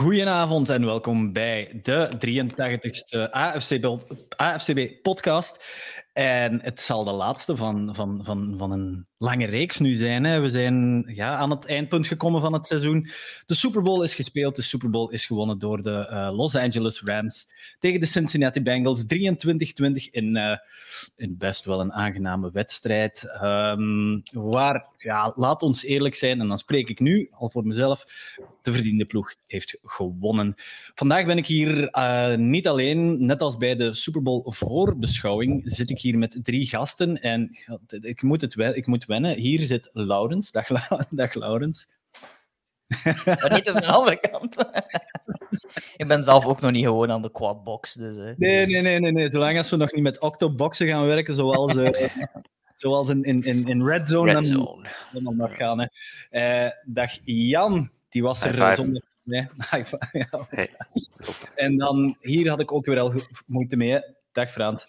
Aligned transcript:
Goedenavond 0.00 0.68
en 0.68 0.84
welkom 0.84 1.32
bij 1.32 1.80
de 1.82 2.08
83ste 2.26 3.30
AFCB, 3.30 3.96
AFCB 4.36 5.02
podcast. 5.02 5.64
En 6.12 6.62
het 6.62 6.80
zal 6.80 7.04
de 7.04 7.10
laatste 7.10 7.56
van, 7.56 7.94
van, 7.94 8.20
van, 8.24 8.54
van 8.58 8.70
een 8.70 9.06
lange 9.18 9.46
reeks 9.46 9.78
nu 9.78 9.94
zijn. 9.94 10.24
Hè. 10.24 10.40
We 10.40 10.48
zijn 10.48 11.04
ja, 11.14 11.36
aan 11.36 11.50
het 11.50 11.66
eindpunt 11.66 12.06
gekomen 12.06 12.40
van 12.40 12.52
het 12.52 12.66
seizoen. 12.66 13.08
De 13.46 13.54
Super 13.54 13.82
Bowl 13.82 14.02
is 14.02 14.14
gespeeld. 14.14 14.56
De 14.56 14.62
Super 14.62 14.90
Bowl 14.90 15.12
is 15.12 15.26
gewonnen 15.26 15.58
door 15.58 15.82
de 15.82 16.08
uh, 16.10 16.30
Los 16.36 16.56
Angeles 16.56 17.02
Rams 17.02 17.48
tegen 17.78 18.00
de 18.00 18.06
Cincinnati 18.06 18.62
Bengals. 18.62 19.02
23-20 19.02 19.06
in, 20.10 20.36
uh, 20.36 20.56
in 21.16 21.36
best 21.38 21.64
wel 21.64 21.80
een 21.80 21.92
aangename 21.92 22.50
wedstrijd. 22.52 23.30
Um, 23.42 24.22
waar, 24.32 24.86
ja, 24.96 25.32
laat 25.34 25.62
ons 25.62 25.84
eerlijk 25.84 26.14
zijn, 26.14 26.40
en 26.40 26.48
dan 26.48 26.58
spreek 26.58 26.88
ik 26.88 27.00
nu 27.00 27.28
al 27.30 27.50
voor 27.50 27.66
mezelf, 27.66 28.04
de 28.62 28.72
verdiende 28.72 29.04
ploeg 29.04 29.34
heeft 29.46 29.78
gewonnen. 29.82 30.54
Vandaag 30.94 31.26
ben 31.26 31.38
ik 31.38 31.46
hier 31.46 31.96
uh, 31.96 32.34
niet 32.34 32.68
alleen, 32.68 33.26
net 33.26 33.40
als 33.40 33.56
bij 33.56 33.76
de 33.76 33.94
Super 33.94 34.22
Bowl 34.22 34.52
voorbeschouwing, 34.52 35.62
zit 35.64 35.90
ik 35.90 36.00
hier 36.00 36.18
met 36.18 36.38
drie 36.42 36.66
gasten. 36.66 37.20
En 37.20 37.50
ik 38.00 38.22
moet 38.22 38.40
het 38.40 38.56
ik 38.56 38.86
moet 38.86 39.04
wennen. 39.04 39.36
Hier 39.36 39.66
zit 39.66 39.90
Laurens. 39.92 40.50
Dag, 40.50 40.66
Dag 41.10 41.34
Laurens. 41.34 41.86
Maar 43.24 43.50
niet 43.52 43.64
dus 43.64 43.74
aan 43.74 43.80
de 43.80 43.92
andere 43.92 44.20
kant. 44.20 44.56
ik 45.96 46.08
ben 46.08 46.24
zelf 46.24 46.46
ook 46.46 46.60
nog 46.60 46.70
niet 46.70 46.84
gewoon 46.84 47.10
aan 47.10 47.22
de 47.22 47.30
quadbox. 47.30 47.94
Dus, 47.94 48.16
nee, 48.16 48.66
nee, 48.66 48.82
nee, 48.82 49.00
nee, 49.00 49.12
nee. 49.12 49.30
Zolang 49.30 49.58
als 49.58 49.70
we 49.70 49.76
nog 49.76 49.92
niet 49.92 50.02
met 50.02 50.20
octoboxen 50.20 50.86
gaan 50.86 51.06
werken, 51.06 51.34
zoals, 51.34 51.74
uh, 51.76 52.08
zoals 52.74 53.08
in, 53.08 53.22
in, 53.22 53.68
in 53.68 53.86
Red 53.86 54.08
Zone, 54.08 54.32
Red 54.32 54.46
Zone. 54.46 54.88
dan, 55.12 55.24
dan 55.24 55.36
nog 55.36 55.56
gaan. 55.56 55.80
Hè. 55.80 55.86
Uh, 56.66 56.70
dag 56.84 57.12
Jan, 57.24 57.90
die 58.10 58.22
was 58.22 58.44
er 58.44 58.74
zonder. 58.74 59.02
Nee. 59.22 59.48
ja. 60.12 60.46
hey. 60.48 60.70
En 61.54 61.76
dan 61.76 62.16
hier 62.20 62.48
had 62.48 62.60
ik 62.60 62.72
ook 62.72 62.86
weer 62.86 63.00
al 63.00 63.12
moeite 63.46 63.76
mee. 63.76 64.00
Dag 64.32 64.50
Frans. 64.50 64.86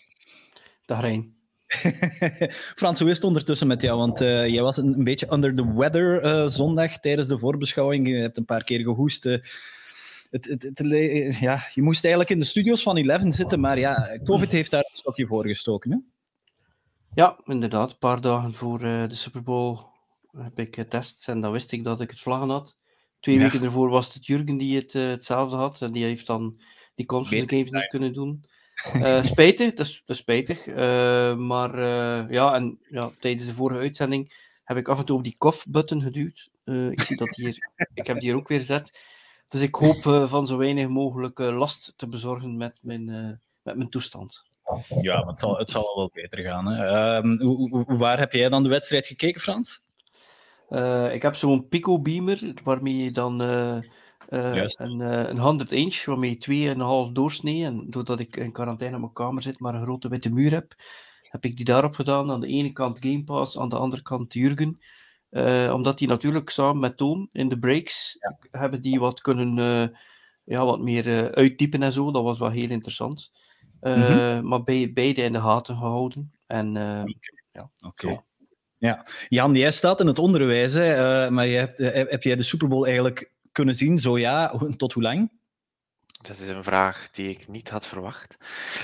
Dag 0.85 1.01
Rijn. 1.01 1.35
Frans, 2.79 2.99
hoe 2.99 3.09
is 3.09 3.15
het 3.15 3.23
ondertussen 3.23 3.67
met 3.67 3.81
jou? 3.81 3.97
Want 3.97 4.21
uh, 4.21 4.47
jij 4.47 4.61
was 4.61 4.77
een, 4.77 4.93
een, 4.97 5.03
beetje 5.03 5.33
under 5.33 5.55
the 5.55 5.73
weather 5.73 6.23
uh, 6.23 6.47
zondag 6.47 6.99
tijdens 6.99 7.27
de 7.27 7.37
voorbeschouwing. 7.37 8.07
Je 8.07 8.15
hebt 8.15 8.37
een 8.37 8.45
paar 8.45 8.63
keer 8.63 8.79
gehoest. 8.79 9.25
Uh, 9.25 9.37
het, 10.29 10.45
het, 10.45 10.63
het, 10.63 11.37
ja, 11.39 11.63
je 11.73 11.81
moest 11.81 12.03
eigenlijk 12.03 12.33
in 12.33 12.39
de 12.39 12.45
studio's 12.45 12.83
van 12.83 12.97
Eleven 12.97 13.31
zitten, 13.31 13.59
maar 13.59 13.79
ja, 13.79 14.19
COVID 14.23 14.51
heeft 14.51 14.71
daar 14.71 14.83
een 14.89 14.97
stokje 14.97 15.27
voor 15.27 15.47
gestoken. 15.47 15.91
Hè? 15.91 15.97
Ja, 17.13 17.39
inderdaad. 17.45 17.91
Een 17.91 17.97
paar 17.97 18.21
dagen 18.21 18.53
voor 18.53 18.79
de 18.79 19.15
Super 19.15 19.43
Bowl 19.43 19.79
heb 20.37 20.59
ik 20.59 20.75
getest 20.75 21.27
en 21.29 21.41
dan 21.41 21.51
wist 21.51 21.71
ik 21.71 21.83
dat 21.83 22.01
ik 22.01 22.09
het 22.09 22.19
vlaggen 22.19 22.49
had. 22.49 22.80
Twee 23.21 23.35
ja. 23.35 23.41
weken 23.41 23.63
ervoor 23.63 23.89
was 23.89 24.13
het 24.13 24.25
Jurgen 24.25 24.57
die 24.57 24.75
het 24.75 24.93
hetzelfde 24.93 25.55
had 25.55 25.81
en 25.81 25.91
die 25.91 26.03
heeft 26.03 26.27
dan 26.27 26.59
die 26.95 27.05
conference 27.05 27.47
games 27.47 27.69
niet 27.69 27.87
kunnen 27.87 28.13
doen. 28.13 28.43
Uh, 28.95 29.23
spijtig, 29.33 29.73
dat 29.73 29.85
is, 29.85 30.03
dat 30.05 30.15
is 30.15 30.21
spijtig. 30.21 30.67
Uh, 30.67 31.35
maar 31.35 31.79
ja, 32.31 32.53
en 32.55 32.79
ja, 32.89 33.11
tijdens 33.19 33.45
de 33.45 33.53
vorige 33.53 33.79
uitzending 33.79 34.33
heb 34.63 34.77
ik 34.77 34.87
af 34.87 34.99
en 34.99 35.05
toe 35.05 35.17
op 35.17 35.23
die 35.23 35.35
cough-button 35.37 36.01
geduwd. 36.01 36.49
ik 36.65 37.01
zie 37.01 37.17
dat 37.17 37.35
hier, 37.35 37.57
ik 37.93 38.07
heb 38.07 38.19
die 38.19 38.29
hier 38.29 38.39
ook 38.39 38.47
weer 38.47 38.59
gezet. 38.59 38.99
Dus 39.47 39.61
ik 39.61 39.75
hoop 39.75 40.01
van 40.29 40.47
zo 40.47 40.57
weinig 40.57 40.87
mogelijk 40.87 41.39
last 41.39 41.93
te 41.95 42.07
bezorgen 42.07 42.57
met 42.57 42.79
mijn, 42.81 43.05
met 43.61 43.75
mijn 43.75 43.89
toestand. 43.89 44.49
Ja, 45.01 45.17
maar 45.17 45.27
het 45.27 45.39
zal, 45.39 45.57
het 45.57 45.69
zal 45.69 45.95
wel 45.95 46.09
beter 46.13 46.39
gaan. 46.43 46.65
Hè. 46.65 46.85
Ehm, 46.85 47.37
hoe, 47.37 47.97
waar 47.97 48.19
heb 48.19 48.33
jij 48.33 48.49
dan 48.49 48.63
de 48.63 48.69
wedstrijd 48.69 49.07
gekeken, 49.07 49.41
Frans? 49.41 49.83
Ik 51.11 51.21
heb 51.21 51.35
zo'n 51.35 51.67
Pico 51.67 51.99
Beamer, 51.99 52.53
waarmee 52.63 52.97
je 52.97 53.11
dan 53.11 53.41
uh, 53.41 53.77
een, 54.29 54.99
uh, 54.99 55.27
een 55.29 55.39
100 55.39 55.71
inch, 55.71 56.05
waarmee 56.05 56.37
je 56.39 57.05
2,5 57.07 57.11
doorsnee. 57.11 57.65
En 57.65 57.85
doordat 57.89 58.19
ik 58.19 58.37
in 58.37 58.51
quarantaine 58.51 58.95
op 58.95 59.01
mijn 59.01 59.13
kamer 59.13 59.41
zit, 59.41 59.59
maar 59.59 59.75
een 59.75 59.81
grote 59.81 60.09
witte 60.09 60.29
muur 60.29 60.51
heb, 60.51 60.73
heb 61.21 61.45
ik 61.45 61.55
die 61.55 61.65
daarop 61.65 61.95
gedaan. 61.95 62.31
Aan 62.31 62.39
de 62.39 62.47
ene 62.47 62.71
kant 62.71 62.99
Game 62.99 63.23
Pass, 63.23 63.57
aan 63.57 63.69
de 63.69 63.77
andere 63.77 64.01
kant 64.01 64.33
Jurgen. 64.33 64.79
Omdat 65.73 65.97
die 65.97 66.07
natuurlijk 66.07 66.49
samen 66.49 66.79
met 66.79 66.97
Toon 66.97 67.29
in 67.31 67.49
de 67.49 67.59
breaks 67.59 68.17
ja. 68.19 68.59
hebben 68.59 68.81
die 68.81 68.99
wat 68.99 69.21
kunnen 69.21 69.55
ja, 70.43 70.65
wat 70.65 70.79
meer 70.79 71.35
uittypen 71.35 71.83
en 71.83 71.91
zo. 71.91 72.11
Dat 72.11 72.23
was 72.23 72.39
wel 72.39 72.49
heel 72.49 72.69
interessant. 72.69 73.31
Mm 73.81 73.93
-hmm. 73.93 74.47
Maar 74.47 74.63
bij, 74.63 74.91
beide 74.93 75.21
in 75.21 75.33
de 75.33 75.41
gaten 75.41 75.75
gehouden. 75.75 76.31
En 76.47 76.73
ja, 77.51 77.69
okay. 77.81 78.19
Ja, 78.81 79.05
Jan, 79.29 79.55
jij 79.55 79.71
staat 79.71 79.99
in 79.99 80.07
het 80.07 80.19
onderwijs, 80.19 80.73
hè, 80.73 81.31
maar 81.31 81.47
je 81.47 81.57
hebt, 81.57 81.77
heb 82.09 82.23
jij 82.23 82.35
de 82.35 82.43
Super 82.43 82.67
Bowl 82.67 82.85
eigenlijk 82.85 83.31
kunnen 83.51 83.75
zien? 83.75 83.99
Zo 83.99 84.17
ja, 84.17 84.53
tot 84.77 84.93
hoe 84.93 85.03
lang? 85.03 85.31
Dat 86.21 86.39
is 86.39 86.47
een 86.47 86.63
vraag 86.63 87.09
die 87.11 87.29
ik 87.29 87.47
niet 87.47 87.69
had 87.69 87.87
verwacht. 87.87 88.37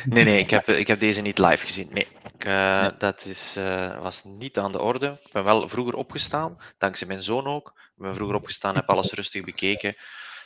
Nee, 0.06 0.24
nee, 0.24 0.40
ik 0.40 0.50
heb, 0.50 0.68
ik 0.84 0.88
heb 0.88 1.00
deze 1.00 1.22
niet 1.22 1.38
live 1.38 1.66
gezien. 1.66 1.90
Nee, 1.92 2.08
ik, 2.34 2.46
uh, 2.46 2.82
nee. 2.82 2.92
dat 2.98 3.26
is, 3.26 3.56
uh, 3.58 4.02
was 4.02 4.24
niet 4.24 4.58
aan 4.58 4.72
de 4.72 4.82
orde. 4.82 5.20
Ik 5.26 5.32
ben 5.32 5.44
wel 5.44 5.70
vroeger 5.70 5.96
opgestaan, 5.96 6.58
dankzij 6.78 7.08
mijn 7.08 7.24
zoon 7.24 7.48
ook. 7.48 7.74
Ik 7.96 8.04
ben 8.04 8.16
vroeger 8.16 8.36
opgestaan, 8.36 8.76
heb 8.76 8.90
alles 8.90 9.12
rustig 9.12 9.44
bekeken 9.44 9.96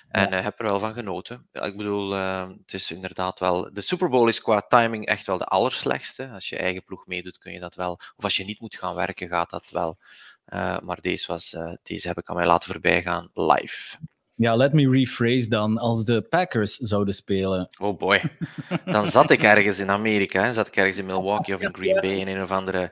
en 0.09 0.33
uh, 0.33 0.41
heb 0.41 0.59
er 0.59 0.65
wel 0.65 0.79
van 0.79 0.93
genoten. 0.93 1.47
Ik 1.51 1.77
bedoel, 1.77 2.11
het 2.11 2.73
is 2.73 2.91
inderdaad 2.91 3.39
wel. 3.39 3.73
De 3.73 3.81
Super 3.81 4.09
Bowl 4.09 4.27
is 4.27 4.41
qua 4.41 4.61
timing 4.61 5.05
echt 5.05 5.27
wel 5.27 5.37
de 5.37 5.45
allerslechtste. 5.45 6.29
Als 6.33 6.49
je 6.49 6.57
eigen 6.57 6.83
ploeg 6.83 7.07
meedoet, 7.07 7.37
kun 7.37 7.51
je 7.51 7.59
dat 7.59 7.75
wel. 7.75 7.99
Of 8.15 8.23
als 8.23 8.35
je 8.35 8.45
niet 8.45 8.59
moet 8.59 8.75
gaan 8.75 8.95
werken, 8.95 9.27
gaat 9.27 9.49
dat 9.49 9.69
wel. 9.71 9.97
maar 10.83 11.01
deze, 11.01 11.27
was, 11.27 11.57
deze 11.83 12.07
heb 12.07 12.17
ik 12.17 12.29
aan 12.29 12.35
mij 12.35 12.45
laten 12.45 12.71
voorbijgaan 12.71 13.29
live. 13.33 13.97
Ja, 14.41 14.55
let 14.55 14.73
me 14.73 14.89
rephrase 14.89 15.49
dan. 15.49 15.77
Als 15.77 16.05
de 16.05 16.21
Packers 16.21 16.77
zouden 16.77 17.13
spelen. 17.13 17.69
Oh 17.81 17.97
boy. 17.97 18.21
Dan 18.85 19.07
zat 19.07 19.31
ik 19.31 19.43
ergens 19.43 19.79
in 19.79 19.89
Amerika. 19.89 20.43
Hè. 20.43 20.53
Zat 20.53 20.67
ik 20.67 20.75
ergens 20.75 20.97
in 20.97 21.05
Milwaukee 21.05 21.55
of 21.55 21.61
in 21.61 21.73
Green 21.79 22.01
Bay 22.01 22.11
in 22.11 22.27
een 22.27 22.41
of 22.41 22.51
andere 22.51 22.91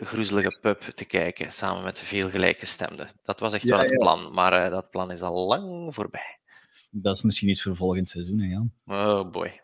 groezelige 0.00 0.58
pub 0.60 0.80
te 0.80 1.04
kijken. 1.04 1.52
Samen 1.52 1.82
met 1.82 1.98
veel 1.98 2.30
gelijkgestemden. 2.30 3.08
Dat 3.22 3.40
was 3.40 3.52
echt 3.52 3.62
ja, 3.62 3.70
wel 3.70 3.78
het 3.78 3.90
ja. 3.90 3.96
plan. 3.96 4.32
Maar 4.32 4.64
uh, 4.64 4.70
dat 4.70 4.90
plan 4.90 5.10
is 5.10 5.20
al 5.20 5.46
lang 5.46 5.94
voorbij. 5.94 6.38
Dat 6.90 7.16
is 7.16 7.22
misschien 7.22 7.48
iets 7.48 7.62
voor 7.62 7.76
volgend 7.76 8.08
seizoen, 8.08 8.38
hè 8.38 8.46
Jan? 8.46 8.72
Oh 8.86 9.30
boy. 9.30 9.60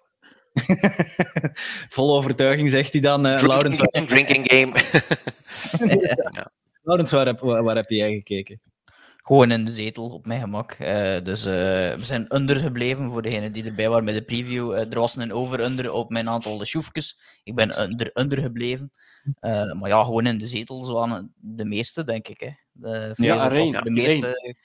Vol 1.95 2.17
overtuiging 2.17 2.71
zegt 2.71 2.93
hij 2.93 3.03
dan. 3.03 3.27
Uh, 3.27 3.37
drinking 3.37 3.51
Laurens, 3.51 3.77
game, 3.91 4.07
drinking 4.07 4.51
game. 4.53 4.73
ja. 6.37 6.51
Laurens, 6.83 7.11
waar 7.11 7.27
heb, 7.27 7.41
waar 7.41 7.77
heb 7.77 7.91
jij 7.91 8.13
gekeken? 8.13 8.61
Gewoon 9.17 9.51
in 9.51 9.65
de 9.65 9.71
zetel, 9.71 10.09
op 10.11 10.27
mijn 10.27 10.41
gemak. 10.41 10.77
Uh, 10.81 11.21
dus 11.23 11.47
uh, 11.47 11.53
we 11.95 12.01
zijn 12.01 12.35
undergebleven 12.35 13.11
voor 13.11 13.23
degenen 13.23 13.53
die 13.53 13.65
erbij 13.65 13.89
waren 13.89 14.05
bij 14.05 14.15
de 14.15 14.23
preview. 14.23 14.73
Uh, 14.73 14.79
er 14.79 14.99
was 14.99 15.17
een 15.17 15.33
over-under 15.33 15.93
op 15.93 16.11
mijn 16.11 16.29
aantal 16.29 16.59
de 16.59 16.65
sjoefjes. 16.65 17.19
Ik 17.45 17.55
ben 17.55 17.83
under, 17.83 18.11
undergebleven. 18.15 18.93
Maar 19.79 19.89
ja, 19.89 20.05
gewoon 20.05 20.27
in 20.27 20.39
de 20.39 20.47
zetel, 20.47 20.83
zo 20.83 20.99
aan 20.99 21.33
de 21.37 21.65
meeste, 21.65 22.05
denk 22.05 22.29
ik. 22.29 22.41
Hè. 22.41 22.51
De 22.73 23.13
ja, 23.17 23.49
de 23.49 23.91
meeste... 23.91 24.57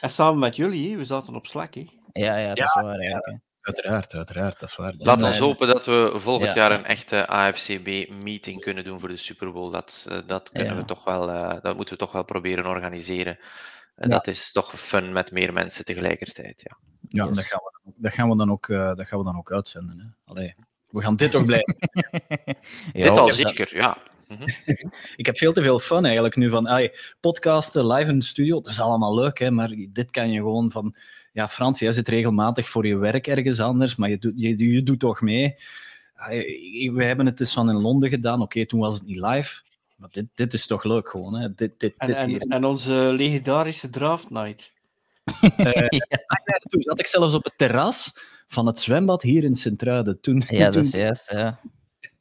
En 0.00 0.10
samen 0.10 0.38
met 0.38 0.56
jullie, 0.56 0.96
we 0.96 1.04
zaten 1.04 1.34
op 1.34 1.46
Slack. 1.46 1.74
Hè. 1.74 1.86
Ja, 2.12 2.36
ja, 2.36 2.48
dat 2.48 2.58
ja, 2.58 2.64
is 2.64 2.74
waar 2.74 2.98
eigenlijk. 2.98 3.26
Ja. 3.26 3.40
Uiteraard, 3.60 4.14
uiteraard, 4.14 4.60
dat 4.60 4.68
is 4.68 4.76
waar. 4.76 4.94
Laat 4.98 5.22
ons 5.22 5.38
hopen 5.38 5.68
dat 5.68 5.86
we 5.86 6.12
volgend 6.14 6.54
ja. 6.54 6.54
jaar 6.54 6.78
een 6.78 6.84
echte 6.84 7.26
AFCB-meeting 7.26 8.60
kunnen 8.60 8.84
doen 8.84 9.00
voor 9.00 9.08
de 9.08 9.16
Super 9.16 9.52
Bowl. 9.52 9.70
Dat, 9.70 10.06
dat, 10.26 10.50
kunnen 10.50 10.76
we 10.76 10.84
toch 10.84 11.04
wel, 11.04 11.26
dat 11.60 11.76
moeten 11.76 11.94
we 11.94 12.00
toch 12.00 12.12
wel 12.12 12.24
proberen 12.24 12.66
organiseren. 12.66 13.38
En 13.94 14.08
ja. 14.08 14.14
dat 14.14 14.26
is 14.26 14.52
toch 14.52 14.80
fun 14.80 15.12
met 15.12 15.30
meer 15.30 15.52
mensen 15.52 15.84
tegelijkertijd. 15.84 16.62
Ja, 16.62 16.78
ja 17.08 17.24
yes. 17.24 17.36
dat, 17.36 17.44
gaan 17.44 17.60
we, 17.62 17.92
dat, 17.96 18.14
gaan 18.14 18.28
we 18.28 18.36
dan 18.36 18.50
ook, 18.50 18.68
uh, 18.68 18.94
dat 18.94 19.06
gaan 19.06 19.18
we 19.18 19.24
dan 19.24 19.36
ook 19.36 19.52
uitzenden. 19.52 19.98
Hè? 19.98 20.32
Allee, 20.32 20.54
we 20.90 21.00
gaan 21.00 21.16
dit 21.16 21.30
toch 21.30 21.44
blijven. 21.44 21.76
ja, 22.92 23.02
dit 23.02 23.08
al 23.08 23.30
zeker, 23.30 23.76
ja. 23.76 23.98
Mm 24.28 24.36
-hmm. 24.36 24.48
ik 25.16 25.26
heb 25.26 25.38
veel 25.38 25.52
te 25.52 25.62
veel 25.62 25.78
fun 25.78 26.04
eigenlijk 26.04 26.36
nu 26.36 26.50
van 26.50 26.90
podcasten, 27.20 27.86
live 27.86 28.10
in 28.10 28.18
de 28.18 28.24
studio. 28.24 28.60
Dat 28.60 28.72
is 28.72 28.80
allemaal 28.80 29.14
leuk, 29.14 29.38
hè, 29.38 29.50
maar 29.50 29.74
dit 29.88 30.10
kan 30.10 30.30
je 30.30 30.38
gewoon 30.38 30.70
van. 30.70 30.94
Ja, 31.32 31.48
Frans, 31.48 31.78
jij 31.78 31.92
zit 31.92 32.08
regelmatig 32.08 32.68
voor 32.68 32.86
je 32.86 32.96
werk 32.96 33.26
ergens 33.26 33.60
anders, 33.60 33.96
maar 33.96 34.10
je, 34.10 34.18
doet, 34.18 34.32
je, 34.36 34.72
je 34.72 34.82
doet 34.82 35.00
toch 35.00 35.20
mee. 35.20 35.54
We 36.92 37.04
hebben 37.04 37.26
het 37.26 37.40
eens 37.40 37.52
van 37.52 37.70
in 37.70 37.80
Londen 37.80 38.08
gedaan. 38.08 38.34
Oké, 38.34 38.42
okay, 38.42 38.66
toen 38.66 38.80
was 38.80 38.94
het 38.94 39.06
niet 39.06 39.20
live. 39.20 39.62
Maar 39.96 40.08
dit, 40.12 40.26
dit 40.34 40.52
is 40.52 40.66
toch 40.66 40.84
leuk 40.84 41.08
gewoon, 41.08 41.34
hè? 41.34 41.54
Dit, 41.54 41.80
dit, 41.80 41.94
en, 41.96 42.06
dit 42.06 42.16
en, 42.16 42.38
en, 42.38 42.64
onze 42.64 42.92
legendarische 42.92 43.90
draft 43.90 44.30
night. 44.30 44.72
uh, 45.58 45.72
ja. 45.72 46.58
Toen 46.68 46.80
zat 46.80 46.98
ik 46.98 47.06
zelfs 47.06 47.34
op 47.34 47.44
het 47.44 47.52
terras 47.56 48.18
van 48.52 48.66
het 48.66 48.78
zwembad 48.78 49.22
hier 49.22 49.44
in 49.44 49.54
Sint-Truiden. 49.54 50.20
Toen, 50.20 50.42
ja, 50.46 50.64
toen... 50.64 50.72
dat 50.72 50.84
is 50.84 50.90
juist, 50.90 51.30
ja. 51.30 51.60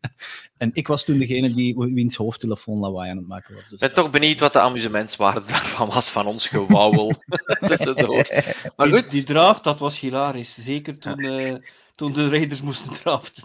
En 0.58 0.70
ik 0.74 0.88
was 0.88 1.04
toen 1.04 1.18
degene 1.18 1.54
die, 1.54 1.76
wiens 1.78 2.16
hoofdtelefoon 2.16 2.80
lawaai 2.80 3.10
aan 3.10 3.18
het 3.18 3.28
maken 3.28 3.56
was. 3.56 3.64
Dus, 3.64 3.72
ik 3.72 3.80
ben 3.80 3.94
toch 3.94 4.10
benieuwd 4.10 4.40
wat 4.40 4.54
de 4.54 4.60
amusementswaarde 4.60 5.42
daarvan 5.48 5.90
was, 5.90 6.10
van 6.10 6.26
ons 6.26 6.48
gewauwel 6.48 7.14
tussendoor. 7.68 8.28
Maar 8.76 8.88
goed. 8.88 9.02
Die, 9.02 9.10
die 9.10 9.24
draft, 9.24 9.64
dat 9.64 9.80
was 9.80 10.00
hilarisch. 10.00 10.58
Zeker 10.58 11.00
toen, 11.00 11.26
uh, 11.26 11.56
toen 11.96 12.14
de 12.14 12.30
Raiders 12.30 12.62
moesten 12.62 12.92
draften. 12.92 13.44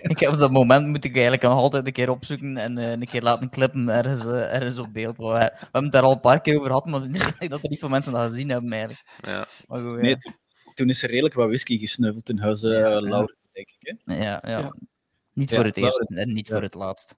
ik 0.00 0.18
heb 0.18 0.38
dat 0.38 0.50
moment 0.50 0.86
moet 0.86 1.04
ik 1.04 1.12
eigenlijk 1.12 1.42
nog 1.42 1.52
altijd 1.52 1.86
een 1.86 1.92
keer 1.92 2.10
opzoeken 2.10 2.56
en 2.56 2.78
uh, 2.78 2.90
een 2.90 3.06
keer 3.06 3.22
laten 3.22 3.50
klippen 3.50 3.88
ergens, 3.88 4.24
uh, 4.24 4.54
ergens 4.54 4.78
op 4.78 4.92
beeld. 4.92 5.16
We, 5.16 5.24
we, 5.24 5.52
hebben 5.60 5.82
het 5.82 5.92
daar 5.92 6.02
al 6.02 6.12
een 6.12 6.20
paar 6.20 6.40
keer 6.40 6.56
over 6.56 6.66
gehad, 6.66 6.86
maar 6.86 7.02
ik 7.04 7.12
denk 7.38 7.50
dat 7.50 7.62
er 7.62 7.70
niet 7.70 7.78
veel 7.78 7.88
mensen 7.88 8.12
dat 8.12 8.22
gezien 8.22 8.48
hebben 8.48 8.72
eigenlijk. 8.72 9.02
Ja. 9.20 9.48
Maar 9.66 9.80
goed, 9.80 9.94
ja. 9.94 10.00
Nee, 10.00 10.16
toen 10.74 10.88
is 10.88 11.02
er 11.02 11.10
redelijk 11.10 11.34
wat 11.34 11.46
whisky 11.46 11.78
gesnuffeld 11.78 12.28
in 12.28 12.38
huis, 12.38 12.62
uh, 12.62 12.72
Ja. 12.78 13.00
Laurens, 13.00 13.48
denk 13.52 13.68
ik. 13.78 13.98
Hè? 14.04 14.14
Ja, 14.14 14.42
ja. 14.46 14.58
Ja. 14.58 14.74
Niet 15.32 15.50
Ja, 15.50 15.56
voor 15.56 15.64
het 15.64 15.76
eerst 15.76 16.00
en 16.00 16.32
niet 16.32 16.46
Ja. 16.46 16.52
voor 16.54 16.62
het 16.62 16.74
laatst. 16.74 17.14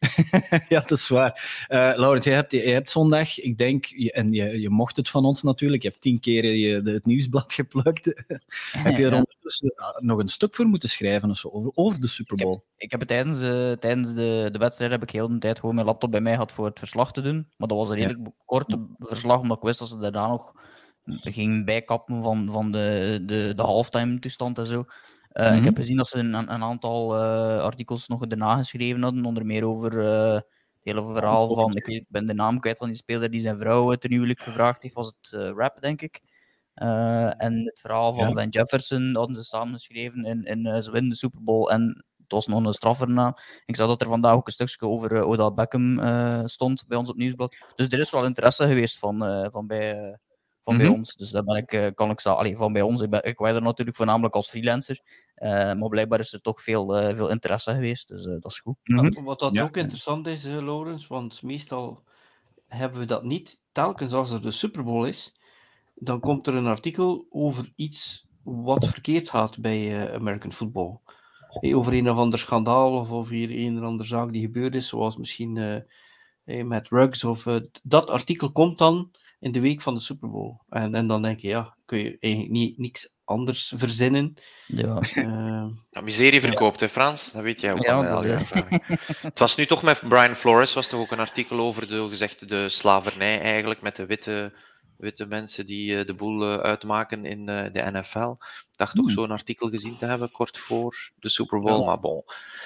ja, 0.68 0.80
dat 0.80 0.90
is 0.90 1.08
waar. 1.08 1.64
Eh 1.68 1.92
Laurens, 1.96 2.24
jij 2.24 2.34
hebt, 2.34 2.52
jij 2.52 2.72
hebt 2.72 2.90
zondag, 2.90 3.38
ik 3.40 3.58
denk, 3.58 3.84
je, 3.84 4.12
en 4.12 4.32
je, 4.32 4.60
je 4.60 4.70
mocht 4.70 4.96
het 4.96 5.08
van 5.08 5.24
ons 5.24 5.42
natuurlijk, 5.42 5.82
je 5.82 5.88
hebt 5.88 6.00
tien 6.00 6.20
keer 6.20 6.44
je, 6.44 6.82
de, 6.82 6.90
het 6.90 7.06
nieuwsblad 7.06 7.52
geplukt. 7.60 8.04
heb 8.72 8.96
je 8.96 9.04
er 9.04 9.10
Ja. 9.12 9.16
ondertussen 9.18 9.72
ah, 9.76 10.00
nog 10.02 10.18
een 10.18 10.28
stuk 10.28 10.54
voor 10.54 10.66
moeten 10.66 10.88
schrijven 10.88 11.30
of 11.30 11.36
zo, 11.36 11.48
over, 11.48 11.70
over 11.74 12.00
de 12.00 12.06
Super 12.06 12.36
Bowl? 12.36 12.60
Ik 12.76 12.90
heb 12.90 13.00
het 13.00 13.08
tijdens, 13.08 13.40
eh, 13.40 13.72
tijdens 13.72 14.14
de, 14.14 14.48
de 14.52 14.58
wedstrijd 14.58 14.90
heb 14.90 15.02
ik 15.02 15.10
heel 15.10 15.28
de 15.28 15.38
tijd 15.38 15.58
gewoon 15.60 15.74
mijn 15.74 15.86
laptop 15.86 16.10
bij 16.10 16.20
mij 16.20 16.32
gehad 16.32 16.52
voor 16.52 16.66
het 16.66 16.78
verslag 16.78 17.12
te 17.12 17.20
doen. 17.20 17.46
Maar 17.56 17.68
dat 17.68 17.78
was 17.78 17.88
een 17.88 17.98
Ja. 18.00 18.06
redelijk 18.06 18.34
kort 18.44 18.76
verslag, 18.98 19.40
omdat 19.40 19.56
ik 19.56 19.62
wist 19.62 19.78
dat 19.78 19.88
ze 19.88 19.96
daarna 19.98 20.26
nog 20.28 20.52
gingen 21.04 21.64
bijkappen 21.64 22.22
van, 22.22 22.48
van 22.52 22.72
de, 22.72 23.18
de, 23.26 23.52
de 23.56 23.62
halftime 23.62 24.18
toestand 24.18 24.58
en 24.58 24.66
zo. 24.66 24.84
Eh, 25.30 25.46
Mhm. 25.46 25.56
Ik 25.58 25.64
heb 25.64 25.76
gezien 25.76 25.96
dat 25.96 26.08
ze 26.08 26.18
een, 26.18 26.34
een 26.34 26.62
aantal 26.62 27.16
eh, 27.16 27.62
artikels 27.62 28.08
nog 28.08 28.26
daarna 28.26 28.56
geschreven 28.56 29.02
hadden, 29.02 29.24
onder 29.24 29.46
meer 29.46 29.64
over 29.64 30.00
eh, 30.00 30.34
het 30.34 30.44
hele 30.82 31.12
verhaal 31.12 31.54
van, 31.54 31.74
ik, 31.74 31.86
weet, 31.86 32.04
ben 32.08 32.26
de 32.26 32.34
naam 32.34 32.60
kwijt 32.60 32.78
van 32.78 32.86
die 32.86 32.96
speler 32.96 33.30
die 33.30 33.40
zijn 33.40 33.58
vrouw 33.58 33.94
ten 33.94 34.12
huwelijk 34.12 34.40
gevraagd 34.40 34.82
heeft, 34.82 34.94
was 34.94 35.12
het 35.20 35.52
rap, 35.56 35.80
denk 35.80 36.02
ik. 36.02 36.20
En 36.74 37.64
het 37.64 37.80
verhaal 37.80 38.12
van 38.12 38.28
Ja. 38.28 38.32
Van 38.32 38.48
Jefferson 38.48 39.16
hadden 39.16 39.36
ze 39.36 39.44
samengeschreven 39.44 40.24
in, 40.24 40.44
in 40.44 40.66
eh, 40.66 40.80
ze 40.80 40.90
winnen 40.90 41.10
de 41.10 41.16
Super 41.16 41.44
Bowl 41.44 41.70
en 41.70 42.04
het 42.22 42.32
was 42.32 42.46
nog 42.46 42.64
een 42.64 42.72
straf 42.72 43.00
erna. 43.00 43.38
Ik 43.64 43.76
zag 43.76 43.86
dat 43.86 44.00
er 44.00 44.08
vandaag 44.08 44.34
ook 44.34 44.46
een 44.46 44.52
stukje 44.52 44.86
over 44.86 45.22
Odell 45.22 45.52
Beckham 45.52 46.00
stond 46.48 46.84
bij 46.86 46.98
ons 46.98 47.10
op 47.10 47.16
nieuwsblad. 47.16 47.56
Dus 47.74 47.88
er 47.88 48.00
is 48.00 48.10
wel 48.10 48.24
interesse 48.24 48.66
geweest 48.66 48.98
van, 48.98 49.48
van, 49.50 49.66
bij, 49.66 50.18
van 50.64 50.76
bij 50.76 50.86
Mhm. 50.86 50.94
ons. 50.94 51.14
Dus 51.14 51.30
daar 51.30 51.44
ben 51.44 51.56
ik, 51.56 51.72
eh, 51.72 51.86
kan 51.94 52.10
ik 52.10 52.20
zeggen, 52.20 52.40
allee, 52.42 52.56
van 52.56 52.72
bij 52.72 52.82
ons. 52.82 53.00
Ik, 53.00 53.10
ben, 53.10 53.24
ik 53.24 53.38
werk 53.38 53.56
er 53.56 53.62
natuurlijk 53.62 53.96
voornamelijk 53.96 54.34
als 54.34 54.48
freelancer. 54.48 55.00
eh, 55.34 55.50
maar 55.74 55.88
blijkbaar 55.88 56.18
is 56.20 56.32
er 56.32 56.40
toch 56.40 56.62
veel, 56.62 56.96
eh, 56.96 57.16
veel 57.16 57.30
interesse 57.30 57.72
geweest. 57.74 58.08
Dus 58.08 58.22
dat 58.24 58.44
is 58.44 58.58
goed. 58.60 58.76
Mhm. 58.84 59.22
Wat 59.24 59.38
dat 59.38 59.54
Ja. 59.54 59.62
ook 59.62 59.76
interessant 59.76 60.26
is, 60.26 60.44
Laurens, 60.44 61.06
want 61.06 61.42
meestal 61.42 62.02
hebben 62.66 63.00
we 63.00 63.06
dat 63.06 63.24
niet. 63.24 63.60
Telkens 63.72 64.12
als 64.12 64.30
er 64.30 64.42
de 64.42 64.50
Super 64.50 64.84
Bowl 64.84 65.04
is, 65.04 65.34
dan 65.94 66.20
komt 66.20 66.46
er 66.46 66.54
een 66.54 66.66
artikel 66.66 67.26
over 67.30 67.72
iets 67.76 68.26
wat 68.42 68.86
verkeerd 68.88 69.28
gaat 69.30 69.58
bij 69.60 70.12
American 70.14 70.52
football. 70.52 70.98
Over 71.60 71.92
een 71.92 72.10
of 72.10 72.16
ander 72.16 72.38
schandaal 72.38 72.92
of 72.92 73.10
over 73.10 73.32
hier 73.34 73.50
een 73.50 73.78
of 73.78 73.84
andere 73.84 74.08
zaak 74.08 74.32
die 74.32 74.40
gebeurd 74.42 74.74
is, 74.74 74.88
zoals 74.88 75.16
misschien 75.16 75.84
met 76.44 76.88
Ruggs. 76.88 77.24
Of, 77.24 77.46
dat 77.82 78.10
artikel 78.10 78.52
komt 78.52 78.78
dan 78.78 79.10
in 79.40 79.52
de 79.52 79.60
week 79.60 79.80
van 79.80 79.94
de 79.94 80.00
Super 80.00 80.30
Bowl. 80.30 80.56
En, 80.68 80.94
en 80.94 81.06
dan 81.06 81.22
denk 81.22 81.40
je, 81.40 81.48
ja, 81.48 81.76
kun 81.84 81.98
je 81.98 82.16
eigenlijk 82.20 82.52
niet, 82.52 82.78
niks 82.78 83.08
anders 83.24 83.72
verzinnen. 83.76 84.34
Ja. 84.66 84.98
Eh, 85.00 85.66
Ja, 85.90 86.00
miserie 86.00 86.40
verkoopt, 86.40 86.80
hè 86.80 86.88
Frans? 86.88 87.32
Dat 87.32 87.42
weet 87.42 87.60
jij 87.60 87.72
ook 87.72 87.84
Ja, 87.84 88.08
al. 88.10 88.22
Het 88.22 89.38
was 89.38 89.56
nu 89.56 89.66
toch 89.66 89.82
met 89.82 90.00
Brian 90.08 90.34
Flores, 90.34 90.74
was 90.74 90.88
toch 90.88 91.00
ook 91.00 91.10
een 91.10 91.18
artikel 91.18 91.58
over 91.58 91.88
de, 91.88 92.06
gezegd, 92.08 92.48
de 92.48 92.68
slavernij 92.68 93.40
eigenlijk, 93.40 93.82
met 93.82 93.96
de 93.96 94.06
witte, 94.06 94.52
witte 94.96 95.26
mensen 95.26 95.66
die 95.66 95.98
eh, 95.98 96.06
de 96.06 96.14
boel 96.14 96.42
eh, 96.42 96.56
uitmaken 96.58 97.24
in 97.24 97.48
eh, 97.48 97.72
de 97.72 97.98
NFL. 97.98 98.30
Ik 98.70 98.76
dacht 98.76 98.94
toch 98.96 99.04
Hmm. 99.04 99.14
zo'n 99.14 99.30
artikel 99.30 99.68
gezien 99.68 99.96
te 99.96 100.06
hebben, 100.06 100.30
kort 100.30 100.58
voor 100.58 101.10
de 101.18 101.28
Super 101.28 101.60
Bowl, 101.60 101.78
Ja. 101.80 101.84
maar 101.86 102.00
bon. 102.00 102.22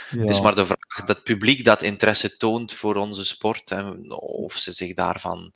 Het 0.09 0.29
is 0.29 0.41
maar 0.41 0.55
de 0.55 0.67
vraag 0.67 0.97
dat 1.07 1.09
het 1.17 1.23
publiek 1.23 1.65
dat 1.65 1.83
interesse 1.83 2.37
toont 2.37 2.73
voor 2.73 2.97
onze 2.97 3.25
sport 3.25 3.71
en 3.71 4.11
of 4.13 4.53
ze 4.57 4.73
zich 4.73 4.95
daarvan 4.95 5.53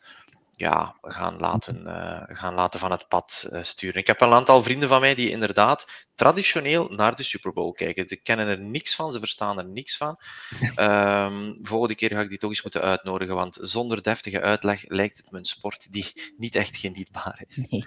ja, 0.59 0.97
gaan, 1.03 1.37
laten, 1.39 1.87
eh, 1.87 2.37
gaan 2.37 2.55
laten 2.55 2.81
van 2.81 2.91
het 2.91 3.09
pad 3.09 3.49
eh, 3.53 3.63
sturen. 3.63 4.01
Ik 4.01 4.07
heb 4.07 4.21
een 4.21 4.33
aantal 4.33 4.63
vrienden 4.63 4.89
van 4.89 5.01
mij 5.01 5.15
die 5.15 5.31
inderdaad 5.31 6.07
traditioneel 6.15 6.89
naar 6.89 7.17
de 7.17 7.23
Super 7.23 7.53
Bowl 7.53 7.73
kijken. 7.73 8.09
Ze 8.09 8.17
kennen 8.17 8.47
er 8.47 8.61
niks 8.61 8.95
van, 8.95 9.13
ze 9.13 9.19
verstaan 9.19 9.59
er 9.59 9.69
niks 9.69 9.97
van. 9.97 10.19
Ehm 10.75 11.55
volgende 11.63 11.95
keer 11.95 12.11
ga 12.11 12.21
ik 12.21 12.29
die 12.29 12.39
toch 12.39 12.51
eens 12.51 12.63
moeten 12.63 12.81
uitnodigen, 12.83 13.35
want 13.35 13.59
zonder 13.61 14.03
deftige 14.03 14.41
uitleg 14.41 14.85
lijkt 14.87 15.17
het 15.17 15.31
me 15.31 15.39
een 15.39 15.45
sport 15.45 15.93
die 15.93 16.33
niet 16.37 16.55
echt 16.55 16.77
genietbaar 16.77 17.45
is. 17.49 17.85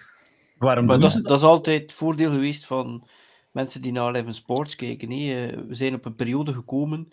Waarom 0.57 0.85
Maar 0.85 0.99
dat, 0.99 1.11
is- 1.15 1.21
dat 1.21 1.37
is 1.37 1.43
altijd 1.43 1.81
het 1.81 1.93
voordeel 1.93 2.31
geweest 2.31 2.65
van 2.65 3.07
mensen 3.51 3.81
die 3.81 3.91
naar 3.91 4.07
Eleven 4.07 4.33
Sports 4.33 4.75
kijken. 4.75 5.11
hè. 5.11 5.45
Eh, 5.47 5.57
We 5.67 5.75
zijn 5.75 5.93
op 5.93 6.05
een 6.05 6.15
periode 6.15 6.53
gekomen 6.53 7.11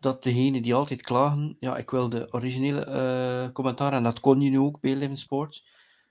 dat 0.00 0.22
degenen 0.22 0.62
die 0.62 0.74
altijd 0.74 1.02
klagen, 1.02 1.56
ja, 1.60 1.76
ik 1.76 1.90
wil 1.90 2.08
de 2.08 2.32
originele 2.32 2.84
eh, 2.84 3.52
commentaar, 3.52 3.92
en 3.92 4.02
dat 4.02 4.20
kon 4.20 4.40
je 4.40 4.50
nu 4.50 4.58
ook 4.58 4.80
bij 4.80 4.90
Eleven 4.90 5.16
Sports. 5.16 5.64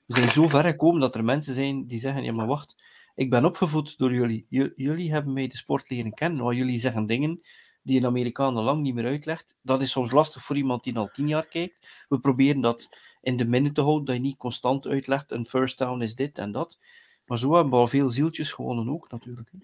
We 0.06 0.16
zijn 0.16 0.31
zo 0.31 0.48
ver 0.48 0.63
gekomen 0.63 1.01
dat 1.01 1.16
er 1.16 1.24
mensen 1.24 1.54
zijn 1.54 1.88
die 1.88 2.00
zeggen, 2.00 2.24
ja 2.24 2.31
maar 2.34 2.48
wacht, 2.48 2.84
ik 3.16 3.30
ben 3.30 3.45
opgevoed 3.45 3.98
door 3.98 4.13
jullie. 4.13 4.45
J- 4.50 4.72
jullie 4.75 5.12
hebben 5.12 5.34
mij 5.34 5.48
de 5.48 5.57
sport 5.57 5.89
leren 5.89 6.13
kennen, 6.13 6.44
maar 6.44 6.54
jullie 6.54 6.80
zeggen 6.80 7.06
dingen 7.06 7.42
die 7.84 8.00
een 8.00 8.06
Amerikaan 8.06 8.56
al 8.57 8.63
lang 8.63 8.81
niet 8.81 8.94
meer 8.94 9.06
uitlegt. 9.06 9.57
Dat 9.62 9.81
is 9.81 9.92
soms 9.92 10.12
lastig 10.12 10.44
voor 10.44 10.57
iemand 10.57 10.84
die 10.84 10.98
al 10.98 11.07
tien 11.07 11.28
jaar 11.28 11.48
kijkt. 11.48 12.06
We 12.10 12.19
proberen 12.19 12.62
dat 12.62 12.89
in 13.22 13.38
de 13.38 13.45
minne 13.45 13.72
te 13.72 13.81
houden, 13.81 14.06
dat 14.06 14.16
je 14.16 14.22
niet 14.22 14.38
constant 14.38 14.88
uitlegt, 14.88 15.31
een 15.31 15.45
first 15.45 15.78
down 15.78 16.01
is 16.01 16.16
dit 16.16 16.38
en 16.38 16.51
dat. 16.51 16.80
Maar 17.25 17.38
zo 17.38 17.54
hebben 17.54 17.72
we 17.72 17.78
al 17.80 17.88
veel 17.88 18.10
zieltjes 18.10 18.51
gewonnen 18.51 18.89
ook, 18.89 19.12
natuurlijk. 19.12 19.50
hè. 19.51 19.57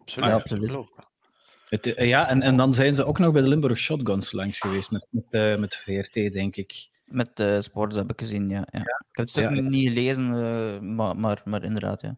Absoluut. 0.00 0.28
Ja, 0.28 0.34
absoluut. 0.36 0.70
Het, 1.68 1.94
eh, 1.94 2.08
ja, 2.08 2.28
en, 2.28 2.42
en 2.42 2.56
dan 2.56 2.74
zijn 2.74 2.94
ze 2.94 3.04
ook 3.04 3.18
nog 3.18 3.32
bij 3.32 3.42
de 3.42 3.48
Limburg 3.48 3.78
Shotguns 3.78 4.32
langs 4.32 4.58
geweest 4.60 4.90
met, 4.90 5.06
met, 5.10 5.26
eh, 5.30 5.56
met 5.56 5.76
VRT, 5.76 6.12
denk 6.12 6.56
ik. 6.56 6.88
Met 7.10 7.30
de 7.36 7.62
sports 7.62 7.96
heb 7.96 8.10
ik 8.10 8.20
gezien, 8.20 8.48
ja. 8.48 8.66
ja. 8.70 8.80
Ik 8.80 8.84
heb 8.84 9.26
het 9.26 9.30
stuk 9.30 9.42
Ja, 9.50 9.60
niet 9.60 9.88
gelezen, 9.88 10.34
eh, 10.34 10.80
maar, 10.80 11.16
maar, 11.16 11.42
maar 11.44 11.64
inderdaad, 11.64 12.00
ja. 12.00 12.16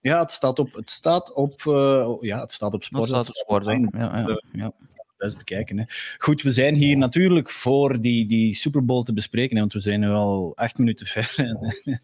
Ja, 0.00 0.20
het 0.20 0.30
staat 0.30 0.58
op, 0.58 0.74
het 0.74 0.90
staat 0.90 1.32
op, 1.32 1.66
eh, 1.66 2.12
ja, 2.20 2.40
het 2.40 2.52
staat 2.52 2.74
op 2.74 2.80
Dat 2.80 2.84
sport. 2.84 3.08
staat 3.08 3.28
op 3.28 3.34
sport, 3.34 3.66
hè. 3.66 3.72
online. 3.72 3.98
ja, 3.98 4.18
ja, 4.18 4.40
ja. 4.52 4.72
best 5.16 5.36
bekijken. 5.38 5.78
Hè. 5.78 5.84
Goed, 6.18 6.42
we 6.42 6.50
zijn 6.50 6.74
hier 6.74 6.96
natuurlijk 6.96 7.50
voor 7.50 8.00
die, 8.00 8.26
die 8.26 8.54
Super 8.54 8.84
Bowl 8.84 9.02
te 9.02 9.12
bespreken, 9.12 9.54
hè, 9.54 9.60
want 9.60 9.72
we 9.72 9.80
zijn 9.80 10.00
nu 10.00 10.08
al 10.08 10.52
acht 10.56 10.78
minuten 10.78 11.06
ver. 11.06 11.32
en 11.36 11.58
er 11.84 12.00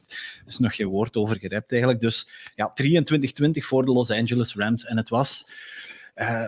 is 0.46 0.58
nog 0.58 0.74
geen 0.74 0.86
woord 0.86 1.16
over 1.16 1.38
gerept 1.38 1.70
eigenlijk. 1.72 2.00
Dus 2.00 2.28
ja, 2.54 2.72
23-20 2.82 3.50
voor 3.50 3.84
de 3.84 3.92
Los 3.92 4.10
Angeles 4.10 4.54
Rams. 4.54 4.84
En 4.84 4.96
het 4.96 5.08
was. 5.08 5.44
Eh, 6.18 6.46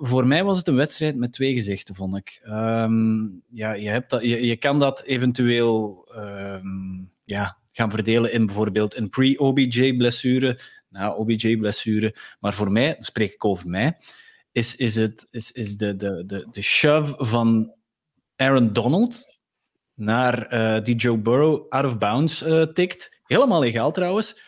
voor, 0.00 0.26
mij 0.26 0.44
was 0.44 0.58
het 0.58 0.68
een 0.68 0.74
wedstrijd 0.74 1.16
met 1.16 1.32
twee 1.32 1.54
gezichten, 1.54 1.94
vond 1.94 2.16
ik. 2.16 2.40
Ehm, 2.42 3.26
ja, 3.50 3.72
je, 3.72 3.88
hebt 3.88 4.10
dat, 4.10 4.22
je, 4.22 4.46
je 4.46 4.56
kan 4.56 4.78
dat 4.78 5.02
eventueel 5.02 6.08
ehm, 6.14 7.02
ja, 7.24 7.58
gaan 7.72 7.90
verdelen 7.90 8.32
in 8.32 8.46
bijvoorbeeld 8.46 8.96
een 8.96 9.08
pre-OBJ-blessure, 9.08 10.60
na 10.88 11.12
OBJ-blessure. 11.12 12.14
Maar 12.40 12.54
voor 12.54 12.72
mij, 12.72 12.96
spreek 12.98 13.32
ik 13.32 13.44
over 13.44 13.68
mij, 13.68 13.96
is, 14.52 14.76
is, 14.76 14.96
het, 14.96 15.26
is, 15.30 15.52
is 15.52 15.76
de, 15.76 15.96
de, 15.96 16.22
de, 16.26 16.46
de 16.50 16.62
shove 16.62 17.24
van 17.24 17.74
Aaron 18.36 18.72
Donald 18.72 19.38
naar 19.94 20.46
eh, 20.46 20.84
die 20.84 20.96
Joe 20.96 21.18
Burrow 21.18 21.66
out 21.68 21.84
of 21.84 21.98
bounds 21.98 22.42
eh, 22.42 22.62
tikt. 22.62 23.20
Helemaal 23.24 23.60
legaal 23.60 23.92
trouwens. 23.92 24.42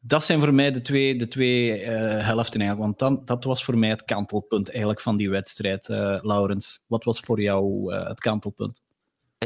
Dat 0.00 0.24
zijn 0.24 0.40
voor 0.40 0.54
mij 0.54 0.70
de 0.70 0.80
twee, 0.80 1.16
de 1.16 1.28
twee 1.28 1.80
eh, 1.82 2.26
helften 2.26 2.60
eigenlijk. 2.60 2.80
Want 2.80 2.98
dan, 2.98 3.24
dat 3.24 3.44
was 3.44 3.64
voor 3.64 3.78
mij 3.78 3.88
het 3.88 4.04
kantelpunt 4.04 4.68
eigenlijk 4.68 5.00
van 5.00 5.16
die 5.16 5.30
wedstrijd, 5.30 5.88
eh 5.88 6.18
Laurens. 6.22 6.84
Wat 6.86 7.04
was 7.04 7.20
voor 7.20 7.40
jou 7.40 7.94
eh, 7.94 8.08
het 8.08 8.20
kantelpunt? 8.20 8.82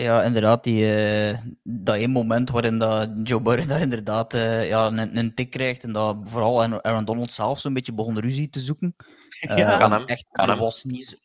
Ja, 0.00 0.22
inderdaad, 0.22 0.64
die, 0.64 0.94
eh, 0.94 1.38
dat 1.62 1.96
één 1.96 2.10
moment 2.10 2.50
waarin 2.50 2.78
dat 2.78 3.10
Joe 3.22 3.40
Burrow 3.42 3.68
daar 3.68 3.80
inderdaad 3.80 4.34
eh, 4.34 4.68
ja, 4.68 4.86
een, 4.86 5.16
een 5.18 5.34
tik 5.34 5.50
krijgt 5.50 5.84
en 5.84 5.92
dat 5.92 6.16
vooral 6.22 6.62
Aaron 6.62 7.04
Donald 7.04 7.32
zelf 7.32 7.60
zo'n 7.60 7.74
beetje 7.74 7.92
begon 7.92 8.18
ruzie 8.18 8.50
te 8.50 8.60
zoeken. 8.60 8.94
Ja, 9.40 9.78
kan 9.78 9.90
want 9.90 9.92
hem, 9.92 10.06
Echt, 10.06 10.26
kan 10.32 10.44
er 10.44 10.50
hem. 10.50 10.60
was, 10.60 10.84
niet, 10.84 11.18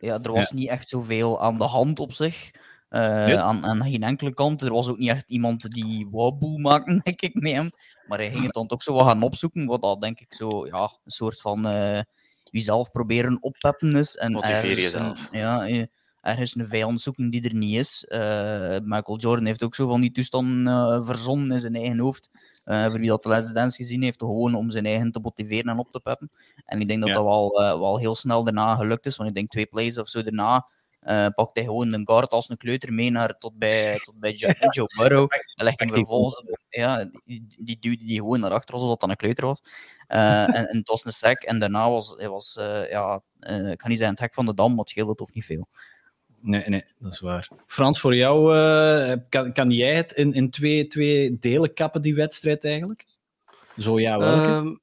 ja, 0.00 0.18
er 0.22 0.32
was 0.32 0.52
niet 0.52 0.68
echt 0.68 0.88
zoveel 0.88 1.40
aan 1.40 1.58
de 1.58 1.64
hand 1.64 2.00
op 2.00 2.12
zich. 2.12 2.50
Ja. 2.88 3.40
aan, 3.40 3.64
aan 3.64 3.82
geen 3.82 4.02
enkele 4.02 4.34
kant. 4.34 4.62
Er 4.62 4.72
was 4.72 4.88
ook 4.88 4.98
niet 4.98 5.10
echt 5.10 5.30
iemand 5.30 5.70
die 5.70 6.08
wou 6.10 6.32
boel 6.34 6.58
maken, 6.58 6.98
denk 7.04 7.20
ik, 7.20 7.34
met 7.34 7.52
hem. 7.52 7.70
Maar 8.06 8.18
hij 8.18 8.30
ging 8.30 8.42
het 8.44 8.52
dan 8.54 8.66
toch 8.66 8.82
zo 8.82 8.92
wat 8.92 9.06
gaan 9.06 9.22
opzoeken, 9.22 9.66
wat 9.66 9.82
dat 9.82 10.00
denk 10.00 10.20
ik 10.20 10.34
zo, 10.34 10.66
ja, 10.66 10.82
een 10.82 11.10
soort 11.10 11.40
van 11.40 11.66
eh 11.66 12.00
jezelf 12.44 12.90
proberen 12.90 13.38
oppeppen 13.40 13.96
is. 13.96 14.16
En 14.16 14.32
Motiveer 14.32 14.56
ergens 14.56 14.74
jezelf. 14.82 15.18
Een, 15.30 15.38
ja, 15.38 15.66
eh, 15.66 15.84
ergens 16.20 16.56
een 16.56 16.66
vijand 16.66 17.00
zoeken 17.00 17.30
die 17.30 17.42
er 17.48 17.54
niet 17.54 17.78
is. 17.78 18.04
Michael 18.84 19.18
Jordan 19.18 19.44
heeft 19.46 19.62
ook 19.62 19.74
zo 19.74 19.88
van 19.88 20.00
die 20.00 20.12
toestanden 20.12 21.04
verzonnen 21.04 21.50
in 21.50 21.60
zijn 21.60 21.74
eigen 21.74 21.98
hoofd. 21.98 22.30
Voor 22.64 22.98
wie 22.98 23.08
dat 23.08 23.22
de 23.22 23.28
Let's 23.28 23.52
Dance 23.52 23.76
gezien 23.76 24.02
heeft, 24.02 24.20
gewoon 24.20 24.54
om 24.54 24.70
zijn 24.70 24.86
eigen 24.86 25.12
te 25.12 25.20
motiveren 25.20 25.70
en 25.72 25.78
op 25.78 25.92
te 25.92 26.00
peppen. 26.00 26.30
En 26.64 26.80
ik 26.80 26.88
denk 26.88 27.00
dat 27.00 27.08
Ja. 27.08 27.14
dat 27.14 27.24
wel, 27.24 27.50
wel 27.80 27.98
heel 27.98 28.14
snel 28.14 28.44
daarna 28.44 28.74
gelukt 28.74 29.06
is, 29.06 29.16
want 29.16 29.28
ik 29.28 29.34
denk 29.34 29.50
twee 29.50 29.66
plays 29.66 29.98
of 29.98 30.08
zo 30.08 30.22
daarna 30.22 30.68
eh 31.04 31.26
pakt 31.34 31.56
hij 31.56 31.64
gewoon 31.64 31.92
een 31.92 32.06
guard 32.06 32.30
als 32.30 32.48
een 32.48 32.56
kleuter 32.56 32.92
mee 32.92 33.10
naar, 33.10 33.38
tot 33.38 33.58
bij, 33.58 33.98
tot 33.98 34.20
bij 34.20 34.32
Joe, 34.32 34.54
Joe 34.70 34.88
Burrow. 34.98 35.32
En 35.54 35.64
legt 35.64 35.80
hem 35.80 35.88
vervolgens, 35.88 36.42
ja, 36.68 37.10
die, 37.24 37.46
die 37.58 37.76
duwde 37.80 38.04
die 38.04 38.16
gewoon 38.16 38.40
naar 38.40 38.50
achter, 38.50 38.74
alsof 38.74 38.88
dat 38.88 39.00
dan 39.00 39.10
een 39.10 39.16
kleuter 39.16 39.46
was. 39.46 39.62
Uh, 40.08 40.42
en, 40.42 40.68
en 40.68 40.76
het 40.78 40.88
was 40.88 41.04
een 41.04 41.12
sec. 41.12 41.42
En 41.42 41.58
daarna 41.58 41.90
was 41.90 42.14
hij, 42.16 42.28
was, 42.28 42.56
uh, 42.60 42.90
ja, 42.90 43.22
uh, 43.40 43.70
ik 43.70 43.78
kan 43.78 43.88
niet 43.88 43.98
zeggen 43.98 44.16
het 44.16 44.20
hek 44.24 44.34
van 44.34 44.46
de 44.46 44.54
dam, 44.54 44.70
maar 44.70 44.78
het 44.78 44.88
scheelde 44.88 45.14
toch 45.14 45.32
niet 45.32 45.44
veel. 45.44 45.68
Nee, 46.40 46.64
nee, 46.66 46.84
dat 46.98 47.12
is 47.12 47.20
waar. 47.20 47.48
Frans, 47.66 48.00
voor 48.00 48.14
jou, 48.14 48.56
uh, 48.56 49.16
kan, 49.28 49.52
kan 49.52 49.70
jij 49.70 49.94
het 49.94 50.12
in, 50.12 50.32
in 50.32 50.50
twee, 50.50 50.86
twee 50.86 51.38
delen 51.38 51.74
kappen, 51.74 52.02
die 52.02 52.14
wedstrijd 52.14 52.64
eigenlijk? 52.64 53.06
Zo 53.76 54.00
ja, 54.00 54.18
welke? 54.18 54.48
Um, 54.48 54.80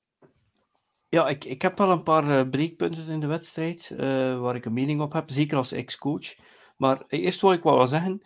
ja, 1.12 1.28
ik, 1.28 1.46
ik 1.46 1.62
heb 1.62 1.78
wel 1.78 1.92
een 1.92 2.04
paar 2.04 2.28
uh, 2.28 2.50
breekpunten 2.50 3.08
in 3.08 3.20
de 3.20 3.28
wedstrijd 3.28 3.92
uh, 3.94 4.00
waar 4.40 4.56
ik 4.56 4.66
een 4.66 4.74
mening 4.74 5.02
op 5.02 5.14
heb, 5.14 5.30
zeker 5.30 5.58
als 5.58 5.72
ex-coach. 5.72 6.36
Maar 6.78 7.04
eerst 7.08 7.42
wil 7.42 7.52
ik 7.52 7.64
wel 7.64 7.88
zeggen 7.88 8.22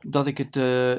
dat 0.00 0.26
ik 0.26 0.38
het 0.38 0.54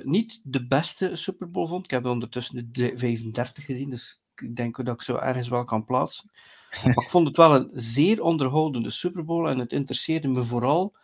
niet 0.05 0.39
de 0.43 0.67
beste 0.67 1.15
Super 1.15 1.51
Bowl 1.51 1.67
vond. 1.67 1.84
Ik 1.84 1.91
heb 1.91 2.05
ondertussen 2.05 2.69
de 2.72 2.93
35 2.96 3.65
gezien, 3.65 3.89
dus 3.89 4.22
ik 4.36 4.55
denk 4.55 4.86
dat 4.86 4.96
ik 4.96 5.01
zo 5.01 5.15
ergens 5.15 5.48
wel 5.48 5.63
kan 5.63 5.86
plaatsen. 5.86 6.31
Maar 6.84 7.03
ik 7.03 7.10
vond 7.10 7.27
het 7.27 7.38
wel 7.38 7.55
een 7.55 7.69
zeer 7.74 8.22
onderhoudende 8.22 8.89
Super 8.89 9.25
Bowl 9.25 9.48
en 9.48 9.60
het 9.60 9.74
interesseerde 9.74 10.27
me 10.27 10.43
vooral 10.43 10.96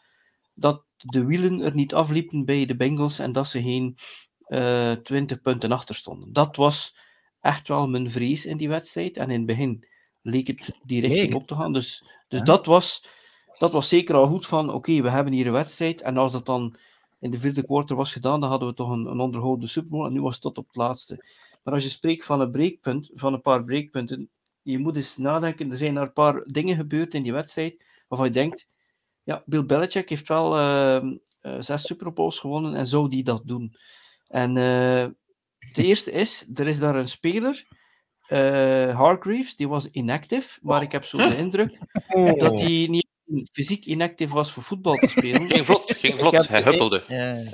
dat 0.53 0.83
de 0.97 1.25
wielen 1.25 1.61
er 1.61 1.75
niet 1.75 1.93
afliepen 1.93 2.45
bij 2.45 2.65
de 2.65 2.75
Bengals 2.75 3.19
en 3.19 3.31
dat 3.31 3.47
ze 3.47 3.61
geen 3.61 3.97
uh, 4.47 4.91
20 4.91 5.41
punten 5.41 5.71
achter 5.71 5.95
stonden. 5.95 6.33
Dat 6.33 6.55
was 6.55 6.97
echt 7.41 7.67
wel 7.67 7.87
mijn 7.87 8.11
vrees 8.11 8.45
in 8.45 8.57
die 8.57 8.69
wedstrijd. 8.69 9.17
En 9.17 9.29
in 9.29 9.37
het 9.37 9.45
begin 9.45 9.87
leek 10.25 10.47
het 10.47 10.79
die 10.83 11.01
richting 11.01 11.33
op 11.33 11.47
te 11.47 11.55
gaan. 11.55 11.73
Dus, 11.73 12.03
dus 12.27 12.39
ja. 12.39 12.45
dat, 12.45 12.65
was, 12.65 13.07
dat 13.57 13.71
was 13.71 13.89
zeker 13.89 14.15
al 14.15 14.27
goed 14.27 14.45
van, 14.47 14.67
oké, 14.67 14.75
okay, 14.75 15.01
we 15.01 15.09
hebben 15.09 15.33
hier 15.33 15.47
een 15.47 15.51
wedstrijd. 15.51 16.01
En 16.01 16.17
als 16.17 16.31
dat 16.31 16.45
dan 16.45 16.75
in 17.19 17.31
de 17.31 17.39
vierde 17.39 17.65
quarter 17.65 17.95
was 17.95 18.11
gedaan, 18.11 18.39
dan 18.39 18.49
hadden 18.49 18.67
we 18.67 18.73
toch 18.73 18.89
een, 18.89 19.05
een 19.05 19.19
onderhoudende 19.19 19.71
Super 19.71 19.89
Bowl. 19.89 20.05
En 20.05 20.13
nu 20.13 20.21
was 20.21 20.33
het 20.33 20.41
tot 20.41 20.57
op 20.57 20.67
het 20.67 20.75
laatste. 20.75 21.25
Maar 21.63 21.73
als 21.73 21.83
je 21.83 21.89
spreekt 21.89 22.25
van 22.25 22.41
een 22.41 22.51
breekpunt, 22.51 23.11
van 23.13 23.33
een 23.33 23.41
paar 23.41 23.63
breekpunten, 23.63 24.29
je 24.61 24.79
moet 24.79 24.95
eens 24.95 25.17
nadenken, 25.17 25.71
er 25.71 25.77
zijn 25.77 25.95
er 25.95 26.01
een 26.01 26.13
paar 26.13 26.43
dingen 26.43 26.75
gebeurd 26.75 27.13
in 27.13 27.23
die 27.23 27.33
wedstrijd 27.33 27.83
waarvan 28.07 28.27
je 28.27 28.33
denkt, 28.33 28.67
ja, 29.23 29.43
Bill 29.45 29.65
Belichick 29.65 30.09
heeft 30.09 30.27
wel 30.27 30.57
uh, 30.57 31.03
uh, 31.41 31.55
zes 31.59 31.85
Super 31.85 32.13
Bowls 32.13 32.39
gewonnen 32.39 32.75
en 32.75 32.85
zou 32.85 33.09
die 33.09 33.23
dat 33.23 33.41
doen. 33.45 33.75
En 34.27 34.49
uh, 34.49 35.05
de 35.73 35.83
eerste 35.83 36.11
is, 36.11 36.47
er 36.53 36.67
is 36.67 36.79
daar 36.79 36.95
een 36.95 37.09
speler, 37.09 37.67
Hargreaves, 38.95 39.55
die 39.55 39.67
was 39.67 39.89
inactive, 39.91 40.59
maar 40.61 40.81
ik 40.81 40.91
heb 40.91 41.03
zo 41.03 41.17
de 41.17 41.37
indruk 41.37 41.79
oh. 42.07 42.39
dat 42.39 42.59
hij 42.59 42.87
niet 42.89 43.07
fysiek 43.51 43.85
inactive 43.85 44.33
was 44.33 44.51
voor 44.51 44.63
voetbal 44.63 44.95
te 44.95 45.07
spelen. 45.07 45.51
Ging 45.51 45.65
vlot, 45.65 45.95
ging 45.97 46.19
vlot. 46.19 46.47
hij 46.47 46.61
huppelde. 46.61 47.03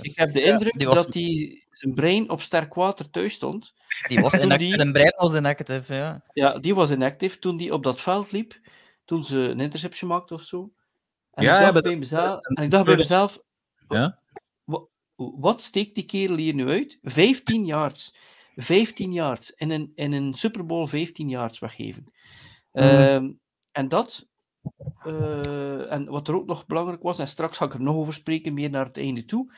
Ik 0.02 0.18
heb 0.18 0.34
de 0.34 0.44
indruk 0.44 0.82
ja, 0.82 0.88
was... 0.88 1.06
dat 1.06 1.14
hij 1.14 1.64
zijn 1.72 1.94
brein 1.94 2.30
op 2.30 2.42
sterk 2.42 2.74
water 2.74 3.10
thuis 3.10 3.34
stond. 3.34 3.74
Die 4.08 4.20
was 4.20 4.32
die... 4.58 4.76
Zijn 4.76 4.92
brein 4.92 5.14
was 5.16 5.36
inactive, 5.36 5.94
ja. 5.94 6.24
Ja, 6.34 6.60
die 6.60 6.76
was 6.76 6.92
inactive 6.92 7.40
toen 7.40 7.58
hij 7.58 7.72
op 7.72 7.84
dat 7.84 8.02
veld 8.02 8.32
liep, 8.32 8.60
toen 9.06 9.24
ze 9.24 9.40
een 9.40 9.60
interception 9.60 10.10
maakte 10.10 10.34
of 10.34 10.42
zo. 10.42 10.72
En 11.32 11.44
ja, 11.44 11.58
ik 11.58 11.62
dacht, 11.64 11.76
ja, 11.76 11.82
bij, 11.82 11.96
mezelf, 11.96 12.46
en 12.46 12.64
ik 12.64 12.72
dacht 12.72 12.86
bij 12.86 12.96
mezelf, 12.96 13.40
ja? 13.88 14.20
wat, 14.64 14.88
wat 15.16 15.62
steekt 15.62 15.96
die 15.96 16.06
kerel 16.06 16.36
hier 16.36 16.54
nu 16.54 16.70
uit? 16.70 17.00
15 17.02 17.66
yards. 17.66 18.16
15 18.56 19.12
yards. 19.12 19.52
In 19.52 19.70
een, 19.70 19.92
in 19.96 20.12
een 20.12 20.34
Super 20.34 20.66
Bowl 20.66 20.88
15 20.88 21.30
yards 21.30 21.60
weggeven. 21.60 22.12
Mm. 22.72 22.84
Um, 22.84 23.40
en 23.72 23.90
dat, 23.90 24.28
uh, 25.06 25.92
en 25.92 26.06
wat 26.06 26.28
er 26.28 26.36
ook 26.36 26.46
nog 26.46 26.66
belangrijk 26.66 27.02
was, 27.02 27.20
en 27.20 27.28
straks 27.28 27.58
ga 27.58 27.66
ik 27.66 27.74
er 27.74 27.82
nog 27.82 27.96
over 27.96 28.14
spreken, 28.14 28.54
meer 28.54 28.70
naar 28.70 28.86
het 28.86 28.98
einde 28.98 29.26
toe, 29.26 29.54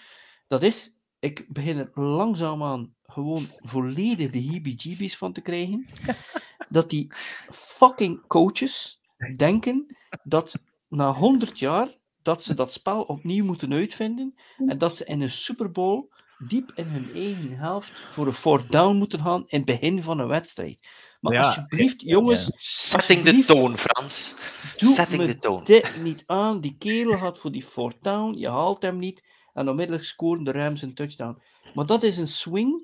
dat 0.48 0.62
is, 0.62 0.96
ik 1.20 1.46
begin 1.50 1.78
er 1.78 1.92
langzaamaan 2.02 2.96
gewoon 3.04 3.48
volledig 3.60 4.30
de 4.30 4.40
heebie-jeebies 4.40 5.18
van 5.18 5.34
te 5.34 5.42
krijgen, 5.42 5.86
dat 6.70 6.90
die 6.90 7.12
fucking 7.52 8.28
coaches 8.28 9.02
denken 9.36 9.98
dat 10.24 10.60
na 10.88 11.14
100 11.14 11.60
jaar 11.60 11.88
dat 12.22 12.44
ze 12.44 12.54
dat 12.54 12.74
spel 12.74 13.02
opnieuw 13.02 13.46
moeten 13.46 13.74
uitvinden 13.74 14.36
en 14.58 14.78
dat 14.78 14.98
ze 14.98 15.06
in 15.06 15.22
een 15.22 15.30
Super 15.30 15.72
Bowl 15.72 16.13
diep 16.48 16.72
in 16.76 16.88
hun 16.88 17.12
eigen 17.14 17.58
helft 17.58 17.92
voor 18.10 18.28
een 18.28 18.34
fourth 18.34 18.72
down 18.72 18.96
moeten 18.96 19.20
gaan 19.20 19.44
in 19.48 19.58
het 19.58 19.66
begin 19.66 20.02
van 20.02 20.20
een 20.20 20.28
wedstrijd. 20.28 20.78
Maar 21.20 21.34
Ja, 21.34 21.42
alsjeblieft, 21.42 22.02
jongens, 22.02 22.52
Setting 22.58 23.22
de 23.24 23.44
toon, 23.46 23.78
Frans. 23.78 24.36
doe 24.78 24.94
Setting 24.94 25.22
me 25.22 25.28
de 25.28 25.38
toon. 25.38 25.64
dit 25.64 26.02
niet 26.02 26.24
aan. 26.26 26.62
Die 26.62 26.76
kerel 26.78 27.18
gaat 27.18 27.40
voor 27.40 27.52
die 27.52 27.64
fourth 27.64 28.02
down, 28.04 28.38
je 28.38 28.50
haalt 28.50 28.82
hem 28.82 28.98
niet 28.98 29.24
en 29.54 29.70
onmiddellijk 29.70 30.06
scoren 30.06 30.44
de 30.44 30.52
Rams 30.52 30.82
een 30.82 30.94
touchdown. 30.94 31.42
Maar 31.74 31.86
dat 31.86 32.04
is 32.04 32.18
een 32.18 32.28
swing 32.28 32.84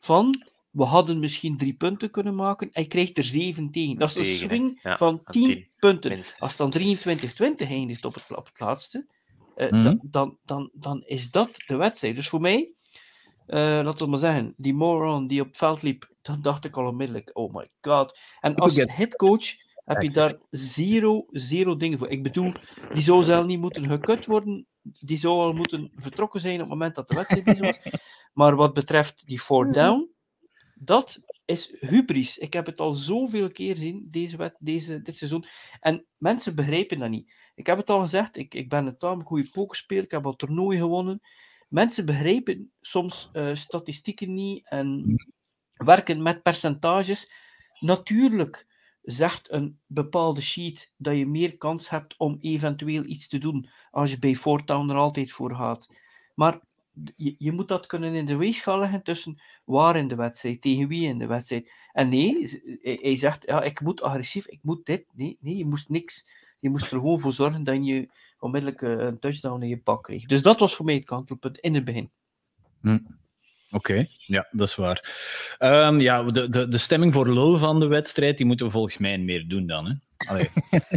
van 0.00 0.44
we 0.70 0.84
hadden 0.84 1.18
misschien 1.18 1.56
drie 1.56 1.74
punten 1.74 2.10
kunnen 2.10 2.34
maken. 2.34 2.68
Hij 2.72 2.86
krijgt 2.86 3.18
er 3.18 3.24
zeven 3.24 3.70
tegen. 3.70 3.98
Dat 3.98 4.16
is 4.16 4.16
een 4.16 4.48
swing 4.48 4.80
Ja, 4.82 4.96
van 4.96 5.22
10 5.24 5.44
tien, 5.44 5.68
punten. 5.78 6.10
minstens. 6.10 6.40
Als 6.40 6.56
dan 6.56 6.70
23-20 6.70 7.68
eindigt 7.68 8.04
op 8.04 8.14
het, 8.14 8.36
op 8.36 8.46
het 8.46 8.60
laatste, 8.60 9.06
eh, 9.54 9.70
Mhm. 9.70 9.82
dan, 9.82 10.06
dan, 10.10 10.38
dan, 10.42 10.70
dan 10.72 11.02
is 11.06 11.30
dat 11.30 11.50
de 11.66 11.76
wedstrijd. 11.76 12.16
Dus 12.16 12.28
voor 12.28 12.40
mij, 12.40 12.72
eh, 13.46 13.58
laten 13.58 14.04
we 14.04 14.10
maar 14.10 14.18
zeggen, 14.18 14.54
die 14.56 14.74
moron 14.74 15.26
die 15.26 15.40
op 15.40 15.46
het 15.46 15.56
veld 15.56 15.82
liep, 15.82 16.10
dan 16.22 16.42
dacht 16.42 16.64
ik 16.64 16.76
al 16.76 16.86
onmiddellijk, 16.86 17.30
oh 17.32 17.54
my 17.54 17.70
god. 17.80 18.18
En 18.40 18.54
als 18.54 18.74
headcoach 18.76 19.44
heb 19.84 20.02
je 20.02 20.10
daar 20.10 20.34
zero, 20.50 21.26
zero 21.30 21.76
dingen 21.76 21.98
voor. 21.98 22.08
Ik 22.08 22.22
bedoel, 22.22 22.52
die 22.92 23.02
zou 23.02 23.22
zelf 23.22 23.46
niet 23.46 23.60
moeten 23.60 23.88
gekut 23.88 24.26
worden. 24.26 24.66
Die 24.82 25.18
zou 25.18 25.38
al 25.38 25.52
moeten 25.52 25.92
vertrokken 25.94 26.40
zijn 26.40 26.54
op 26.54 26.60
het 26.60 26.68
moment 26.68 26.94
dat 26.94 27.08
de 27.08 27.14
wedstrijd 27.14 27.44
bezig 27.44 27.66
was. 27.66 27.92
Maar 28.32 28.56
wat 28.56 28.72
betreft 28.72 29.26
die 29.26 29.40
fourth 29.40 29.74
down, 29.74 30.10
dat 30.74 31.20
is 31.44 31.76
hubris. 31.80 32.38
Ik 32.38 32.52
heb 32.52 32.66
het 32.66 32.80
al 32.80 32.92
zoveel 32.92 33.50
keer 33.50 33.76
gezien, 33.76 34.08
deze 34.10 34.36
wet, 34.36 34.56
deze, 34.58 35.02
dit 35.02 35.16
seizoen. 35.16 35.44
En 35.80 36.06
mensen 36.16 36.54
begrijpen 36.54 36.98
dat 36.98 37.10
niet. 37.10 37.32
Ik 37.54 37.66
heb 37.66 37.76
het 37.76 37.90
al 37.90 38.00
gezegd, 38.00 38.36
ik, 38.36 38.54
ik 38.54 38.68
ben 38.68 38.86
een 38.86 38.98
tamelijk 38.98 39.28
goede 39.28 39.48
pokerspeler, 39.52 40.04
ik 40.04 40.10
heb 40.10 40.26
al 40.26 40.36
toernooien 40.36 40.80
gewonnen. 40.80 41.20
Mensen 41.68 42.06
begrijpen 42.06 42.72
soms 42.80 43.30
eh, 43.32 43.54
statistieken 43.54 44.34
niet 44.34 44.68
en 44.68 45.14
werken 45.74 46.22
met 46.22 46.42
percentages. 46.42 47.30
Natuurlijk 47.80 48.66
zegt 49.02 49.52
een 49.52 49.78
bepaalde 49.86 50.40
sheet 50.40 50.92
dat 50.96 51.16
je 51.16 51.26
meer 51.26 51.56
kans 51.56 51.90
hebt 51.90 52.14
om 52.16 52.36
eventueel 52.40 53.04
iets 53.04 53.28
te 53.28 53.38
doen 53.38 53.68
als 53.90 54.10
je 54.10 54.18
bij 54.18 54.34
voortown 54.34 54.90
er 54.90 54.96
altijd 54.96 55.32
voor 55.32 55.54
gaat. 55.54 55.88
Maar 56.34 56.60
je, 57.16 57.34
je 57.38 57.52
moet 57.52 57.68
dat 57.68 57.86
kunnen 57.86 58.14
in 58.14 58.24
de 58.24 58.36
weegschaal 58.36 58.78
leggen 58.78 59.02
tussen 59.02 59.42
waar 59.64 59.96
in 59.96 60.08
de 60.08 60.14
wedstrijd, 60.14 60.60
tegen 60.60 60.88
wie 60.88 61.08
in 61.08 61.18
de 61.18 61.26
wedstrijd. 61.26 61.70
En 61.92 62.08
nee, 62.08 62.60
hij 62.82 63.16
zegt, 63.16 63.46
ja, 63.46 63.62
ik 63.62 63.80
moet 63.80 64.02
agressief, 64.02 64.46
ik 64.46 64.60
moet 64.62 64.86
dit. 64.86 65.06
Nee, 65.12 65.38
nee, 65.40 65.56
je 65.56 65.66
moest 65.66 65.88
niks. 65.88 66.26
Je 66.60 66.70
moest 66.70 66.92
er 66.92 66.98
gewoon 66.98 67.20
voor 67.20 67.32
zorgen 67.32 67.64
dat 67.64 67.86
je 67.86 68.08
onmiddellijk 68.44 68.82
eh, 68.82 68.90
een 68.90 69.18
touchdown 69.18 69.62
in 69.62 69.68
je 69.68 69.78
pak 69.78 70.02
kreeg. 70.02 70.24
Dus 70.24 70.42
dat 70.42 70.60
was 70.60 70.74
voor 70.74 70.84
mij 70.84 70.94
het 70.94 71.04
kantelpunt 71.04 71.58
in 71.58 71.74
het 71.74 71.84
begin. 71.84 72.10
Oké, 73.70 74.06
ja, 74.18 74.48
dat 74.50 74.68
is 74.68 74.74
waar. 74.74 75.12
Ehm, 75.58 76.00
ja, 76.00 76.22
de, 76.22 76.48
de, 76.48 76.68
de 76.68 76.78
stemming 76.78 77.14
voor 77.14 77.32
lul 77.32 77.58
van 77.58 77.80
de 77.80 77.86
wedstrijd, 77.86 78.36
die 78.36 78.46
moeten 78.46 78.66
we 78.66 78.72
volgens 78.72 78.98
mij 78.98 79.18
meer 79.18 79.48
doen 79.48 79.66
dan. 79.66 79.86
Hè? 79.86 79.92
Allee. 80.28 80.48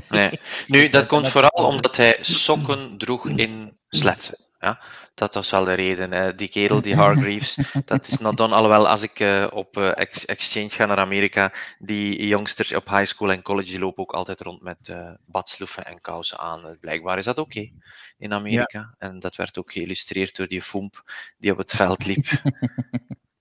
Nee. 0.10 0.30
Nu, 0.68 0.88
dat 0.88 1.06
komt 1.06 1.27
vooral 1.27 1.66
omdat 1.66 1.96
hij 1.98 2.18
sokken 2.22 2.98
droeg 2.98 3.27
in 3.30 3.77
sletsen. 3.89 4.38
Ja, 4.60 4.82
dat 5.14 5.34
was 5.34 5.50
wel 5.50 5.64
de 5.66 5.74
reden. 5.74 6.12
hè. 6.12 6.36
Die 6.36 6.48
kerel, 6.48 6.82
die 6.82 6.96
Hargreaves, 6.96 7.58
dat 7.86 8.08
is 8.08 8.18
not 8.18 8.38
done. 8.38 8.56
Alhoewel, 8.56 8.88
als 8.88 9.02
ik 9.02 9.20
eh, 9.20 9.48
op 9.54 9.78
eh, 9.78 9.98
ex- 9.98 10.26
exchange 10.26 10.70
ga 10.70 10.86
naar 10.86 10.98
Amerika, 10.98 11.54
die 11.80 12.28
youngsters 12.28 12.74
op 12.74 12.90
high 12.90 13.06
school 13.06 13.32
en 13.32 13.42
college, 13.42 13.70
die 13.70 13.80
lopen 13.80 14.04
ook 14.04 14.14
altijd 14.14 14.42
rond 14.42 14.62
met 14.62 14.78
eh 14.90 15.12
badsloeven 15.26 15.86
en 15.86 16.02
kousen 16.02 16.38
aan. 16.38 16.78
Blijkbaar 16.80 17.18
is 17.18 17.26
dat 17.26 17.38
oké 17.38 17.70
in 18.18 18.34
Amerika. 18.34 18.96
En 18.98 19.20
dat 19.20 19.36
werd 19.36 19.58
ook 19.58 19.72
geïllustreerd 19.72 20.36
door 20.36 20.48
die 20.48 20.62
Foomp 20.62 21.12
die 21.38 21.52
op 21.52 21.58
het 21.58 21.72
veld 21.72 22.06
liep. 22.06 22.26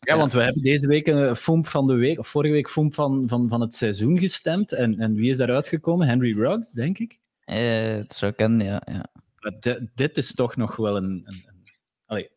Ja, 0.01 0.17
want 0.17 0.33
we 0.33 0.43
hebben 0.43 0.63
deze 0.63 0.89
week 0.89 1.07
een 1.07 1.37
FOMP 1.37 1.67
van 1.67 1.87
de 1.87 1.95
week, 1.95 2.19
of 2.19 2.29
vorige 2.29 2.53
week 2.53 2.69
FOMP 2.69 2.95
van, 2.95 3.25
van, 3.29 3.49
van 3.49 3.61
het 3.61 3.75
seizoen 3.75 4.19
gestemd. 4.19 4.73
En, 4.73 4.99
en 4.99 5.15
wie 5.15 5.31
is 5.31 5.37
daaruit 5.37 5.69
gekomen? 5.69 6.07
Henry 6.09 6.39
Ruggs, 6.39 6.73
denk 6.73 6.99
ik. 6.99 7.19
Eh, 7.45 7.89
het 7.89 8.15
zou 8.15 8.33
kunnen, 8.33 8.67
ja. 8.67 8.83
ja. 8.85 9.07
Maar 9.47 9.61
di- 9.61 9.89
dit 9.95 10.17
is 10.17 10.35
toch 10.35 10.57
nog 10.57 10.77
wel 10.77 10.97
een. 10.97 11.05
een, 11.05 11.45
een 11.47 11.65
allee, 12.07 12.31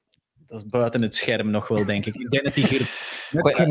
dat 0.47 0.57
is 0.57 0.65
buiten 0.65 1.01
het 1.01 1.15
scherm 1.15 1.49
nog 1.49 1.67
wel, 1.67 1.85
denk 1.85 2.05
ik. 2.05 2.15
Ik 2.15 2.29
denk 2.29 2.43
dat 2.43 2.55
die 2.55 2.67
hier 2.67 2.81
eh, 3.31 3.67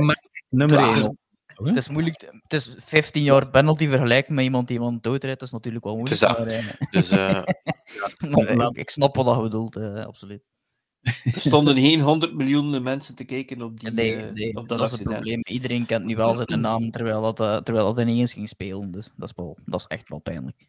nummer 0.48 0.78
ja, 0.78 0.94
1 0.94 1.18
Het 1.54 1.76
is 1.76 1.88
moeilijk. 1.88 2.32
Het 2.42 2.52
is 2.52 2.74
15 2.78 3.22
jaar 3.22 3.48
penalty 3.48 3.86
vergelijken 3.86 4.34
met 4.34 4.44
iemand 4.44 4.68
die 4.68 4.76
iemand 4.76 5.02
doodrijdt. 5.02 5.38
Dat 5.38 5.48
is 5.48 5.54
natuurlijk 5.54 5.84
wel 5.84 5.96
moeilijk. 5.96 6.20
dat. 6.20 6.38
Maar, 6.38 6.46
eh, 6.46 6.64
Dus 6.90 7.08
eh, 7.08 7.42
maar 8.56 8.68
ik, 8.68 8.76
ik 8.76 8.90
snap 8.90 9.16
wat 9.16 9.36
je 9.36 9.42
bedoelt, 9.42 9.76
absoluut. 9.76 10.42
Er 11.24 11.40
stonden 11.40 11.76
geen 11.76 12.00
100 12.00 12.34
miljoen 12.34 12.82
mensen 12.82 13.14
te 13.14 13.24
kijken 13.24 13.62
op, 13.62 13.80
die, 13.80 13.90
Nee, 13.90 14.16
nee 14.16 14.56
op 14.56 14.68
dat, 14.68 14.78
dat, 14.78 14.86
is 14.86 14.92
het 14.92 15.02
probleem. 15.02 15.40
Iedereen 15.42 15.86
kent 15.86 16.04
nu 16.04 16.16
wel 16.16 16.34
zijn 16.34 16.60
naam, 16.60 16.90
terwijl 16.90 17.34
dat, 17.34 17.64
terwijl 17.64 17.94
dat 17.94 18.08
ineens 18.08 18.32
ging 18.32 18.48
spelen. 18.48 18.90
Dus 18.90 19.12
dat 19.16 19.28
is, 19.28 19.34
wel, 19.36 19.58
dat 19.64 19.80
is 19.80 19.86
echt 19.86 20.08
wel 20.08 20.18
pijnlijk. 20.18 20.66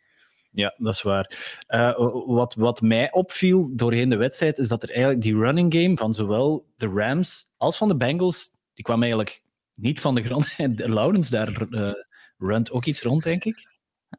Ja, 0.52 0.76
dat 0.78 0.94
is 0.94 1.02
waar. 1.02 1.58
Eh, 1.68 1.98
wat, 2.26 2.56
wat 2.56 2.82
mij 2.82 3.12
opviel 3.12 3.76
doorheen 3.76 4.10
de 4.10 4.16
wedstrijd, 4.16 4.58
is 4.58 4.68
dat 4.68 4.84
er 4.84 4.90
eigenlijk 4.90 5.22
die 5.22 5.38
running 5.38 5.74
game 5.74 5.96
van 5.96 6.14
zowel 6.14 6.66
de 6.78 6.88
Rams 6.88 7.52
als 7.58 7.78
van 7.78 7.88
de 7.88 7.96
Bengals 7.96 8.52
die 8.74 8.84
kwam 8.84 9.02
eigenlijk 9.02 9.44
niet 9.74 10.00
van 10.00 10.16
de 10.16 10.24
grond. 10.24 10.48
En 10.58 10.94
Laurens, 10.94 11.30
daar 11.30 11.68
uh, 11.70 11.92
runt 12.38 12.72
ook 12.72 12.86
iets 12.86 13.02
rond, 13.02 13.24
denk 13.24 13.44
ik. 13.44 13.68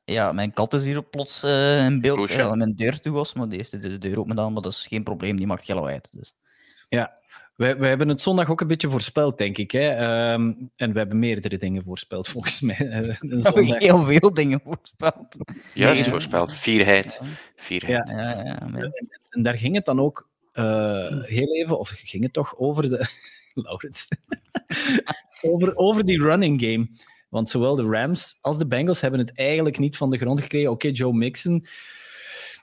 Ja, 0.04 0.32
mijn 0.32 0.52
kat 0.52 0.74
is 0.74 0.84
hier 0.84 1.02
plots 1.02 1.44
uh, 1.44 1.84
in 1.84 2.00
beeld. 2.00 2.32
Ja, 2.32 2.54
mijn 2.54 2.74
deur 2.74 3.00
toe 3.00 3.12
was, 3.12 3.34
maar 3.34 3.48
die 3.48 3.56
heeft 3.56 3.82
de 3.82 3.98
deur 3.98 4.18
open 4.18 4.30
gedaan, 4.30 4.52
maar 4.52 4.62
dat 4.62 4.72
is 4.72 4.86
geen 4.86 5.02
probleem, 5.02 5.36
die 5.36 5.46
mag 5.46 5.66
heel 5.66 5.86
uit. 5.86 6.08
Dus. 6.12 6.34
Ja, 6.88 7.19
wij, 7.60 7.78
wij 7.78 7.88
hebben 7.88 8.08
het 8.08 8.20
zondag 8.20 8.50
ook 8.50 8.60
een 8.60 8.66
beetje 8.66 8.90
voorspeld, 8.90 9.38
denk 9.38 9.58
ik. 9.58 9.70
Hè? 9.70 9.88
Ehm, 9.88 10.52
en 10.76 10.92
we 10.92 10.98
hebben 10.98 11.18
meerdere 11.18 11.56
dingen 11.56 11.82
voorspeld, 11.82 12.28
volgens 12.28 12.60
mij. 12.60 12.80
Uh, 12.80 13.14
We 13.20 13.40
hebben 13.42 13.78
heel 13.78 14.04
veel 14.04 14.34
dingen 14.34 14.60
voorspeld. 14.64 15.36
Juist 15.74 16.00
Nee, 16.00 16.10
voorspeld. 16.10 16.52
Vierheid. 16.52 17.20
Vierheid. 17.56 18.08
Ja. 18.08 18.20
Ja, 18.20 18.44
ja, 18.44 18.90
En 19.28 19.42
daar 19.42 19.58
ging 19.58 19.74
het 19.74 19.84
dan 19.84 20.00
ook 20.00 20.28
uh, 20.54 21.22
heel 21.22 21.54
even, 21.54 21.78
of 21.78 21.88
ging 21.88 22.22
het 22.22 22.32
toch 22.32 22.56
over 22.56 22.90
de. 22.90 23.06
Laurens. 23.54 24.08
over, 25.50 25.76
over 25.76 26.06
die 26.06 26.22
running 26.22 26.60
game. 26.60 26.88
Want 27.28 27.48
zowel 27.48 27.76
de 27.76 27.84
Rams 27.84 28.38
als 28.40 28.58
de 28.58 28.66
Bengals 28.66 29.00
hebben 29.00 29.20
het 29.20 29.36
eigenlijk 29.36 29.78
niet 29.78 29.96
van 29.96 30.10
de 30.10 30.18
grond 30.18 30.40
gekregen. 30.40 30.70
Oké, 30.70 30.86
okay, 30.86 30.96
Joe 30.96 31.12
Mixon. 31.12 31.66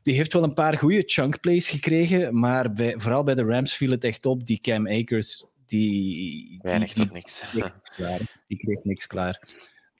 Die 0.08 0.16
heeft 0.16 0.34
wel 0.34 0.44
een 0.44 0.54
paar 0.54 0.78
goede 0.78 1.04
chunk 1.06 1.40
plays 1.40 1.70
gekregen, 1.70 2.40
maar 2.40 2.74
bij, 2.74 2.94
vooral 2.98 3.24
bij 3.24 3.36
de 3.36 3.44
Rams 3.44 3.76
viel 3.76 3.92
het 3.92 4.04
echt 4.04 4.26
op. 4.26 4.46
Die 4.46 4.60
Cam 4.62 4.88
Akers, 4.88 5.46
die... 5.66 6.60
Weinig 6.62 6.94
die, 6.94 7.04
tot 7.04 7.14
niks. 7.14 7.44
Die 7.52 7.62
kreeg 7.62 7.74
niks 7.74 7.96
klaar. 7.96 8.20
Die 8.48 8.58
kreeg 8.58 8.84
niks 8.84 9.08
klaar. 9.08 9.44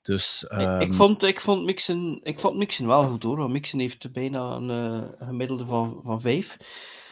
Dus, 0.02 0.46
um... 0.52 0.60
ik, 0.60 0.88
ik, 0.88 0.94
vond, 0.94 1.24
ik, 1.24 1.40
vond 1.40 1.66
Mixon, 1.66 2.20
ik 2.24 2.40
vond 2.40 2.58
Mixon 2.58 2.88
wel 2.88 3.08
goed 3.08 3.24
hoor. 3.24 3.38
Want 3.38 3.52
Mixon 3.52 3.80
heeft 3.80 4.12
bijna 4.12 4.56
een, 4.56 4.70
uh, 4.70 5.08
een 5.18 5.28
gemiddelde 5.28 5.66
van, 5.66 6.00
van 6.04 6.22
vijf. 6.22 6.58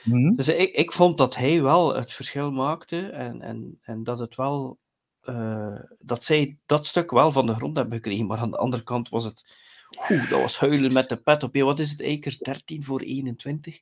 Mhm. 0.04 0.18
Mm 0.18 0.26
-hmm. 0.26 0.36
Dus 0.36 0.48
ik, 0.48 0.76
ik 0.76 0.92
vond 0.92 1.18
dat 1.18 1.36
hij 1.36 1.62
wel 1.62 1.96
het 1.96 2.14
verschil 2.14 2.52
maakte 2.52 3.08
en, 3.08 3.42
en, 3.42 3.80
en 3.82 4.04
dat 4.04 4.20
het 4.20 4.36
wel 4.36 4.78
uh, 5.24 5.80
dat 6.00 6.24
zij 6.24 6.58
dat 6.66 6.86
stuk 6.86 7.12
wel 7.12 7.32
van 7.32 7.46
de 7.46 7.56
grond 7.56 7.76
hebben 7.76 7.96
gekregen. 7.96 8.26
Maar 8.26 8.38
aan 8.38 8.52
de 8.52 8.58
andere 8.58 8.84
kant 8.84 9.10
was 9.10 9.24
het. 9.24 9.64
Oeh, 10.10 10.30
dat 10.30 10.42
was 10.42 10.58
huilen 10.58 10.94
met 10.94 11.10
de 11.10 11.18
pet 11.18 11.44
op. 11.44 11.56
Wat 11.56 11.80
is 11.80 11.92
het, 11.92 12.04
Akers? 12.04 12.38
13 12.38 12.84
voor 12.84 13.02
21. 13.02 13.82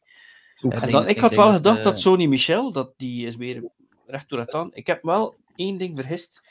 Ja, 0.55 0.81
en 0.81 0.91
dan, 0.91 1.03
ik, 1.03 1.09
ik 1.09 1.19
had 1.19 1.35
wel 1.35 1.51
gedacht 1.51 1.77
de... 1.77 1.83
dat 1.83 1.99
Sony 1.99 2.25
Michel, 2.25 2.71
dat 2.71 2.93
die 2.97 3.27
is 3.27 3.35
weer 3.35 3.71
recht 4.05 4.29
door 4.29 4.39
het 4.39 4.53
aan. 4.53 4.69
Ik 4.73 4.87
heb 4.87 5.03
wel 5.03 5.35
één 5.55 5.77
ding 5.77 5.97
vergist 5.97 6.41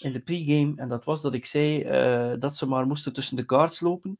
in 0.00 0.12
de 0.12 0.20
pregame. 0.20 0.72
En 0.76 0.88
dat 0.88 1.04
was 1.04 1.22
dat 1.22 1.34
ik 1.34 1.44
zei 1.44 1.84
uh, 1.84 2.40
dat 2.40 2.56
ze 2.56 2.66
maar 2.66 2.86
moesten 2.86 3.12
tussen 3.12 3.36
de 3.36 3.44
guards 3.46 3.80
lopen. 3.80 4.18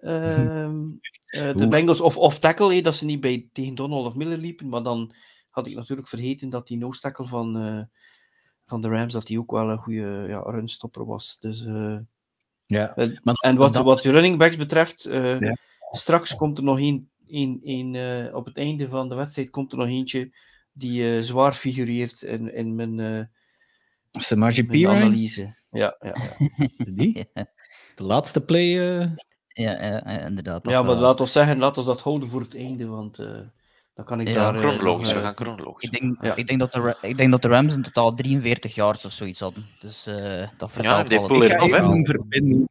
Uh, 0.00 0.68
uh, 0.68 1.56
de 1.56 1.68
Bengals 1.68 2.00
of, 2.00 2.16
of 2.16 2.38
tackle, 2.38 2.68
hey, 2.68 2.80
dat 2.80 2.94
ze 2.94 3.04
niet 3.04 3.20
bij, 3.20 3.48
tegen 3.52 3.74
Donald 3.74 4.06
of 4.06 4.14
Miller 4.14 4.38
liepen. 4.38 4.68
Maar 4.68 4.82
dan 4.82 5.14
had 5.50 5.66
ik 5.66 5.74
natuurlijk 5.74 6.08
vergeten 6.08 6.48
dat 6.48 6.66
die 6.66 6.78
nose 6.78 7.00
tackle 7.00 7.26
van, 7.26 7.66
uh, 7.66 7.82
van 8.66 8.80
de 8.80 8.88
Rams, 8.88 9.12
dat 9.12 9.26
die 9.26 9.38
ook 9.38 9.50
wel 9.50 9.70
een 9.70 9.78
goede 9.78 10.24
ja, 10.28 10.40
runstopper 10.40 11.06
was. 11.06 11.36
Dus, 11.40 11.66
ja. 12.70 12.92
Maar, 13.22 13.34
en 13.34 13.56
wat, 13.56 13.72
dan... 13.72 13.84
wat 13.84 14.02
de 14.02 14.10
running 14.10 14.38
backs 14.38 14.56
betreft, 14.56 15.06
uh, 15.08 15.40
ja. 15.40 15.56
straks 15.90 16.36
komt 16.36 16.58
er 16.58 16.64
nog 16.64 16.78
één, 16.78 17.10
één, 17.26 17.60
één 17.64 17.94
uh, 17.94 18.34
op 18.34 18.44
het 18.44 18.56
einde 18.56 18.88
van 18.88 19.08
de 19.08 19.14
wedstrijd 19.14 19.50
komt 19.50 19.72
er 19.72 19.78
nog 19.78 19.88
eentje 19.88 20.30
die 20.72 21.22
zwaar 21.22 21.52
figureert 21.52 22.22
in, 22.22 22.54
in 22.54 22.74
mijn, 22.74 23.00
in 24.30 24.38
mijn 24.38 24.86
analyse. 24.86 25.54
Ja, 25.70 25.96
ja, 26.00 26.16
ja. 26.38 26.46
die? 26.96 27.28
De 27.94 28.02
laatste 28.02 28.40
play... 28.40 29.08
Ja, 29.52 30.04
inderdaad. 30.26 30.70
Ja, 30.70 30.82
maar 30.82 30.96
laat 30.96 31.20
ons 31.20 31.32
zeggen, 31.32 31.58
laat 31.58 31.76
ons 31.76 31.86
dat 31.86 32.00
houden 32.00 32.28
voor 32.28 32.40
het 32.40 32.56
einde, 32.56 32.86
want 32.86 33.18
uh, 33.18 33.38
dan 34.00 34.08
kan 34.08 34.20
ik 34.20 34.28
ja, 34.28 34.34
daar... 34.34 34.60
Chronologisch, 34.60 35.08
uh, 35.08 35.14
we 35.14 35.20
gaan 35.20 35.34
chronologisch. 35.34 35.90
Ik 35.90 36.00
denk, 36.00 36.22
ja. 36.22 36.34
ik, 36.34 36.46
denk 36.46 36.58
dat 36.58 36.72
de, 36.72 36.96
ik 37.00 37.16
denk 37.16 37.30
dat 37.30 37.42
de 37.42 37.48
Rams 37.48 37.74
in 37.74 37.82
totaal 37.82 38.14
43 38.14 38.74
yards 38.74 39.04
of 39.04 39.12
zoiets 39.12 39.40
hadden. 39.40 39.66
Dus 39.78 40.08
uh, 40.08 40.48
dat 40.58 40.72
vertelt 40.72 41.10
ja, 41.10 41.18
ik, 41.18 41.70
mijn 41.70 42.04
verbinding. 42.04 42.68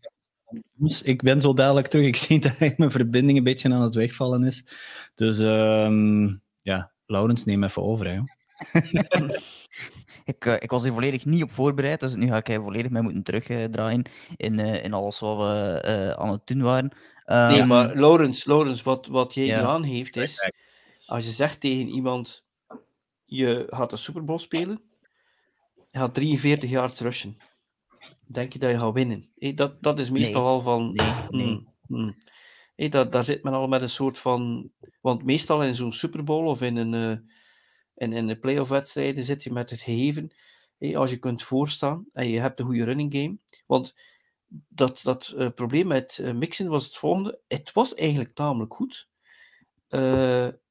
ik 1.04 1.22
ben 1.22 1.42
zo 1.42 1.54
dadelijk 1.54 1.88
terug. 1.88 2.06
Ik 2.06 2.16
zie 2.16 2.40
dat 2.40 2.78
mijn 2.78 2.92
verbinding 2.92 3.38
een 3.38 3.44
beetje 3.44 3.74
aan 3.74 3.82
het 3.82 3.96
wegvallen 3.96 4.44
is. 4.44 4.64
Dus 5.16 5.40
um, 5.40 6.42
ja, 6.62 6.92
Laurens, 7.06 7.46
neem 7.46 7.64
even 7.64 7.84
over. 7.84 8.08
Hè. 8.08 8.20
ik, 10.26 10.46
uh, 10.46 10.54
ik 10.60 10.72
was 10.72 10.84
hier 10.84 10.94
volledig 10.94 11.26
niet 11.26 11.44
op 11.44 11.52
voorbereid, 11.52 12.00
dus 12.00 12.16
nu 12.16 12.28
ga 12.28 12.38
ik 12.38 12.48
hij 12.48 12.60
volledig 12.60 12.92
mee 12.92 13.02
moeten 13.02 13.24
terugdraaien 13.24 14.04
in, 14.36 14.60
uh, 14.60 14.84
in 14.84 14.94
alles 14.94 15.20
wat 15.20 15.38
we 15.38 15.84
uh, 15.86 16.10
aan 16.10 16.32
het 16.32 16.48
doen 16.48 16.62
waren. 16.62 16.92
Um, 17.26 17.48
nee, 17.48 17.64
maar 17.64 17.96
Laurens, 17.96 18.46
Laurens 18.46 18.84
wat, 18.84 19.08
wat 19.08 19.34
jij 19.34 19.46
ja. 19.46 19.60
nu 19.60 19.68
aangeeft 19.68 20.18
is, 20.18 20.52
als 21.10 21.26
je 21.26 21.32
zegt 21.32 21.60
tegen 21.60 21.88
iemand, 21.88 22.46
je 23.26 23.68
gaat 23.70 23.90
de 23.90 23.98
Super 23.98 24.24
Bowl 24.24 24.40
spelen, 24.40 24.82
je 25.88 25.98
gaat 25.98 26.14
43 26.14 26.70
yards 26.70 27.00
rushen. 27.00 27.38
Denk 28.26 28.54
je 28.54 28.60
dat 28.60 28.70
je 28.70 28.78
gaat 28.78 28.94
winnen? 28.94 29.30
Hey, 29.38 29.54
dat, 29.54 29.84
dat 29.84 30.00
is 30.00 30.10
meestal 30.10 30.42
nee. 30.42 30.52
al 30.52 30.62
van... 30.62 30.94
Nee, 30.94 31.14
nee. 31.30 31.46
Mm, 31.48 31.68
mm. 31.88 32.18
Hey, 32.76 32.90
dat, 32.90 33.12
daar 33.12 33.24
zit 33.24 33.44
men 33.44 33.54
al 33.54 33.68
met 33.68 33.82
een 33.82 33.90
soort 33.90 34.20
van... 34.20 34.72
Want 35.02 35.24
meestal 35.24 35.64
in 35.64 35.76
zo'n 35.76 35.92
Super 35.92 36.24
Bowl 36.24 36.48
of 36.48 36.62
in 36.62 36.76
een, 36.76 36.94
uh, 36.94 37.18
in, 37.96 38.14
in 38.14 38.30
een 38.30 38.40
playoff 38.40 38.70
wedstrijden 38.70 39.24
zit 39.24 39.44
je 39.44 39.52
met 39.52 39.70
het 39.70 39.82
gegeven, 39.82 40.32
hey, 40.78 40.98
als 40.98 41.10
je 41.10 41.18
kunt 41.18 41.44
voorstaan 41.44 42.06
en 42.14 42.30
je 42.30 42.40
hebt 42.40 42.60
een 42.60 42.66
goede 42.66 42.84
running 42.84 43.14
game. 43.14 43.38
Want 43.68 43.96
dat, 44.68 45.00
dat 45.04 45.34
uh, 45.38 45.50
probleem 45.50 45.88
met 45.88 46.20
uh, 46.22 46.34
mixen 46.34 46.68
was 46.68 46.86
het 46.86 46.98
volgende. 46.98 47.40
Het 47.48 47.72
was 47.74 47.96
eigenlijk 47.96 48.34
tamelijk 48.34 48.74
goed. 48.74 49.10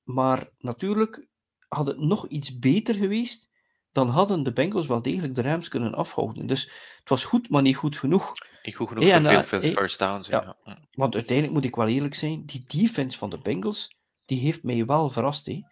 Maar 0.09 0.49
natuurlijk 0.59 1.29
had 1.69 1.87
het 1.87 1.99
nog 1.99 2.29
iets 2.29 2.59
beter 2.59 2.95
geweest. 2.95 3.49
Dan 3.93 4.09
hadden 4.09 4.43
de 4.43 4.53
Bengals 4.53 4.87
wel 4.87 5.03
degelijk 5.03 5.35
de 5.35 5.43
Rams 5.43 5.69
kunnen 5.69 5.95
afhouden. 5.95 6.47
Dus 6.47 6.63
het 6.99 7.09
was 7.09 7.25
goed, 7.25 7.49
maar 7.49 7.63
niet 7.63 7.77
goed 7.77 7.99
genoeg. 7.99 8.33
Niet 8.63 8.77
goed 8.77 8.89
genoeg 8.89 9.05
voor 9.05 9.23
veel 9.23 9.43
veel 9.43 9.61
hey, 9.61 9.71
first 9.71 9.99
downs. 9.99 10.29
Ja. 10.29 10.57
ja. 10.65 10.79
Want 10.93 11.15
uiteindelijk 11.15 11.57
moet 11.57 11.65
ik 11.65 11.77
wel 11.77 11.87
eerlijk 11.87 12.15
zijn. 12.15 12.47
Die 12.47 12.65
defense 12.67 13.19
van 13.19 13.31
de 13.31 13.39
Bengals, 13.39 13.97
die 14.25 14.39
heeft 14.39 14.63
mij 14.63 14.85
wel 14.85 15.11
verrast. 15.11 15.47
Hè. 15.47 15.63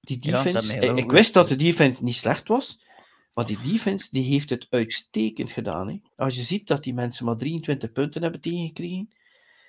Die 0.00 0.18
defense, 0.18 0.74
ja, 0.74 0.80
ik, 0.80 0.96
ik 0.98 1.10
wist 1.10 1.34
dat 1.34 1.48
de 1.48 1.56
defense 1.56 2.04
niet 2.04 2.14
slecht 2.14 2.48
was. 2.48 2.84
Maar 3.32 3.46
die 3.46 3.58
defense 3.62 4.08
die 4.10 4.24
heeft 4.24 4.50
het 4.50 4.66
uitstekend 4.70 5.50
gedaan. 5.50 5.88
Hè. 5.88 6.00
Als 6.16 6.34
je 6.34 6.42
ziet 6.42 6.66
dat 6.66 6.84
die 6.84 6.94
mensen 6.94 7.24
maar 7.24 7.36
23 7.36 7.92
punten 7.92 8.22
hebben 8.22 8.40
tegengekregen. 8.40 9.14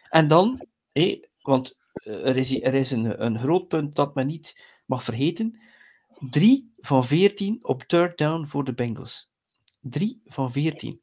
En 0.10 0.28
dan, 0.28 0.68
hé, 0.92 1.20
want 1.42 1.77
er 2.04 2.38
is, 2.38 2.62
er 2.62 2.74
is 2.74 2.92
een, 2.92 3.26
een 3.26 3.40
groot 3.40 3.68
punt 3.68 3.96
dat 3.96 4.16
men 4.16 4.28
niet 4.28 4.64
mag 4.86 5.04
vergeten. 5.04 5.60
3 6.20 6.74
van 6.78 7.04
14 7.06 7.66
op 7.66 7.84
third 7.84 8.18
down 8.18 8.46
voor 8.46 8.64
de 8.64 8.74
Bengals. 8.74 9.30
3 9.82 10.22
van 10.26 10.52
14. 10.52 11.02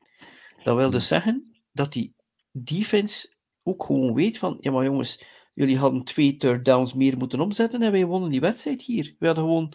Dat 0.62 0.76
wil 0.76 0.90
dus 0.90 1.08
zeggen 1.08 1.54
dat 1.72 1.92
die 1.92 2.14
defense 2.52 3.32
ook 3.62 3.84
gewoon 3.84 4.14
weet 4.14 4.38
van, 4.38 4.56
ja 4.60 4.70
maar 4.70 4.84
jongens, 4.84 5.24
jullie 5.54 5.78
hadden 5.78 6.04
twee 6.04 6.36
third 6.36 6.64
downs 6.64 6.94
meer 6.94 7.16
moeten 7.16 7.40
omzetten 7.40 7.82
en 7.82 7.92
wij 7.92 8.04
wonnen 8.04 8.30
die 8.30 8.40
wedstrijd 8.40 8.82
hier. 8.82 9.14
We 9.18 9.26
hadden 9.26 9.44
gewoon 9.44 9.74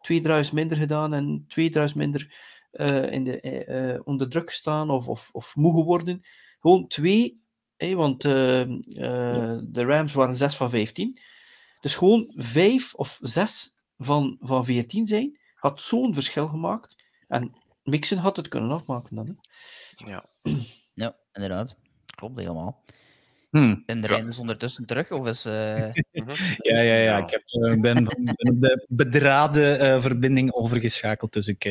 twee 0.00 0.20
drives 0.20 0.50
minder 0.50 0.76
gedaan 0.76 1.14
en 1.14 1.44
twee 1.48 1.68
drives 1.68 1.94
minder 1.94 2.34
uh, 2.72 3.12
in 3.12 3.24
de, 3.24 3.64
uh, 3.68 4.00
onder 4.04 4.28
druk 4.28 4.48
gestaan 4.48 4.90
of, 4.90 5.08
of, 5.08 5.30
of 5.32 5.56
moe 5.56 5.74
geworden. 5.74 6.20
Gewoon 6.60 6.86
twee, 6.86 7.43
hey, 7.76 7.96
want 7.96 8.24
uh, 8.24 8.32
de 9.62 9.84
Rams 9.84 10.12
waren 10.12 10.36
6 10.36 10.56
van 10.56 10.70
15. 10.70 11.18
Dus 11.80 11.96
gewoon 11.96 12.32
5 12.36 12.94
of 12.94 13.18
6 13.22 13.74
van, 13.98 14.36
van 14.40 14.64
14 14.64 15.06
zijn, 15.06 15.38
had 15.54 15.80
zo'n 15.80 16.14
verschil 16.14 16.48
gemaakt. 16.48 17.02
En 17.28 17.54
Mixon 17.82 18.18
had 18.18 18.36
het 18.36 18.48
kunnen 18.48 18.70
afmaken 18.70 19.16
dan. 19.16 19.26
Hè? 19.26 19.32
Ja. 20.10 20.24
ja, 21.04 21.16
inderdaad. 21.32 21.76
Klopt 22.06 22.38
helemaal. 22.38 22.82
Hmm. 23.54 23.82
En 23.86 24.00
de 24.00 24.08
ja. 24.08 24.16
is 24.16 24.38
ondertussen 24.38 24.86
terug, 24.86 25.10
of 25.10 25.28
is... 25.28 25.46
Uh... 25.54 25.92
ja, 26.58 26.80
ja, 26.80 26.94
ja. 26.94 27.18
Ik 27.18 27.30
heb, 27.30 27.42
uh, 27.46 27.80
ben, 27.80 28.04
de 28.54 28.86
bedraden 28.88 29.82
uh, 29.82 30.02
verbinding 30.02 30.52
overgeschakeld, 30.52 31.32
dus 31.32 31.46
ik, 31.46 31.64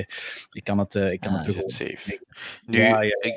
ik 0.51 0.63
kan 0.63 0.77
het, 0.77 0.95
ik 0.95 1.19
kan 1.19 1.31
ah, 1.31 1.35
het 1.35 1.43
terug 1.43 1.57
het 1.57 1.71
safe. 1.71 2.19
Nu, 2.65 2.81
ja, 2.81 3.01
ja, 3.01 3.17
ik 3.21 3.35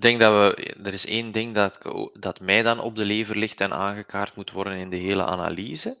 denk 0.00 0.20
dat 0.20 0.32
we... 0.32 0.74
Er 0.84 0.92
is 0.92 1.06
één 1.06 1.32
ding 1.32 1.54
dat, 1.54 1.78
dat 2.18 2.40
mij 2.40 2.62
dan 2.62 2.80
op 2.80 2.94
de 2.94 3.04
lever 3.04 3.38
ligt 3.38 3.60
en 3.60 3.72
aangekaart 3.72 4.36
moet 4.36 4.50
worden 4.50 4.76
in 4.78 4.90
de 4.90 4.96
hele 4.96 5.24
analyse. 5.24 5.96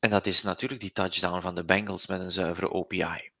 En 0.00 0.10
dat 0.10 0.26
is 0.26 0.42
natuurlijk 0.42 0.80
die 0.80 0.92
touchdown 0.92 1.40
van 1.40 1.54
de 1.54 1.64
Bengals 1.64 2.06
met 2.06 2.20
een 2.20 2.30
zuivere 2.30 2.70
OPI. 2.70 3.31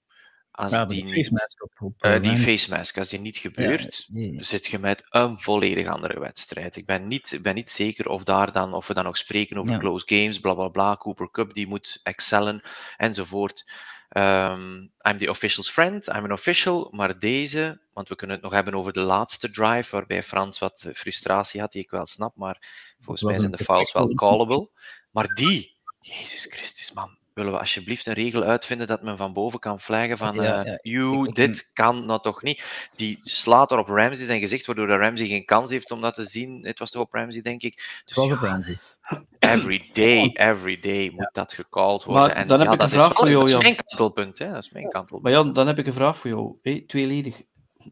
Als 0.52 0.72
ja, 0.72 0.86
die, 0.86 1.02
face 1.02 1.14
niet, 1.14 1.30
mask 1.30 1.62
op, 1.62 1.72
op, 1.78 2.04
uh, 2.04 2.22
die 2.22 2.38
face 2.38 2.70
mask, 2.70 2.98
als 2.98 3.08
die 3.08 3.18
niet 3.18 3.36
gebeurt, 3.36 4.04
ja, 4.08 4.18
nee. 4.18 4.42
zit 4.44 4.66
je 4.66 4.78
met 4.78 5.04
een 5.08 5.40
volledig 5.40 5.86
andere 5.86 6.20
wedstrijd. 6.20 6.76
Ik 6.76 6.86
ben 6.86 7.06
niet, 7.06 7.38
ben 7.42 7.54
niet 7.54 7.70
zeker 7.70 8.08
of, 8.08 8.24
daar 8.24 8.52
dan, 8.52 8.74
of 8.74 8.86
we 8.86 8.94
dan 8.94 9.04
nog 9.04 9.16
spreken 9.16 9.58
over 9.58 9.72
ja. 9.72 9.78
close 9.78 10.04
games, 10.06 10.40
bla 10.40 10.54
bla 10.54 10.68
bla, 10.68 10.96
Cooper 10.96 11.30
Cup 11.30 11.54
die 11.54 11.66
moet 11.66 12.00
excellen 12.02 12.62
enzovoort. 12.96 13.64
Um, 14.16 14.92
I'm 15.08 15.16
the 15.16 15.30
official's 15.30 15.70
friend, 15.70 16.06
I'm 16.06 16.24
an 16.24 16.32
official, 16.32 16.88
maar 16.90 17.18
deze, 17.18 17.80
want 17.92 18.08
we 18.08 18.16
kunnen 18.16 18.36
het 18.36 18.44
nog 18.44 18.54
hebben 18.54 18.74
over 18.74 18.92
de 18.92 19.00
laatste 19.00 19.50
drive, 19.50 19.90
waarbij 19.90 20.22
Frans 20.22 20.58
wat 20.58 20.88
frustratie 20.94 21.60
had, 21.60 21.72
die 21.72 21.82
ik 21.82 21.90
wel 21.90 22.06
snap, 22.06 22.36
maar 22.36 22.94
volgens 23.00 23.22
mij 23.22 23.34
zijn 23.34 23.50
de 23.50 23.64
fouls 23.64 23.92
wel 23.92 24.14
callable. 24.14 24.70
Maar 25.10 25.26
die, 25.26 25.76
Jezus 26.00 26.44
Christus, 26.44 26.92
man, 26.92 27.18
willen 27.34 27.52
we 27.52 27.58
alsjeblieft 27.58 28.06
een 28.06 28.12
regel 28.14 28.42
uitvinden 28.42 28.86
dat 28.86 29.02
men 29.02 29.16
van 29.16 29.32
boven 29.32 29.58
kan 29.58 29.80
flaggen 29.80 30.18
van 30.18 30.34
Ja, 30.34 30.64
eh, 30.64 30.66
ja. 30.72 30.78
you, 30.82 31.28
Ik- 31.28 31.34
dit 31.34 31.70
kan 31.72 32.06
nou 32.06 32.20
toch 32.20 32.42
niet. 32.42 32.88
Die 32.96 33.18
slaat 33.20 33.72
er 33.72 33.78
op 33.78 33.88
Ramsey 33.88 34.26
zijn 34.26 34.40
gezicht, 34.40 34.66
waardoor 34.66 34.86
de 34.86 34.96
Ramsey 34.96 35.26
geen 35.26 35.44
kans 35.44 35.70
heeft 35.70 35.90
om 35.90 36.00
dat 36.00 36.14
te 36.14 36.24
zien. 36.26 36.64
Het 36.66 36.78
was 36.78 36.90
toch 36.90 37.02
op 37.02 37.12
Ramsey, 37.12 37.42
denk 37.42 37.62
ik. 37.62 37.74
Dus 37.76 38.02
Het 38.04 38.14
was 38.14 38.26
ja, 38.26 38.32
op 38.32 38.40
Ramsey. 38.40 38.76
every 39.38 39.90
day, 39.92 40.30
every 40.32 40.80
day 40.80 41.10
moet 41.14 41.28
dat 41.32 41.52
gecalled 41.52 42.04
worden. 42.04 42.22
Maar 42.22 42.32
en 42.36 42.46
dan 42.48 42.58
heb 42.60 42.66
ik 42.66 42.72
een 42.72 42.78
dat 42.78 42.88
vraag 42.90 43.10
is, 43.10 43.16
voor 43.16 43.28
jou, 43.28 43.38
Dat 43.38 43.46
is 43.46 43.52
Jan. 43.52 43.62
mijn 43.62 43.76
kantelpunt, 43.76 44.38
hè. 44.38 44.52
Dat 44.52 44.62
is 44.64 44.70
mijn 44.70 44.88
kantelpunt. 44.88 45.22
Maar 45.22 45.32
Jan, 45.32 45.52
dan 45.52 45.66
heb 45.66 45.78
ik 45.78 45.86
een 45.86 45.92
vraag 45.92 46.18
voor 46.18 46.30
jou. 46.62 46.84
Tweeledig. 46.86 47.42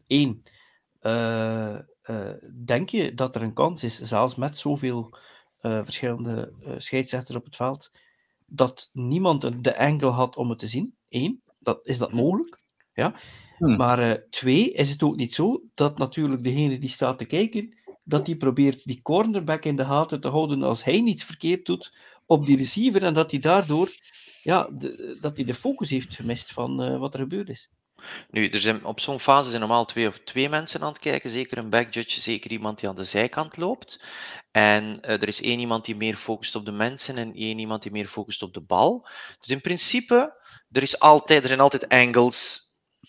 Eén. 0.07 0.43
eh, 0.99 1.75
eh, 1.75 1.81
denk 2.65 2.89
je 2.89 3.13
dat 3.13 3.35
er 3.35 3.41
een 3.41 3.53
kans 3.53 3.83
is, 3.83 3.99
zelfs 3.99 4.35
met 4.35 4.57
zoveel 4.57 5.13
verschillende 5.61 6.53
scheidsrechters 6.77 7.37
op 7.37 7.45
het 7.45 7.55
veld, 7.55 7.91
dat 8.53 8.89
niemand 8.93 9.63
de 9.63 9.77
angle 9.77 10.09
had 10.09 10.35
om 10.35 10.49
het 10.49 10.59
te 10.59 10.67
zien? 10.67 10.95
Eén. 11.09 11.41
Dat, 11.59 11.79
is 11.83 11.97
dat 11.97 12.13
mogelijk? 12.13 12.59
Ja. 12.93 13.13
Hmm. 13.57 13.75
Maar 13.75 13.99
eh, 13.99 14.21
twee, 14.29 14.71
is 14.71 14.89
het 14.89 15.03
ook 15.03 15.15
niet 15.15 15.33
zo 15.33 15.61
dat 15.73 15.97
natuurlijk 15.97 16.43
degene 16.43 16.77
die 16.77 16.89
staat 16.89 17.17
te 17.17 17.25
kijken, 17.25 17.77
dat 18.03 18.25
die 18.25 18.37
probeert 18.37 18.85
die 18.85 19.01
cornerback 19.01 19.65
in 19.65 19.75
de 19.75 19.85
gaten 19.85 20.21
te 20.21 20.27
houden 20.27 20.63
als 20.63 20.83
hij 20.83 21.01
niets 21.01 21.23
verkeerd 21.23 21.65
doet 21.65 21.93
op 22.25 22.45
die 22.45 22.57
receiver 22.57 23.03
en 23.03 23.13
dat 23.13 23.31
hij 23.31 23.39
daardoor 23.39 23.89
ja, 24.43 24.69
de, 24.71 25.17
dat 25.21 25.35
hij 25.35 25.45
de 25.45 25.53
focus 25.53 25.89
heeft 25.89 26.15
gemist 26.15 26.51
van 26.51 26.81
eh, 26.81 26.99
wat 26.99 27.13
er 27.13 27.19
gebeurd 27.19 27.49
is. 27.49 27.69
Nu, 28.29 28.47
er 28.47 28.61
zijn, 28.61 28.85
op 28.85 28.99
zo'n 28.99 29.19
fase 29.19 29.47
zijn 29.49 29.59
normaal 29.61 29.85
twee 29.85 30.07
of 30.07 30.19
twee 30.19 30.49
mensen 30.49 30.81
aan 30.81 30.87
het 30.87 30.99
kijken. 30.99 31.29
Zeker 31.29 31.57
een 31.57 31.69
backjudge, 31.69 32.21
zeker 32.21 32.51
iemand 32.51 32.79
die 32.79 32.89
aan 32.89 32.95
de 32.95 33.03
zijkant 33.03 33.57
loopt. 33.57 34.03
En 34.51 35.01
eh, 35.01 35.21
er 35.21 35.27
is 35.27 35.41
één 35.41 35.59
iemand 35.59 35.85
die 35.85 35.95
meer 35.95 36.15
focust 36.15 36.55
op 36.55 36.65
de 36.65 36.71
mensen 36.71 37.17
en 37.17 37.33
één 37.35 37.59
iemand 37.59 37.83
die 37.83 37.91
meer 37.91 38.07
focust 38.07 38.41
op 38.41 38.53
de 38.53 38.61
bal. 38.61 39.07
Dus 39.39 39.49
in 39.49 39.61
principe, 39.61 40.35
er, 40.71 40.81
is 40.81 40.99
altijd, 40.99 41.41
er 41.41 41.47
zijn 41.47 41.59
altijd 41.59 41.89
angles, 41.89 42.59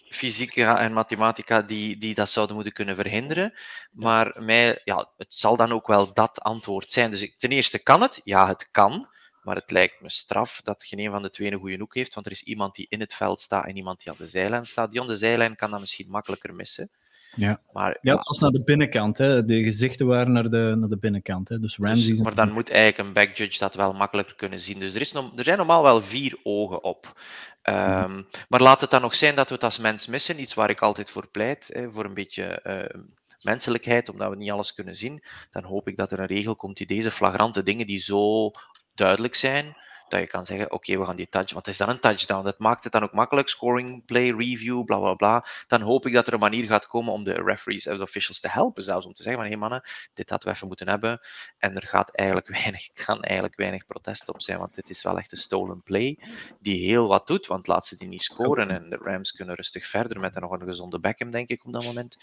fysica 0.09 0.79
en 0.79 0.93
mathematica, 0.93 1.63
die, 1.63 1.99
die 1.99 2.15
dat 2.15 2.29
zouden 2.31 2.55
moeten 2.55 2.73
kunnen 2.75 2.95
verhinderen. 2.95 3.53
Maar 3.91 4.43
mij, 4.43 4.81
ja, 4.85 5.11
het 5.17 5.35
zal 5.35 5.57
dan 5.57 5.73
ook 5.73 5.87
wel 5.87 6.13
dat 6.15 6.41
antwoord 6.41 6.93
zijn. 6.93 7.11
Dus 7.11 7.23
ik- 7.23 7.39
ten 7.39 7.51
eerste 7.53 7.83
kan 7.83 8.03
het, 8.03 8.21
ja, 8.25 8.47
het 8.49 8.71
kan. 8.71 9.09
Maar 9.43 9.57
het 9.57 9.71
lijkt 9.71 10.01
me 10.01 10.11
straf 10.11 10.61
dat 10.65 10.85
geen 10.85 10.99
een 10.99 11.11
van 11.11 11.23
de 11.23 11.31
twee 11.31 11.53
een 11.53 11.59
goede 11.59 11.79
hoek 11.79 11.95
heeft, 11.95 12.15
want 12.15 12.27
er 12.27 12.33
is 12.33 12.43
iemand 12.43 12.75
die 12.75 12.87
in 12.89 13.01
het 13.01 13.15
veld 13.15 13.41
staat 13.41 13.67
en 13.67 13.77
iemand 13.77 13.99
die 14.03 14.11
aan 14.13 14.19
de 14.19 14.29
zijlijn 14.29 14.67
staat. 14.67 14.91
Die 14.91 15.01
aan 15.01 15.07
de 15.07 15.17
zijlijn 15.17 15.57
kan 15.57 15.71
dat 15.71 15.81
misschien 15.81 16.11
makkelijker 16.11 16.55
missen. 16.55 16.91
Ja. 17.37 17.61
Maar, 17.73 17.99
Ja, 18.01 18.17
het 18.17 18.27
was 18.29 18.39
naar 18.39 18.51
de 18.51 18.65
binnenkant. 18.65 19.19
Hè. 19.19 19.45
De 19.45 19.63
gezichten 19.63 20.07
waren 20.07 20.33
naar 20.33 20.51
de, 20.51 20.75
naar 20.79 20.89
de 20.89 20.99
binnenkant. 20.99 21.49
Hè. 21.49 21.59
Dus 21.59 21.77
dus- 21.77 22.21
maar 22.21 22.35
dan 22.35 22.53
moet 22.53 22.71
eigenlijk 22.71 23.09
een 23.09 23.15
backjudge 23.15 23.59
dat 23.59 23.75
wel 23.75 23.93
makkelijker 23.93 24.35
kunnen 24.35 24.61
zien. 24.61 24.79
Dus 24.79 24.95
er, 24.95 25.01
is 25.01 25.15
er 25.15 25.45
zijn 25.45 25.57
normaal 25.57 25.83
wel 25.83 26.03
vier 26.03 26.39
ogen 26.43 26.85
op. 26.85 27.21
Ehm, 27.63 28.23
Maar 28.49 28.61
laat 28.61 28.81
het 28.81 28.91
dan 28.91 29.01
nog 29.01 29.15
zijn 29.15 29.35
dat 29.35 29.49
we 29.49 29.55
het 29.55 29.65
als 29.65 29.79
mens 29.79 30.07
missen. 30.07 30.41
Iets 30.41 30.55
waar 30.55 30.71
ik 30.71 30.81
altijd 30.81 31.11
voor 31.11 31.27
pleit, 31.29 31.71
hè, 31.73 31.91
voor 31.91 32.05
een 32.05 32.15
beetje 32.15 32.45
eh, 32.45 33.01
menselijkheid, 33.43 34.09
omdat 34.09 34.31
we 34.31 34.37
niet 34.37 34.51
alles 34.51 34.75
kunnen 34.75 34.97
zien. 34.97 35.23
Dan 35.51 35.65
hoop 35.65 35.89
ik 35.89 35.97
dat 35.97 36.13
er 36.13 36.21
een 36.21 36.27
regel 36.27 36.57
komt 36.57 36.77
die 36.77 36.87
deze 36.87 37.11
flagrante 37.11 37.63
dingen 37.63 37.87
die 37.87 38.01
zo 38.01 38.51
duidelijk 38.95 39.35
zijn, 39.35 39.77
dat 40.13 40.21
je 40.21 40.27
kan 40.27 40.47
zeggen, 40.47 40.73
oké, 40.73 40.99
we 40.99 41.05
gaan 41.05 41.17
die 41.17 41.29
touch, 41.29 41.53
wat 41.53 41.69
is 41.69 41.77
dan 41.77 41.89
een 41.89 42.01
touchdown? 42.01 42.45
Dat 42.45 42.59
maakt 42.59 42.83
het 42.83 42.93
dan 42.93 43.03
ook 43.03 43.13
makkelijk, 43.13 43.49
scoring, 43.49 44.05
play, 44.05 44.31
review, 44.31 44.85
bla 44.85 44.99
bla 44.99 45.15
bla. 45.15 45.47
Dan 45.67 45.81
hoop 45.81 46.07
ik 46.07 46.13
dat 46.13 46.27
er 46.27 46.33
een 46.33 46.39
manier 46.39 46.67
gaat 46.67 46.87
komen 46.87 47.13
om 47.13 47.25
de 47.25 47.33
referees 47.33 47.87
en 47.87 47.97
de 47.97 48.03
officials 48.03 48.41
te 48.41 48.49
helpen, 48.49 48.83
zelfs 48.83 49.07
om 49.07 49.13
te 49.13 49.23
zeggen 49.23 49.43
van, 49.43 49.51
hé 49.51 49.59
hey 49.59 49.69
mannen, 49.69 49.91
dit 50.15 50.31
hadden 50.31 50.49
we 50.49 50.55
even 50.55 50.67
moeten 50.67 50.89
hebben. 50.89 51.21
En 51.59 51.77
er 51.77 51.87
gaat 51.87 52.15
eigenlijk 52.15 52.49
weinig, 52.59 52.93
kan 52.93 53.23
eigenlijk 53.23 53.57
weinig 53.57 53.87
protest 53.87 54.29
op 54.29 54.43
zijn, 54.43 54.59
want 54.59 54.75
dit 54.75 54.91
is 54.91 55.03
wel 55.03 55.19
echt 55.19 55.33
een 55.33 55.39
stolen 55.39 55.83
play 55.83 56.19
die 56.61 56.87
heel 56.87 57.09
wat 57.09 57.27
doet, 57.27 57.47
want 57.47 57.67
laat 57.67 57.87
ze 57.87 57.97
die 57.97 58.09
niet 58.09 58.23
scoren 58.23 58.71
en 58.71 58.91
de 58.91 58.99
Rams 59.03 59.33
kunnen 59.33 59.55
rustig 59.55 59.87
verder 59.87 60.21
met 60.21 60.35
nog 60.35 60.51
een 60.51 60.63
gezonde 60.63 61.01
Beckham, 61.01 61.31
denk 61.31 61.49
ik, 61.49 61.65
op 61.65 61.73
dat 61.73 61.85
moment, 61.85 62.17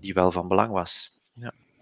die 0.00 0.14
wel 0.14 0.30
van 0.30 0.48
belang 0.48 0.70
was. 0.72 1.12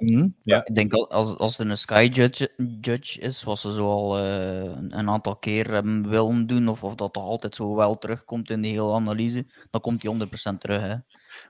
Mhm, 0.01 0.29
ja. 0.43 0.65
Ik 0.65 0.75
denk 0.75 0.93
al- 0.93 1.11
als, 1.11 1.37
als 1.37 1.59
er 1.59 1.71
een 1.71 1.77
Sky 1.77 2.09
judge, 2.13 2.51
judge 2.81 3.21
is, 3.21 3.43
wat 3.43 3.59
ze 3.59 3.73
zo 3.73 3.89
al 3.89 4.19
eh, 4.19 4.63
een 4.89 5.09
aantal 5.11 5.37
keer 5.37 5.73
hebben 5.73 6.09
willen 6.09 6.47
doen, 6.47 6.69
of, 6.69 6.85
of 6.85 6.95
dat 6.95 7.13
toch 7.13 7.25
altijd 7.25 7.55
zo 7.55 7.75
wel 7.77 7.99
terugkomt 7.99 8.51
in 8.51 8.63
de 8.63 8.69
hele 8.69 8.93
analyse, 8.93 9.47
dan 9.71 9.81
komt 9.81 10.01
die 10.01 10.11
100% 10.11 10.61
terug. 10.61 10.81
Hè. 10.81 10.95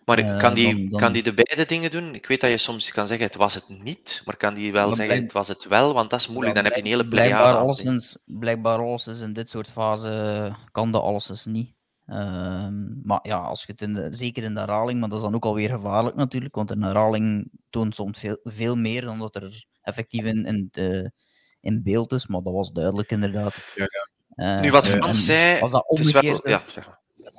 Maar 0.05 0.19
ik- 0.19 0.25
Eh, 0.27 0.37
kan, 0.39 0.55
die, 0.55 0.75
dan- 0.75 0.89
dan- 0.91 1.01
kan 1.01 1.13
die 1.13 1.23
de 1.23 1.35
beide 1.35 1.67
dingen 1.67 1.91
doen? 1.91 2.15
Ik 2.15 2.27
weet 2.27 2.41
dat 2.41 2.51
je 2.51 2.57
soms 2.57 2.91
kan 2.93 3.07
zeggen, 3.07 3.27
het 3.27 3.37
was 3.37 3.55
het 3.55 3.69
niet, 3.83 4.23
maar 4.25 4.37
kan 4.37 4.55
die 4.55 4.73
wel 4.73 4.87
Maar 4.87 4.95
zeggen, 4.97 5.15
blijk- 5.15 5.23
het 5.33 5.33
was 5.39 5.49
het 5.49 5.69
wel? 5.69 5.95
Want 5.95 6.11
dat 6.11 6.21
is 6.21 6.29
moeilijk, 6.29 6.55
dan 6.55 6.65
heb 6.65 6.75
je 6.75 6.81
een 6.81 6.87
hele 6.87 7.09
Blijkbaar 7.09 7.55
alleszins, 7.55 8.19
blijkbaar 8.27 8.79
alleszins 8.79 9.21
in 9.21 9.33
dit 9.33 9.51
soort 9.51 9.71
fase 9.71 10.53
kan 10.71 10.91
dat 10.93 11.03
alleszins 11.03 11.45
niet. 11.47 11.79
Ehm, 12.07 12.75
maar 13.03 13.21
ja, 13.23 13.39
als 13.39 13.61
je 13.65 13.73
het 13.73 13.81
in 13.83 13.95
de, 13.95 14.07
zeker 14.11 14.43
in 14.43 14.55
de 14.55 14.61
herhaling, 14.61 15.01
maar 15.01 15.09
dat 15.09 15.19
is 15.19 15.25
dan 15.25 15.35
ook 15.35 15.45
alweer 15.45 15.69
gevaarlijk 15.71 16.17
natuurlijk, 16.17 16.55
want 16.55 16.71
een 16.71 16.83
herhaling 16.83 17.51
toont 17.71 17.95
soms 17.95 18.19
veel, 18.19 18.39
veel 18.43 18.77
meer 18.77 19.03
dan 19.03 19.19
dat 19.19 19.37
er 19.37 19.65
effectief 19.83 20.25
in, 20.25 20.45
in, 20.47 20.69
de, 20.71 21.11
in 21.61 21.83
beeld 21.83 22.13
is, 22.13 22.27
maar 22.27 22.43
dat 22.43 22.53
was 22.55 22.73
duidelijk 22.73 23.11
inderdaad. 23.11 23.55
Ja, 23.75 23.87
Eh, 24.35 24.61
Nu, 24.61 24.71
wat 24.71 24.87
Ja, 24.87 24.93
Frans 24.93 25.25
zei, 25.25 25.61
als 25.61 25.73
dat 25.73 25.89
omgekeerd 25.89 26.45
is, 26.45 26.51
ja, 26.51 26.61
zeg 26.67 26.87
maar. 26.87 26.99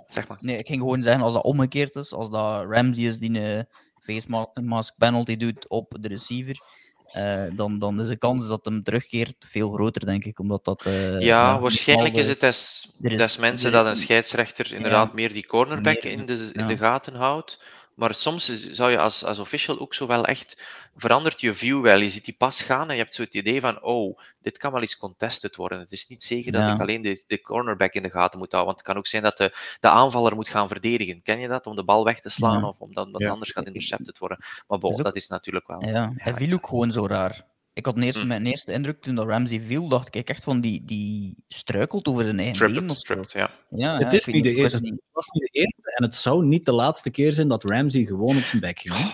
Zeg 0.10 0.28
maar. 0.28 0.38
Nee, 0.42 0.58
ik 0.58 0.68
ging 0.68 0.80
gewoon 0.80 1.04
zeggen, 1.04 1.24
als 1.24 1.34
dat 1.34 1.44
omgekeerd 1.44 1.96
is, 1.96 2.14
als 2.14 2.30
dat 2.32 2.66
Ramsey 2.70 3.06
is 3.06 3.18
die 3.20 3.40
een 3.40 3.66
face 4.00 4.30
ma- 4.30 4.50
mask 4.62 4.94
penalty 4.98 5.36
doet 5.38 5.68
op 5.70 5.98
de 6.00 6.08
receiver, 6.08 6.60
eh, 7.06 7.44
dan, 7.56 7.80
dan 7.80 8.00
is 8.00 8.08
de 8.08 8.18
kans 8.18 8.48
dat 8.48 8.66
hem 8.66 8.84
terugkeert 8.84 9.46
veel 9.48 9.72
groter, 9.72 10.06
denk 10.06 10.24
ik. 10.26 10.40
Omdat 10.40 10.66
dat... 10.66 10.86
eh, 10.86 11.20
Ja, 11.20 11.60
waarschijnlijk 11.60 12.16
is 12.16 12.28
het 12.28 12.40
des, 12.40 13.38
mensen 13.40 13.72
dat 13.72 13.86
een 13.86 13.96
scheidsrechter 13.96 14.74
inderdaad 14.74 15.14
meer 15.14 15.34
die 15.34 15.46
cornerback 15.46 16.04
meer- 16.04 16.12
in, 16.12 16.26
de, 16.26 16.50
in 16.54 16.62
ja. 16.62 16.68
de 16.68 16.78
gaten 16.78 17.16
houdt. 17.16 17.64
Maar 17.96 18.14
soms 18.14 18.72
zou 18.72 18.92
je 18.92 18.98
als, 19.00 19.24
als 19.26 19.40
official 19.40 19.80
ook 19.80 19.94
zo 19.94 20.08
wel 20.08 20.26
echt 20.26 20.62
verandert 20.96 21.42
je 21.42 21.56
view 21.56 21.82
wel. 21.82 21.98
Je 22.00 22.10
ziet 22.10 22.26
die 22.26 22.36
pas 22.38 22.62
gaan 22.62 22.90
en 22.90 22.96
je 22.96 23.02
hebt 23.02 23.16
zo 23.16 23.22
het 23.22 23.34
idee 23.34 23.62
van, 23.62 23.82
oh, 23.84 24.20
dit 24.42 24.58
kan 24.58 24.72
wel 24.72 24.82
eens 24.82 24.98
contested 24.98 25.56
worden. 25.56 25.80
Het 25.80 25.92
is 25.92 26.08
niet 26.08 26.24
zeker 26.24 26.52
dat 26.52 26.62
Ja. 26.62 26.74
ik 26.74 26.80
alleen 26.82 27.02
de, 27.02 27.24
de 27.28 27.42
cornerback 27.42 27.94
in 27.94 28.04
de 28.04 28.10
gaten 28.10 28.40
moet 28.40 28.52
houden. 28.52 28.74
Want 28.74 28.78
het 28.78 28.88
kan 28.88 28.98
ook 28.98 29.08
zijn 29.08 29.24
dat 29.24 29.38
de, 29.38 29.76
de 29.80 29.88
aanvaller 29.90 30.36
moet 30.36 30.50
gaan 30.50 30.68
verdedigen. 30.68 31.22
Ken 31.22 31.40
je 31.40 31.48
dat? 31.48 31.68
Om 31.68 31.76
de 31.76 31.84
bal 31.84 32.04
weg 32.04 32.20
te 32.20 32.30
slaan 32.30 32.60
Ja. 32.62 32.68
of 32.68 32.80
omdat 32.80 33.12
dat 33.12 33.22
Ja. 33.22 33.30
anders 33.30 33.52
gaat 33.52 33.66
intercepted 33.66 34.18
worden. 34.18 34.38
Maar 34.68 34.80
bon, 34.80 34.92
Is 34.92 34.98
ook- 34.98 35.04
dat 35.04 35.16
is 35.16 35.28
natuurlijk 35.28 35.68
wel... 35.68 35.86
Ja, 35.86 36.12
hij 36.16 36.34
viel 36.34 36.54
ook 36.54 36.68
gewoon 36.68 36.92
zo 36.92 37.06
raar. 37.08 37.46
Ik 37.74 37.86
had 37.86 37.98
eerst, 37.98 38.20
Hm. 38.20 38.28
mijn 38.28 38.46
eerste 38.46 38.72
indruk 38.72 39.02
toen 39.02 39.16
dat 39.16 39.28
Ramsey 39.28 39.62
viel, 39.62 39.88
dacht 39.88 40.16
ik 40.16 40.30
echt 40.30 40.44
van 40.44 40.62
die, 40.62 40.84
die 40.86 41.36
struikelt 41.48 42.08
over 42.08 42.24
zijn 42.24 42.40
eigen 42.40 42.66
been 42.66 42.74
Tripped, 42.76 43.00
tripped, 43.06 43.32
ja. 43.32 43.50
Ja, 43.70 43.98
Het 43.98 44.12
ja, 44.12 44.18
is 44.18 44.26
niet 44.26 44.44
de 44.44 44.56
eerste. 44.56 44.82
niet. 44.82 44.92
Het 44.92 45.02
was 45.12 45.28
niet 45.30 45.44
de 45.52 45.60
eerste 45.60 45.92
en 45.96 46.04
het 46.04 46.16
zou 46.16 46.46
niet 46.46 46.66
de 46.66 46.72
laatste 46.72 47.10
keer 47.10 47.34
zijn 47.34 47.48
dat 47.48 47.64
Ramsey 47.64 48.04
gewoon 48.06 48.38
op 48.38 48.44
zijn 48.44 48.62
bek 48.62 48.80
ging. 48.80 48.96
hè. 48.98 49.10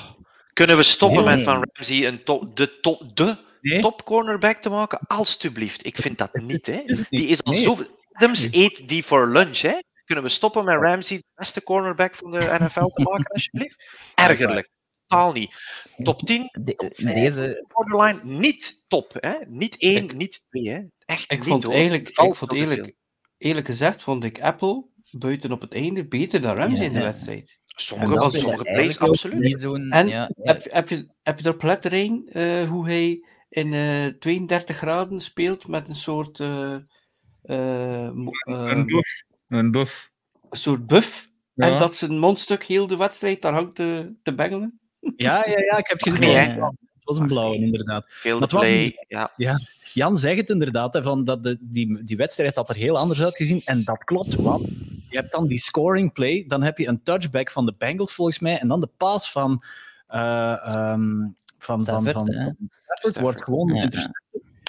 Kunnen 0.54 0.78
we 0.78 0.84
stoppen 0.84 1.24
Nee. 1.26 1.36
met 1.36 1.44
van 1.44 1.64
Ramsey 1.72 2.08
een 2.08 2.24
to- 2.24 2.52
de, 2.54 2.80
to- 2.80 3.00
de 3.14 3.36
Nee? 3.62 3.82
top 3.82 4.04
cornerback 4.06 4.62
te 4.62 4.70
maken? 4.70 5.00
Alsjeblieft. 5.08 5.86
Ik 5.86 5.98
vind 5.98 6.18
dat 6.18 6.34
niet. 6.46 6.66
Hè. 6.66 6.82
Die 7.10 7.28
is 7.28 7.44
al 7.44 7.54
Nee. 7.54 7.62
zo... 7.62 7.78
Adams 8.12 8.48
eet 8.52 8.88
die 8.90 9.04
voor 9.06 9.30
lunch. 9.32 9.58
Hè. 9.62 9.80
Kunnen 10.06 10.24
we 10.24 10.30
stoppen 10.30 10.66
met 10.66 10.76
Ramsey 10.82 11.18
de 11.18 11.24
beste 11.36 11.64
cornerback 11.64 12.16
van 12.16 12.32
de 12.32 12.38
NFL 12.60 12.86
te 12.88 13.02
maken, 13.02 13.26
alsjeblieft? 13.34 13.90
Ergerlijk. 14.16 14.70
Totaal 15.08 15.32
niet. 15.32 15.56
Top 15.98 16.20
10, 16.20 16.50
De- 16.62 16.76
top 16.76 16.96
5, 16.96 17.14
deze, 17.14 17.66
borderline, 17.74 18.20
niet 18.24 18.86
top. 18.88 19.12
Hè. 19.20 19.34
Niet 19.48 19.76
1, 19.78 20.04
Ik- 20.04 20.14
niet 20.16 20.46
2. 20.50 20.70
Hè. 20.70 20.82
Echt 21.06 21.32
Ik 21.32 21.40
niet, 21.40 21.48
vond 21.48 21.64
hoor. 21.64 21.74
eigenlijk, 21.74 22.08
ik 22.10 22.36
vond 22.36 22.54
eerlijk, 22.54 22.94
eerlijk 23.38 23.66
gezegd, 23.66 24.04
vond 24.04 24.24
ik 24.24 24.42
Apple 24.42 24.86
buiten 25.12 25.52
op 25.52 25.62
het 25.62 25.74
einde 25.74 26.08
beter 26.08 26.42
dan 26.42 26.56
Ramsey 26.56 26.78
Ja, 26.80 26.86
in 26.86 26.94
de 26.94 27.04
wedstrijd. 27.06 27.60
Sommige, 27.66 28.32
is 28.34 28.40
sommige 28.42 28.64
plays, 28.64 29.00
absoluut. 29.00 29.64
En 29.90 30.08
ja, 30.08 30.08
ja. 30.08 30.30
Heb, 30.36 30.64
heb, 30.72 30.90
je, 30.90 31.10
heb 31.24 31.40
je 31.40 31.46
er 31.48 31.56
plet 31.56 31.86
erin 31.86 32.30
eh, 32.32 32.70
hoe 32.70 32.86
hij 32.86 33.26
in 33.50 33.74
eh 33.74 34.06
32 34.06 34.78
graden 34.78 35.22
speelt 35.22 35.68
met 35.68 35.88
een 35.90 35.96
soort, 35.96 36.40
eh, 36.40 36.76
eh, 37.44 38.06
eh, 38.08 38.14
buff. 38.86 39.24
Een 39.48 39.72
buff. 39.72 40.10
een 40.50 40.58
soort 40.58 40.88
buff? 40.88 41.30
Ja. 41.54 41.72
En 41.72 41.80
dat 41.80 41.96
zijn 41.96 42.20
mondstuk 42.20 42.64
heel 42.64 42.88
de 42.88 42.98
wedstrijd 42.98 43.42
daar 43.42 43.54
hangt 43.54 43.76
te, 43.76 44.14
te 44.24 44.36
bengelen? 44.36 44.80
Ja, 45.16 45.44
ja, 45.46 45.60
ja, 45.60 45.78
ik 45.78 45.88
heb 45.88 46.02
gezien. 46.02 46.20
Nee, 46.20 46.36
het 46.36 46.56
was 46.56 46.58
een 46.58 46.58
blauwe. 46.58 46.76
Het 46.96 47.04
was 47.04 47.18
een 47.18 47.28
blauwe, 47.28 47.56
inderdaad. 47.56 48.06
Veel 48.08 48.40
was 48.40 48.50
play. 48.50 49.06
Ja. 49.08 49.58
Jan 49.94 50.18
zegt 50.18 50.38
het 50.38 50.50
inderdaad, 50.50 50.94
hè, 50.94 51.04
van 51.04 51.24
dat 51.24 51.44
de, 51.44 51.58
die, 51.60 52.04
die 52.04 52.18
wedstrijd 52.18 52.56
had 52.56 52.70
er 52.70 52.76
heel 52.76 52.98
anders 52.98 53.22
uitgezien. 53.24 53.62
En 53.66 53.84
dat 53.84 54.04
klopt, 54.04 54.36
want 54.36 54.68
je 55.10 55.18
hebt 55.18 55.32
dan 55.32 55.48
die 55.48 55.60
scoring 55.60 56.14
play, 56.14 56.44
dan 56.48 56.64
heb 56.64 56.78
je 56.78 56.88
een 56.88 57.04
touchback 57.04 57.52
van 57.52 57.66
de 57.66 57.74
Bengals 57.78 58.14
volgens 58.14 58.40
mij, 58.40 58.60
en 58.60 58.68
dan 58.68 58.80
de 58.80 58.90
pass 58.98 59.32
van, 59.32 59.64
eh 60.08 60.74
ehm, 60.74 61.20
van, 61.58 61.86
van, 61.86 62.02
Stafford, 62.02 62.14
van? 62.14 62.56
Stafford 62.80 63.20
wordt 63.20 63.44
gewoon 63.44 63.76
Ja, 63.76 63.88
ja. 63.90 64.10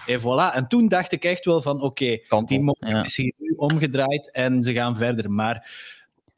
En 0.06 0.20
voilà. 0.20 0.54
En 0.54 0.68
toen 0.68 0.88
dacht 0.88 1.12
ik 1.12 1.24
echt 1.24 1.44
wel 1.44 1.62
van, 1.62 1.82
oké, 1.82 2.18
die 2.44 2.58
moment 2.60 2.92
ja. 2.92 3.04
is 3.04 3.16
hier 3.16 3.32
nu 3.38 3.50
omgedraaid 3.56 4.30
en 4.30 4.62
ze 4.62 4.72
gaan 4.72 4.96
verder. 4.96 5.30
Maar 5.30 5.70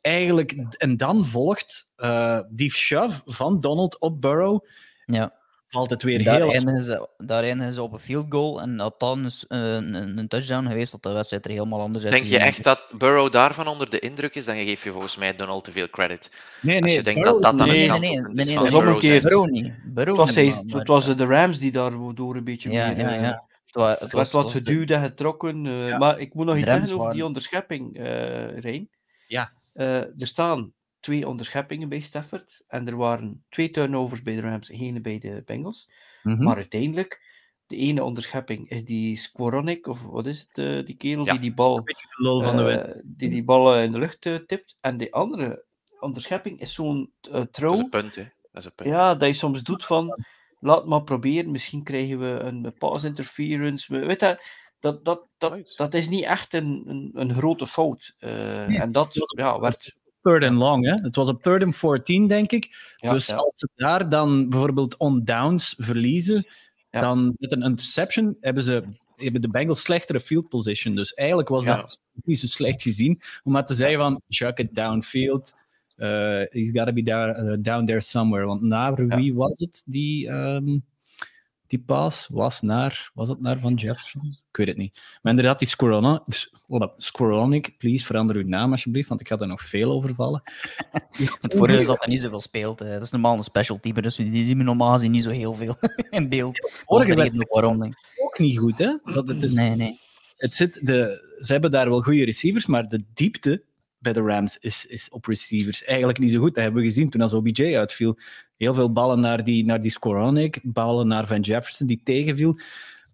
eigenlijk, 0.00 0.52
en 0.76 0.96
dan 0.96 1.24
volgt 1.24 1.88
eh, 1.96 2.40
die 2.50 2.70
shove 2.72 3.20
van 3.24 3.60
Donald 3.60 3.98
op 4.00 4.20
Burrow. 4.20 4.64
Ja. 5.06 5.32
valt 5.68 5.90
het 5.90 6.02
weer 6.02 6.24
Daar 6.24 6.36
heel... 6.40 6.52
eindigen, 6.52 6.82
ze, 6.82 7.08
daar 7.16 7.42
eindigen 7.42 7.72
ze 7.72 7.82
op 7.82 7.92
een 7.92 7.98
field 7.98 8.26
goal. 8.28 8.60
En 8.60 8.78
had 8.78 9.00
dan 9.00 9.30
een, 9.48 9.94
een, 9.94 10.18
een 10.18 10.28
touchdown 10.28 10.66
geweest, 10.68 10.92
dat 10.92 11.02
de 11.02 11.12
wedstrijd 11.12 11.44
er 11.44 11.50
helemaal 11.50 11.80
anders 11.80 12.04
uit 12.04 12.12
Denk 12.12 12.24
je 12.26 12.38
echt 12.38 12.62
dat 12.64 12.92
Burrow 12.98 13.32
daarvan 13.32 13.66
onder 13.66 13.90
de 13.90 13.98
indruk 13.98 14.34
is? 14.34 14.44
Dan 14.44 14.54
geef 14.56 14.84
je 14.84 14.90
volgens 14.90 15.16
mij 15.16 15.36
Donald 15.36 15.64
te 15.64 15.72
veel 15.72 15.88
credit. 15.90 16.30
Nee, 16.62 16.76
Als 16.76 16.84
nee, 16.84 16.94
je 16.94 17.02
denkt 17.02 17.20
Burrow 17.20 17.42
dat 17.42 17.50
dat 17.50 17.58
dan 17.58 17.68
nee, 17.76 17.90
het 17.90 18.00
Nee, 18.00 18.10
nee, 18.10 18.20
nee, 18.20 18.34
is 18.34 18.44
nee, 18.44 18.54
van 18.54 18.62
nee, 18.62 18.72
Burrow 18.72 18.88
omgekeerd. 18.94 19.22
zijn. 19.22 19.34
Burrow 19.34 19.48
niet. 19.50 19.72
Burrow 19.84 20.16
Het 20.18 20.26
was, 20.26 20.34
hij, 20.34 20.44
niet, 20.44 20.66
maar- 20.70 20.78
het 20.78 20.88
was 20.88 21.16
de 21.16 21.24
Rams 21.24 21.58
die 21.58 21.72
daardoor 21.72 22.36
een 22.36 22.44
beetje 22.44 22.70
Ja, 22.70 22.86
meer... 22.86 22.98
ja, 22.98 23.14
eh, 23.14 23.22
ja. 23.22 23.44
Het 23.66 23.74
wa- 23.74 23.90
het 23.90 24.00
Het 24.00 24.12
was, 24.12 24.32
wat 24.32 24.50
geduwd 24.50 24.90
en 24.90 25.02
getrokken. 25.02 25.66
eh, 25.66 25.88
Ja. 25.88 25.98
Maar 25.98 26.18
ik 26.18 26.34
moet 26.34 26.46
nog 26.46 26.56
iets 26.56 26.64
Rams 26.64 26.78
zeggen 26.80 26.98
over 27.00 27.12
die 27.14 27.24
onderschepping, 27.24 27.96
eh 27.96 28.58
Rijn. 28.58 28.88
Ja. 29.26 29.52
Eh, 29.72 29.96
er 29.96 30.26
staan 30.26 30.72
twee 31.00 31.28
onderscheppingen 31.28 31.88
bij 31.88 32.00
Stafford. 32.00 32.64
En 32.68 32.86
er 32.88 32.96
waren 32.96 33.44
twee 33.48 33.70
turnovers 33.70 34.22
bij 34.22 34.34
de 34.34 34.40
Rams, 34.40 34.68
geen 34.72 35.02
bij 35.02 35.18
de 35.18 35.42
Bengals. 35.44 35.90
Mhm. 36.22 36.42
Maar 36.42 36.56
uiteindelijk, 36.56 37.38
de 37.66 37.76
ene 37.76 38.04
onderschepping 38.04 38.70
is 38.70 38.84
die 38.84 39.16
Squaronic, 39.16 39.86
of 39.86 40.02
wat 40.02 40.26
is 40.26 40.40
het, 40.40 40.58
eh, 40.58 40.84
die 40.84 40.96
kerel 40.96 41.24
Ja. 41.24 41.30
die 41.32 41.40
die 41.40 41.54
bal, 41.54 41.76
Een 41.76 41.84
beetje 41.84 42.06
de 42.16 42.22
lul 42.22 42.42
van 42.42 42.56
de 42.56 42.70
eh, 42.70 43.00
die, 43.04 43.28
die 43.30 43.44
bal 43.44 43.78
in 43.80 43.92
de 43.92 43.98
lucht 43.98 44.26
eh, 44.26 44.34
tipt. 44.34 44.76
En 44.80 44.96
de 44.96 45.10
andere 45.10 45.64
onderschepping 46.00 46.60
is 46.60 46.74
zo'n 46.74 47.12
eh, 47.20 47.32
Dat 47.50 47.74
is 47.74 47.88
punt, 47.90 48.14
hè. 48.14 48.22
Dat 48.52 48.62
is 48.62 48.64
een 48.64 48.74
punt. 48.74 48.88
Ja, 48.88 49.14
dat 49.14 49.28
je 49.28 49.34
soms 49.34 49.62
doet 49.62 49.84
van, 49.84 50.24
laat 50.60 50.86
maar 50.86 51.02
proberen, 51.02 51.50
misschien 51.50 51.82
krijgen 51.82 52.18
we 52.18 52.40
een 52.40 52.74
pass 52.78 53.04
interference. 53.04 53.92
We- 53.92 54.06
Weet 54.06 54.20
je, 54.20 54.44
dat, 54.80 55.04
dat, 55.04 55.22
dat, 55.76 55.94
is 55.94 56.08
niet 56.08 56.24
echt 56.24 56.54
een, 56.54 56.82
een, 56.86 57.10
een 57.14 57.34
grote 57.34 57.66
fout. 57.66 58.14
Eh, 58.18 58.30
Nee, 58.66 58.78
en 58.78 58.92
dat 58.92 59.14
was- 59.14 59.32
ja, 59.36 59.60
werd... 59.60 59.98
Third 60.22 60.44
and 60.44 60.56
long, 60.56 60.84
hè? 60.84 60.92
Het 60.92 61.16
was 61.16 61.28
op 61.28 61.42
third 61.42 61.62
and 61.62 61.76
14, 61.76 62.26
denk 62.28 62.52
ik. 62.52 62.94
Ja, 62.96 63.12
dus 63.12 63.26
ja. 63.26 63.34
als 63.34 63.52
ze 63.56 63.68
daar 63.74 64.08
dan 64.08 64.48
bijvoorbeeld 64.48 64.96
on 64.96 65.24
downs 65.24 65.74
verliezen, 65.78 66.46
Ja. 66.90 67.00
dan 67.00 67.34
met 67.38 67.52
een 67.52 67.62
interception 67.62 68.36
hebben 68.40 68.62
ze 68.62 68.82
hebben 69.16 69.40
de 69.40 69.48
Bengals 69.48 69.82
slechtere 69.82 70.20
field 70.20 70.48
position. 70.48 70.94
Dus 70.94 71.12
eigenlijk 71.14 71.48
was 71.48 71.64
Ja. 71.64 71.76
dat 71.76 71.98
niet 72.24 72.38
zo 72.38 72.46
slecht 72.46 72.82
gezien. 72.82 73.20
Om 73.42 73.52
maar 73.52 73.64
te 73.66 73.74
zeggen 73.74 73.98
van, 73.98 74.22
chuck 74.28 74.58
it 74.58 74.74
downfield. 74.74 75.54
Uh, 75.96 76.08
he's 76.50 76.70
got 76.72 76.86
to 76.86 76.92
be 76.92 77.02
down, 77.02 77.46
uh, 77.46 77.56
down 77.60 77.84
there 77.84 78.00
somewhere. 78.00 78.46
Want 78.46 78.62
naar 78.62 79.06
Ja. 79.06 79.16
wie 79.16 79.34
was 79.34 79.58
het 79.58 79.82
die, 79.86 80.28
ehm, 80.28 80.78
die 81.70 81.78
pass? 81.78 82.26
Was, 82.30 82.60
naar, 82.60 83.10
was 83.14 83.28
het 83.28 83.40
naar 83.40 83.58
Van 83.58 83.74
Jefferson? 83.74 84.38
Ik 84.50 84.56
weet 84.56 84.66
het 84.66 84.76
niet. 84.76 85.00
Maar 85.22 85.32
inderdaad, 85.32 85.58
die 85.58 85.68
Scorona, 85.68 86.22
Scoronic, 86.96 87.74
please 87.78 88.06
verander 88.06 88.36
uw 88.36 88.46
naam 88.46 88.70
alsjeblieft, 88.70 89.08
want 89.08 89.20
ik 89.20 89.28
had 89.28 89.40
er 89.40 89.46
nog 89.46 89.62
veel 89.62 89.90
over 89.90 90.14
vallen. 90.14 90.42
Het 91.40 91.54
voordeel 91.54 91.78
is 91.78 91.86
dat 91.86 91.98
hij 92.04 92.08
niet 92.08 92.20
zoveel 92.20 92.40
speelt. 92.40 92.78
hè. 92.78 92.92
Dat 92.92 93.02
is 93.02 93.10
normaal 93.10 93.36
een 93.36 93.42
special 93.42 93.80
type, 93.80 94.02
dus 94.02 94.16
die 94.16 94.44
zien 94.44 94.58
we 94.58 94.64
normaal 94.64 94.92
gezien 94.92 95.10
niet 95.10 95.22
zo 95.22 95.30
heel 95.30 95.54
veel 95.54 95.76
in 96.10 96.28
beeld. 96.28 96.56
Dat 96.60 96.70
is 96.70 96.82
Vorige 96.84 97.14
de 97.14 97.22
reden 97.22 97.38
wedstrijd 97.38 97.94
ook 98.16 98.38
niet 98.38 98.58
goed, 98.58 98.78
hè? 98.78 98.96
Dat 99.04 99.28
het 99.28 99.42
is, 99.42 99.54
Nee, 99.54 99.76
nee. 99.76 99.98
het 100.36 100.54
zit 100.54 100.86
de, 100.86 101.34
ze 101.38 101.52
hebben 101.52 101.70
daar 101.70 101.88
wel 101.88 102.02
goede 102.02 102.24
receivers, 102.24 102.66
maar 102.66 102.88
de 102.88 103.04
diepte 103.14 103.64
bij 103.98 104.12
de 104.12 104.20
Rams 104.20 104.58
is, 104.58 104.86
is 104.86 105.08
op 105.10 105.26
receivers 105.26 105.84
eigenlijk 105.84 106.18
niet 106.18 106.30
zo 106.30 106.40
goed. 106.40 106.54
Dat 106.54 106.64
hebben 106.64 106.82
we 106.82 106.88
gezien 106.88 107.10
toen 107.10 107.20
als 107.20 107.32
OBJ 107.32 107.76
uitviel. 107.76 108.18
Heel 108.60 108.74
veel 108.74 108.92
ballen 108.92 109.20
naar 109.20 109.44
die, 109.44 109.64
naar 109.64 109.80
die 109.80 109.90
Skoronik, 109.90 110.58
ballen 110.62 111.06
naar 111.06 111.26
Van 111.26 111.40
Jefferson 111.40 111.86
die 111.86 112.00
tegenviel. 112.04 112.60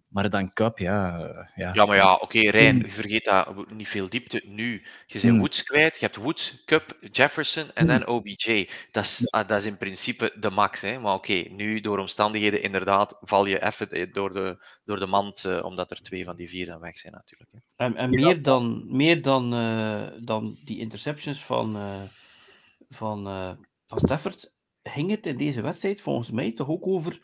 Maar 0.07 0.29
dan 0.29 0.53
Cup, 0.53 0.77
ja... 0.77 1.17
Ja, 1.55 1.73
Ja, 1.73 1.85
maar 1.85 1.95
ja, 1.95 2.13
oké, 2.15 2.39
Rijn, 2.39 2.77
je 2.77 2.89
vergeet 2.89 3.23
dat 3.23 3.71
niet 3.71 3.87
veel 3.87 4.09
diepte 4.09 4.41
nu. 4.45 4.71
Je 5.05 5.13
bent 5.13 5.23
Hmm. 5.23 5.39
Woods 5.39 5.63
kwijt, 5.63 5.99
je 5.99 6.05
hebt 6.05 6.15
Woods, 6.17 6.63
Cup, 6.65 6.97
Jefferson 7.11 7.71
en 7.73 7.87
dan 7.87 8.07
OBJ. 8.07 8.69
Dat 8.91 9.03
is, 9.03 9.31
ah, 9.31 9.47
dat 9.47 9.57
is 9.57 9.65
in 9.65 9.77
principe 9.77 10.33
de 10.39 10.49
max. 10.49 10.81
Hè? 10.81 10.99
Maar 10.99 11.13
oké, 11.13 11.33
nu 11.33 11.79
door 11.79 11.99
omstandigheden 11.99 12.61
inderdaad 12.61 13.17
val 13.21 13.45
je 13.45 13.65
even 13.65 13.89
eh, 13.89 14.13
door 14.13 14.33
de, 14.33 14.65
door 14.83 14.99
de 14.99 15.07
mand, 15.07 15.45
eh, 15.45 15.63
omdat 15.63 15.91
er 15.91 16.01
twee 16.01 16.25
van 16.25 16.35
die 16.35 16.49
vier 16.49 16.65
dan 16.65 16.79
weg 16.79 16.97
zijn 16.97 17.13
natuurlijk. 17.13 17.51
Hè. 17.51 17.85
En, 17.85 17.95
en 17.95 18.09
meer 18.09 18.41
dan, 18.41 18.85
meer 18.97 19.21
dan, 19.21 19.53
eh, 19.53 20.01
dan 20.19 20.57
die 20.65 20.79
interceptions 20.79 21.43
van, 21.43 21.75
eh, 21.75 22.01
van, 22.89 23.27
eh, 23.27 23.51
van 23.85 23.99
Stafford 23.99 24.55
ging 24.89 25.09
het 25.09 25.25
in 25.25 25.37
deze 25.37 25.61
wedstrijd 25.61 26.01
volgens 26.01 26.31
mij 26.31 26.51
toch 26.53 26.67
ook 26.67 26.87
over 26.87 27.21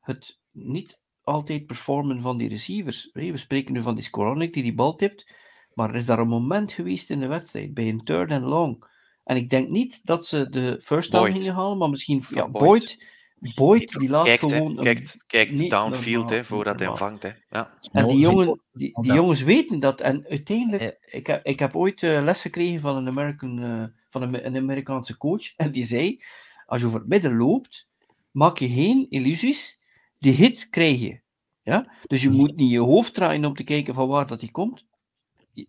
het 0.00 0.40
niet 0.52 1.00
altijd 1.22 1.66
performen 1.66 2.20
van 2.20 2.36
die 2.38 2.48
receivers. 2.48 3.10
We 3.12 3.36
spreken 3.36 3.72
nu 3.72 3.82
van 3.82 3.94
die 3.94 4.04
Skoronik 4.04 4.52
die 4.52 4.62
die 4.62 4.74
bal 4.74 4.94
tipt, 4.94 5.34
maar 5.74 5.88
er 5.88 5.94
is 5.94 6.06
daar 6.06 6.18
een 6.18 6.28
moment 6.28 6.72
geweest 6.72 7.10
in 7.10 7.20
de 7.20 7.26
wedstrijd 7.26 7.74
bij 7.74 7.88
een 7.88 8.04
third 8.04 8.30
and 8.32 8.44
long. 8.44 8.94
En 9.24 9.36
ik 9.36 9.50
denk 9.50 9.68
niet 9.68 10.06
dat 10.06 10.26
ze 10.26 10.48
de 10.48 10.80
first 10.82 11.10
down 11.12 11.32
gingen 11.32 11.54
halen, 11.54 11.78
maar 11.78 11.88
misschien 11.90 12.22
ja, 12.28 12.48
Boyd. 12.48 12.62
Boyd. 12.62 13.14
Boyd, 13.54 13.92
die 13.98 14.08
laat 14.08 14.24
Kijkt, 14.24 14.40
gewoon... 14.40 14.76
een- 14.76 14.84
kijkt, 14.84 15.24
kijkt 15.26 15.70
downfield 15.70 16.30
hè, 16.30 16.44
voordat 16.44 16.78
hij 16.78 16.88
hem 16.88 16.96
vangt. 16.96 17.22
Hè. 17.22 17.30
Ja. 17.48 17.78
En 17.92 18.06
die, 18.08 18.18
jongen, 18.18 18.60
die, 18.72 19.00
die 19.00 19.12
jongens 19.12 19.42
weten 19.42 19.80
dat. 19.80 20.00
En 20.00 20.26
uiteindelijk, 20.28 20.82
Ja. 20.82 21.18
ik, 21.18 21.26
heb, 21.26 21.44
ik 21.46 21.58
heb 21.58 21.76
ooit 21.76 22.02
eh, 22.02 22.22
les 22.22 22.40
gekregen 22.40 22.80
van 22.80 22.96
een, 22.96 23.08
American, 23.08 23.62
eh, 23.62 23.84
van 24.10 24.22
een, 24.22 24.46
een 24.46 24.56
Amerikaanse 24.56 25.16
coach. 25.16 25.54
En 25.56 25.70
die 25.70 25.84
zei: 25.84 26.22
Als 26.66 26.80
je 26.80 26.86
over 26.86 26.98
het 26.98 27.08
midden 27.08 27.36
loopt, 27.36 27.88
maak 28.30 28.58
je 28.58 28.68
geen 28.68 29.06
illusies. 29.10 29.80
Die 30.18 30.32
hit 30.32 30.70
krijg 30.70 31.00
je. 31.00 31.20
Ja? 31.62 31.92
Dus 32.06 32.22
je 32.22 32.30
moet 32.30 32.56
niet 32.56 32.70
je 32.70 32.78
hoofd 32.78 33.14
draaien 33.14 33.44
om 33.44 33.54
te 33.54 33.64
kijken 33.64 33.94
van 33.94 34.08
waar 34.08 34.26
dat 34.26 34.40
die 34.40 34.50
komt. 34.50 34.84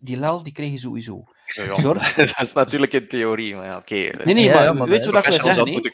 Die 0.00 0.16
lel, 0.16 0.42
die 0.42 0.52
krijg 0.52 0.70
je 0.70 0.78
sowieso. 0.78 1.24
Ja, 1.46 1.62
ja. 1.62 1.80
Zorg- 1.80 2.14
dat 2.14 2.40
is 2.40 2.52
natuurlijk 2.52 2.92
in 2.92 3.08
theorie, 3.08 3.54
maar 3.54 3.64
ja, 3.64 3.76
oké. 3.76 3.94
Nee, 3.94 4.34
nee, 4.34 4.44
Ja, 4.44 4.54
maar, 4.54 4.62
ja, 4.64 4.72
maar 4.72 4.88
weet 4.88 5.04
je 5.04 5.10
wat 5.10 5.26
ik 5.26 5.30
wil 5.42 5.52
zeggen? 5.54 5.90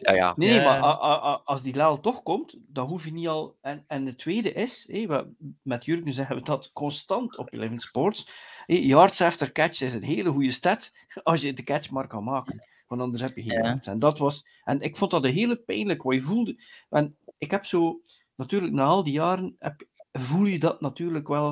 Ja, 0.00 0.12
ja. 0.14 0.32
Nee, 0.36 0.48
nee, 0.48 0.58
Ja. 0.58 0.64
maar 0.64 0.82
a- 0.82 1.02
a- 1.02 1.24
a- 1.32 1.40
als 1.44 1.62
die 1.62 1.74
lel 1.74 2.00
toch 2.00 2.22
komt, 2.22 2.56
dan 2.68 2.88
hoef 2.88 3.04
je 3.04 3.12
niet 3.12 3.28
al. 3.28 3.56
En, 3.60 3.84
en 3.86 4.06
het 4.06 4.18
tweede 4.18 4.52
is, 4.52 4.84
hé, 4.90 5.06
we- 5.06 5.26
met 5.62 5.84
Jurgen 5.84 6.12
zeggen 6.12 6.36
we 6.36 6.42
dat 6.42 6.70
constant 6.72 7.36
op 7.38 7.52
Eleven 7.52 7.78
Sports. 7.78 8.28
hé, 8.66 8.74
yards 8.74 9.20
after 9.20 9.52
catch 9.52 9.80
is 9.80 9.94
een 9.94 10.02
hele 10.04 10.30
goede 10.30 10.50
stat 10.50 10.92
als 11.22 11.40
je 11.42 11.52
de 11.52 11.62
catch 11.64 11.90
maar 11.90 12.06
kan 12.06 12.24
maken. 12.24 12.64
Want 12.86 13.00
anders 13.00 13.22
heb 13.22 13.36
je 13.36 13.42
geen. 13.42 13.62
En, 13.86 13.98
dat 13.98 14.18
was, 14.18 14.46
en 14.64 14.80
ik 14.80 14.96
vond 14.96 15.10
dat 15.10 15.24
een 15.24 15.32
hele 15.32 15.56
pijnlijk 15.56 16.02
wat 16.02 16.14
je 16.14 16.20
voelde. 16.20 16.62
En 16.90 17.16
ik 17.38 17.50
heb 17.50 17.64
zo, 17.64 18.00
natuurlijk 18.34 18.72
na 18.72 18.84
al 18.84 19.02
die 19.02 19.12
jaren, 19.12 19.56
heb, 19.58 19.86
voel 20.12 20.44
je 20.44 20.58
dat 20.58 20.80
natuurlijk 20.80 21.28
wel. 21.28 21.50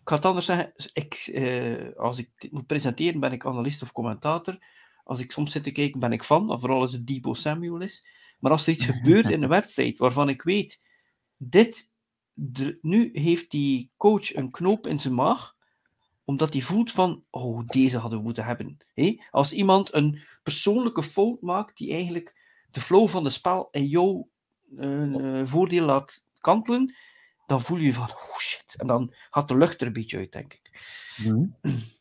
Ik 0.00 0.08
ga 0.14 0.14
het 0.14 0.24
anders 0.24 0.46
zeggen, 0.46 0.72
ik, 0.92 1.14
eh, 1.14 1.96
als 1.96 2.18
ik 2.18 2.30
dit 2.36 2.52
moet 2.52 2.66
presenteren, 2.66 3.20
ben 3.20 3.32
ik 3.32 3.46
analist 3.46 3.82
of 3.82 3.92
commentator. 3.92 4.58
Als 5.04 5.20
ik 5.20 5.32
soms 5.32 5.52
zit 5.52 5.64
te 5.64 5.70
kijken, 5.70 6.00
ben 6.00 6.12
ik 6.12 6.22
fan, 6.22 6.60
vooral 6.60 6.80
als 6.80 6.92
het 6.92 7.06
Debo 7.06 7.34
Samuel 7.34 7.80
is. 7.80 8.06
Maar 8.38 8.50
als 8.50 8.66
er 8.66 8.72
iets 8.72 8.84
gebeurt 8.92 9.30
in 9.30 9.42
een 9.42 9.48
wedstrijd 9.48 9.98
waarvan 9.98 10.28
ik 10.28 10.42
weet, 10.42 10.80
dit, 11.36 11.90
de- 12.32 12.78
nu 12.82 13.10
heeft 13.12 13.50
die 13.50 13.90
coach 13.96 14.34
een 14.34 14.50
knoop 14.50 14.86
in 14.86 14.98
zijn 14.98 15.14
maag, 15.14 15.56
omdat 16.28 16.52
hij 16.52 16.62
voelt 16.62 16.92
van, 16.92 17.24
oh, 17.30 17.66
deze 17.66 17.98
hadden 17.98 18.18
we 18.18 18.24
moeten 18.24 18.44
hebben. 18.44 18.76
Als 19.30 19.52
iemand 19.52 19.94
een 19.94 20.20
persoonlijke 20.42 21.02
fout 21.02 21.40
maakt 21.40 21.76
die 21.76 21.92
eigenlijk 21.92 22.36
de 22.70 22.80
flow 22.80 23.08
van 23.08 23.24
het 23.24 23.32
spel 23.32 23.68
in 23.70 23.86
jouw 23.86 24.28
eh, 24.76 25.40
voordeel 25.44 25.84
laat 25.84 26.24
kantelen, 26.38 26.94
dan 27.46 27.60
voel 27.60 27.78
je 27.78 27.92
van, 27.92 28.04
oh 28.04 28.38
shit. 28.38 28.74
En 28.76 28.86
dan 28.86 29.14
gaat 29.30 29.48
de 29.48 29.56
lucht 29.56 29.80
er 29.80 29.86
een 29.86 29.92
beetje 29.92 30.18
uit, 30.18 30.32
denk 30.32 30.52
ik. 30.52 30.70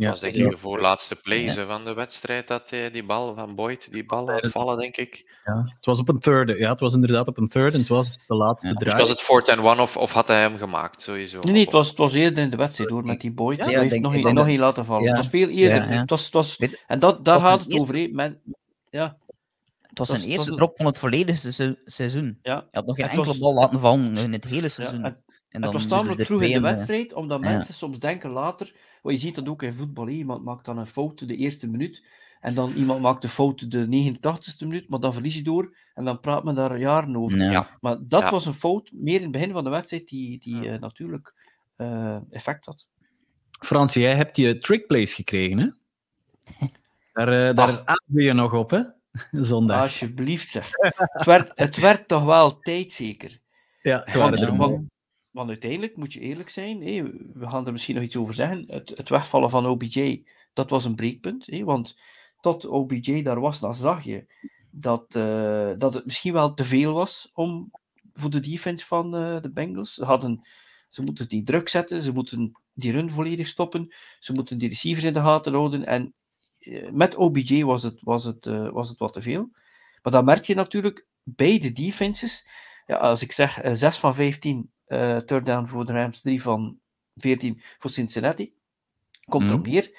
Ja, 0.00 0.10
Dat 0.10 0.20
was 0.20 0.32
denk 0.32 0.44
ik 0.44 0.50
de 0.50 0.58
voorlaatste 0.58 1.16
play 1.20 1.42
hè, 1.44 1.66
van 1.66 1.84
de 1.84 1.94
wedstrijd 1.94 2.48
dat 2.48 2.70
hij 2.70 2.90
die 2.90 3.04
bal 3.04 3.34
van 3.34 3.54
Boyd, 3.54 3.92
die 3.92 4.04
bal 4.04 4.24
laat 4.24 4.46
vallen, 4.46 4.78
denk 4.78 4.96
ik. 4.96 5.40
ja. 5.44 5.62
Het 5.76 5.86
was 5.86 5.98
op 5.98 6.08
een 6.08 6.18
third. 6.18 6.58
Ja, 6.58 6.70
het 6.70 6.80
was 6.80 6.94
inderdaad 6.94 7.26
op 7.28 7.38
een 7.38 7.48
third 7.48 7.72
en 7.74 7.78
het 7.78 7.88
was 7.88 8.06
de 8.26 8.34
laatste 8.34 8.66
Ja. 8.68 8.72
Dus 8.74 8.82
draai. 8.82 8.98
was 9.00 9.08
het 9.08 9.20
fourth 9.20 9.48
and 9.48 9.58
one 9.58 9.82
of, 9.82 9.96
of 9.96 10.12
had 10.12 10.28
hij 10.28 10.40
hem 10.40 10.56
gemaakt, 10.58 11.02
sowieso? 11.02 11.40
Nee, 11.40 11.52
nee 11.52 11.62
het, 11.64 11.72
was, 11.72 11.88
het 11.88 11.98
was 11.98 12.12
eerder 12.12 12.42
in 12.42 12.50
de 12.50 12.56
wedstrijd 12.56 12.90
hoor, 12.90 13.04
met 13.04 13.20
die 13.20 13.32
Boyd. 13.32 13.58
Ja, 13.58 13.64
hij 13.64 13.72
ik 13.72 13.78
heeft 13.78 13.90
denk- 13.90 14.02
nog, 14.02 14.14
een, 14.14 14.22
denk 14.22 14.34
nog 14.36 14.46
een 14.48 14.58
laten 14.58 14.84
vallen. 14.84 15.02
Ja. 15.02 15.08
Het 15.08 15.18
was 15.18 15.28
veel 15.28 15.48
eerder. 15.48 15.82
Ja, 15.88 15.92
ja. 15.92 16.00
Het 16.00 16.10
was, 16.10 16.24
het 16.24 16.32
was, 16.34 16.56
en 16.86 16.98
dat, 16.98 17.24
daar 17.24 17.40
gaat 17.40 17.60
het 17.60 17.70
eerste- 17.72 17.92
over. 17.96 18.08
Men, 18.14 18.40
ja, 18.90 19.16
Het 19.82 19.98
was 19.98 20.08
zijn 20.08 20.22
eerste 20.22 20.54
drop 20.54 20.76
van 20.76 20.86
het 20.86 20.98
volledige 20.98 21.52
se- 21.52 21.80
seizoen. 21.84 22.38
ja. 22.42 22.54
Hij 22.54 22.64
had 22.70 22.86
nog 22.86 22.96
geen 22.96 23.04
Het 23.04 23.14
enkele 23.14 23.30
was- 23.32 23.38
bal 23.38 23.54
laten 23.54 23.80
vallen 23.80 24.16
in 24.16 24.32
het 24.32 24.44
hele 24.44 24.62
ja. 24.62 24.68
seizoen. 24.68 25.16
En, 25.50 25.62
het 25.62 25.72
was 25.72 25.86
tamelijk 25.86 26.22
vroeg 26.24 26.42
in 26.42 26.52
de 26.52 26.60
wedstrijd, 26.60 27.12
omdat 27.12 27.44
ja. 27.44 27.50
mensen 27.50 27.74
soms 27.74 27.98
denken 27.98 28.30
later. 28.30 28.72
Want 29.02 29.14
je 29.14 29.20
ziet 29.20 29.34
dat 29.34 29.48
ook 29.48 29.62
in 29.62 29.74
voetbal. 29.74 30.06
hè. 30.06 30.12
Iemand 30.12 30.44
maakt 30.44 30.64
dan 30.64 30.78
een 30.78 30.86
fout 30.86 31.28
de 31.28 31.36
eerste 31.36 31.68
minuut. 31.68 32.06
En 32.40 32.54
dan 32.54 32.72
iemand 32.72 33.00
maakt 33.00 33.22
de 33.22 33.28
fout 33.28 33.70
de 33.70 33.86
89ste 33.86 34.66
minuut, 34.66 34.88
maar 34.88 35.00
dan 35.00 35.12
verlies 35.12 35.34
je 35.34 35.42
door. 35.42 35.76
En 35.94 36.04
dan 36.04 36.20
praat 36.20 36.44
men 36.44 36.54
daar 36.54 36.78
jaren 36.78 37.16
over. 37.16 37.38
Ja. 37.38 37.78
Maar 37.80 37.96
dat 38.02 38.20
Ja. 38.22 38.30
was 38.30 38.46
een 38.46 38.52
fout, 38.52 38.90
meer 38.94 39.16
in 39.16 39.22
het 39.22 39.30
begin 39.32 39.52
van 39.52 39.64
de 39.64 39.70
wedstrijd, 39.70 40.08
die, 40.08 40.38
die 40.38 40.60
Ja. 40.60 40.72
eh, 40.72 40.80
natuurlijk 40.80 41.34
eh, 41.76 42.16
effect 42.30 42.64
had. 42.64 42.88
Frans, 43.60 43.94
jij 43.94 44.14
hebt 44.16 44.36
je 44.36 44.58
trickplays 44.58 45.14
gekregen, 45.14 45.58
hè? 45.58 45.68
Daar, 47.12 47.48
eh, 47.48 47.56
daar 47.56 47.82
aarzel 47.84 48.20
je 48.20 48.32
nog 48.32 48.52
op, 48.54 48.70
hè? 48.70 48.80
Zondag. 49.30 49.80
Alsjeblieft 49.80 50.50
zeg. 50.50 50.70
Het 50.96 51.24
werd, 51.26 51.52
het 51.54 51.76
werd 51.76 52.08
toch 52.08 52.24
wel 52.24 52.58
tijd 52.58 52.92
zeker. 52.92 53.38
ja, 53.82 54.02
het 54.04 54.14
waren 54.14 54.38
er. 54.38 54.80
Want, 55.30 55.48
uiteindelijk 55.48 55.96
moet 55.96 56.12
je 56.12 56.20
eerlijk 56.20 56.48
zijn, 56.48 56.78
we 57.32 57.48
gaan 57.48 57.66
er 57.66 57.72
misschien 57.72 57.94
nog 57.94 58.04
iets 58.04 58.16
over 58.16 58.34
zeggen. 58.34 58.64
Het, 58.66 58.92
het 58.96 59.08
wegvallen 59.08 59.50
van 59.50 59.66
OBJ, 59.66 60.24
dat 60.52 60.70
was 60.70 60.84
een 60.84 60.94
breekpunt. 60.94 61.46
want 61.64 61.98
tot 62.40 62.66
OBJ 62.66 63.22
daar 63.22 63.40
was, 63.40 63.60
dan 63.60 63.74
zag 63.74 64.04
je 64.04 64.26
dat, 64.70 65.14
eh, 65.14 65.70
dat 65.78 65.94
het 65.94 66.04
misschien 66.04 66.32
wel 66.32 66.54
te 66.54 66.64
veel 66.64 66.92
was 66.92 67.30
om, 67.34 67.70
voor 68.12 68.30
de 68.30 68.40
defense 68.40 68.86
van 68.86 69.16
eh, 69.16 69.40
de 69.40 69.50
Bengals. 69.50 69.94
Ze, 69.94 70.04
hadden, 70.04 70.46
ze 70.88 71.02
moeten 71.02 71.28
die 71.28 71.42
druk 71.42 71.68
zetten, 71.68 72.02
ze 72.02 72.12
moeten 72.12 72.52
die 72.72 72.92
run 72.92 73.10
volledig 73.10 73.46
stoppen, 73.46 73.94
ze 74.18 74.32
moeten 74.32 74.58
die 74.58 74.68
receivers 74.68 75.04
in 75.04 75.12
de 75.12 75.20
gaten 75.20 75.52
houden. 75.52 75.84
En 75.84 76.14
eh, 76.58 76.90
met 76.90 77.16
OBJ 77.16 77.62
was 77.64 77.82
het, 77.82 78.00
was, 78.00 78.24
het, 78.24 78.44
was 78.72 78.88
het 78.88 78.98
wat 78.98 79.12
te 79.12 79.20
veel. 79.20 79.48
Maar 80.02 80.12
dan 80.12 80.24
merk 80.24 80.44
je 80.44 80.54
natuurlijk 80.54 81.06
bij 81.22 81.58
de 81.58 81.72
defenses. 81.72 82.48
Ja, 82.86 82.96
als 82.96 83.22
ik 83.22 83.32
zeg 83.32 83.58
eh 83.58 83.72
6 83.72 83.96
van 83.96 84.14
15 84.14 84.70
eh 84.90 85.16
third 85.16 85.46
down 85.46 85.66
voor 85.66 85.84
de 85.86 85.92
Rams, 85.92 86.20
3 86.20 86.42
van 86.42 86.78
14 87.14 87.60
voor 87.78 87.90
Cincinnati, 87.90 88.52
komt 89.28 89.44
Mhm. 89.44 89.52
erop 89.52 89.66
neer 89.66 89.98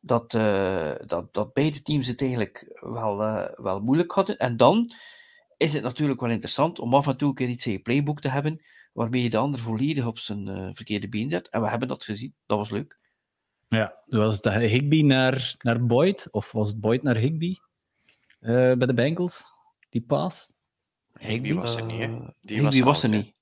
dat, 0.00 0.34
eh, 0.34 0.92
dat, 1.06 1.34
dat 1.34 1.52
beide 1.52 1.82
teams 1.82 2.06
het 2.06 2.20
eigenlijk 2.20 2.78
wel, 2.80 3.22
eh, 3.22 3.48
wel 3.56 3.80
moeilijk 3.80 4.12
hadden. 4.12 4.38
En 4.38 4.56
dan 4.56 4.92
is 5.56 5.72
het 5.72 5.82
natuurlijk 5.82 6.20
wel 6.20 6.30
interessant 6.30 6.78
om 6.78 6.94
af 6.94 7.06
en 7.06 7.16
toe 7.16 7.28
een 7.28 7.34
keer 7.34 7.48
iets 7.48 7.66
in 7.66 7.72
je 7.72 7.78
playbook 7.80 8.20
te 8.20 8.28
hebben 8.28 8.60
waarmee 8.92 9.22
je 9.22 9.30
de 9.30 9.36
ander 9.36 9.60
volledig 9.60 10.06
op 10.06 10.18
zijn 10.18 10.48
eh, 10.48 10.68
verkeerde 10.72 11.08
been 11.08 11.30
zet. 11.30 11.48
En 11.48 11.60
we 11.60 11.68
hebben 11.68 11.88
dat 11.88 12.04
gezien. 12.04 12.34
Dat 12.46 12.58
was 12.58 12.70
leuk. 12.70 12.98
Ja, 13.68 14.02
was 14.06 14.36
het 14.40 14.54
Higby 14.54 15.02
naar, 15.02 15.54
naar 15.58 15.86
Boyd? 15.86 16.28
Of 16.30 16.52
was 16.52 16.68
het 16.68 16.80
Boyd 16.80 17.02
naar 17.02 17.16
Higby? 17.16 17.56
eh, 18.40 18.50
bij 18.52 18.86
de 18.86 18.94
Bengals? 18.94 19.52
Die 19.90 20.02
paas? 20.02 20.52
Higby 21.18 21.54
was 21.54 21.76
er 21.76 21.84
niet, 21.84 22.00
hè? 22.00 22.08
Die 22.40 22.60
Higby 22.60 22.78
was, 22.78 22.80
was 22.80 23.02
er 23.02 23.08
niet. 23.08 23.34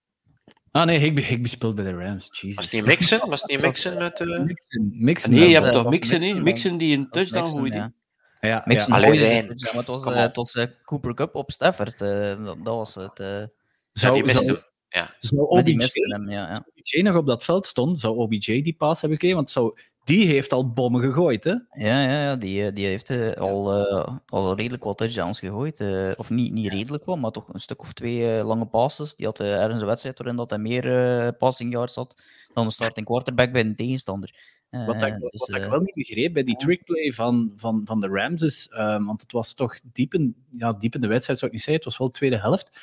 Ah 0.73 0.87
nee, 0.87 0.99
Higby, 0.99 1.23
Higby 1.23 1.49
speelt 1.49 1.75
bij 1.75 1.85
de 1.85 1.93
Rams. 1.95 2.29
Jesus. 2.33 2.55
Was 2.57 2.65
het 2.65 2.75
niet 2.75 2.85
Mixon? 2.85 3.29
Was 3.31 3.41
het 3.41 3.51
niet 3.51 3.61
Mixon 3.63 3.99
met... 3.99 4.21
eh, 4.21 4.27
Mixon. 4.41 4.91
Mixon 4.93 5.35
Nee, 5.35 5.49
je 5.49 5.61
hebt 5.61 5.73
toch 5.73 5.91
Mixon, 5.91 6.19
hè? 6.21 6.27
Mixon, 6.27 6.43
Mixon 6.43 6.79
die 6.79 6.97
een 6.97 7.11
touchdown 7.11 7.47
gooide. 7.47 7.77
ja. 7.77 7.93
Ja, 8.41 8.49
ja. 8.49 8.63
Mixon 8.65 8.93
Allee, 8.93 9.05
gooide 9.07 9.25
de 9.25 9.29
Rijn. 9.31 9.47
touchdown, 9.47 9.77
maar 9.77 9.85
het 9.85 10.05
was, 10.05 10.07
op. 10.07 10.15
het 10.15 10.37
was 10.37 10.55
eh, 10.55 10.67
Cooper 10.85 11.15
Cup 11.15 11.35
op 11.35 11.51
Stafford. 11.51 12.01
eh, 12.01 12.45
dat, 12.45 12.65
dat 12.65 12.75
was 12.77 12.95
het. 12.95 13.21
eh 13.21 13.27
ja, 13.29 13.49
Zou, 13.93 14.23
die 14.23 14.31
zou. 14.37 14.59
Ja. 14.89 15.15
zou 15.19 15.47
OBJ, 15.47 15.89
hem, 15.93 16.29
ja. 16.29 16.49
ja. 16.49 16.51
als 16.51 16.61
OBJ 16.75 17.01
nog 17.03 17.17
op 17.17 17.27
dat 17.27 17.45
veld 17.45 17.67
stond, 17.67 18.01
zou 18.01 18.17
OBJ 18.17 18.63
die 18.63 18.75
paas 18.79 19.01
hebben 19.01 19.19
gekregen? 19.19 19.37
Want 19.37 19.51
zou, 19.51 19.79
die 20.05 20.27
heeft 20.27 20.53
al 20.53 20.73
bommen 20.73 21.01
gegooid, 21.01 21.45
hè? 21.45 21.51
Ja, 21.51 22.03
ja, 22.03 22.23
ja 22.23 22.37
die, 22.37 22.65
eh, 22.65 22.75
die 22.75 22.87
heeft 22.87 23.11
eh, 23.11 23.33
al, 23.33 23.89
eh, 23.89 24.17
al 24.27 24.57
redelijk 24.57 24.85
wat 24.85 24.99
touchdowns 24.99 25.39
gegooid. 25.39 25.85
of 26.17 26.31
niet, 26.31 26.53
niet 26.53 26.73
redelijk 26.73 27.05
wat, 27.05 27.19
maar 27.19 27.31
toch 27.31 27.55
een 27.55 27.61
stuk 27.61 27.81
of 27.81 27.93
twee 27.93 28.45
lange 28.45 28.67
passes. 28.67 29.15
Die 29.15 29.27
had 29.27 29.41
ergens 29.41 29.81
een 29.81 29.87
wedstrijd 29.87 30.19
waarin 30.19 30.37
dat 30.37 30.51
hij 30.51 30.59
meer 30.59 31.33
passing 31.33 31.73
yards 31.73 31.95
had 31.95 32.23
dan 32.55 32.67
de 32.67 32.73
starting 32.73 33.07
quarterback 33.07 33.53
bij 33.53 33.61
een 33.61 33.77
tegenstander. 33.77 34.59
Wat, 34.71 35.03
ik, 35.03 35.19
dus, 35.19 35.49
wat 35.49 35.63
ik 35.63 35.69
wel 35.69 35.81
niet 35.81 35.95
begreep 35.95 36.33
bij 36.33 36.43
die 36.43 36.57
trickplay 36.57 37.13
van, 37.13 37.53
van, 37.57 37.81
van 37.85 38.01
de 38.01 38.09
Rams 38.09 38.43
is, 38.43 38.69
ehm, 38.71 39.05
want 39.05 39.21
het 39.21 39.33
was 39.33 39.55
toch 39.55 39.79
diep 39.93 40.15
in, 40.15 40.35
ja, 40.57 40.73
diep 40.73 40.95
in 40.95 41.01
de 41.01 41.07
wedstrijd, 41.07 41.39
zou 41.39 41.51
ik 41.51 41.57
niet 41.57 41.67
zeggen, 41.67 41.85
het 41.85 41.93
was 41.93 41.99
wel 41.99 42.07
de 42.07 42.19
tweede 42.19 42.39
helft. 42.39 42.81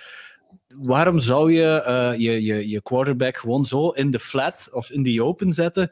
Waarom 0.68 1.20
zou 1.20 1.52
je, 1.52 2.16
je, 2.18 2.44
je 2.44 2.70
je 2.70 2.82
quarterback 2.82 3.38
gewoon 3.38 3.66
zo 3.66 3.90
in 3.90 4.12
de 4.12 4.20
flat 4.20 4.70
of 4.72 4.90
in 4.90 5.04
de 5.04 5.24
open 5.24 5.52
zetten? 5.52 5.92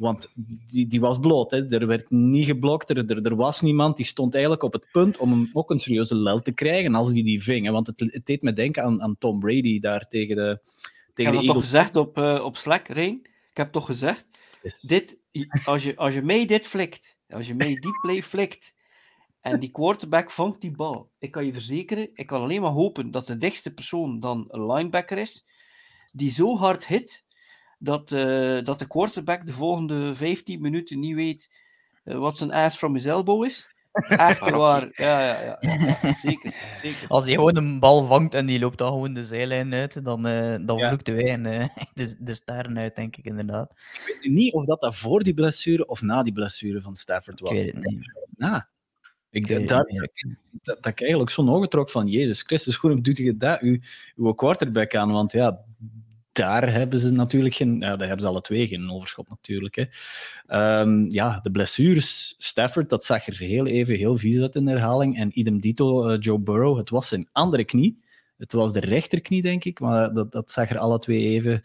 Want 0.00 0.30
die, 0.66 0.86
die 0.86 1.00
was 1.00 1.18
bloot, 1.18 1.50
hè. 1.50 1.68
er 1.68 1.86
werd 1.86 2.10
niet 2.10 2.46
geblokt, 2.46 2.90
er, 2.90 3.10
er, 3.10 3.22
er 3.22 3.36
was 3.36 3.60
niemand. 3.60 3.96
Die 3.96 4.06
stond 4.06 4.32
eigenlijk 4.32 4.62
op 4.62 4.72
het 4.72 4.84
punt 4.92 5.16
om 5.16 5.30
hem 5.30 5.50
ook 5.52 5.70
een 5.70 5.78
serieuze 5.78 6.14
lel 6.14 6.40
te 6.40 6.52
krijgen 6.52 6.94
als 6.94 7.12
die 7.12 7.24
die 7.24 7.42
ving. 7.42 7.66
hè. 7.66 7.72
Want 7.72 7.86
het, 7.86 8.00
het 8.00 8.26
deed 8.26 8.42
me 8.42 8.52
denken 8.52 8.82
aan, 8.82 9.02
aan 9.02 9.18
Tom 9.18 9.40
Brady 9.40 9.80
daar 9.80 10.08
tegen 10.08 10.36
de, 10.36 10.60
Ik 10.62 11.14
tegen 11.14 11.32
heb 11.32 11.40
de 11.40 11.46
dat 11.46 11.54
toch 11.54 11.64
Eagles. 11.64 11.64
gezegd 11.64 11.96
op, 11.96 12.18
eh, 12.18 12.44
op 12.44 12.56
Slack, 12.56 12.88
Rijn? 12.88 13.20
Ik 13.50 13.56
heb 13.56 13.72
toch 13.72 13.86
gezegd, 13.86 14.26
dit, 14.80 15.18
als, 15.64 15.84
je, 15.84 15.96
als 15.96 16.14
je 16.14 16.22
mij 16.22 16.46
dit 16.46 16.66
flikt, 16.66 17.16
als 17.28 17.46
je 17.46 17.54
mij 17.54 17.74
die 17.74 17.98
play 18.02 18.22
flikt, 18.22 18.74
en 19.40 19.60
die 19.60 19.70
quarterback 19.70 20.30
vangt 20.30 20.60
die 20.60 20.70
bal, 20.70 21.10
ik 21.18 21.30
kan 21.30 21.46
je 21.46 21.52
verzekeren, 21.52 22.10
ik 22.14 22.26
kan 22.26 22.42
alleen 22.42 22.60
maar 22.60 22.70
hopen 22.70 23.10
dat 23.10 23.26
de 23.26 23.36
dichtste 23.36 23.74
persoon 23.74 24.20
dan 24.20 24.44
een 24.48 24.72
linebacker 24.72 25.18
is, 25.18 25.46
die 26.12 26.30
zo 26.32 26.56
hard 26.56 26.86
hit, 26.86 27.24
dat, 27.82 28.12
eh, 28.12 28.64
dat 28.64 28.78
de 28.78 28.86
quarterback 28.86 29.46
de 29.46 29.52
volgende 29.52 30.14
15 30.14 30.60
minuten 30.60 30.98
niet 30.98 31.14
weet 31.14 31.50
eh, 32.04 32.18
wat 32.18 32.36
zijn 32.36 32.52
ass 32.52 32.76
from 32.76 32.94
his 32.94 33.04
elbow 33.04 33.44
is. 33.44 33.68
Echt 34.08 34.38
waar. 34.38 34.88
Ja, 34.96 35.24
ja, 35.26 35.42
ja, 35.42 35.58
zeker. 36.22 36.52
zeker. 36.82 37.08
Als 37.08 37.24
hij 37.24 37.34
gewoon 37.34 37.56
een 37.56 37.80
bal 37.80 38.06
vangt 38.06 38.34
en 38.34 38.46
die 38.46 38.58
loopt 38.58 38.78
dan 38.78 38.88
gewoon 38.88 39.14
de 39.14 39.24
zijlijn 39.24 39.74
uit, 39.74 40.04
dan, 40.04 40.26
eh 40.26 40.56
dan 40.66 40.78
Ja. 40.78 40.88
vloekt 40.88 41.08
wij 41.08 41.24
en, 41.32 41.42
de, 41.94 42.16
de 42.20 42.34
sterren 42.34 42.78
uit, 42.78 42.96
denk 42.96 43.16
ik 43.16 43.24
inderdaad. 43.24 43.70
Ik 43.70 44.02
weet 44.06 44.22
nu 44.22 44.30
niet 44.34 44.52
of 44.52 44.64
dat, 44.64 44.80
dat 44.80 44.96
voor 44.96 45.22
die 45.22 45.34
blessure 45.34 45.86
of 45.86 46.02
na 46.02 46.22
die 46.22 46.32
blessure 46.32 46.80
van 46.82 46.96
Stafford 46.96 47.40
Ik 47.40 47.46
was. 47.46 47.60
weet 47.60 47.74
het 47.74 47.84
niet. 47.84 48.12
Na. 48.36 48.68
Ik, 49.30 49.48
Ik 49.48 49.58
niet 49.58 49.68
dat, 49.68 49.86
dat 50.62 50.86
ik 50.86 51.00
eigenlijk 51.00 51.30
zo'n 51.30 51.50
ogen 51.50 51.68
trok 51.68 51.90
van 51.90 52.06
Jezus 52.06 52.42
Christus, 52.42 52.80
waarom 52.80 53.02
doet 53.02 53.16
je 53.16 53.36
dat, 53.36 53.60
uw, 53.60 53.78
uw 54.16 54.32
quarterback 54.32 54.94
aan? 54.94 55.12
Want 55.12 55.32
ja, 55.32 55.64
daar 56.32 56.72
hebben 56.72 57.00
ze 57.00 57.10
natuurlijk 57.10 57.54
geen... 57.54 57.80
Ja, 57.80 57.96
daar 57.96 58.06
hebben 58.06 58.20
ze 58.20 58.26
alle 58.26 58.40
twee 58.40 58.66
geen 58.66 58.90
overschot 58.90 59.28
natuurlijk. 59.28 59.74
Hè. 59.74 59.84
Ehm, 60.46 61.04
ja, 61.08 61.40
de 61.42 61.50
blessures, 61.50 62.34
Stafford, 62.38 62.88
dat 62.88 63.04
zag 63.04 63.26
er 63.26 63.38
heel 63.38 63.66
even 63.66 63.96
heel 63.96 64.16
vies 64.16 64.40
uit 64.40 64.54
in 64.54 64.66
herhaling. 64.66 65.18
En 65.18 65.38
idem 65.38 65.60
dito, 65.60 66.08
eh, 66.08 66.20
Joe 66.20 66.38
Burrow, 66.38 66.78
het 66.78 66.90
was 66.90 67.08
zijn 67.08 67.28
andere 67.32 67.64
knie. 67.64 68.02
Het 68.36 68.52
was 68.52 68.72
de 68.72 68.80
rechterknie, 68.80 69.42
denk 69.42 69.64
ik, 69.64 69.80
maar 69.80 70.14
dat, 70.14 70.32
dat 70.32 70.50
zag 70.50 70.70
er 70.70 70.78
alle 70.78 70.98
twee 70.98 71.24
even, 71.24 71.62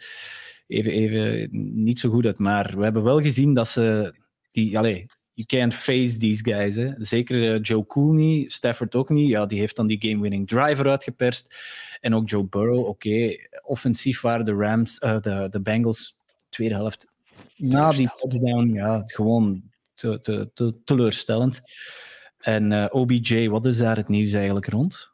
even, 0.68 0.92
even 0.92 1.50
niet 1.84 2.00
zo 2.00 2.10
goed 2.10 2.26
uit. 2.26 2.40
Maar 2.40 2.74
we 2.78 2.84
hebben 2.84 3.04
wel 3.04 3.22
gezien 3.22 3.54
dat 3.54 3.68
ze... 3.68 4.14
Die, 4.52 4.78
allez, 4.78 5.06
you 5.36 5.48
can't 5.48 5.74
face 5.74 6.18
these 6.18 6.44
guys. 6.44 6.76
Hè. 6.76 6.92
Zeker 6.98 7.54
eh, 7.54 7.60
Joe 7.62 7.86
Cool 7.86 8.14
niet, 8.14 8.52
Stafford 8.52 8.96
ook 8.96 9.10
niet. 9.10 9.30
Ja, 9.30 9.46
die 9.46 9.60
heeft 9.60 9.76
dan 9.76 9.88
die 9.88 10.02
game-winning 10.10 10.48
driver 10.48 10.90
uitgeperst. 10.90 11.56
En 12.06 12.16
ook 12.16 12.30
Joe 12.30 12.44
Burrow, 12.44 12.86
oké. 12.88 13.36
Offensief 13.64 14.22
waren 14.22 14.46
de 14.46 14.54
Rams, 14.54 14.98
eh, 14.98 15.20
de, 15.20 15.48
de 15.50 15.62
Bengals, 15.62 16.18
tweede 16.50 16.76
helft. 16.76 17.08
Na 17.56 17.92
die 17.92 18.10
touchdown, 18.18 18.74
ja, 18.74 19.04
gewoon 19.06 19.64
te, 19.94 20.22
te, 20.22 20.52
te, 20.54 20.76
teleurstellend. 20.84 21.62
En 22.38 22.72
eh, 22.72 22.86
OBJ, 22.90 23.50
wat 23.50 23.66
is 23.66 23.78
daar 23.78 23.96
het 23.96 24.08
nieuws 24.08 24.34
eigenlijk 24.34 24.68
rond? 24.68 25.12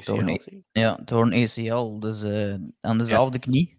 Toch 0.00 0.24
niet. 0.24 0.42
ACL, 0.42 0.56
Ja, 0.72 0.98
torn 1.04 1.32
ACL, 1.32 1.98
dus 1.98 2.22
eh, 2.22 2.54
aan 2.80 2.98
dezelfde 2.98 3.38
knie 3.38 3.77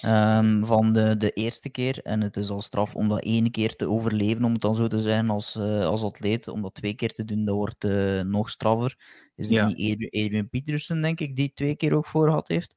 ehm, 0.00 0.62
van 0.64 0.92
de, 0.92 1.16
de 1.16 1.30
eerste 1.30 1.68
keer. 1.70 2.00
En 2.02 2.20
het 2.20 2.36
is 2.36 2.50
al 2.50 2.62
straf 2.62 2.94
om 2.96 3.08
dat 3.08 3.22
ene 3.22 3.50
keer 3.50 3.76
te 3.76 3.88
overleven, 3.88 4.44
om 4.44 4.52
het 4.52 4.60
dan 4.62 4.74
zo 4.74 4.86
te 4.88 5.00
zijn 5.00 5.30
als, 5.30 5.56
eh, 5.56 5.84
als 5.86 6.02
atleet. 6.02 6.48
Om 6.48 6.62
dat 6.62 6.74
twee 6.74 6.94
keer 6.94 7.12
te 7.12 7.24
doen, 7.24 7.44
dat 7.44 7.54
wordt 7.54 7.84
eh, 7.84 8.20
nog 8.20 8.50
straffer. 8.50 8.98
Is 9.36 9.48
het 9.50 9.58
Ja. 9.58 9.60
niet 9.60 9.80
Adrian, 9.92 10.24
Adrian 10.26 10.48
Peterson, 10.48 11.02
denk 11.02 11.20
ik, 11.20 11.36
die 11.36 11.52
twee 11.54 11.76
keer 11.76 11.94
ook 11.94 12.06
voor 12.06 12.26
gehad 12.28 12.48
heeft? 12.48 12.74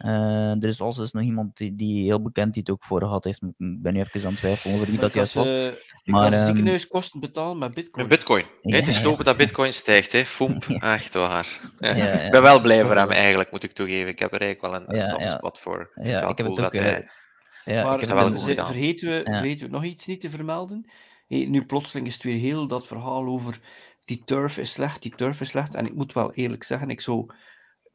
Eh, 0.00 0.62
er 0.62 0.64
is 0.66 0.80
also 0.80 1.06
nog 1.12 1.22
iemand 1.22 1.56
die, 1.56 1.74
die 1.74 2.04
heel 2.04 2.22
bekend 2.22 2.52
die 2.54 2.62
het 2.62 2.72
ook 2.72 2.84
voor 2.84 3.00
gehad 3.00 3.24
heeft. 3.24 3.42
Ik 3.42 3.52
ben 3.56 3.92
nu 3.92 4.00
even 4.00 4.20
aan 4.24 4.30
het 4.30 4.36
twijfelen 4.36 4.74
over 4.74 4.86
wie 4.86 4.98
dat 4.98 5.12
juist 5.12 5.34
was. 5.34 5.48
eh, 5.48 5.68
Maar, 6.04 6.32
ehm, 6.32 6.46
ziekenhuiskosten 6.46 7.20
betalen 7.20 7.58
met 7.58 7.74
bitcoin. 7.74 8.06
Met 8.08 8.16
bitcoin. 8.18 8.44
Ja, 8.62 8.76
het 8.76 8.86
is 8.86 8.98
ja. 9.00 9.16
dat 9.16 9.36
bitcoin 9.36 9.72
stijgt, 9.72 10.12
hè. 10.12 10.24
Foemp. 10.24 10.64
Echt 10.80 11.14
waar. 11.14 11.60
Ja. 11.78 11.96
Ja, 11.96 12.04
ja. 12.06 12.12
Ik 12.20 12.30
ben 12.30 12.42
wel 12.42 12.60
blij 12.60 12.84
voor 12.84 12.96
hem, 12.96 13.10
eigenlijk, 13.10 13.50
moet 13.50 13.62
ik 13.62 13.72
toegeven. 13.72 14.08
Ik 14.08 14.18
heb 14.18 14.32
er 14.34 14.40
eigenlijk 14.40 14.88
wel 14.88 14.96
een, 14.98 15.08
soft 15.08 15.22
ja. 15.22 15.36
spot 15.36 15.58
voor. 15.58 15.90
Ja, 15.94 16.28
ik 16.28 16.36
heb 16.38 16.46
cool 16.46 16.56
het 16.56 16.64
ook, 16.64 16.72
hij- 16.72 17.08
Ja, 17.64 17.84
maar 17.84 17.98
vergeten, 17.98 19.08
we, 19.08 19.14
Ja. 19.24 19.38
vergeten 19.38 19.66
we 19.66 19.72
nog 19.72 19.84
iets 19.84 20.06
niet 20.06 20.20
te 20.20 20.30
vermelden? 20.30 20.90
Hey, 21.28 21.44
nu 21.46 21.64
plotseling 21.64 22.06
is 22.06 22.14
het 22.14 22.22
weer 22.22 22.38
heel 22.38 22.66
dat 22.66 22.86
verhaal 22.86 23.26
over 23.26 23.58
die 24.04 24.22
turf 24.24 24.58
is 24.58 24.72
slecht, 24.72 25.02
die 25.02 25.14
turf 25.16 25.40
is 25.40 25.48
slecht. 25.48 25.74
En 25.74 25.86
ik 25.86 25.94
moet 25.94 26.12
wel 26.12 26.32
eerlijk 26.32 26.64
zeggen, 26.64 26.90
ik 26.90 27.00
zou 27.00 27.26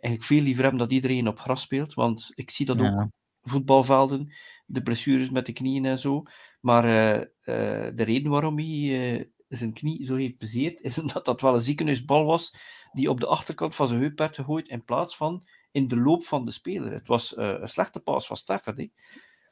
eigenlijk 0.05 0.23
veel 0.23 0.41
liever 0.41 0.61
hebben 0.63 0.79
dat 0.81 0.91
iedereen 0.91 1.27
op 1.27 1.39
gras 1.39 1.61
speelt, 1.61 1.93
want 1.93 2.31
ik 2.35 2.49
zie 2.51 2.65
dat 2.65 2.81
ook 2.81 3.07
voetbalvelden, 3.41 4.33
de 4.65 4.81
blessures 4.81 5.29
met 5.29 5.45
de 5.45 5.53
knieën 5.53 5.85
en 5.85 5.99
zo. 5.99 6.23
Maar 6.61 6.85
eh, 6.85 7.15
eh, 7.15 7.95
de 7.95 8.03
reden 8.03 8.31
waarom 8.31 8.57
hij 8.57 9.13
eh, 9.17 9.25
zijn 9.47 9.73
knie 9.73 10.05
zo 10.05 10.15
heeft 10.15 10.37
bezeerd, 10.37 10.81
is 10.81 10.97
omdat 11.01 11.25
dat 11.25 11.41
wel 11.41 11.53
een 11.53 11.61
ziekenhuisbal 11.61 12.25
was 12.25 12.55
die 12.91 13.09
op 13.09 13.19
de 13.19 13.27
achterkant 13.27 13.75
van 13.75 13.87
zijn 13.87 13.99
heup 13.99 14.17
werd 14.19 14.35
gegooid 14.35 14.67
in 14.67 14.83
plaats 14.83 15.17
van 15.17 15.43
in 15.71 15.87
de 15.87 15.97
loop 15.97 16.23
van 16.23 16.45
de 16.45 16.51
speler. 16.51 16.91
Het 16.91 17.07
was 17.07 17.35
eh, 17.35 17.53
een 17.59 17.67
slechte 17.67 17.99
paas 17.99 18.27
van 18.27 18.37
Stafford. 18.37 18.77
hè. 18.77 18.87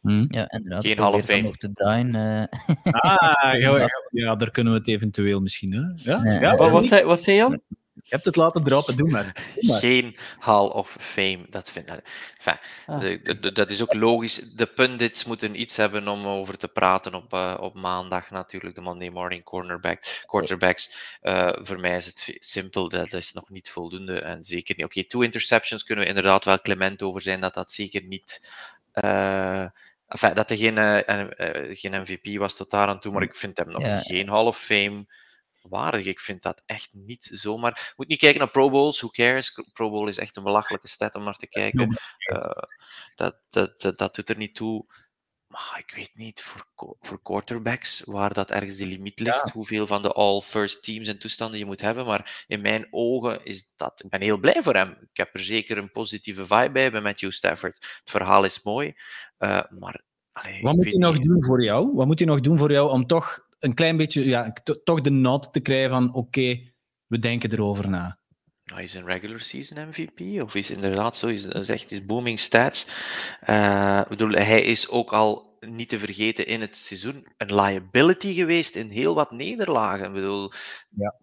Hm? 0.02 0.26
Ja, 0.28 0.52
inderdaad. 0.52 0.86
Geen 1.26 1.44
nog 1.44 1.58
te 1.58 1.72
draaien. 1.72 2.16
eh, 2.16 2.94
Ah, 2.94 3.54
ja, 3.62 3.78
ja, 3.78 3.88
ja, 4.12 4.36
daar 4.36 4.52
kunnen 4.52 4.74
we 4.74 4.80
het 4.80 4.88
eventueel 4.88 5.42
misschien. 5.42 5.72
Hè? 5.74 6.12
Ja, 6.12 6.22
Nee, 6.22 6.40
ja, 6.40 6.56
Wat, 6.56 6.72
wat, 6.72 6.82
je 6.82 6.88
zei, 6.88 7.04
wat 7.04 7.24
zei 7.24 7.38
Jan? 7.38 7.62
Hebt 8.08 8.26
het 8.26 8.36
laten 8.36 8.64
droppen, 8.64 8.98
doe 8.98 9.10
maar. 9.10 9.52
Doe 9.56 9.70
maar. 9.72 9.80
Geen 9.80 10.18
Hall 10.40 10.68
of 10.68 10.96
Fame. 11.00 11.46
Dat, 11.50 11.72
vind, 11.72 11.90
enfin, 11.90 12.60
Ah. 12.86 13.54
dat 13.54 13.70
is 13.70 13.82
ook 13.82 13.94
logisch. 13.94 14.36
De 14.36 14.66
pundits 14.66 15.24
moeten 15.26 15.60
iets 15.62 15.78
hebben 15.78 16.08
om 16.08 16.26
over 16.28 16.58
te 16.58 16.68
praten 16.68 17.14
op, 17.16 17.34
eh, 17.34 17.58
op 17.60 17.74
maandag 17.76 18.30
natuurlijk. 18.30 18.76
De 18.76 18.82
Monday 18.82 19.10
Morning 19.10 19.44
cornerback, 19.44 20.04
Quarterbacks. 20.26 20.96
Eh, 21.22 21.50
voor 21.62 21.80
mij 21.80 21.96
is 21.96 22.06
het 22.06 22.36
simpel. 22.40 22.90
Dat 22.90 23.14
is 23.14 23.34
nog 23.34 23.50
niet 23.50 23.70
voldoende. 23.70 24.20
En 24.20 24.44
zeker 24.44 24.76
niet. 24.76 24.86
Oké, 24.86 25.04
two 25.04 25.22
interceptions 25.22 25.84
kunnen 25.84 26.04
we 26.04 26.10
inderdaad 26.10 26.46
wel 26.46 26.62
clement 26.62 27.02
over 27.02 27.22
zijn. 27.22 27.42
Dat 27.42 27.54
dat 27.54 27.72
zeker 27.72 28.04
niet... 28.04 28.50
eh, 28.92 29.66
enfin, 30.08 30.34
dat 30.34 30.50
er 30.52 30.58
geen, 30.58 30.78
geen 31.78 32.02
MVP 32.02 32.38
was 32.38 32.56
tot 32.56 32.70
daar 32.72 32.88
aan 32.88 33.00
toe. 33.00 33.12
Maar 33.14 33.22
ik 33.24 33.36
vind 33.36 33.58
hem 33.58 33.70
nog 33.70 33.82
Ja. 33.82 33.98
geen 34.00 34.30
Hall 34.30 34.46
of 34.46 34.58
Fame 34.60 35.06
waardig. 35.70 36.06
Ik 36.06 36.20
vind 36.20 36.42
dat 36.42 36.62
echt 36.66 36.90
niet 36.94 37.30
zomaar. 37.34 37.94
Moet 37.96 38.08
niet 38.08 38.20
kijken 38.20 38.40
naar 38.40 38.52
Pro 38.52 38.70
Bowls, 38.70 39.00
who 39.00 39.10
cares? 39.10 39.62
Pro 39.74 39.90
Bowl 39.90 40.08
is 40.08 40.18
echt 40.18 40.36
een 40.36 40.44
belachelijke 40.44 40.88
stat 40.88 41.16
om 41.16 41.24
naar 41.24 41.38
te 41.38 41.48
kijken. 41.48 41.98
Uh, 42.34 42.64
dat, 43.16 43.36
dat, 43.50 43.82
dat, 43.82 43.98
dat 43.98 44.16
doet 44.16 44.30
er 44.30 44.38
niet 44.38 44.56
toe. 44.56 44.86
Maar 45.48 45.84
ik 45.88 45.96
weet 45.96 46.12
niet, 46.14 46.42
voor, 46.42 46.66
voor 47.00 47.22
quarterbacks, 47.22 48.02
waar 48.06 48.34
dat 48.34 48.52
ergens 48.52 48.78
de 48.78 48.86
limiet 48.86 49.20
ligt, 49.20 49.50
hoeveel 49.50 49.88
van 49.88 50.02
de 50.02 50.12
all-first 50.12 50.84
teams 50.84 51.08
en 51.08 51.20
toestanden 51.20 51.60
je 51.60 51.66
moet 51.66 51.82
hebben. 51.82 52.06
Maar 52.06 52.44
in 52.48 52.62
mijn 52.62 52.88
ogen 52.92 53.46
is 53.46 53.74
dat... 53.76 54.04
Ik 54.04 54.10
ben 54.10 54.22
heel 54.22 54.38
blij 54.38 54.64
voor 54.64 54.76
hem. 54.76 54.90
Ik 54.90 55.18
heb 55.18 55.34
er 55.34 55.40
zeker 55.40 55.78
een 55.78 55.92
positieve 55.92 56.46
vibe 56.46 56.72
bij, 56.72 56.92
bij 56.92 57.02
Matthew 57.02 57.32
Stafford. 57.32 57.76
Het 58.00 58.12
verhaal 58.12 58.44
is 58.44 58.64
mooi, 58.64 58.94
uh, 59.40 59.64
maar... 59.80 60.04
Allee, 60.32 60.62
Wat 60.62 60.76
moet 60.76 60.92
hij 60.92 61.00
nog 61.00 61.20
doen 61.20 61.44
voor 61.44 61.64
jou? 61.64 61.94
Wat 61.94 62.06
moet 62.06 62.20
hij 62.20 62.28
nog 62.28 62.40
doen 62.40 62.58
voor 62.58 62.72
jou 62.72 62.90
om 62.90 63.08
toch 63.08 63.40
een 63.64 63.74
klein 63.74 63.98
beetje, 63.98 64.26
ja, 64.26 64.54
toch 64.84 65.02
de 65.02 65.10
nod 65.10 65.54
te 65.54 65.60
krijgen 65.60 65.90
van 65.90 66.08
oké, 66.08 66.18
okay, 66.18 66.74
we 67.08 67.20
denken 67.20 67.52
erover 67.52 67.90
na? 67.90 68.20
Hij 68.64 68.84
is 68.84 68.94
een 68.94 69.06
regular 69.06 69.40
season 69.40 69.88
MVP, 69.88 70.42
of 70.42 70.56
is 70.56 70.70
inderdaad 70.70 71.18
zo, 71.18 71.28
is, 71.28 71.46
is 71.46 71.70
echt 71.70 71.92
is 71.92 72.06
booming 72.06 72.40
stats. 72.40 72.88
Uh, 73.50 74.02
bedoel, 74.08 74.30
hij 74.30 74.62
is 74.62 74.90
ook 74.90 75.14
al 75.14 75.58
niet 75.60 75.90
te 75.90 76.00
vergeten 76.00 76.48
in 76.48 76.62
het 76.62 76.76
seizoen 76.76 77.28
een 77.38 77.56
liability 77.56 78.34
geweest 78.34 78.76
in 78.76 78.90
heel 78.90 79.16
wat 79.16 79.32
nederlagen. 79.32 80.06
Ik 80.06 80.14
bedoel, 80.14 80.52
ja. 80.90 81.16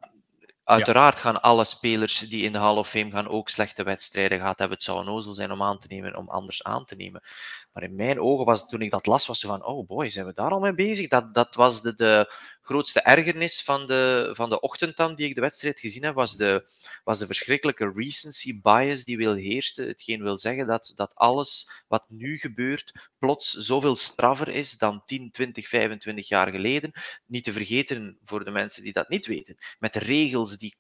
Uiteraard 0.71 1.21
gaan 1.21 1.43
alle 1.43 1.65
spelers 1.65 2.19
die 2.19 2.43
in 2.43 2.53
de 2.53 2.59
Hall 2.59 2.77
of 2.77 2.89
Fame 2.89 3.11
gaan 3.11 3.29
ook 3.29 3.49
slechte 3.49 3.83
wedstrijden 3.83 4.39
gehad 4.39 4.59
hebben. 4.59 4.77
Het 4.77 4.87
zou 4.87 5.01
een 5.01 5.09
ozel 5.09 5.33
zijn 5.33 5.53
om 5.53 5.63
aan 5.63 5.79
te 5.79 5.87
nemen, 5.91 6.17
om 6.17 6.29
anders 6.29 6.63
aan 6.63 6.85
te 6.85 6.95
nemen. 6.95 7.23
Maar 7.73 7.83
in 7.83 7.95
mijn 7.95 8.21
ogen 8.21 8.47
was 8.47 8.69
toen 8.69 8.83
ik 8.83 8.91
dat 8.91 9.07
las, 9.07 9.27
was 9.27 9.43
het 9.43 9.51
van, 9.51 9.65
oh 9.65 9.87
boy, 9.87 10.09
zijn 10.09 10.27
we 10.27 10.33
daar 10.33 10.51
al 10.51 10.61
mee 10.61 10.75
bezig? 10.75 11.09
Dat, 11.09 11.35
dat 11.35 11.55
was 11.55 11.83
de, 11.83 11.95
de 11.95 12.33
grootste 12.61 13.01
ergernis 13.01 13.63
van 13.63 13.87
de, 13.87 14.31
van 14.33 14.51
de 14.51 14.61
ochtend 14.61 15.17
die 15.17 15.29
ik 15.29 15.35
de 15.35 15.41
wedstrijd 15.41 15.81
gezien 15.81 16.05
heb, 16.05 16.15
was 16.15 16.37
de, 16.37 16.71
was 17.05 17.19
de 17.19 17.27
verschrikkelijke 17.27 17.93
recency 17.95 18.61
bias 18.63 19.05
die 19.05 19.17
wil 19.17 19.35
heerste. 19.35 19.83
Hetgeen 19.83 20.23
wil 20.23 20.39
zeggen 20.39 20.67
dat, 20.67 20.93
dat 20.95 21.15
alles 21.15 21.71
wat 21.89 22.05
nu 22.09 22.37
gebeurt 22.37 23.09
plots 23.19 23.53
zoveel 23.53 23.97
straffer 23.97 24.49
is 24.49 24.79
dan 24.79 25.03
10, 25.05 25.31
20, 25.31 25.69
25 25.69 26.29
jaar 26.29 26.51
geleden. 26.51 26.93
Niet 27.27 27.45
te 27.45 27.53
vergeten 27.53 28.19
voor 28.25 28.45
de 28.45 28.51
mensen 28.51 28.83
die 28.83 28.93
dat 28.93 29.09
niet 29.09 29.27
weten. 29.27 29.57
Met 29.79 29.97
regels 29.97 30.59
die, 30.59 30.75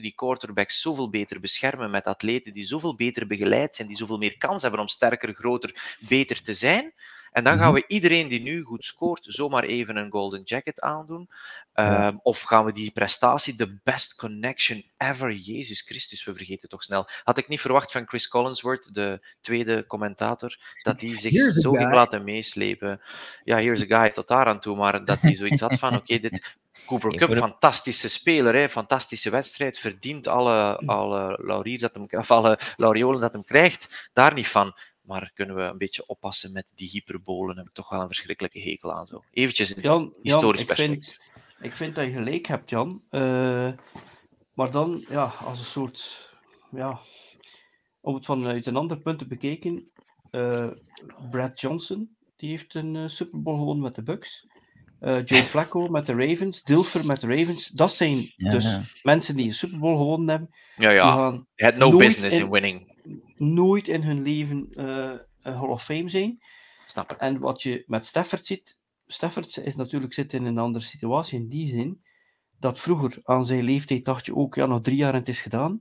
die 0.00 0.14
quarterbacks 0.14 0.80
zoveel 0.80 1.10
beter 1.10 1.40
beschermen, 1.40 1.90
met 1.90 2.04
atleten 2.04 2.52
die 2.52 2.66
zoveel 2.66 2.96
beter 2.96 3.26
begeleid 3.26 3.76
zijn, 3.76 3.88
die 3.88 3.96
zoveel 3.96 4.18
meer 4.18 4.36
kans 4.38 4.62
hebben 4.62 4.80
om 4.80 4.88
sterker, 4.88 5.34
groter, 5.34 5.96
beter 6.08 6.27
te 6.36 6.54
zijn. 6.54 6.94
En 7.32 7.44
dan 7.44 7.58
gaan 7.58 7.72
we 7.72 7.84
iedereen 7.86 8.28
die 8.28 8.40
nu 8.40 8.62
goed 8.62 8.84
scoort, 8.84 9.24
zomaar 9.28 9.64
even 9.64 9.96
een 9.96 10.10
golden 10.10 10.42
jacket 10.42 10.80
aandoen. 10.80 11.28
Ja. 11.74 12.06
Um, 12.06 12.20
of 12.22 12.42
gaan 12.42 12.64
we 12.64 12.72
die 12.72 12.90
prestatie, 12.90 13.56
de 13.56 13.78
best 13.84 14.14
connection 14.14 14.84
ever, 14.96 15.32
Jezus 15.32 15.80
Christus, 15.80 16.24
we 16.24 16.34
vergeten 16.34 16.68
toch 16.68 16.82
snel. 16.82 17.08
Had 17.22 17.38
ik 17.38 17.48
niet 17.48 17.60
verwacht 17.60 17.92
van 17.92 18.06
Chris 18.06 18.28
Collinsworth, 18.28 18.94
de 18.94 19.26
tweede 19.40 19.86
commentator, 19.86 20.56
dat 20.82 21.00
hij 21.00 21.18
zich 21.18 21.32
Here's 21.32 21.54
zo 21.54 21.72
ging 21.72 21.94
laten 21.94 22.24
meeslepen. 22.24 23.00
Ja, 23.44 23.56
here's 23.56 23.90
a 23.90 24.00
guy, 24.00 24.10
tot 24.10 24.28
daar 24.28 24.46
aan 24.46 24.60
toe, 24.60 24.76
maar 24.76 25.04
dat 25.04 25.20
hij 25.20 25.34
zoiets 25.34 25.60
had 25.60 25.78
van, 25.78 25.96
oké, 26.00 26.18
dit... 26.18 26.56
Cooper 26.86 27.14
Cup, 27.14 27.36
fantastische 27.36 28.08
speler, 28.08 28.54
hè, 28.54 28.68
fantastische 28.68 29.30
wedstrijd, 29.30 29.78
verdient 29.78 30.26
alle, 30.26 30.76
alle, 30.76 31.38
laurier 31.42 31.78
dat 31.78 31.94
hem, 31.94 32.06
of 32.10 32.30
alle 32.30 32.58
lauriolen 32.76 33.20
dat 33.20 33.32
hem 33.32 33.44
krijgt, 33.44 34.10
daar 34.12 34.34
niet 34.34 34.48
van. 34.48 34.74
Maar 35.08 35.30
kunnen 35.34 35.56
we 35.56 35.62
een 35.62 35.78
beetje 35.78 36.06
oppassen 36.06 36.52
met 36.52 36.72
die 36.74 36.88
hyperbolen? 36.88 37.56
Heb 37.56 37.66
ik 37.66 37.72
toch 37.72 37.88
wel 37.88 38.00
een 38.00 38.06
verschrikkelijke 38.06 38.60
hekel 38.60 38.92
aan. 38.92 39.06
Zo. 39.06 39.22
Eventjes 39.30 39.74
in 39.74 39.82
Jan, 39.82 40.00
Jan 40.02 40.14
historisch 40.22 40.60
ik, 40.60 40.66
perspectief. 40.66 41.04
vind, 41.16 41.64
ik 41.64 41.72
vind 41.72 41.94
dat 41.94 42.04
je 42.04 42.12
gelijk 42.12 42.46
hebt, 42.46 42.70
Jan. 42.70 43.02
Eh, 43.10 43.72
maar 44.54 44.70
dan, 44.70 45.04
ja, 45.08 45.24
als 45.44 45.58
een 45.58 45.64
soort, 45.64 46.30
ja, 46.70 46.98
om 48.00 48.14
het 48.14 48.24
vanuit 48.24 48.66
een 48.66 48.76
ander 48.76 48.98
punt 48.98 49.18
te 49.18 49.26
bekijken, 49.26 49.90
eh, 50.30 50.66
Brad 51.30 51.60
Johnson, 51.60 52.16
die 52.36 52.50
heeft 52.50 52.74
een 52.74 52.96
eh, 52.96 53.06
Super 53.06 53.42
Bowl 53.42 53.58
gewonnen 53.58 53.84
met 53.84 53.94
de 53.94 54.02
Bucks. 54.02 54.46
Eh, 55.00 55.24
Joe 55.24 55.42
Flacco 55.52 55.88
met 55.88 56.06
de 56.06 56.12
Ravens, 56.14 56.62
Dilfer 56.62 57.06
met 57.06 57.20
de 57.20 57.34
Ravens. 57.34 57.66
Dat 57.68 57.92
zijn 57.92 58.32
Ja, 58.36 58.50
dus 58.50 58.64
ja. 58.64 58.82
mensen 59.02 59.36
die 59.36 59.46
een 59.46 59.52
Super 59.52 59.78
Bowl 59.78 59.96
gewonnen 59.96 60.28
hebben. 60.28 60.50
Ja, 60.76 60.90
ja. 60.90 61.44
had 61.56 61.76
no 61.76 61.96
business 61.96 62.34
in 62.36 62.40
in- 62.42 62.50
winning. 62.50 62.96
Nooit 63.36 63.88
in 63.88 64.02
hun 64.02 64.22
leven 64.22 64.68
eh, 64.72 65.12
een 65.42 65.54
Hall 65.56 65.68
of 65.68 65.84
Fame 65.84 66.08
zijn. 66.08 66.42
Snap 66.86 67.12
ik. 67.12 67.18
En 67.18 67.38
wat 67.38 67.62
je 67.62 67.84
met 67.86 68.06
Stafford 68.06 68.46
ziet, 68.46 68.78
Stafford 69.06 69.56
is 69.56 69.76
natuurlijk 69.76 70.12
zit 70.12 70.32
in 70.32 70.44
een 70.44 70.58
andere 70.58 70.84
situatie 70.84 71.38
in 71.38 71.48
die 71.48 71.68
zin, 71.68 72.02
dat 72.60 72.80
vroeger 72.80 73.18
aan 73.24 73.44
zijn 73.44 73.62
leeftijd 73.62 74.04
dacht 74.04 74.26
je 74.26 74.34
ook, 74.34 74.54
ja, 74.54 74.66
nog 74.66 74.80
drie 74.82 74.96
jaar 74.96 75.12
en 75.12 75.18
het 75.18 75.28
is 75.28 75.40
gedaan, 75.40 75.80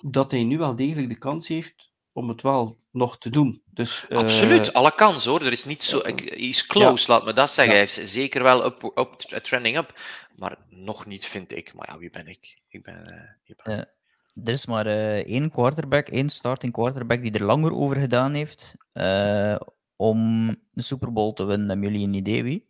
dat 0.00 0.30
hij 0.30 0.44
nu 0.44 0.58
wel 0.58 0.76
degelijk 0.76 1.08
de 1.08 1.18
kans 1.18 1.48
heeft 1.48 1.90
om 2.12 2.28
het 2.28 2.42
wel 2.42 2.78
nog 2.90 3.18
te 3.18 3.30
doen. 3.30 3.62
Dus, 3.70 4.06
eh, 4.08 4.18
Absoluut, 4.18 4.72
alle 4.72 4.94
kans 4.94 5.24
hoor. 5.24 5.40
Er 5.44 5.52
is 5.52 5.64
niet 5.64 5.82
zo. 5.82 5.98
is 6.24 6.66
close, 6.66 7.10
laat 7.10 7.24
me 7.24 7.32
dat 7.32 7.50
zeggen. 7.50 7.74
Ja. 7.74 7.80
Hij 7.84 8.02
is 8.02 8.12
zeker 8.12 8.42
wel 8.42 8.64
up, 8.64 8.92
up, 8.98 9.12
trending 9.42 9.76
up. 9.76 10.00
Maar 10.36 10.58
nog 10.68 11.06
niet, 11.06 11.26
vind 11.26 11.52
ik. 11.56 11.74
Maar 11.74 11.88
ja, 11.92 11.98
wie 11.98 12.10
ben 12.10 12.26
ik? 12.26 12.60
Ik 12.68 12.82
ben. 12.82 13.06
eh, 13.06 13.28
ik 13.44 13.56
ben- 13.64 13.76
Ja. 13.76 13.86
Er 14.44 14.52
is 14.52 14.66
maar 14.66 14.86
eh, 14.86 15.16
één 15.18 15.50
quarterback, 15.50 16.08
één 16.08 16.28
starting 16.28 16.72
quarterback 16.72 17.22
die 17.22 17.32
er 17.32 17.44
langer 17.44 17.74
over 17.74 17.96
gedaan 17.96 18.34
heeft 18.34 18.74
eh, 18.92 19.56
om 19.96 20.48
de 20.70 20.82
Super 20.82 21.12
Bowl 21.12 21.32
te 21.32 21.44
winnen. 21.44 21.68
Hebben 21.68 21.90
jullie 21.90 22.06
een 22.06 22.14
idee 22.14 22.42
wie? 22.42 22.68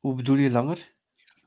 Hoe 0.00 0.14
bedoel 0.14 0.36
je 0.36 0.50
langer? 0.50 0.94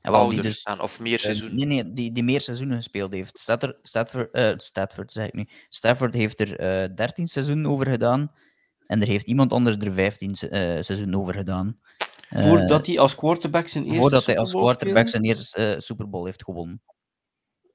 En 0.02 0.12
wel, 0.12 0.30
die 0.30 0.42
dus, 0.42 0.64
of 0.64 1.00
meer 1.00 1.14
eh, 1.18 1.20
seizoen. 1.20 1.56
nee, 1.56 1.66
nee, 1.66 1.94
die, 1.94 2.12
die 2.12 2.24
meer 2.24 2.42
seizoenen 2.42 2.76
gespeeld 2.76 3.14
heeft. 3.14 3.40
Statter, 3.40 3.78
Stafford, 3.82 4.32
eh, 4.32 4.54
Stafford, 4.58 5.12
zeg 5.12 5.28
ik 5.28 5.34
nu. 5.34 5.48
Stafford 5.70 6.14
heeft 6.14 6.40
er 6.40 6.60
eh 6.60 6.96
13 6.96 7.28
seizoenen 7.28 7.72
over 7.72 7.90
gedaan. 7.90 8.32
En 8.88 9.02
er 9.02 9.08
heeft 9.08 9.28
iemand 9.28 9.54
anders 9.54 9.76
er 9.76 9.94
15 9.94 10.36
se- 10.36 10.50
eh, 10.50 10.82
seizoenen 10.84 11.20
over 11.20 11.34
gedaan. 11.34 11.80
Voordat 12.30 12.86
hij 12.86 13.00
als 13.00 13.16
quarterback 13.16 13.68
zijn 13.68 13.84
eerste 13.84 14.00
voordat 14.00 14.26
hij 14.26 14.38
als 14.38 14.52
quarterback 14.52 15.08
zijn 15.08 15.24
eerste 15.24 15.74
eh, 15.74 15.80
Super 15.80 16.10
Bowl 16.10 16.26
heeft 16.26 16.44
gewonnen. 16.44 16.82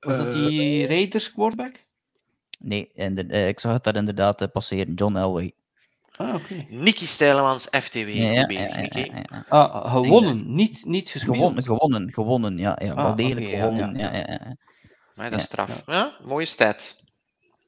Was 0.05 0.17
dat 0.17 0.27
Eh, 0.27 0.33
die 0.33 0.87
Raiders 0.87 1.33
quarterback? 1.33 1.85
Nee, 2.59 2.91
en 2.95 3.15
de- 3.15 3.27
eh, 3.27 3.49
ik 3.49 3.61
zag 3.61 3.73
het 3.73 3.85
daar 3.85 3.97
inderdaad 3.97 4.41
eh, 4.41 4.49
passeren. 4.53 4.95
John 4.95 5.17
Elway. 5.17 5.53
Ah, 6.17 6.35
oké. 6.35 6.67
Nicky 6.69 7.07
Stijlemans, 7.07 7.67
FTW. 7.71 7.97
Ja, 8.09 8.31
ja, 8.31 8.47
bezig, 8.47 8.69
ja, 8.69 8.75
ja, 8.75 8.81
Nicky. 8.81 8.99
ja, 8.99 9.23
ja. 9.31 9.45
Ah, 9.49 9.91
gewonnen, 9.93 10.55
niet, 10.55 10.85
niet 10.85 11.09
gespeeld. 11.11 11.37
Gewonnen, 11.37 11.63
gewonnen, 11.65 12.13
gewonnen, 12.13 12.59
ja. 12.59 12.79
ja 12.83 12.95
wel 12.95 13.05
Ah, 13.05 13.17
degelijk 13.17 13.47
gewonnen. 13.47 13.97
ja, 13.99 14.05
Ja, 14.13 14.13
ja. 14.19 14.19
ja, 14.29 14.39
ja. 14.45 14.57
Maar 15.15 15.31
dat 15.31 15.41
is 15.41 15.47
Ja, 15.47 15.53
straf. 15.53 15.83
Ja, 15.87 16.17
mooie 16.25 16.45
stat. 16.47 17.03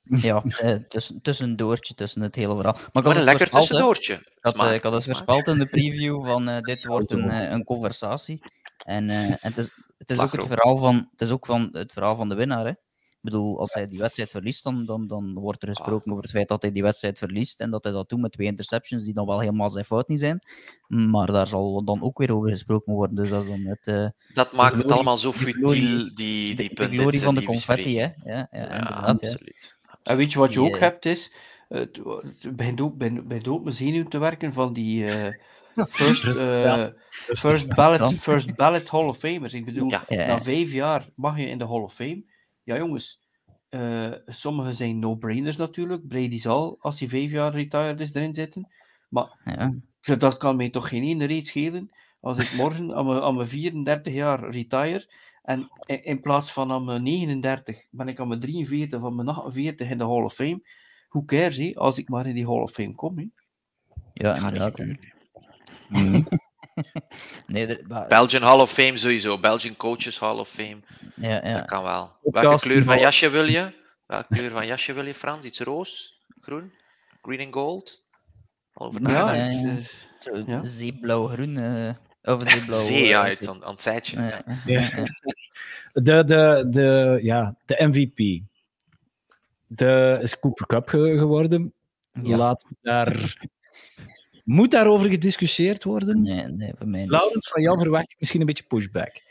ja 0.05 0.43
eh, 0.59 0.75
tussen, 0.89 1.23
tussendoortje 1.23 1.95
tussen 1.95 2.23
het 2.23 2.35
hele 2.35 2.55
verhaal. 2.55 2.73
Maar 2.73 2.83
ik 2.83 2.93
had 2.93 3.03
Maar 3.05 3.13
een 3.13 3.19
dus 3.19 3.25
lekker 3.25 3.51
tussendoortje. 3.51 4.15
Ik 4.15 4.39
had, 4.41 4.55
eh, 4.55 4.61
Smaak, 4.61 4.75
ik 4.75 4.83
had 4.83 4.93
dus 4.93 5.03
smaak. 5.03 5.17
voorspeld 5.17 5.49
in 5.49 5.59
de 5.59 5.67
preview 5.67 6.25
van 6.27 6.49
eh, 6.49 6.61
dit 6.61 6.85
wordt 6.87 7.11
een, 7.11 7.29
eh, 7.29 7.51
een 7.51 7.65
conversatie. 7.65 8.43
En, 8.85 9.11
eh, 9.11 9.25
en 9.31 9.37
het 9.41 9.59
is, 9.59 9.71
het 10.07 10.17
is 10.17 10.25
ook 10.25 10.33
het 10.33 10.47
verhaal, 10.47 10.77
van, 10.77 11.09
het 11.11 11.21
is 11.21 11.31
ook 11.31 11.47
van 11.47 11.69
het 11.73 11.93
verhaal 11.93 12.17
van 12.17 12.29
de 12.29 12.35
winnaar. 12.35 12.65
Hè. 12.65 12.71
Ik 12.71 13.33
bedoel, 13.33 13.59
als 13.59 13.75
hij 13.75 13.89
die 13.89 13.99
wedstrijd 13.99 14.31
verliest, 14.31 14.65
dan, 14.65 14.87
dan, 14.87 15.07
dan 15.07 15.35
wordt 15.35 15.63
er 15.63 15.69
gesproken 15.69 16.11
over 16.11 16.23
het 16.23 16.33
feit 16.33 16.49
dat 16.49 16.63
hij 16.63 16.73
die 16.73 16.83
wedstrijd 16.83 17.19
verliest. 17.19 17.61
En 17.61 17.71
dat 17.71 17.85
hij 17.85 17.93
dat 17.93 18.09
doet 18.09 18.21
met 18.21 18.33
twee 18.33 18.47
interceptions, 18.47 19.05
die 19.05 19.15
dan 19.15 19.27
wel 19.27 19.41
helemaal 19.41 19.71
zijn 19.71 19.85
fout 19.85 20.09
niet 20.09 20.19
zijn. 20.21 20.41
Maar 20.87 21.27
daar 21.33 21.47
zal 21.47 21.85
dan 21.85 22.03
ook 22.03 22.19
weer 22.19 22.35
over 22.37 22.51
gesproken 22.51 22.93
worden. 22.93 23.17
Dus 23.17 23.29
dat 23.29 23.43
is 23.43 23.49
dan 23.49 23.61
het, 23.61 23.87
eh, 23.87 24.09
Dat 24.35 24.53
maakt 24.53 24.77
het 24.77 24.91
allemaal 24.91 25.17
zo 25.17 25.31
de 25.31 25.39
futiel, 25.39 25.69
die, 25.69 26.55
de, 26.55 26.55
die 26.55 26.75
de 26.75 26.89
glorie 26.89 27.21
van 27.21 27.35
de 27.35 27.41
die 27.41 27.49
confetti. 27.49 27.99
Hè. 27.99 28.03
Ja, 28.03 28.13
ja, 28.25 28.49
Ja, 28.51 28.61
inderdaad. 28.61 29.21
Ja. 29.21 29.29
absoluut. 29.29 29.79
En 30.03 30.17
weet 30.17 30.33
je 30.33 30.39
wat 30.39 30.53
je 30.53 30.59
Die, 30.61 30.69
ook 30.69 30.79
hebt, 30.79 31.07
is... 31.07 31.33
eh, 31.69 31.79
Het 31.81 32.01
het 32.41 32.57
begint 32.57 32.81
ook 32.81 32.97
bij, 32.97 33.23
bij 33.25 33.39
dood 33.39 33.63
mijn 33.63 33.77
zenuwen 33.77 34.09
te 34.09 34.19
werken 34.19 34.53
van 34.53 34.73
die 34.73 35.07
eh, 35.07 35.35
first, 35.89 36.25
eh, 36.25 36.85
first, 37.27 37.75
ballot, 37.75 38.15
first 38.15 38.57
ballot 38.57 38.89
Hall 38.89 39.09
of 39.09 39.19
Famers. 39.19 39.55
Ik 39.55 39.65
bedoel, 39.65 39.91
Ja. 39.91 40.05
Ja, 40.09 40.27
na 40.27 40.43
vijf 40.43 40.73
jaar 40.73 41.09
mag 41.15 41.39
je 41.39 41.47
in 41.47 41.59
de 41.59 41.67
Hall 41.67 41.83
of 41.83 41.95
Fame. 41.95 42.25
Ja, 42.63 42.77
jongens, 42.77 43.21
eh 43.69 44.13
sommige 44.27 44.73
zijn 44.73 44.99
no-brainers 44.99 45.57
natuurlijk. 45.57 46.09
Brady 46.09 46.39
zal, 46.39 46.77
als 46.81 47.01
hij 47.01 47.09
vijf 47.09 47.31
jaar 47.31 47.53
retired 47.53 48.01
is, 48.01 48.15
erin 48.15 48.35
zitten. 48.35 48.69
Maar 49.09 49.39
ja. 49.45 50.17
dat 50.19 50.37
kan 50.37 50.57
mij 50.57 50.71
toch 50.71 50.89
geen 50.89 51.03
ene 51.03 51.25
reet 51.25 51.47
schelen 51.47 51.91
als 52.21 52.39
ik 52.39 52.55
morgen 52.57 52.95
aan 52.95 53.07
mijn, 53.07 53.23
aan 53.23 53.35
mijn 53.35 53.49
34 53.49 54.15
jaar 54.15 54.51
retire 54.51 55.07
en 55.43 55.71
in, 55.87 56.05
in 56.05 56.21
plaats 56.21 56.53
van 56.53 56.73
aan 56.73 56.85
mijn 56.85 57.03
39 57.03 57.87
ben 57.91 58.09
ik 58.09 58.21
aan 58.21 58.29
mijn 58.29 58.41
43 58.41 59.03
of 59.03 59.13
mijn 59.15 59.29
48 59.29 59.91
in 59.91 59.99
de 59.99 60.05
Hall 60.05 60.23
of 60.23 60.35
Fame. 60.35 60.63
Hoe 61.09 61.25
cares, 61.25 61.57
hè, 61.57 61.73
als 61.75 61.99
ik 61.99 62.09
maar 62.09 62.27
in 62.27 62.35
die 62.35 62.47
Hall 62.47 62.61
of 62.63 62.71
Fame 62.71 62.95
kom. 62.95 63.19
Hè? 63.19 63.27
ja 64.13 64.37
inderdaad. 64.37 64.77
hè. 64.77 64.93
Mhm. 65.89 66.23
nee, 67.47 67.67
er- 67.67 67.85
maar- 67.89 68.07
Belgian 68.09 68.43
Hall 68.43 68.61
of 68.61 68.71
Fame 68.73 68.97
sowieso. 68.97 69.39
Belgian 69.39 69.77
Coaches 69.77 70.19
Hall 70.19 70.39
of 70.39 70.49
Fame. 70.49 70.79
ja, 71.15 71.47
ja. 71.47 71.53
Dat 71.53 71.65
kan 71.65 71.83
wel. 71.83 72.11
Podcast 72.23 72.45
Welke 72.47 72.63
kleur 72.63 72.83
van 72.85 72.99
jasje 72.99 73.29
wil 73.31 73.45
je? 73.45 73.73
Welke 74.07 74.35
kleur 74.35 74.51
van 74.51 74.67
jasje 74.67 74.93
wil 74.93 75.07
je, 75.07 75.15
Frans? 75.15 75.45
Iets 75.45 75.61
roos? 75.61 76.21
Groen? 76.39 76.73
Green 77.23 77.41
and 77.45 77.55
gold? 77.55 78.05
Al 78.73 78.87
over 78.87 79.03
Ja, 79.03 79.09
ja, 79.09 79.15
nagedacht? 79.25 79.61
ja. 79.63 79.69
het 79.69 79.79
is- 79.79 80.07
Zo, 80.19 80.43
Ja. 80.47 80.65
Zeeblauw-groen. 80.65 81.57
eh, 81.57 81.95
Over 82.35 82.63
blauw. 82.67 82.79
Zee, 82.89 83.03
eh, 83.03 83.09
ja, 83.09 83.21
zee. 83.21 83.29
uit 83.29 83.49
aan, 83.49 83.65
aan 83.65 83.73
het 83.73 83.83
zijtje. 83.83 84.43
Ja. 84.67 84.91
De, 85.93 86.25
de, 86.25 86.67
de, 86.71 87.19
ja, 87.23 87.57
de 87.65 87.77
MVP. 87.87 88.43
De 89.67 90.19
is 90.23 90.39
Cooper 90.39 90.67
Cup 90.67 90.89
ge- 90.89 91.19
geworden. 91.19 91.73
Ja. 92.23 92.37
Laat 92.37 92.65
daar... 92.83 93.37
Moet 94.47 94.71
daarover 94.71 95.11
gediscussieerd 95.11 95.85
worden? 95.85 96.21
Nee, 96.21 96.45
nee, 96.47 96.73
voor 96.79 96.89
mij 96.89 97.01
niet. 97.01 97.11
Laurens, 97.11 97.49
van 97.49 97.63
jou 97.63 97.79
verwacht 97.79 98.11
ik 98.13 98.17
misschien 98.19 98.41
een 98.41 98.47
beetje 98.47 98.65
pushback. 98.65 99.13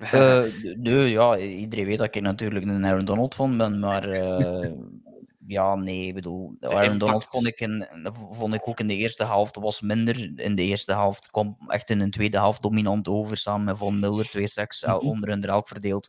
Eh, 0.00 0.42
nee, 0.76 1.10
ja, 1.10 1.38
iedereen 1.38 1.84
weet 1.86 1.98
dat 1.98 2.14
ik 2.14 2.22
natuurlijk 2.22 2.64
een 2.66 2.86
Aaron 2.86 3.04
Donald 3.04 3.34
van 3.34 3.56
ben, 3.56 3.78
maar 3.78 4.08
eh, 4.08 4.70
ja, 5.46 5.74
nee, 5.74 6.06
ik 6.06 6.14
bedoel, 6.14 6.56
Aaron 6.60 6.80
impact. 6.82 7.00
Donald 7.00 7.24
vond 7.24 7.46
ik, 7.46 7.60
in, 7.60 7.88
vond 8.30 8.54
ik 8.54 8.68
ook 8.68 8.80
in 8.80 8.86
de 8.86 8.96
eerste 8.96 9.24
helft 9.24 9.56
was 9.56 9.80
minder. 9.80 10.32
In 10.40 10.54
de 10.54 10.62
eerste 10.62 10.92
helft 10.92 11.30
kwam 11.30 11.56
echt 11.66 11.90
in 11.90 11.98
de 11.98 12.08
tweede 12.08 12.38
helft 12.38 12.62
dominant 12.62 13.08
over, 13.08 13.36
samen 13.36 13.64
met 13.64 13.76
Von 13.78 13.98
Miller, 14.00 14.24
twee 14.24 14.46
seks, 14.46 14.82
Mhm. 14.82 14.94
onder 14.96 15.28
hun 15.28 15.44
elk 15.44 15.68
verdeeld. 15.68 16.08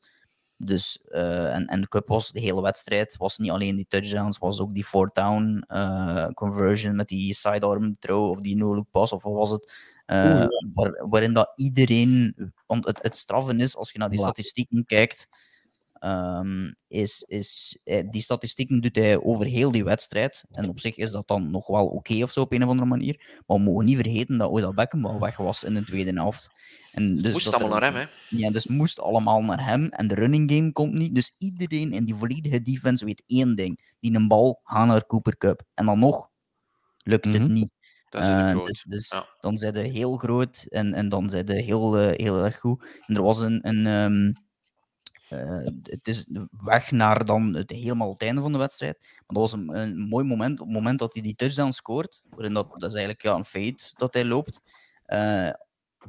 Dus, 0.66 1.00
eh, 1.10 1.56
en, 1.56 1.66
en 1.68 1.82
de 1.82 1.88
cup 1.88 2.08
was 2.08 2.32
de 2.32 2.40
hele 2.40 2.62
wedstrijd, 2.62 3.18
was 3.18 3.38
niet 3.38 3.52
alleen 3.52 3.76
die 3.76 3.86
touchdowns, 3.88 4.38
was 4.38 4.60
ook 4.60 4.74
die 4.74 4.84
fourth 4.86 5.16
down 5.16 5.64
eh, 5.68 6.28
conversion 6.34 6.96
met 6.96 7.08
die 7.08 7.34
sidearm 7.34 7.96
throw 8.00 8.30
of 8.30 8.42
die 8.42 8.56
no-look 8.56 8.88
pass, 8.92 9.12
of 9.12 9.24
wat 9.24 9.34
was 9.34 9.50
het? 9.52 9.72
Eh, 10.06 10.40
waar- 10.74 11.06
waarin 11.10 11.34
dat 11.34 11.52
iedereen, 11.56 12.36
want 12.68 12.86
het, 12.86 13.00
het 13.02 13.18
straffen 13.18 13.60
is, 13.60 13.76
als 13.76 13.92
je 13.92 13.98
naar 14.00 14.10
die 14.10 14.20
statistieken 14.32 14.86
kijkt, 14.86 15.28
ehm, 16.02 16.72
is, 16.88 17.22
is, 17.28 17.80
eh, 17.84 18.04
die 18.10 18.22
statistieken 18.22 18.82
doet 18.82 18.96
hij 18.96 19.22
over 19.22 19.46
heel 19.46 19.72
die 19.72 19.84
wedstrijd. 19.84 20.44
En 20.52 20.70
op 20.70 20.80
zich 20.80 20.96
is 20.98 21.12
dat 21.12 21.28
dan 21.28 21.52
nog 21.52 21.68
wel 21.68 21.88
oké 21.88 22.24
of 22.24 22.32
zo 22.32 22.42
op 22.42 22.52
een 22.54 22.64
of 22.64 22.70
andere 22.70 22.88
manier. 22.90 23.42
Maar 23.48 23.58
we 23.58 23.64
mogen 23.64 23.86
niet 23.86 23.96
vergeten 23.96 24.38
dat 24.38 24.50
Odell 24.50 24.74
Beckham 24.74 25.02
wel 25.04 25.20
weg 25.20 25.38
was 25.38 25.64
in 25.64 25.74
de 25.74 25.84
tweede 25.84 26.12
helft. 26.14 26.50
En 26.92 27.18
dus 27.18 27.32
Moest 27.32 27.46
dat 27.46 27.54
allemaal 27.54 27.76
er- 27.82 27.82
naar 27.82 27.94
hem, 28.02 28.10
hè? 28.30 28.38
ja, 28.38 28.52
dus 28.52 28.68
moest 28.68 29.00
allemaal 29.00 29.42
naar 29.42 29.66
hem. 29.66 29.88
En 29.90 30.08
de 30.08 30.16
running 30.16 30.52
game 30.52 30.72
komt 30.72 30.94
niet. 30.94 31.16
Dus 31.16 31.36
iedereen 31.38 31.92
in 31.92 32.06
die 32.06 32.16
volledige 32.16 32.62
defense 32.62 33.06
weet 33.06 33.24
één 33.28 33.56
ding. 33.56 33.94
Die 34.00 34.16
een 34.16 34.28
bal 34.28 34.60
gaan 34.64 34.88
naar 34.88 35.06
Cooper 35.06 35.38
Cup. 35.38 35.62
En 35.74 35.86
dan 35.86 36.00
nog 36.00 36.30
lukt 37.04 37.26
het 37.26 37.42
Mhm. 37.44 37.54
niet. 37.54 37.70
Dat 38.10 38.22
is 38.22 38.28
het 38.28 38.38
Eh, 38.38 38.66
dus 38.66 38.84
dus 38.88 39.10
Ja. 39.10 39.26
dan 39.40 39.58
zijn 39.58 39.74
ze 39.74 39.80
heel 39.80 40.18
groot 40.18 40.66
en, 40.70 40.94
en 40.94 41.10
dan 41.10 41.30
zijn 41.30 41.48
ze 41.48 41.54
heel, 41.54 41.98
eh, 41.98 42.26
heel 42.26 42.44
erg 42.44 42.60
goed. 42.60 42.86
En 43.08 43.16
er 43.16 43.22
was 43.22 43.40
een. 43.40 43.68
een 43.68 43.86
ehm, 43.88 44.28
eh, 44.28 44.34
het 45.84 46.08
is 46.08 46.26
weg 46.64 46.92
naar 46.92 47.26
dan 47.26 47.54
het, 47.54 47.70
helemaal 47.70 48.12
het 48.12 48.22
einde 48.22 48.42
van 48.42 48.52
de 48.52 48.58
wedstrijd. 48.58 48.98
Maar 49.00 49.24
dat 49.26 49.38
was 49.38 49.52
een, 49.52 49.78
een 49.78 50.00
mooi 50.00 50.26
moment. 50.26 50.60
Op 50.60 50.66
het 50.66 50.76
moment 50.76 51.00
dat 51.00 51.14
hij 51.14 51.22
die 51.24 51.36
touchdown 51.36 51.72
scoort, 51.72 52.24
waarin 52.30 52.54
dat, 52.54 52.70
dat 52.72 52.90
is 52.90 52.96
eigenlijk 52.96 53.22
ja, 53.24 53.36
een 53.36 53.46
feit 53.46 53.92
dat 53.96 54.14
hij 54.14 54.26
loopt. 54.26 54.60
eh, 55.06 55.50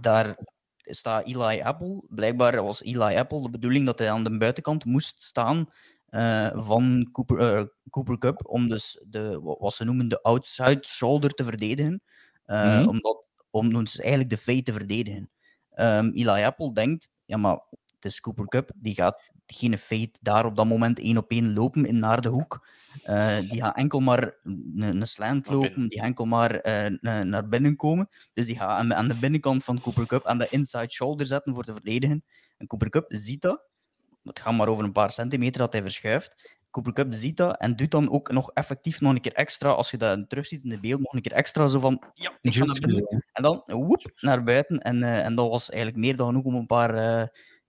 daar 0.01 0.37
staat 0.85 1.27
Eli 1.27 1.61
Apple. 1.63 2.03
Blijkbaar 2.09 2.63
was 2.65 2.83
Eli 2.83 3.17
Apple 3.17 3.43
de 3.43 3.51
bedoeling 3.51 3.87
dat 3.87 3.99
hij 3.99 4.11
aan 4.11 4.25
de 4.25 4.39
buitenkant 4.39 4.85
moest 4.85 5.23
staan 5.23 5.67
eh, 6.09 6.51
van 6.55 7.09
Cooper, 7.13 7.39
eh, 7.59 7.65
Cooper 7.91 8.19
Cup. 8.19 8.41
Om 8.49 8.69
dus 8.69 9.01
de, 9.09 9.41
wa- 9.41 9.57
wat 9.59 9.75
ze 9.75 9.85
noemen 9.85 10.09
de 10.09 10.23
outside 10.23 10.79
shoulder 10.87 11.31
te 11.31 11.45
verdedigen. 11.45 12.03
eh, 12.45 12.77
Mhm. 12.79 12.89
omdat, 12.89 13.31
om 13.51 13.73
dus 13.85 13.99
eigenlijk 14.01 14.31
de 14.31 14.39
feit 14.39 14.65
te 14.65 14.73
verdedigen. 14.73 15.31
Ehm 15.71 16.11
Eli 16.15 16.45
Apple 16.45 16.73
denkt, 16.75 17.09
ja 17.25 17.37
maar 17.37 17.61
het 18.03 18.13
is 18.13 18.21
Cooper 18.21 18.49
Cup, 18.49 18.71
die 18.75 18.95
gaat 18.95 19.23
geen 19.47 19.79
feit 19.79 20.19
daar 20.23 20.45
op 20.47 20.57
dat 20.57 20.67
moment 20.67 20.99
één 20.99 21.17
op 21.17 21.31
één 21.31 21.55
lopen 21.55 21.85
in 21.87 21.99
naar 21.99 22.21
de 22.21 22.29
hoek. 22.29 22.67
Eh, 23.03 23.39
die 23.39 23.61
gaat 23.61 23.77
enkel 23.77 24.01
maar 24.01 24.35
een, 24.43 25.07
slant 25.07 25.49
lopen, 25.49 25.89
die 25.89 25.99
gaat 25.99 26.07
enkel 26.07 26.25
maar 26.25 26.55
eh, 26.55 26.97
na- 27.01 27.23
naar 27.23 27.49
binnen 27.49 27.77
komen. 27.77 28.09
Dus 28.33 28.47
die 28.47 28.57
gaat 28.57 28.71
aan, 28.71 28.95
aan 28.95 29.09
de 29.09 29.19
binnenkant 29.19 29.65
van 29.65 29.81
Cooper 29.81 30.07
Cup 30.07 30.27
aan 30.27 30.39
de 30.39 30.47
inside 30.51 30.91
shoulder 30.91 31.27
zetten 31.27 31.55
voor 31.55 31.65
te 31.65 31.73
verdedigen. 31.73 32.25
En 32.59 32.67
Cooper 32.67 32.89
Cup 32.91 33.05
ziet 33.09 33.43
dat. 33.43 33.61
Het 34.25 34.41
gaat 34.41 34.55
maar 34.55 34.69
over 34.69 34.85
een 34.85 34.93
paar 34.93 35.13
centimeter 35.13 35.61
dat 35.61 35.73
hij 35.73 35.83
verschuift. 35.83 36.59
Cooper 36.71 36.93
Cup 36.93 37.13
ziet 37.15 37.37
dat 37.37 37.59
en 37.59 37.77
doet 37.77 37.91
dan 37.91 38.11
ook 38.11 38.31
nog 38.33 38.51
effectief 38.53 39.01
nog 39.01 39.13
een 39.13 39.21
keer 39.21 39.33
extra, 39.33 39.71
als 39.71 39.91
je 39.91 39.97
dat 39.97 40.29
terugziet 40.29 40.63
in 40.63 40.69
de 40.71 40.81
beeld, 40.81 41.01
nog 41.01 41.13
een 41.13 41.23
keer 41.23 41.33
extra 41.33 41.67
zo 41.67 41.79
van, 41.79 42.03
ja, 42.15 42.39
ik 42.41 42.55
ga 42.55 42.65
naar 42.65 42.79
binnen. 42.81 43.25
En 43.33 43.43
dan 43.43 43.63
woep, 43.67 44.11
naar 44.21 44.43
buiten. 44.43 44.79
En, 44.81 45.03
eh, 45.03 45.25
en 45.25 45.35
dat 45.35 45.49
was 45.49 45.71
eigenlijk 45.71 46.05
meer 46.05 46.17
dan 46.17 46.27
genoeg 46.27 46.45
om 46.45 46.55
een 46.55 46.67
paar, 46.67 46.95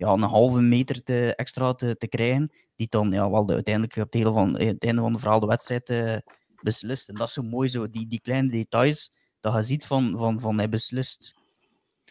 ja, 0.06 0.12
een 0.14 0.22
halve 0.22 0.62
meter 0.62 1.04
te, 1.04 1.36
extra 1.36 1.74
te, 1.74 1.98
te 1.98 2.08
krijgen. 2.08 2.52
Die 2.76 2.88
dan 2.90 3.12
ja, 3.12 3.30
wel 3.30 3.46
de, 3.46 3.54
uiteindelijk 3.54 3.96
op 3.96 4.04
het, 4.04 4.14
hele 4.14 4.32
van, 4.34 4.58
eh, 4.58 4.68
het 4.68 4.84
einde 4.84 5.02
van 5.02 5.14
de 5.14 5.20
verhaal 5.20 5.40
de 5.40 5.48
wedstrijd 5.48 5.90
eh, 5.90 6.18
beslist. 6.62 7.10
En 7.10 7.16
dat 7.16 7.28
is 7.28 7.34
zo 7.34 7.42
mooi, 7.42 7.70
zo, 7.70 7.90
die, 7.90 8.08
die 8.08 8.22
kleine 8.22 8.50
details, 8.50 9.12
dat 9.40 9.54
je 9.54 9.64
ziet 9.64 9.86
van, 9.86 10.14
van, 10.18 10.40
van 10.40 10.58
hij 10.58 10.70
beslist. 10.70 11.34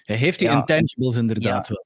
Hij 0.02 0.16
heeft 0.16 0.38
die 0.38 0.48
Ja. 0.48 0.58
intangibles 0.58 1.16
inderdaad 1.16 1.66
Ja. 1.68 1.74
wel. 1.74 1.84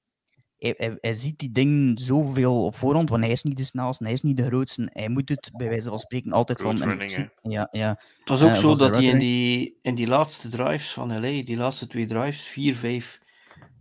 Hij, 0.59 0.75
hij, 0.77 0.99
hij 1.01 1.15
ziet 1.15 1.39
die 1.39 1.51
dingen 1.53 1.99
zoveel 1.99 2.65
op 2.65 2.75
voorhand, 2.77 3.09
want 3.09 3.23
hij 3.23 3.33
is 3.33 3.43
niet 3.43 3.57
de 3.57 3.65
snelste, 3.65 4.05
hij 4.05 4.13
is 4.13 4.23
niet 4.23 4.37
de 4.37 4.45
grootste. 4.47 4.89
Hij 4.93 5.09
moet 5.09 5.29
het 5.29 5.51
bij 5.57 5.69
wijze 5.69 5.89
van 5.89 5.99
spreken 5.99 6.33
altijd 6.33 6.61
van... 6.61 6.79
Road 6.79 6.87
running, 6.89 7.31
ja, 7.43 7.69
ja, 7.71 7.89
Het 8.19 8.29
was 8.29 8.43
ook 8.43 8.51
Eh, 8.51 8.57
zo 8.57 8.69
was 8.69 8.79
dat 8.79 8.95
hij 8.95 9.05
in 9.05 9.19
die, 9.19 9.79
in 9.83 9.95
die 9.95 10.07
laatste 10.07 10.49
drives 10.49 10.93
van 10.93 11.13
LA, 11.13 11.21
die 11.21 11.57
laatste 11.57 11.87
twee 11.87 12.07
drives, 12.07 12.47
vier, 12.47 12.77
vijf 12.77 13.21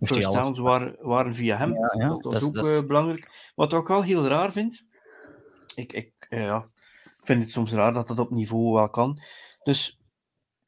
first 0.07 0.21
downs 0.43 0.59
waren, 0.59 0.95
waren 0.99 1.33
via 1.35 1.57
hem. 1.57 1.73
ja, 1.73 1.93
ja, 1.97 2.07
dat 2.09 2.23
was 2.23 2.43
ook 2.43 2.53
dat 2.53 2.65
is- 2.65 2.75
eh, 2.75 2.83
belangrijk. 2.85 3.51
Wat 3.55 3.71
ik 3.73 3.79
ook 3.79 3.87
wel 3.87 4.03
heel 4.03 4.27
raar 4.27 4.51
vind, 4.51 4.85
ik, 5.75 5.93
ik, 5.93 6.13
eh, 6.29 6.39
ja, 6.39 6.69
ik 7.03 7.25
vind 7.25 7.41
het 7.43 7.51
soms 7.51 7.71
raar 7.71 7.93
dat 7.93 8.07
dat 8.07 8.19
op 8.19 8.31
niveau 8.31 8.73
wel 8.73 8.89
kan. 8.89 9.19
Dus 9.63 9.99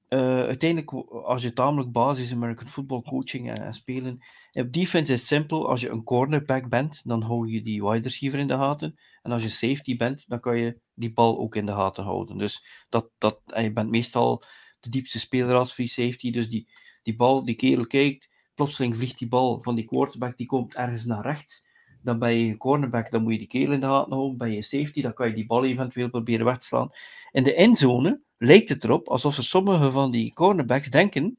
eh, 0.07 0.19
uiteindelijk, 0.43 0.91
als 1.11 1.41
je 1.41 1.53
tamelijk 1.53 1.91
basis 1.91 2.33
American 2.33 2.67
football 2.67 3.01
coaching 3.01 3.49
en, 3.49 3.61
en 3.63 3.73
spelen, 3.73 4.17
op 4.51 4.71
defense 4.71 5.13
is 5.13 5.19
het 5.19 5.27
simpel. 5.27 5.69
Als 5.69 5.81
je 5.81 5.89
een 5.89 6.03
cornerback 6.03 6.69
bent, 6.69 7.01
dan 7.07 7.21
hou 7.21 7.51
je 7.51 7.61
die 7.61 7.83
wide 7.83 8.03
receiver 8.03 8.39
in 8.39 8.47
de 8.47 8.53
gaten. 8.53 8.99
En 9.21 9.31
als 9.31 9.43
je 9.43 9.49
safety 9.49 9.95
bent, 9.95 10.27
dan 10.27 10.39
kan 10.39 10.57
je 10.57 10.79
die 10.93 11.13
bal 11.13 11.39
ook 11.39 11.55
in 11.55 11.65
de 11.65 11.71
gaten 11.71 12.03
houden. 12.03 12.37
Dus 12.37 12.85
dat, 12.89 13.09
dat, 13.17 13.41
en 13.45 13.63
je 13.63 13.73
bent 13.73 13.89
meestal 13.89 14.43
de 14.79 14.89
diepste 14.89 15.19
speler 15.19 15.55
als 15.55 15.73
free 15.73 15.87
safety. 15.87 16.31
Dus 16.31 16.49
die, 16.49 16.69
die 17.03 17.15
bal, 17.15 17.45
die 17.45 17.55
kerel 17.55 17.87
kijkt, 17.87 18.29
plotseling 18.57 18.95
vliegt 18.95 19.19
die 19.19 19.27
bal 19.27 19.61
van 19.61 19.75
die 19.75 19.85
quarterback, 19.85 20.37
die 20.37 20.45
komt 20.45 20.75
ergens 20.75 21.05
naar 21.05 21.21
rechts. 21.21 21.65
Dan 22.01 22.19
ben 22.19 22.33
je 22.33 22.57
cornerback, 22.57 23.11
dan 23.11 23.23
moet 23.23 23.31
je 23.31 23.37
die 23.37 23.47
kerel 23.47 23.73
in 23.73 23.79
de 23.79 23.85
gaten 23.85 24.13
houden. 24.13 24.37
Ben 24.37 24.51
je 24.51 24.61
safety, 24.61 25.01
dan 25.01 25.13
kan 25.13 25.27
je 25.27 25.33
die 25.33 25.45
bal 25.45 25.65
eventueel 25.65 26.09
proberen 26.09 26.45
weg 26.45 26.57
te 26.57 26.65
slaan. 26.65 26.89
In 27.31 27.43
de 27.43 27.53
endzone 27.53 28.21
lijkt 28.37 28.69
het 28.69 28.83
erop 28.83 29.07
alsof 29.07 29.37
er 29.37 29.43
sommige 29.43 29.91
van 29.91 30.11
die 30.11 30.33
cornerbacks 30.33 30.89
denken 30.89 31.37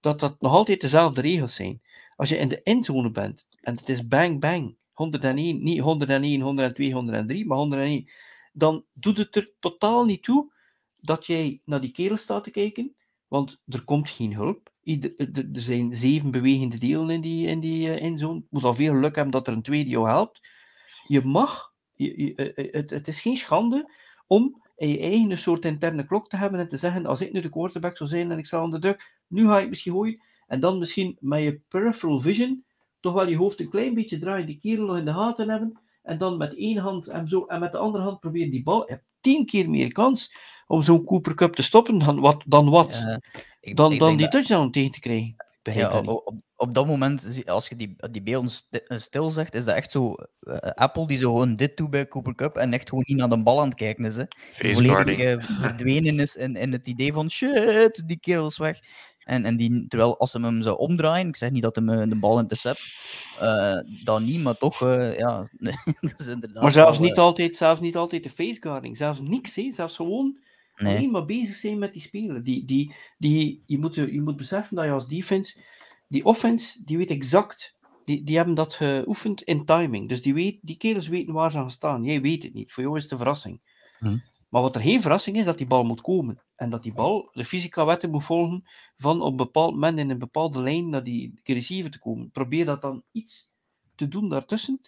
dat 0.00 0.20
dat 0.20 0.40
nog 0.40 0.52
altijd 0.52 0.80
dezelfde 0.80 1.20
regels 1.20 1.54
zijn. 1.54 1.82
Als 2.16 2.28
je 2.28 2.36
in 2.36 2.48
de 2.48 2.62
endzone 2.62 3.10
bent 3.10 3.46
en 3.60 3.76
het 3.76 3.88
is 3.88 4.08
bang 4.08 4.40
bang, 4.40 4.76
101, 4.92 5.62
niet 5.62 5.80
101, 5.80 6.40
102, 6.40 6.92
103, 6.92 7.46
maar 7.46 7.58
101, 7.58 8.08
dan 8.52 8.84
doet 8.92 9.18
het 9.18 9.36
er 9.36 9.52
totaal 9.58 10.04
niet 10.04 10.22
toe 10.22 10.52
dat 11.00 11.26
jij 11.26 11.60
naar 11.64 11.80
die 11.80 11.92
kerel 11.92 12.16
staat 12.16 12.44
te 12.44 12.50
kijken, 12.50 12.94
want 13.28 13.62
er 13.66 13.84
komt 13.84 14.10
geen 14.10 14.34
hulp. 14.34 14.74
Ieder, 14.86 15.14
er 15.32 15.46
zijn 15.52 15.94
zeven 15.94 16.30
bewegende 16.30 16.78
delen 16.78 17.10
in 17.10 17.20
die, 17.20 17.46
in 17.46 17.60
die 17.60 17.92
eh, 17.92 18.04
endzone. 18.04 18.38
Je 18.38 18.46
moet 18.50 18.64
al 18.64 18.74
veel 18.74 18.92
geluk 18.92 19.14
hebben 19.14 19.32
dat 19.32 19.46
er 19.46 19.52
een 19.52 19.62
tweede 19.62 19.90
jou 19.90 20.08
helpt. 20.08 20.48
Je 21.06 21.20
mag, 21.24 21.72
eh, 21.96 22.68
het, 22.70 23.08
is 23.08 23.20
geen 23.20 23.36
schande 23.36 23.90
om 24.26 24.62
in 24.76 24.88
je 24.88 24.98
eigen 24.98 25.38
soort 25.38 25.64
interne 25.64 26.06
klok 26.06 26.28
te 26.28 26.36
hebben 26.36 26.60
en 26.60 26.68
te 26.68 26.76
zeggen, 26.76 27.06
als 27.06 27.20
ik 27.20 27.32
nu 27.32 27.40
de 27.40 27.48
quarterback 27.48 27.96
zou 27.96 28.08
zijn 28.08 28.30
en 28.30 28.38
ik 28.38 28.46
sta 28.46 28.66
de 28.66 28.78
druk, 28.78 29.22
nu 29.26 29.46
ga 29.46 29.60
ik 29.60 29.68
misschien 29.68 29.92
gooien, 29.92 30.22
en 30.46 30.60
dan 30.60 30.78
misschien 30.78 31.16
met 31.20 31.42
je 31.42 31.60
peripheral 31.68 32.20
vision 32.20 32.64
toch 33.00 33.14
wel 33.14 33.28
je 33.28 33.36
hoofd 33.36 33.60
een 33.60 33.70
klein 33.70 33.94
beetje 33.94 34.18
draaien, 34.18 34.46
die 34.46 34.58
kerel 34.58 34.86
nog 34.86 34.96
in 34.96 35.04
de 35.04 35.12
gaten 35.12 35.48
hebben, 35.48 35.80
en 36.02 36.18
dan 36.18 36.36
met 36.36 36.56
één 36.56 36.78
hand 36.78 37.08
en, 37.08 37.28
zo, 37.28 37.44
en 37.44 37.60
met 37.60 37.72
de 37.72 37.78
andere 37.78 38.04
hand 38.04 38.20
proberen 38.20 38.50
die 38.50 38.62
bal. 38.62 38.80
Je 38.86 38.92
hebt 38.92 39.04
tien 39.20 39.46
keer 39.46 39.70
meer 39.70 39.92
kans 39.92 40.34
om 40.66 40.82
zo'n 40.82 41.04
Cooper 41.04 41.34
Cup 41.34 41.54
te 41.54 41.62
stoppen 41.62 41.98
dan 41.98 42.20
wat, 42.20 42.42
dan, 42.46 42.70
wat, 42.70 42.92
eh, 42.92 43.16
ik- 43.66 43.76
dan, 43.76 43.92
ik 43.92 43.98
dan 43.98 44.08
die 44.08 44.18
dat- 44.18 44.30
touchdown 44.30 44.70
tegen 44.70 44.90
te 44.90 45.00
krijgen. 45.00 45.34
Ja, 45.62 46.00
op, 46.00 46.34
op, 46.56 46.74
dat 46.74 46.86
moment, 46.86 47.42
als 47.46 47.68
je 47.68 47.76
die, 47.76 47.96
die 48.10 48.22
beelden 48.22 48.50
eh, 48.70 48.98
stil 48.98 49.30
zegt, 49.30 49.54
is 49.54 49.64
dat 49.64 49.74
echt 49.74 49.90
zo 49.90 50.14
eh, 50.40 50.56
Apple 50.70 51.06
die 51.06 51.18
zo 51.18 51.32
gewoon 51.32 51.54
dit 51.54 51.76
doet 51.76 51.90
bij 51.90 52.08
Cooper 52.08 52.34
Cup 52.34 52.56
en 52.56 52.72
echt 52.72 52.88
gewoon 52.88 53.04
niet 53.06 53.16
naar 53.16 53.28
de 53.28 53.42
bal 53.42 53.60
aan 53.60 53.68
het 53.68 53.76
kijken 53.76 54.04
is. 54.04 54.16
Hè. 54.16 54.24
Volledig 54.72 55.18
eh, 55.18 55.44
verdwenen 55.58 56.20
is 56.20 56.36
in, 56.36 56.56
in 56.56 56.72
het 56.72 56.86
idee 56.86 57.12
van 57.12 57.30
shit, 57.30 58.02
die 58.06 58.18
kerel 58.20 58.46
is 58.46 58.58
weg. 58.58 58.78
En, 59.24 59.44
en 59.44 59.56
die, 59.56 59.86
terwijl 59.88 60.18
als 60.18 60.30
ze 60.30 60.40
hem 60.40 60.62
zou 60.62 60.78
omdraaien, 60.78 61.28
ik 61.28 61.36
zeg 61.36 61.50
niet 61.50 61.62
dat 61.62 61.76
hij 61.76 61.84
hem, 61.84 62.08
de 62.08 62.16
bal 62.18 62.38
intercept, 62.38 62.80
eh 63.40 63.78
dan 64.04 64.24
niet, 64.24 64.42
maar 64.42 64.56
toch, 64.56 64.82
eh, 64.82 65.18
ja, 65.18 65.46
dat 66.00 66.20
is 66.20 66.26
inderdaad 66.26 66.62
Maar 66.62 66.72
zelfs 66.72 66.98
wel, 66.98 67.06
niet, 67.08 67.18
altijd, 67.18 67.56
zelfs 67.56 67.80
niet 67.80 67.96
altijd 67.96 68.22
de 68.22 68.30
face 68.30 68.56
guarding, 68.60 68.96
zelfs 68.96 69.20
niks, 69.20 69.54
hè. 69.54 69.70
zelfs 69.72 69.96
gewoon 69.96 70.38
nee. 70.76 70.96
alleen 70.96 71.10
maar 71.10 71.24
bezig 71.24 71.56
zijn 71.56 71.78
met 71.78 71.92
die 71.92 72.02
spelen. 72.02 72.44
Die, 72.44 72.64
die, 72.64 72.94
die, 73.18 73.62
je, 73.66 73.78
moet, 73.78 73.94
je 73.94 74.22
moet 74.22 74.36
beseffen 74.36 74.76
dat 74.76 74.84
je 74.84 74.90
als 74.90 75.08
defense, 75.08 75.58
die 76.08 76.24
offense, 76.24 76.84
die 76.84 76.96
weet 76.96 77.10
exact, 77.10 77.76
die, 78.04 78.24
die 78.24 78.36
hebben 78.36 78.54
dat 78.54 78.74
geoefend 78.74 79.42
in 79.42 79.64
timing. 79.64 80.08
Dus 80.08 80.22
die, 80.22 80.34
weet, 80.34 80.58
die 80.62 80.76
kerels 80.76 81.08
weten 81.08 81.34
waar 81.34 81.50
ze 81.50 81.56
gaan 81.56 81.70
staan. 81.70 82.04
Jij 82.04 82.20
weet 82.20 82.42
het 82.42 82.54
niet, 82.54 82.72
voor 82.72 82.82
jou 82.82 82.96
is 82.96 83.02
het 83.02 83.12
een 83.12 83.18
verrassing. 83.18 83.60
Mhm. 84.00 84.18
Maar 84.48 84.62
wat 84.62 84.74
er 84.74 84.80
geen 84.82 85.00
verrassing 85.00 85.36
is, 85.36 85.44
dat 85.44 85.58
die 85.58 85.66
bal 85.66 85.84
moet 85.84 86.00
komen. 86.00 86.42
En 86.56 86.70
dat 86.70 86.82
die 86.82 86.92
bal 86.92 87.28
de 87.32 87.44
fysica-wetten 87.44 88.10
moet 88.10 88.24
volgen 88.24 88.62
van 88.96 89.20
op 89.22 89.30
een 89.30 89.36
bepaald 89.36 89.72
moment 89.72 89.98
in 89.98 90.10
een 90.10 90.18
bepaalde 90.18 90.62
lijn 90.62 90.88
naar 90.88 91.04
die 91.04 91.40
receiver 91.44 91.90
te 91.90 91.98
komen. 91.98 92.30
Probeer 92.30 92.64
dat 92.64 92.82
dan 92.82 93.02
iets 93.12 93.50
te 93.94 94.08
doen 94.08 94.28
daartussen. 94.28 94.80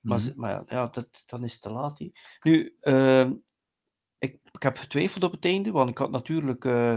Maar, 0.00 0.18
Mhm. 0.20 0.32
maar 0.40 0.62
ja, 0.66 0.86
dat, 0.86 1.22
dan 1.26 1.44
is 1.44 1.52
het 1.52 1.62
te 1.62 1.70
laat. 1.70 1.98
hè. 1.98 2.10
Nu, 2.42 2.76
ehm, 2.80 3.32
ik, 4.52 4.62
heb 4.62 4.78
getwijfeld 4.78 5.24
op 5.24 5.32
het 5.32 5.44
einde, 5.44 5.70
want 5.70 5.90
ik 5.90 5.98
had 5.98 6.10
natuurlijk 6.10 6.64
eh, 6.64 6.94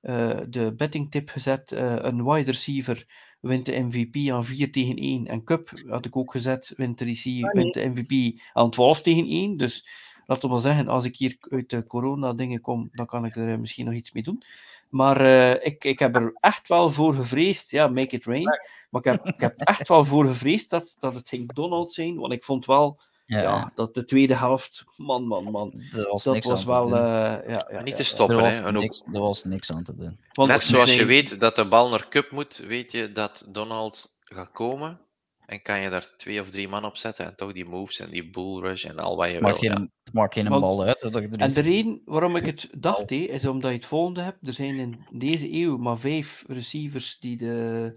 eh, 0.00 0.38
de 0.48 0.72
betting 0.76 1.10
tip 1.10 1.28
gezet. 1.28 1.72
eh, 1.72 1.96
een 1.96 2.24
wide 2.24 2.50
receiver 2.50 3.06
wint 3.40 3.66
de 3.66 3.78
MVP 3.78 4.30
aan 4.30 4.44
4 4.44 4.72
tegen 4.72 4.96
1. 4.96 5.26
En 5.26 5.44
Cup 5.44 5.70
had 5.88 6.06
ik 6.06 6.16
ook 6.16 6.30
gezet, 6.30 6.72
wint 6.76 6.98
de, 6.98 7.04
receiver, 7.04 7.48
Ah, 7.48 7.54
wint 7.54 7.74
de 7.74 7.88
MVP 7.88 8.40
aan 8.52 8.70
12 8.70 9.02
tegen 9.02 9.26
1. 9.28 9.56
Dus 9.56 9.88
laten 10.26 10.44
we 10.44 10.54
wel 10.54 10.58
zeggen, 10.58 10.88
als 10.88 11.04
ik 11.04 11.16
hier 11.16 11.36
uit 11.40 11.70
de 11.70 11.86
corona-dingen 11.86 12.60
kom, 12.60 12.88
dan 12.92 13.06
kan 13.06 13.24
ik 13.24 13.36
er 13.36 13.60
misschien 13.60 13.84
nog 13.84 13.94
iets 13.94 14.12
mee 14.12 14.22
doen. 14.22 14.42
Maar 14.88 15.20
ik, 15.62 15.84
ik 15.84 15.98
heb 15.98 16.14
er 16.14 16.36
echt 16.40 16.68
wel 16.68 16.90
voor 16.90 17.14
gevreesd, 17.14 17.70
ja, 17.70 17.88
make 17.88 18.16
it 18.16 18.24
rain. 18.24 18.44
Maar 18.90 19.04
ik 19.04 19.12
heb, 19.12 19.26
ik 19.26 19.40
heb 19.40 19.60
echt 19.60 19.88
wel 19.88 20.04
voor 20.04 20.26
gevreesd 20.26 20.70
dat, 20.70 20.96
dat 21.00 21.14
het 21.14 21.28
ging 21.28 21.52
Donald 21.52 21.92
zijn, 21.92 22.16
want 22.16 22.32
ik 22.32 22.44
vond 22.44 22.66
wel 22.66 23.00
Ja, 23.30 23.40
ja, 23.42 23.72
dat 23.74 23.94
de 23.94 24.04
tweede 24.04 24.34
helft, 24.36 24.84
man, 24.96 25.26
man, 25.26 25.44
man. 25.44 25.72
er 25.96 26.08
was 26.10 26.24
Dat 26.24 26.34
niks 26.34 26.46
was 26.46 26.60
aan 26.60 26.66
wel. 26.66 26.84
te 26.84 26.90
doen. 26.90 26.98
eh, 26.98 27.54
ja, 27.54 27.68
ja, 27.70 27.78
niet 27.82 27.88
ja, 27.88 27.94
te 27.96 28.04
stoppen. 28.04 28.36
er, 28.36 28.42
was 28.42 28.58
En 28.58 28.76
ook- 28.76 28.82
niks, 28.82 29.02
er 29.12 29.20
was 29.20 29.44
niks 29.44 29.72
aan 29.72 29.82
te 29.84 29.94
doen. 29.96 30.20
Want 30.32 30.48
Net 30.48 30.62
zoals 30.62 30.94
je 30.94 31.04
weet 31.04 31.40
dat 31.40 31.56
de 31.56 31.68
bal 31.68 31.88
naar 31.88 32.08
Cup 32.08 32.30
moet, 32.30 32.56
weet 32.56 32.92
je 32.92 33.12
dat 33.12 33.48
Donald 33.52 34.18
gaat 34.24 34.50
komen. 34.52 35.00
En 35.46 35.62
kan 35.62 35.80
je 35.80 35.90
daar 35.90 36.12
twee 36.16 36.40
of 36.40 36.50
drie 36.50 36.68
man 36.68 36.84
op 36.84 36.96
zetten. 36.96 37.26
En 37.26 37.36
toch 37.36 37.52
die 37.52 37.64
moves 37.64 37.98
en 38.00 38.10
die 38.10 38.30
bull 38.30 38.60
rush 38.60 38.84
en 38.84 38.98
al 38.98 39.16
wat 39.16 39.26
je 39.26 39.32
wil. 39.32 39.42
maakt 39.42 39.58
geen, 39.58 39.70
ja. 39.70 39.80
het 40.04 40.14
maakt 40.14 40.34
geen 40.34 40.48
Want- 40.48 40.60
bal 40.60 40.82
uit. 40.82 41.00
hè, 41.00 41.10
Dat 41.10 41.22
er 41.22 41.30
En 41.38 41.52
de 41.52 41.60
reden 41.60 42.02
waarom 42.04 42.36
ik 42.36 42.46
het 42.46 42.68
dacht, 42.78 43.10
hé, 43.10 43.16
is 43.16 43.46
omdat 43.46 43.70
je 43.70 43.76
het 43.76 43.86
volgende 43.86 44.20
hebt. 44.20 44.46
Er 44.46 44.52
zijn 44.52 44.78
in 44.78 45.06
deze 45.10 45.52
eeuw 45.52 45.76
maar 45.76 45.98
vijf 45.98 46.44
receivers 46.46 47.18
die 47.18 47.36
de 47.36 47.94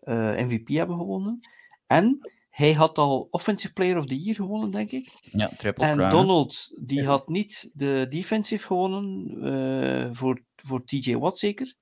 eh, 0.00 0.14
MVP 0.46 0.68
hebben 0.68 0.96
gewonnen. 0.96 1.38
En 1.86 2.18
hij 2.50 2.72
had 2.72 2.98
al 2.98 3.28
Offensive 3.30 3.72
Player 3.72 3.96
of 3.96 4.06
the 4.06 4.18
Year 4.18 4.34
gewonnen, 4.34 4.70
denk 4.70 4.90
ik. 4.90 5.12
Ja, 5.20 5.48
triple 5.56 5.84
En 5.84 5.96
crown. 5.96 6.10
Donald, 6.10 6.70
die 6.82 6.98
Yes. 7.00 7.08
had 7.08 7.28
niet 7.28 7.70
de 7.72 8.06
Defensive 8.08 8.66
gewonnen 8.66 9.28
eh, 9.42 10.08
voor, 10.12 10.42
voor 10.56 10.84
TJ 10.84 11.16
Watt 11.16 11.38
zeker. 11.38 11.74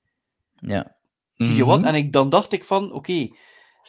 Ja. 0.55 0.97
TJ 1.37 1.47
Mhm. 1.53 1.65
Watt. 1.65 1.83
En 1.85 1.95
ik, 1.95 2.13
dan 2.13 2.29
dacht 2.29 2.53
ik 2.53 2.65
van, 2.65 2.93
oké, 2.93 3.29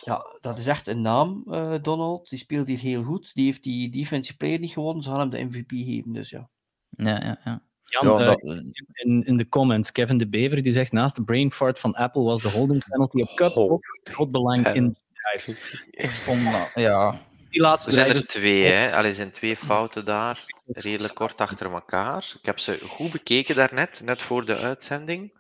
ja, 0.04 0.26
dat 0.42 0.58
is 0.58 0.68
echt 0.68 0.88
een 0.88 1.02
naam, 1.02 1.44
eh, 1.48 1.74
Donald. 1.82 2.30
Die 2.30 2.40
speelt 2.40 2.68
hier 2.68 2.80
heel 2.80 3.04
goed. 3.04 3.34
Die 3.34 3.46
heeft 3.46 3.64
die 3.64 3.90
Defensive 3.90 4.38
Player 4.38 4.60
niet 4.60 4.72
gewonnen. 4.72 5.04
Ze 5.04 5.10
gaan 5.10 5.20
hem 5.20 5.30
de 5.30 5.44
MVP 5.44 5.70
geven, 5.72 6.14
dus 6.14 6.30
ja. 6.30 6.50
Ja, 6.90 7.10
ja, 7.24 7.40
ja. 7.46 7.64
Jan, 7.84 8.08
ja 8.08 8.20
eh, 8.20 8.26
dat- 8.26 8.64
in, 8.94 9.24
in 9.24 9.38
de 9.38 9.48
comments, 9.50 9.92
Kevin 9.92 10.18
de 10.18 10.28
Bever 10.30 10.64
die 10.64 10.72
zegt 10.74 10.92
naast 10.92 11.16
de 11.16 11.24
brain 11.24 11.52
fart 11.52 11.80
van 11.80 11.94
Apple 11.96 12.24
was 12.24 12.42
de 12.42 12.50
holding 12.50 12.84
penalty 12.90 13.22
op 13.22 13.30
Cup 13.36 13.80
groot 14.04 14.32
belang 14.32 14.68
in 14.68 14.98
ik 15.92 16.10
vond 16.10 16.52
dat, 16.52 16.72
ja. 16.74 17.28
Die 17.50 17.62
laatste 17.62 17.90
Er 17.90 17.96
zijn 17.96 18.08
drive 18.08 18.22
er 18.22 18.28
twee, 18.28 18.64
hè. 18.66 18.92
Allee, 18.94 19.10
er 19.10 19.16
zijn 19.16 19.32
twee 19.32 19.58
fouten 19.58 20.06
daar. 20.06 20.46
Redelijk 20.66 21.16
kort 21.16 21.38
achter 21.38 21.72
elkaar. 21.72 22.34
Ik 22.40 22.46
heb 22.46 22.60
ze 22.60 22.80
goed 22.80 23.12
bekeken 23.12 23.56
daarnet, 23.56 24.02
net 24.04 24.22
voor 24.22 24.46
de 24.46 24.58
uitzending. 24.58 25.38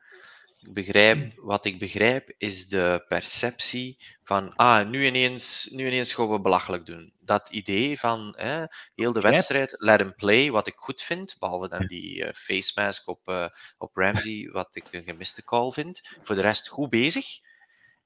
Ik 0.59 0.73
begrijp, 0.73 1.34
wat 1.36 1.65
ik 1.65 1.80
begrijp 1.80 2.34
is 2.38 2.67
de 2.67 3.05
perceptie 3.07 3.97
van, 4.23 4.55
ah, 4.55 4.88
nu 4.89 5.05
ineens, 5.05 5.69
nu 5.71 5.88
ineens 5.88 6.13
gaan 6.13 6.30
we 6.30 6.41
belachelijk 6.41 6.86
doen. 6.86 7.13
Dat 7.19 7.49
idee 7.49 7.99
van 7.99 8.34
hè, 8.38 8.65
heel 8.95 9.13
de 9.13 9.19
wedstrijd, 9.19 9.75
let 9.77 9.99
him 9.99 10.15
play, 10.15 10.51
wat 10.51 10.67
ik 10.67 10.73
goed 10.75 11.01
vind, 11.01 11.36
behalve 11.39 11.67
dan 11.67 11.88
die 11.88 12.23
eh, 12.23 12.34
face 12.34 12.71
mask 12.75 13.07
op, 13.07 13.27
eh, 13.27 13.45
op 13.77 13.95
Ramsey, 13.95 14.49
wat 14.51 14.75
ik 14.75 14.86
een 14.91 15.03
gemiste 15.03 15.43
call 15.43 15.71
vind. 15.71 16.17
Voor 16.21 16.36
de 16.36 16.41
rest 16.41 16.67
goed 16.67 16.89
bezig. 16.89 17.25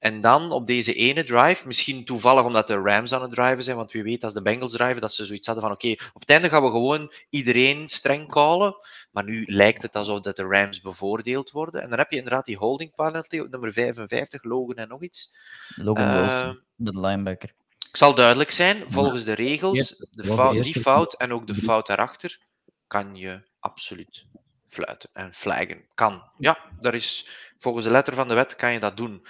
En 0.04 0.20
dan 0.20 0.52
op 0.52 0.66
deze 0.66 0.94
ene 0.94 1.24
drive, 1.24 1.66
misschien 1.66 2.04
toevallig 2.04 2.44
omdat 2.44 2.66
de 2.66 2.74
Rams 2.74 3.12
aan 3.12 3.22
het 3.22 3.30
driven 3.30 3.62
zijn, 3.62 3.76
want 3.76 3.92
wie 3.92 4.02
weet 4.02 4.24
als 4.24 4.32
de 4.32 4.42
Bengals 4.42 4.72
driven, 4.72 5.00
dat 5.00 5.14
ze 5.14 5.24
zoiets 5.24 5.46
hadden 5.46 5.64
van 5.64 5.72
oké, 5.72 5.90
op 5.90 6.20
het 6.20 6.30
einde 6.30 6.48
gaan 6.48 6.62
we 6.62 6.70
gewoon 6.70 7.12
iedereen 7.30 7.88
streng 7.88 8.28
callen, 8.28 8.76
maar 9.10 9.24
nu 9.24 9.44
lijkt 9.46 9.82
het 9.82 9.96
alsof 9.96 10.20
dat 10.20 10.36
de 10.36 10.42
Rams 10.42 10.80
bevoordeeld 10.80 11.50
worden. 11.50 11.82
En 11.82 11.88
dan 11.88 11.98
heb 11.98 12.10
je 12.10 12.16
inderdaad 12.16 12.44
die 12.46 12.56
holding 12.56 12.94
penalty 12.94 13.38
op 13.38 13.50
nummer 13.50 13.72
55, 13.72 14.44
Logan 14.44 14.76
en 14.76 14.88
nog 14.88 15.02
iets. 15.02 15.36
Logan 15.74 16.06
Eh, 16.06 16.20
Wilson, 16.20 16.60
de 16.74 17.00
linebacker. 17.00 17.54
Ik 17.88 17.96
zal 17.96 18.14
duidelijk 18.14 18.50
zijn, 18.50 18.84
volgens 18.86 19.24
de 19.24 19.34
regels, 19.34 20.08
de 20.10 20.24
fout, 20.24 20.64
die 20.64 20.80
fout 20.80 21.14
en 21.14 21.32
ook 21.32 21.46
de 21.46 21.54
fout 21.54 21.86
daarachter, 21.86 22.38
kan 22.86 23.16
je 23.16 23.42
absoluut 23.60 24.26
fluiten 24.68 25.10
en 25.12 25.32
flaggen. 25.34 25.84
Kan. 25.94 26.22
Ja, 26.38 26.58
daar 26.78 26.94
is, 26.94 27.28
volgens 27.58 27.84
de 27.84 27.90
letter 27.90 28.14
van 28.14 28.28
de 28.28 28.34
wet 28.34 28.56
kan 28.56 28.72
je 28.72 28.80
dat 28.80 28.96
doen. 28.96 29.26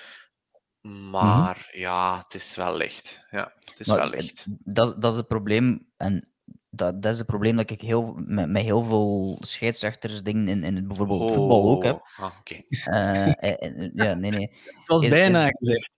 Maar 0.88 1.68
ja, 1.72 2.22
het 2.22 2.34
is 2.34 2.56
wel 2.56 2.76
licht. 2.76 3.26
Ja, 3.30 3.52
het 3.64 3.80
is 3.80 3.86
Maar 3.86 3.98
wel 3.98 4.08
licht. 4.08 4.44
Dat, 4.48 5.02
dat 5.02 5.12
is 5.12 5.18
het 5.18 5.28
probleem. 5.28 5.86
En 5.96 6.28
dat, 6.70 7.02
dat 7.02 7.12
is 7.12 7.18
het 7.18 7.26
probleem 7.26 7.56
dat 7.56 7.70
ik 7.70 7.80
heel, 7.80 8.14
met, 8.16 8.48
met 8.48 8.62
heel 8.62 8.84
veel 8.84 9.36
scheidsrechters 9.40 10.22
dingen 10.22 10.48
in, 10.48 10.64
in 10.64 10.76
het, 10.76 10.88
bijvoorbeeld 10.88 11.20
het 11.20 11.32
voetbal 11.32 11.70
ook 11.70 11.84
heb. 11.84 11.94
Oh, 11.94 12.18
ah, 12.18 12.32
oké. 12.38 12.62
Eh, 12.84 13.26
eh, 13.26 13.34
eh, 13.42 13.90
ja, 13.94 14.14
nee, 14.14 14.30
nee. 14.30 14.50
Het 14.78 14.86
was 14.86 15.08
bijna 15.08 15.48
gezegd. 15.50 15.88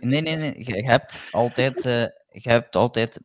Nee, 0.00 0.20
nee, 0.20 0.36
nee. 0.36 0.54
Je 0.56 0.84
hebt 0.84 1.22
altijd, 1.30 1.84
eh, 1.84 2.02
je 2.42 2.50
hebt 2.50 2.76
altijd 2.76 3.20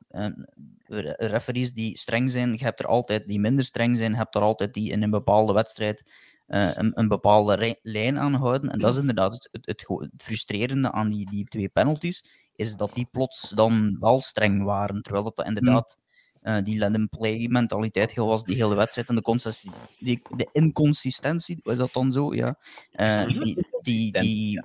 re- 0.86 1.16
referees 1.18 1.74
die 1.74 1.98
streng 1.98 2.32
zijn. 2.32 2.52
Je 2.52 2.64
hebt 2.64 2.80
er 2.80 2.88
altijd 2.88 3.28
die 3.28 3.40
minder 3.40 3.66
streng 3.66 3.98
zijn. 3.98 4.12
Je 4.12 4.18
hebt 4.18 4.36
er 4.36 4.42
altijd 4.42 4.74
die 4.74 4.92
in 4.92 5.04
een 5.04 5.12
bepaalde 5.12 5.54
wedstrijd 5.54 6.12
een, 6.48 6.92
een 7.00 7.08
bepaalde 7.08 7.80
lijn 7.82 8.20
aanhouden. 8.20 8.72
En 8.72 8.80
dat 8.80 8.94
is 8.94 9.00
inderdaad 9.00 9.34
het, 9.34 9.50
het, 9.52 9.66
het, 9.66 9.84
go- 9.84 10.00
het 10.00 10.12
frustrerende 10.18 10.92
aan 10.92 11.10
die, 11.10 11.30
die 11.30 11.46
twee 11.46 11.70
penalties. 11.70 12.26
Is 12.56 12.76
dat 12.76 12.94
die 12.94 13.08
plots 13.12 13.50
dan 13.50 13.98
wel 14.00 14.22
streng 14.22 14.64
waren. 14.64 15.02
Terwijl 15.02 15.24
dat, 15.24 15.36
dat 15.36 15.46
inderdaad 15.46 16.00
eh, 16.42 16.58
die 16.64 16.78
let 16.78 16.96
and 16.96 17.10
play 17.10 17.48
mentaliteit 17.48 18.14
heel 18.14 18.28
was 18.28 18.44
die 18.44 18.56
hele 18.56 18.76
wedstrijd. 18.76 19.10
En 19.10 19.16
de, 19.16 19.22
die, 20.00 20.22
de 20.36 20.50
inconsistentie, 20.52 21.60
is 21.64 21.78
dat 21.78 21.94
dan 21.94 22.12
zo? 22.12 22.36
Ja. 22.36 22.58
Eh, 22.92 23.26
die, 23.26 23.68
die, 23.82 24.12
die, 24.12 24.62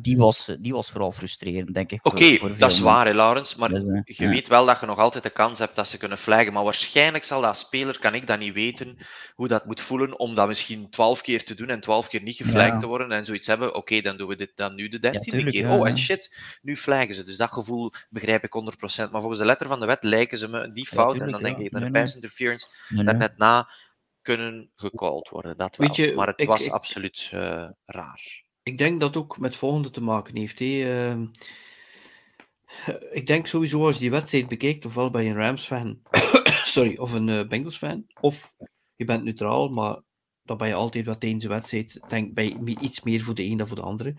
die, 0.00 0.16
was, 0.16 0.56
die 0.60 0.72
was 0.72 0.90
vooral 0.90 1.12
frustrerend, 1.12 1.74
denk 1.74 1.92
ik. 1.92 1.98
voor- 2.02 2.12
Oké, 2.12 2.56
dat 2.58 2.70
is 2.70 2.78
waar, 2.80 3.06
hè, 3.06 3.12
Laurens. 3.14 3.54
Maar 3.56 3.68
Dus, 3.68 3.84
eh, 3.86 4.00
je 4.04 4.24
ja. 4.24 4.28
weet 4.30 4.48
wel 4.48 4.66
dat 4.66 4.80
je 4.80 4.86
nog 4.86 4.98
altijd 4.98 5.22
de 5.22 5.30
kans 5.30 5.58
hebt 5.58 5.76
dat 5.76 5.88
ze 5.88 5.98
kunnen 5.98 6.18
flaggen. 6.18 6.52
Maar 6.52 6.64
waarschijnlijk 6.64 7.24
zal 7.24 7.40
dat 7.40 7.56
speler, 7.56 7.98
kan 7.98 8.14
ik 8.14 8.26
dat 8.26 8.38
niet 8.38 8.54
weten, 8.54 8.98
hoe 9.34 9.48
dat 9.48 9.66
moet 9.66 9.80
voelen 9.80 10.18
om 10.18 10.34
dat 10.34 10.46
misschien 10.46 10.90
twaalf 10.90 11.20
keer 11.20 11.44
te 11.44 11.54
doen 11.54 11.68
en 11.68 11.80
twaalf 11.80 12.08
keer 12.08 12.22
niet 12.22 12.36
geflagd 12.36 12.68
Ja. 12.72 12.78
te 12.78 12.86
worden. 12.86 13.12
En 13.12 13.24
zoiets 13.24 13.46
hebben, 13.46 13.74
oké, 13.74 14.00
dan 14.00 14.16
doen 14.16 14.28
we 14.28 14.36
dit 14.36 14.52
dan 14.54 14.74
nu 14.74 14.88
de 14.88 14.98
dertiende 14.98 15.50
keer. 15.50 15.66
ja, 15.66 15.76
oh, 15.78 15.88
en 15.88 15.94
ja. 15.96 16.00
shit, 16.02 16.34
nu 16.62 16.76
flaggen 16.76 17.14
ze. 17.14 17.24
Dus 17.24 17.36
dat 17.36 17.52
gevoel 17.52 17.92
begrijp 18.10 18.44
ik 18.44 18.52
100%. 18.52 19.10
Maar 19.10 19.20
volgens 19.20 19.40
de 19.40 19.46
letter 19.46 19.66
van 19.66 19.80
de 19.80 19.86
wet 19.86 20.04
lijken 20.04 20.38
ze 20.38 20.48
me 20.48 20.72
die 20.72 20.86
fout. 20.86 21.12
en 21.12 21.18
tuurlijk, 21.18 21.32
dan 21.32 21.42
denk 21.42 21.66
ik 21.66 21.72
Nee, 21.72 21.82
nee. 21.82 22.02
pass 22.02 22.14
interference 22.14 22.66
Nee, 22.88 22.96
nee. 23.04 23.04
daarnet 23.14 23.38
na 23.38 23.68
kunnen 24.22 24.70
gecalled 24.74 25.28
worden. 25.28 25.56
Dat 25.56 25.76
wel. 25.76 25.88
Je, 25.92 26.14
maar 26.14 26.26
het 26.26 26.40
ik- 26.40 26.46
was 26.46 26.64
ik- 26.64 26.72
absoluut 26.72 27.28
eh, 27.32 27.68
raar. 27.84 28.42
Ik 28.62 28.78
denk 28.78 29.00
dat 29.00 29.16
ook 29.16 29.38
met 29.38 29.50
het 29.50 29.58
volgende 29.58 29.90
te 29.90 30.02
maken 30.02 30.36
heeft. 30.36 30.60
Ehm, 30.60 31.26
ik 33.12 33.26
denk 33.26 33.46
sowieso 33.46 33.84
als 33.86 33.94
je 33.94 34.00
die 34.00 34.10
wedstrijd 34.10 34.48
bekijkt, 34.48 34.86
ofwel 34.86 35.10
ben 35.10 35.24
je 35.24 35.30
een 35.30 35.36
Rams-fan, 35.36 36.00
sorry, 36.74 36.96
of 36.96 37.12
een 37.12 37.28
eh, 37.28 37.46
Bengals-fan, 37.48 38.04
of 38.20 38.54
je 38.96 39.04
bent 39.04 39.24
neutraal, 39.24 39.68
maar 39.68 40.00
dan 40.42 40.56
ben 40.56 40.68
je 40.68 40.74
altijd 40.74 41.06
wat 41.06 41.20
tijdens 41.20 41.42
de 41.42 41.48
wedstrijd, 41.48 42.00
denk 42.08 42.34
me- 42.34 42.78
iets 42.80 43.02
meer 43.02 43.20
voor 43.20 43.34
de 43.34 43.44
een 43.44 43.56
dan 43.56 43.66
voor 43.66 43.76
de 43.76 43.82
andere. 43.82 44.14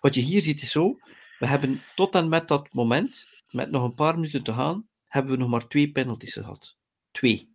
Wat 0.00 0.14
je 0.14 0.20
hier 0.20 0.40
ziet 0.40 0.62
is 0.62 0.70
zo, 0.70 0.98
we 1.38 1.46
hebben 1.46 1.82
tot 1.94 2.14
en 2.14 2.28
met 2.28 2.48
dat 2.48 2.72
moment, 2.72 3.28
met 3.50 3.70
nog 3.70 3.82
een 3.82 3.94
paar 3.94 4.14
minuten 4.14 4.42
te 4.42 4.52
gaan, 4.52 4.88
hebben 5.06 5.32
we 5.32 5.38
nog 5.38 5.48
maar 5.48 5.68
twee 5.68 5.90
penalties 5.90 6.32
gehad. 6.32 6.76
Twee. 7.10 7.48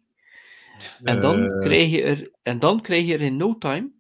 En 1.04 1.20
dan, 1.22 1.44
Eh, 1.44 1.60
krijg 1.60 1.90
je 1.92 2.04
er, 2.04 2.32
en 2.44 2.60
dan 2.60 2.82
krijg 2.82 3.06
je 3.06 3.14
er 3.14 3.22
in 3.22 3.38
no 3.38 3.58
time 3.58 3.92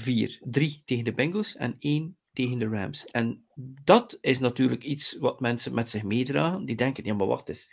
vier. 0.00 0.38
Drie 0.44 0.82
tegen 0.84 1.04
de 1.04 1.12
Bengals 1.12 1.56
en 1.56 1.76
één 1.78 2.16
tegen 2.32 2.58
de 2.58 2.68
Rams. 2.68 3.06
En 3.06 3.44
dat 3.84 4.18
is 4.20 4.38
natuurlijk 4.38 4.84
iets 4.84 5.16
wat 5.18 5.40
mensen 5.40 5.74
met 5.74 5.90
zich 5.90 6.02
meedragen. 6.02 6.64
Die 6.64 6.76
denken, 6.76 7.04
ja 7.04 7.14
maar 7.14 7.26
wacht 7.26 7.48
eens. 7.48 7.72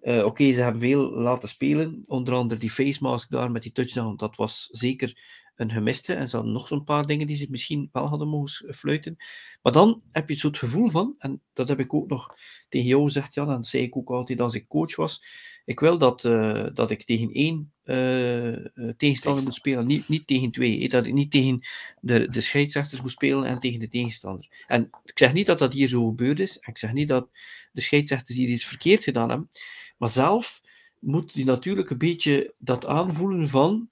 Eh, 0.00 0.24
Oké, 0.24 0.52
ze 0.52 0.60
hebben 0.60 0.80
veel 0.80 1.10
laten 1.10 1.48
spelen. 1.48 2.04
Onder 2.06 2.34
andere 2.34 2.60
die 2.60 2.70
face 2.70 3.02
mask 3.02 3.30
daar 3.30 3.50
met 3.50 3.62
die 3.62 3.72
touchdown. 3.72 4.16
Dat 4.16 4.36
was 4.36 4.68
zeker 4.70 5.18
een 5.56 5.70
gemiste. 5.70 6.14
En 6.14 6.28
ze 6.28 6.36
hadden 6.36 6.54
nog 6.54 6.66
zo'n 6.66 6.84
paar 6.84 7.06
dingen 7.06 7.26
die 7.26 7.36
ze 7.36 7.46
misschien 7.50 7.88
wel 7.92 8.08
hadden 8.08 8.28
mogen 8.28 8.74
fluiten. 8.74 9.16
Maar 9.62 9.72
dan 9.72 10.02
heb 10.12 10.28
je 10.28 10.34
zo 10.34 10.46
het 10.46 10.58
gevoel 10.58 10.88
van, 10.88 11.14
en 11.18 11.40
dat 11.52 11.68
heb 11.68 11.80
ik 11.80 11.94
ook 11.94 12.08
nog 12.08 12.36
tegen 12.68 12.88
jou 12.88 13.04
gezegd, 13.04 13.34
Jan, 13.34 13.48
en 13.48 13.54
dat 13.54 13.66
zei 13.66 13.82
ik 13.82 13.96
ook 13.96 14.10
altijd 14.10 14.40
als 14.40 14.54
ik 14.54 14.68
coach 14.68 14.96
was. 14.96 15.22
Ik 15.64 15.80
wil 15.80 15.98
dat, 15.98 16.24
eh, 16.24 16.66
dat 16.74 16.90
ik 16.90 17.02
tegen 17.02 17.30
één 17.32 17.72
eh, 17.84 18.54
eh, 18.54 18.94
tegenstander 18.96 19.44
moet 19.44 19.54
spelen, 19.54 19.86
niet, 19.86 20.08
niet 20.08 20.26
tegen 20.26 20.50
twee. 20.50 20.88
Dat 20.88 21.06
ik 21.06 21.12
niet 21.12 21.30
tegen 21.30 21.60
de, 22.00 22.28
de 22.28 22.40
scheidsrechters 22.40 23.00
moet 23.00 23.10
spelen 23.10 23.44
en 23.44 23.58
tegen 23.58 23.78
de 23.78 23.88
tegenstander. 23.88 24.64
En 24.66 24.90
ik 25.04 25.18
zeg 25.18 25.32
niet 25.32 25.46
dat 25.46 25.58
dat 25.58 25.72
hier 25.72 25.88
zo 25.88 26.06
gebeurd 26.06 26.40
is. 26.40 26.56
Ik 26.60 26.78
zeg 26.78 26.92
niet 26.92 27.08
dat 27.08 27.28
de 27.72 27.80
scheidsrechters 27.80 28.38
hier 28.38 28.48
iets 28.48 28.66
verkeerd 28.66 29.04
gedaan 29.04 29.28
hebben. 29.28 29.50
Maar 29.98 30.08
zelf 30.08 30.62
moet 30.98 31.32
je 31.34 31.44
natuurlijk 31.44 31.90
een 31.90 31.98
beetje 31.98 32.54
dat 32.58 32.86
aanvoelen 32.86 33.48
van 33.48 33.88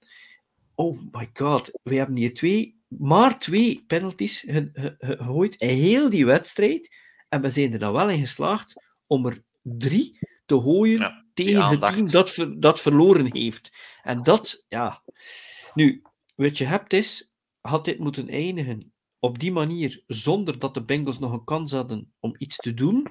oh 0.75 0.99
my 1.11 1.29
god, 1.33 1.79
we 1.83 1.95
hebben 1.95 2.15
hier 2.17 2.33
twee, 2.33 2.81
maar 2.87 3.39
twee 3.39 3.83
penalties 3.87 4.39
ge- 4.39 4.69
ge- 4.73 4.95
ge- 4.97 5.17
gegooid 5.17 5.55
in 5.55 5.67
heel 5.69 6.09
die 6.09 6.25
wedstrijd 6.25 6.95
en 7.29 7.41
we 7.41 7.49
zijn 7.49 7.73
er 7.73 7.79
dan 7.79 7.93
wel 7.93 8.09
in 8.09 8.19
geslaagd 8.19 8.83
om 9.07 9.25
er 9.25 9.43
drie 9.61 10.19
te 10.45 10.61
gooien 10.61 10.99
Ja, 10.99 11.25
tegen 11.33 11.65
het 11.65 11.81
team 11.81 12.11
dat, 12.11 12.31
ver- 12.31 12.59
dat 12.59 12.81
verloren 12.81 13.35
heeft. 13.35 13.77
En 14.01 14.23
dat, 14.23 14.65
ja. 14.67 15.03
Nu, 15.73 16.01
wat 16.35 16.57
je 16.57 16.65
hebt 16.65 16.93
is, 16.93 17.31
had 17.61 17.85
dit 17.85 17.99
moeten 17.99 18.29
eindigen 18.29 18.93
op 19.19 19.39
die 19.39 19.51
manier, 19.51 20.03
zonder 20.07 20.59
dat 20.59 20.73
de 20.73 20.83
Bengals 20.83 21.19
nog 21.19 21.31
een 21.31 21.43
kans 21.43 21.71
hadden 21.71 22.13
om 22.19 22.35
iets 22.37 22.55
te 22.55 22.73
doen, 22.73 23.07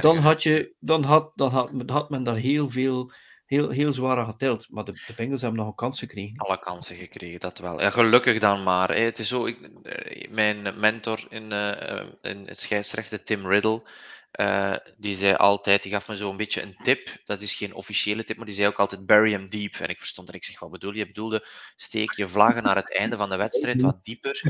dan 0.00 0.16
had, 0.16 0.42
je, 0.42 0.74
dan 0.78 1.04
had, 1.04 1.32
dan 1.34 1.50
had, 1.50 1.70
had 1.86 2.10
men 2.10 2.22
daar 2.22 2.36
heel 2.36 2.70
veel, 2.70 3.12
heel, 3.48 3.70
heel 3.70 3.92
zwaar 3.92 4.24
geteld. 4.24 4.66
Maar 4.70 4.84
de, 4.84 4.92
de 4.92 5.12
Bengals 5.16 5.40
hebben 5.40 5.60
nog 5.60 5.68
een 5.68 5.74
kans 5.74 5.98
gekregen. 5.98 6.38
alle 6.38 6.58
kansen 6.58 6.96
gekregen, 6.96 7.40
dat 7.40 7.58
wel. 7.58 7.80
Ja, 7.80 7.90
gelukkig 7.90 8.38
dan 8.38 8.62
maar. 8.62 8.94
Het 8.94 9.18
is 9.18 9.28
zo, 9.28 9.46
ik, 9.46 9.58
eh, 9.82 10.30
mijn 10.30 10.80
mentor 10.80 11.26
in, 11.28 11.52
eh, 11.52 12.06
in 12.22 12.46
het 12.46 12.60
scheidsrechten, 12.60 13.24
Tim 13.24 13.46
Riddle, 13.46 13.82
eh, 14.30 14.74
die 14.96 15.16
zei 15.16 15.34
altijd, 15.34 15.82
die 15.82 15.92
gaf 15.92 16.08
me 16.08 16.16
zo 16.16 16.30
een 16.30 16.36
beetje 16.36 16.62
een 16.62 16.76
tip. 16.82 17.08
Dat 17.24 17.40
is 17.40 17.54
geen 17.54 17.74
officiële 17.74 18.24
tip, 18.24 18.36
maar 18.36 18.46
die 18.46 18.54
zei 18.54 18.68
ook 18.68 18.78
altijd 18.78 19.06
bury 19.06 19.30
him 19.30 19.48
deep. 19.48 19.74
En 19.74 19.88
ik 19.88 19.98
verstond 19.98 20.28
er. 20.28 20.34
Ik 20.34 20.44
zeg, 20.44 20.58
wat 20.58 20.70
bedoel 20.70 20.92
je? 20.92 21.06
Bedoelde, 21.06 21.46
steek 21.76 22.12
je 22.12 22.28
vlaggen 22.28 22.62
naar 22.62 22.76
het 22.76 22.96
einde 22.96 23.16
van 23.16 23.28
de 23.28 23.36
wedstrijd 23.36 23.80
wat 23.80 24.04
dieper. 24.04 24.42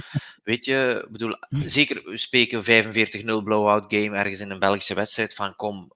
Weet 0.42 0.64
je, 0.64 1.06
bedoel, 1.10 1.36
zeker, 1.48 2.02
we 2.04 2.16
spreken 2.16 2.64
45-0 2.64 3.42
blowout 3.42 3.84
game 3.88 4.16
ergens 4.16 4.40
in 4.40 4.50
een 4.50 4.58
Belgische 4.58 4.94
wedstrijd. 4.94 5.34
Van 5.34 5.56
kom, 5.56 5.92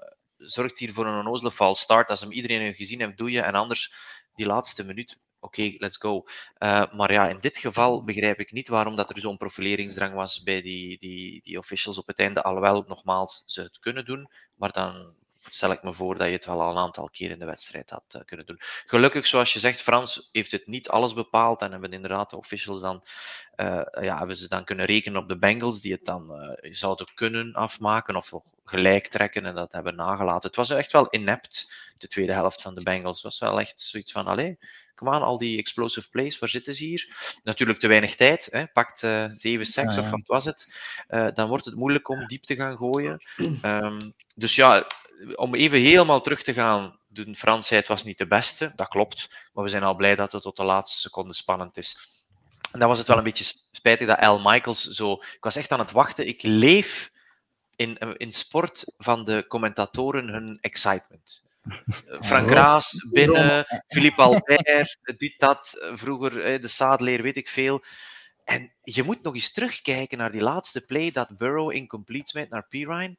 zorg 0.46 0.78
hier 0.78 0.92
voor 0.92 1.06
een 1.06 1.18
onnozele 1.18 1.50
false 1.50 1.82
start. 1.82 2.10
Als 2.10 2.20
hem 2.20 2.32
iedereen 2.32 2.60
heeft 2.60 2.78
gezien 2.78 3.00
heeft, 3.00 3.16
doe 3.16 3.30
je. 3.30 3.40
En 3.40 3.54
anders, 3.54 3.92
die 4.34 4.46
laatste 4.46 4.84
minuut, 4.84 5.20
oké, 5.40 5.74
let's 5.78 5.96
go. 5.96 6.24
Uh, 6.58 6.92
maar 6.92 7.12
ja, 7.12 7.28
in 7.28 7.40
dit 7.40 7.58
geval 7.58 8.04
begrijp 8.04 8.38
ik 8.38 8.52
niet 8.52 8.68
waarom 8.68 8.96
dat 8.96 9.10
er 9.10 9.20
zo'n 9.20 9.36
profileringsdrang 9.36 10.14
was 10.14 10.42
bij 10.42 10.62
die, 10.62 10.98
die, 10.98 11.42
die 11.42 11.58
officials 11.58 11.98
op 11.98 12.06
het 12.06 12.18
einde. 12.18 12.42
Alhoewel, 12.42 12.84
nogmaals, 12.86 13.42
ze 13.46 13.62
het 13.62 13.78
kunnen 13.78 14.04
doen, 14.04 14.30
maar 14.54 14.72
dan 14.72 15.14
stel 15.50 15.70
ik 15.70 15.82
me 15.82 15.92
voor 15.92 16.18
dat 16.18 16.26
je 16.26 16.32
het 16.32 16.46
wel 16.46 16.62
al 16.62 16.70
een 16.70 16.78
aantal 16.78 17.08
keer 17.10 17.30
in 17.30 17.38
de 17.38 17.44
wedstrijd 17.44 17.90
had 17.90 18.14
uh, 18.16 18.22
kunnen 18.24 18.46
doen. 18.46 18.60
Gelukkig, 18.86 19.26
zoals 19.26 19.52
je 19.52 19.58
zegt, 19.58 19.80
Frans 19.80 20.28
heeft 20.32 20.50
het 20.50 20.66
niet 20.66 20.88
alles 20.88 21.14
bepaald 21.14 21.62
en 21.62 21.72
hebben 21.72 21.92
inderdaad 21.92 22.30
de 22.30 22.36
officials 22.36 22.80
dan, 22.80 23.04
uh, 23.56 23.82
ja, 24.00 24.18
hebben 24.18 24.36
ze 24.36 24.48
dan 24.48 24.64
kunnen 24.64 24.86
rekenen 24.86 25.22
op 25.22 25.28
de 25.28 25.38
Bengals 25.38 25.80
die 25.80 25.92
het 25.92 26.04
dan 26.04 26.56
uh, 26.62 26.72
zouden 26.72 27.06
kunnen 27.14 27.52
afmaken 27.52 28.16
of 28.16 28.32
gelijk 28.64 29.06
trekken 29.06 29.46
en 29.46 29.54
dat 29.54 29.72
hebben 29.72 29.94
nagelaten. 29.94 30.48
Het 30.48 30.56
was 30.56 30.70
echt 30.70 30.92
wel 30.92 31.06
inept, 31.10 31.72
de 31.94 32.06
tweede 32.08 32.32
helft 32.32 32.62
van 32.62 32.74
de 32.74 32.82
Bengals. 32.82 33.14
Het 33.14 33.24
was 33.24 33.38
wel 33.38 33.60
echt 33.60 33.80
zoiets 33.80 34.12
van, 34.12 34.26
allee, 34.26 34.58
kom 34.94 35.08
aan, 35.08 35.22
al 35.22 35.38
die 35.38 35.58
explosive 35.58 36.08
plays, 36.08 36.38
waar 36.38 36.48
zitten 36.48 36.74
ze 36.74 36.84
hier? 36.84 37.36
Natuurlijk 37.42 37.78
te 37.78 37.88
weinig 37.88 38.14
tijd, 38.14 38.48
hè? 38.50 38.66
pakt 38.66 39.02
uh, 39.02 39.26
7 39.30 39.66
seks 39.66 39.94
Ja, 39.94 40.00
ja. 40.00 40.06
of 40.06 40.10
wat 40.10 40.26
was 40.26 40.44
het? 40.44 40.68
Uh, 41.08 41.28
dan 41.34 41.48
wordt 41.48 41.64
het 41.64 41.74
moeilijk 41.74 42.08
om 42.08 42.26
diep 42.26 42.42
te 42.42 42.54
gaan 42.54 42.76
gooien. 42.76 43.20
Um, 43.62 44.14
dus 44.34 44.54
ja, 44.54 44.86
om 45.34 45.54
even 45.54 45.80
helemaal 45.80 46.20
terug 46.20 46.42
te 46.42 46.52
gaan, 46.52 46.98
de 47.06 47.34
Fransheid 47.34 47.88
was 47.88 48.04
niet 48.04 48.18
de 48.18 48.26
beste, 48.26 48.72
dat 48.76 48.88
klopt, 48.88 49.48
maar 49.52 49.64
we 49.64 49.70
zijn 49.70 49.82
al 49.82 49.94
blij 49.94 50.14
dat 50.14 50.32
het 50.32 50.42
tot 50.42 50.56
de 50.56 50.64
laatste 50.64 51.00
seconde 51.00 51.34
spannend 51.34 51.76
is. 51.76 52.12
En 52.72 52.78
dan 52.78 52.88
was 52.88 52.98
het 52.98 53.06
wel 53.06 53.16
een 53.16 53.24
beetje 53.24 53.54
spijtig 53.72 54.06
dat 54.06 54.18
Al 54.18 54.40
Michaels 54.40 54.82
zo... 54.82 55.12
Ik 55.12 55.44
was 55.44 55.56
echt 55.56 55.72
aan 55.72 55.78
het 55.78 55.92
wachten. 55.92 56.26
Ik 56.26 56.42
leef 56.42 57.12
in, 57.76 57.98
in 57.98 58.32
sport 58.32 58.94
van 58.98 59.24
de 59.24 59.44
commentatoren 59.48 60.28
hun 60.28 60.58
excitement. 60.60 61.42
Frank 62.20 62.50
Raas 62.50 63.08
binnen, 63.12 63.64
Philippe 63.86 64.22
Albert, 64.22 64.98
dit, 65.16 65.34
dat, 65.38 65.90
vroeger 65.92 66.60
de 66.60 66.68
Sadeleer, 66.68 67.22
weet 67.22 67.36
ik 67.36 67.48
veel. 67.48 67.82
En 68.44 68.72
je 68.82 69.02
moet 69.02 69.22
nog 69.22 69.34
eens 69.34 69.52
terugkijken 69.52 70.18
naar 70.18 70.30
die 70.30 70.40
laatste 70.40 70.86
play 70.86 71.10
dat 71.10 71.36
Burrow 71.36 71.72
incomplete 71.72 72.28
smijt 72.28 72.50
naar 72.50 72.66
Pirine. 72.68 73.16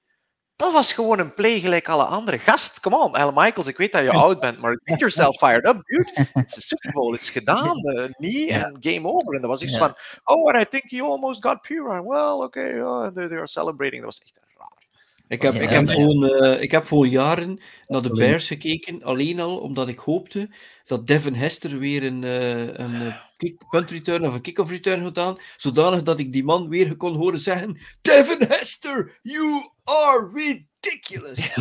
Dat 0.55 0.73
was 0.73 0.93
gewoon 0.93 1.19
een 1.19 1.33
play 1.33 1.59
gelijk 1.59 1.89
alle 1.89 2.03
andere. 2.03 2.39
Gast, 2.39 2.79
come 2.79 2.97
on, 2.97 3.13
Al 3.13 3.31
Michaels, 3.31 3.67
ik 3.67 3.77
weet 3.77 3.91
dat 3.91 4.03
je 4.03 4.11
oud 4.25 4.39
bent, 4.39 4.57
maar 4.59 4.79
get 4.83 4.99
yourself 4.99 5.37
fired 5.37 5.65
up, 5.65 5.81
dude. 5.83 6.27
Het 6.33 6.57
is 6.57 6.67
Super 6.67 6.91
Bowl, 6.91 7.11
het 7.11 7.21
is 7.21 7.29
gedaan. 7.29 7.81
Knee 8.11 8.51
en 8.51 8.77
game 8.79 9.07
over. 9.07 9.33
En 9.35 9.41
dat 9.41 9.49
was 9.49 9.63
iets 9.63 9.77
van, 9.77 9.95
oh, 10.23 10.53
and 10.53 10.61
I 10.61 10.65
think 10.69 10.91
he 10.91 11.01
almost 11.01 11.45
got 11.45 11.61
Pirine. 11.61 12.03
Well, 12.03 12.43
okay, 12.43 12.81
oh, 12.81 13.07
they, 13.13 13.27
they 13.27 13.37
are 13.37 13.47
celebrating. 13.47 14.03
Dat 14.03 14.17
was 14.17 14.21
echt 14.21 14.39
raar. 14.57 14.82
Ik 15.27 15.41
heb, 15.41 15.53
Ja, 15.53 15.61
ik, 15.61 15.69
heb 15.69 15.87
ja. 15.87 15.93
gewoon, 15.93 16.43
uh, 16.43 16.61
ik 16.61 16.71
heb 16.71 16.85
gewoon 16.85 17.09
jaren 17.09 17.59
naar 17.87 18.01
de 18.01 18.09
Bears 18.09 18.47
gekeken, 18.47 19.03
alleen 19.03 19.39
al 19.39 19.57
omdat 19.57 19.87
ik 19.87 19.99
hoopte 19.99 20.49
dat 20.85 21.07
Devin 21.07 21.33
Hester 21.33 21.79
weer 21.79 22.03
een, 22.03 22.21
uh, 22.23 22.67
een 22.73 23.13
kick, 23.37 23.63
punt 23.69 23.91
return 23.91 24.25
of 24.27 24.33
een 24.33 24.41
kick-off 24.41 24.69
return 24.71 25.03
gedaan, 25.03 25.37
zodanig 25.57 26.03
dat 26.03 26.19
ik 26.19 26.33
die 26.33 26.43
man 26.43 26.69
weer 26.69 26.95
kon 26.97 27.15
horen 27.15 27.39
zeggen: 27.39 27.77
Devin 28.01 28.47
Hester, 28.47 29.19
you 29.21 29.69
are 29.83 30.31
ridiculous. 30.33 31.53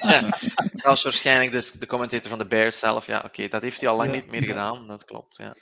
ja, 0.00 0.28
dat 0.72 0.82
was 0.82 1.02
waarschijnlijk 1.02 1.52
de, 1.52 1.70
de 1.78 1.86
commentator 1.86 2.28
van 2.28 2.38
de 2.38 2.46
Bears 2.46 2.78
zelf. 2.78 3.06
Ja, 3.06 3.16
oké, 3.16 3.26
okay, 3.26 3.48
dat 3.48 3.62
heeft 3.62 3.80
hij 3.80 3.88
al 3.90 3.96
lang 3.96 4.10
Ja. 4.10 4.16
niet 4.16 4.30
meer 4.30 4.42
gedaan, 4.44 4.86
dat 4.86 5.04
klopt. 5.04 5.36
Ja. 5.36 5.54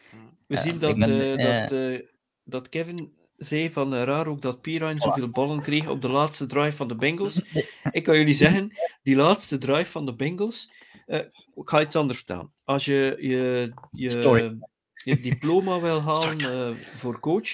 We 0.46 0.54
Ja, 0.54 0.60
zien 0.60 0.78
dat, 0.78 0.98
ben- 0.98 1.40
uh, 1.40 1.60
dat, 1.60 1.72
uh, 1.72 2.00
dat 2.44 2.68
Kevin 2.68 3.14
zei 3.36 3.70
van 3.70 3.94
uh, 3.94 4.02
raar 4.02 4.26
ook 4.26 4.42
dat 4.42 4.60
Pirine 4.60 5.00
zoveel 5.00 5.28
ballen 5.28 5.62
kreeg 5.62 5.88
op 5.88 6.02
de 6.02 6.08
laatste 6.08 6.46
drive 6.46 6.76
van 6.76 6.88
de 6.88 6.94
Bengals. 6.94 7.40
ik 7.90 8.02
kan 8.02 8.16
jullie 8.16 8.34
zeggen, 8.34 8.72
die 9.02 9.16
laatste 9.16 9.58
drive 9.58 9.90
van 9.90 10.06
de 10.06 10.14
Bengals, 10.14 10.70
uh, 11.06 11.18
ik 11.54 11.68
ga 11.68 11.80
iets 11.80 11.96
anders 11.96 12.18
vertellen. 12.18 12.52
Als 12.64 12.84
je 12.84 13.16
je, 13.20 13.72
je, 13.92 14.58
je 15.04 15.20
diploma 15.20 15.80
wil 15.86 16.00
halen 16.00 16.40
uh, 16.40 16.76
voor 16.96 17.20
coach, 17.20 17.48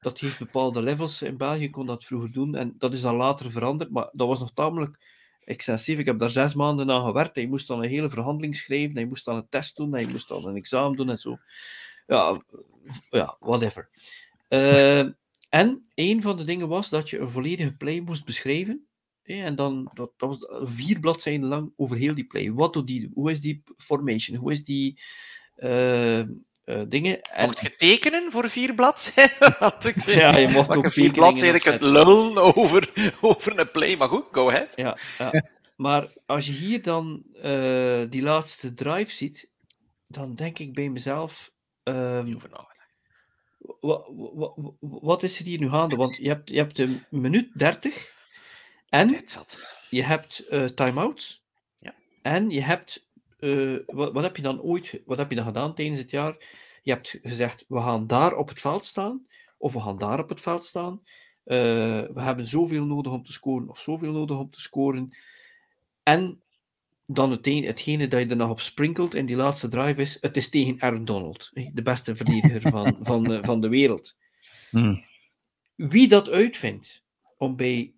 dat 0.00 0.20
heeft 0.20 0.38
bepaalde 0.38 0.82
levels. 0.82 1.22
In 1.22 1.36
België 1.36 1.70
kon 1.70 1.86
dat 1.86 2.04
vroeger 2.04 2.32
doen 2.32 2.54
en 2.54 2.74
dat 2.78 2.94
is 2.94 3.00
dan 3.00 3.16
later 3.16 3.50
veranderd, 3.50 3.90
maar 3.90 4.08
dat 4.12 4.28
was 4.28 4.38
nog 4.38 4.52
tamelijk 4.52 4.98
extensief. 5.44 5.98
Ik 5.98 6.06
heb 6.06 6.18
daar 6.18 6.30
zes 6.30 6.54
maanden 6.54 6.90
aan 6.90 7.04
gewerkt. 7.04 7.36
en 7.36 7.42
Je 7.42 7.48
moest 7.48 7.68
dan 7.68 7.82
een 7.82 7.88
hele 7.88 8.10
verhandeling 8.10 8.56
schrijven, 8.56 8.94
en 8.94 9.00
je 9.00 9.06
moest 9.06 9.24
dan 9.24 9.36
een 9.36 9.48
test 9.48 9.76
doen, 9.76 9.94
en 9.94 10.00
je 10.00 10.08
moest 10.08 10.28
dan 10.28 10.46
een 10.46 10.56
examen 10.56 10.96
doen 10.96 11.10
en 11.10 11.18
zo. 11.18 11.38
Ja, 12.06 12.40
ja 13.10 13.36
whatever. 13.40 13.88
Uh, 14.52 14.98
en 15.48 15.86
een 15.94 16.22
van 16.22 16.36
de 16.36 16.44
dingen 16.44 16.68
was 16.68 16.88
dat 16.88 17.10
je 17.10 17.18
een 17.18 17.30
volledige 17.30 17.76
play 17.76 18.00
moest 18.00 18.24
beschrijven. 18.24 18.86
hè, 19.22 19.44
En 19.44 19.54
dan, 19.54 19.90
dat, 19.94 20.12
dat 20.16 20.28
was 20.28 20.68
vier 20.68 21.00
bladzijden 21.00 21.48
lang 21.48 21.72
over 21.76 21.96
heel 21.96 22.14
die 22.14 22.26
play. 22.26 22.52
Wat 22.52 22.72
doet 22.72 22.86
die? 22.86 23.10
Hoe 23.14 23.30
is 23.30 23.40
die 23.40 23.62
formation? 23.76 24.36
Hoe 24.38 24.52
is 24.52 24.64
die 24.64 25.00
uh, 25.56 26.18
uh, 26.18 26.24
dingen? 26.88 27.22
En, 27.22 27.46
Mocht 27.46 27.60
je 27.60 27.74
tekenen 27.74 28.30
voor 28.30 28.50
vier 28.50 28.74
bladzijden? 28.74 29.56
Ja, 30.20 30.36
je 30.36 30.48
mocht 30.48 30.76
ook 30.76 30.92
vier 30.92 31.12
bladzijden 31.12 31.60
kunt 31.60 31.80
lullen 31.80 32.56
over, 32.56 32.90
over 33.20 33.58
een 33.58 33.70
play. 33.70 33.96
Maar 33.96 34.08
goed, 34.08 34.24
go 34.32 34.48
ahead. 34.48 34.76
ja, 34.76 34.98
ja. 35.18 35.44
Maar 35.76 36.12
als 36.26 36.46
je 36.46 36.52
hier 36.52 36.82
dan 36.82 37.22
uh, 37.34 38.04
die 38.10 38.22
laatste 38.22 38.74
drive 38.74 39.12
ziet, 39.12 39.50
dan 40.06 40.34
denk 40.34 40.58
ik 40.58 40.74
bij 40.74 40.88
mezelf. 40.88 41.50
Um, 41.84 42.28
nagedacht. 42.28 42.71
Wat, 44.80 45.22
is 45.22 45.38
er 45.38 45.44
hier 45.44 45.58
nu 45.58 45.68
gaande? 45.68 45.96
Want 45.96 46.16
je 46.16 46.28
hebt, 46.28 46.50
je 46.50 46.56
hebt 46.56 46.78
een 46.78 47.04
minuut 47.10 47.58
30 47.58 48.12
en 48.88 49.24
je 49.90 50.02
hebt 50.02 50.44
uh, 50.50 50.64
time-outs 50.64 51.44
Ja. 51.78 51.94
en 52.22 52.50
je 52.50 52.60
hebt. 52.60 53.10
Uh, 53.38 53.78
wat, 53.86 54.12
wat 54.12 54.22
heb 54.22 54.36
je 54.36 54.42
dan 54.42 54.60
ooit 54.60 55.00
wat 55.04 55.18
heb 55.18 55.30
je 55.30 55.36
dan 55.36 55.44
gedaan 55.44 55.74
tijdens 55.74 55.98
het 55.98 56.10
jaar? 56.10 56.36
Je 56.82 56.92
hebt 56.92 57.18
gezegd: 57.22 57.64
we 57.68 57.80
gaan 57.80 58.06
daar 58.06 58.36
op 58.36 58.48
het 58.48 58.60
veld 58.60 58.84
staan, 58.84 59.26
of 59.58 59.72
we 59.72 59.80
gaan 59.80 59.98
daar 59.98 60.18
op 60.18 60.28
het 60.28 60.40
veld 60.40 60.64
staan. 60.64 61.00
Uh, 61.44 61.56
we 62.00 62.20
hebben 62.20 62.46
zoveel 62.46 62.84
nodig 62.84 63.12
om 63.12 63.22
te 63.22 63.32
scoren, 63.32 63.68
of 63.68 63.78
zoveel 63.78 64.12
nodig 64.12 64.38
om 64.38 64.50
te 64.50 64.60
scoren. 64.60 65.16
En 66.02 66.41
dan 67.06 67.30
het 67.30 67.46
een, 67.46 67.64
hetgene 67.64 68.08
dat 68.08 68.20
je 68.20 68.26
er 68.26 68.36
nog 68.36 68.50
op 68.50 68.60
sprinkelt 68.60 69.14
in 69.14 69.26
die 69.26 69.36
laatste 69.36 69.68
drive 69.68 70.00
is: 70.00 70.18
het 70.20 70.36
is 70.36 70.48
tegen 70.48 70.80
Aaron 70.80 71.04
Donald, 71.04 71.50
hè, 71.52 71.70
de 71.72 71.82
beste 71.82 72.16
verdediger 72.22 72.70
van, 72.70 72.96
van, 73.00 73.22
de, 73.22 73.44
van 73.44 73.60
de 73.60 73.68
wereld. 73.68 74.16
Hmm. 74.70 75.04
Wie 75.74 76.08
dat 76.08 76.30
uitvindt 76.30 77.04
om 77.36 77.56
bij. 77.56 77.94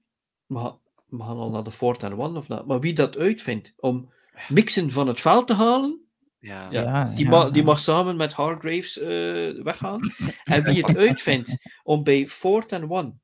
We 0.47 0.59
gaan, 0.59 0.79
we 1.07 1.23
gaan 1.23 1.37
al 1.37 1.51
naar 1.51 1.65
de 1.65 1.71
fourth 1.71 2.03
and 2.05 2.19
one 2.19 2.39
of 2.39 2.49
not, 2.49 2.67
maar 2.67 2.81
wie 2.81 2.93
dat 2.93 3.17
uitvindt 3.17 3.75
om 3.77 4.13
mixen 4.49 4.91
van 4.91 5.07
het 5.07 5.21
veld 5.21 5.47
te 5.47 5.55
halen, 5.55 6.05
Ja. 6.39 6.69
ja, 6.71 6.83
Ja, 6.83 7.05
die, 7.05 7.31
ja, 7.31 7.51
die 7.51 7.63
ja. 7.63 7.69
mag 7.69 7.79
samen 7.79 8.17
met 8.17 8.33
Hargraves 8.33 8.99
uh, 8.99 9.63
weggaan. 9.63 10.01
En 10.45 10.63
wie 10.63 10.85
het 10.85 10.97
uitvindt 10.97 11.57
om 11.83 12.03
bij 12.03 12.27
fourth 12.27 12.73
and 12.73 12.91
one, 12.91 13.15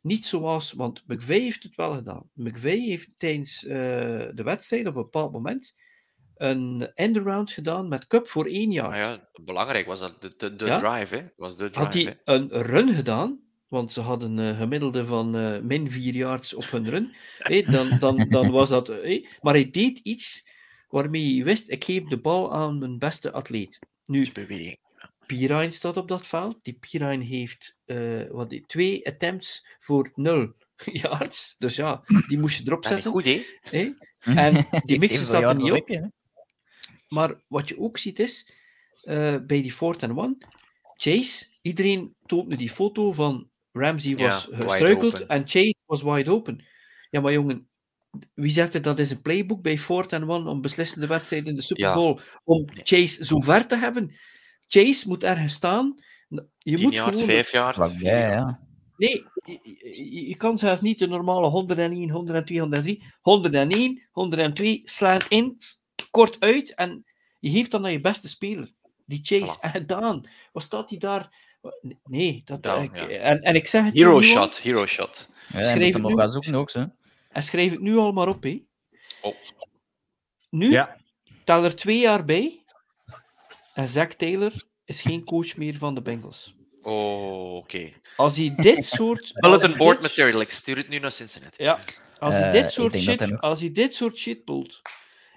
niet 0.00 0.26
zoals, 0.26 0.72
want 0.72 1.02
McVeigh 1.06 1.42
heeft 1.42 1.62
het 1.62 1.74
wel 1.74 1.94
gedaan. 1.94 2.30
McVeigh 2.34 2.86
heeft 2.86 3.08
tijdens 3.16 3.64
uh, 3.64 3.70
de 4.34 4.42
wedstrijd 4.42 4.86
op 4.86 4.96
een 4.96 5.02
bepaald 5.02 5.32
moment 5.32 5.72
een 6.36 6.90
end-around 6.94 7.50
gedaan 7.50 7.88
met 7.88 8.06
Cup 8.06 8.28
voor 8.28 8.46
één 8.46 8.70
jaar. 8.70 8.98
Ja, 8.98 9.28
belangrijk 9.42 9.86
was 9.86 10.00
dat 10.00 10.22
de, 10.22 10.34
de, 10.36 10.56
de 10.56 10.64
Ja? 10.64 10.78
drive, 10.78 11.16
hè? 11.16 11.24
Was 11.36 11.56
de 11.56 11.70
drive, 11.70 11.78
Had 11.78 11.94
hè? 11.94 12.02
hij 12.02 12.20
een 12.24 12.48
run 12.48 12.88
gedaan, 12.88 13.40
want 13.68 13.92
ze 13.92 14.00
hadden 14.00 14.36
een 14.36 14.56
gemiddelde 14.56 15.04
van 15.04 15.36
uh, 15.36 15.60
min 15.60 15.90
4 15.90 16.14
yards 16.14 16.54
op 16.54 16.64
hun 16.70 16.90
run, 16.90 17.12
hey, 17.38 17.62
dan, 17.62 17.98
dan, 17.98 18.26
dan 18.28 18.50
was 18.58 18.68
dat. 18.68 18.86
Hey, 18.86 19.28
maar 19.40 19.54
hij 19.54 19.70
deed 19.70 19.98
iets 19.98 20.48
waarmee 20.88 21.34
je 21.34 21.44
wist, 21.44 21.70
ik 21.70 21.84
geef 21.84 22.04
de 22.04 22.18
bal 22.20 22.54
aan 22.54 22.78
mijn 22.78 22.98
beste 22.98 23.32
atleet. 23.32 23.78
Nu, 24.04 24.32
beweging. 24.32 24.78
Pirine 25.36 25.70
staat 25.70 25.96
op 25.96 26.08
dat 26.08 26.26
veld. 26.26 26.58
Die 26.62 26.72
Pirine 26.80 27.24
heeft 27.24 27.76
eh, 27.84 28.22
wat, 28.30 28.50
die- 28.50 28.64
twee 28.66 29.06
attempts 29.06 29.66
voor 29.78 30.12
nul 30.14 30.52
yards. 31.02 31.54
Dus 31.58 31.76
ja, 31.76 32.02
die 32.28 32.38
moest 32.38 32.58
je 32.58 32.62
erop 32.66 32.84
zetten. 32.84 33.10
goed, 33.10 33.24
hè? 33.24 33.42
hè. 33.60 33.90
En 34.18 34.54
die 34.86 34.96
evenveel 34.96 35.24
staat 35.24 35.42
er 35.42 35.54
niet 35.64 35.72
op. 35.72 36.10
Maar 37.08 37.40
wat 37.46 37.68
je 37.68 37.78
ook 37.78 37.98
ziet 37.98 38.18
is, 38.18 38.52
eh, 39.02 39.36
bij 39.46 39.62
die 39.62 39.72
fourth 39.72 40.02
and 40.02 40.18
one, 40.18 40.36
Chase, 40.96 41.46
iedereen 41.62 42.14
toont 42.26 42.48
nu 42.48 42.56
die 42.56 42.70
foto 42.70 43.12
van 43.12 43.50
Ramsey 43.72 44.14
was 44.14 44.48
gestruikeld 44.50 45.26
en 45.26 45.42
Chase 45.48 45.74
was 45.86 46.02
wide 46.02 46.30
open. 46.32 46.64
Ja, 47.10 47.20
maar 47.20 47.32
jongen, 47.32 47.68
wie 48.34 48.50
zegt 48.52 48.74
er 48.74 48.82
dat 48.82 48.98
is 48.98 49.10
een 49.10 49.22
playbook 49.22 49.62
bij 49.62 49.78
fourth 49.78 50.12
and 50.12 50.28
one 50.28 50.50
om 50.50 50.60
beslissende 50.60 51.06
wedstrijden 51.06 51.48
in 51.48 51.54
de 51.54 51.62
Super 51.62 51.84
Ja. 51.84 51.94
Bowl 51.94 52.20
om. 52.44 52.66
Chase 52.72 53.24
zo 53.24 53.40
ver 53.40 53.66
te 53.66 53.76
hebben? 53.76 54.14
Chase 54.68 55.08
moet 55.08 55.24
ergens 55.24 55.52
staan. 55.52 55.94
Je 56.58 56.74
10 56.74 56.82
moet 56.84 56.94
jaar, 56.94 57.12
gewoon 57.12 57.24
5 57.26 57.52
jaar. 57.52 57.74
Vlakbij, 57.74 58.30
ja. 58.30 58.60
Nee, 58.96 59.24
je, 59.44 59.58
je- 60.12 60.28
je 60.28 60.36
kan 60.36 60.58
zelfs 60.58 60.80
niet 60.80 60.98
de 60.98 61.06
normale 61.06 61.48
101, 61.48 62.10
102, 62.10 62.58
103. 62.60 63.04
101, 63.20 64.02
102 64.10 64.80
slaat 64.84 65.28
in, 65.28 65.56
kort 66.10 66.40
uit 66.40 66.74
en 66.74 67.04
je 67.38 67.50
geeft 67.50 67.70
dan 67.70 67.84
aan 67.84 67.92
je 67.92 68.00
beste 68.00 68.28
speler. 68.28 68.72
Die 69.06 69.20
chase. 69.22 69.56
Voilà. 69.56 69.60
En 69.60 69.70
gedaan. 69.70 70.20
Wat 70.52 70.62
staat 70.62 70.90
hij 70.90 70.98
daar? 70.98 71.46
Nee, 72.04 72.42
dat, 72.44 72.62
Down, 72.62 72.82
ik- 72.82 72.96
ja. 72.96 73.06
en, 73.08 73.40
en 73.42 73.54
ik 73.54 73.66
zeg 73.68 73.84
het 73.84 73.94
je 73.96 73.98
Hero 74.04 74.10
nu 74.10 74.16
al, 74.16 74.22
shot, 74.22 74.58
hero 74.58 74.86
shot. 74.86 75.28
Ja, 75.52 75.58
moest 75.58 75.70
het 75.70 75.92
hem 75.92 76.02
nog 76.02 76.16
nu- 76.16 76.28
zoeken 76.28 76.54
ook, 76.54 76.70
zo. 76.70 76.86
En 77.30 77.42
schrijf 77.42 77.70
het 77.70 77.80
nu 77.80 77.96
al 77.96 78.12
maar 78.12 78.28
op. 78.28 78.42
Hè. 78.42 78.62
Oh. 79.22 79.34
Nu, 80.50 80.70
Ja. 80.70 80.96
tel 81.44 81.64
er 81.64 81.76
twee 81.76 81.98
jaar 81.98 82.24
bij. 82.24 82.62
En 83.78 83.88
Zack 83.88 84.12
Taylor 84.12 84.52
is 84.84 85.00
geen 85.00 85.24
coach 85.24 85.56
meer 85.56 85.76
van 85.76 85.94
de 85.94 86.02
Bengals. 86.02 86.54
Oh, 86.82 87.54
oké. 87.56 87.92
Als 88.16 88.36
hij 88.36 88.54
dit 88.56 88.84
soort... 88.96 89.20
als 89.20 89.32
Bulletin 89.32 89.68
hij 89.68 89.78
board 89.78 90.00
material. 90.00 90.40
Ik 90.40 90.50
stuur 90.50 90.76
het 90.76 90.88
nu 90.88 90.98
naar 90.98 91.12
Cincinnati. 91.12 91.62
Ja, 91.62 91.78
als 92.18 92.34
hij 92.34 92.42
Eh, 92.46 92.52
dit 92.52 92.72
soort 92.72 92.98
shit, 93.00 93.20
nog- 93.20 93.40
als 93.40 93.60
hij 93.60 93.72
dit 93.72 93.94
soort 93.94 94.16
shit 94.18 94.44
poelt 94.44 94.82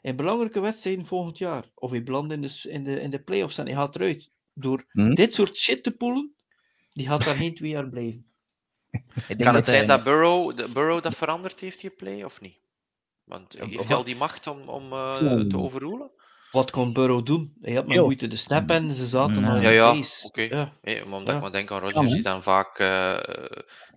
in 0.01 0.15
belangrijke 0.15 0.59
wedstrijden 0.59 1.05
volgend 1.05 1.37
jaar, 1.37 1.65
of 1.75 1.91
hij 1.91 2.03
belandt 2.03 2.31
in 2.31 2.41
de, 2.41 2.61
in 2.69 2.83
de, 2.83 2.99
in 3.01 3.09
de 3.09 3.19
playoffs 3.19 3.57
en 3.57 3.65
hij 3.65 3.75
gaat 3.75 3.95
eruit 3.95 4.31
door 4.53 4.85
Hm? 4.91 5.13
dit 5.13 5.33
soort 5.33 5.57
shit 5.57 5.83
te 5.83 5.91
poelen, 5.91 6.35
die 6.89 7.07
gaat 7.07 7.23
daar 7.25 7.35
geen 7.35 7.55
twee 7.55 7.69
jaar 7.69 7.89
blijven. 7.89 8.25
Ik 8.91 9.27
denk 9.27 9.43
Kan 9.43 9.55
het 9.55 9.65
hij- 9.65 9.75
zijn 9.75 9.87
dat 9.87 10.03
Burrow, 10.03 10.57
de 10.57 10.67
Burrow 10.73 11.03
dat 11.03 11.15
veranderd 11.15 11.59
heeft, 11.59 11.81
die 11.81 11.89
play, 11.89 12.23
of 12.23 12.41
niet? 12.41 12.59
Want 13.23 13.55
heeft 13.59 13.87
hij 13.87 13.95
al 13.95 14.03
die 14.03 14.15
macht 14.15 14.47
om, 14.47 14.69
om 14.69 14.91
eh, 14.93 15.39
te 15.39 15.57
overroelen? 15.57 16.11
Wat 16.51 16.71
kon 16.71 16.93
Burrow 16.93 17.25
doen? 17.25 17.53
Hij 17.61 17.73
had 17.73 17.85
maar 17.85 17.93
Heel. 17.95 18.03
moeite 18.03 18.27
de 18.27 18.35
snap 18.35 18.69
en 18.69 18.93
ze 18.93 19.05
zaten 19.07 19.43
al 19.45 19.55
in 19.55 19.61
Ja, 19.61 19.67
de 19.69 19.73
ja, 19.75 19.93
face. 19.95 20.29
Ja. 20.81 21.03
Omdat 21.03 21.27
Ja. 21.27 21.33
ik 21.35 21.41
maar 21.41 21.51
denk 21.51 21.71
aan 21.71 21.79
Rodgers, 21.79 22.07
hè? 22.09 22.13
die 22.13 22.23
dan 22.23 22.43
vaak 22.43 22.79
eh, 22.79 23.17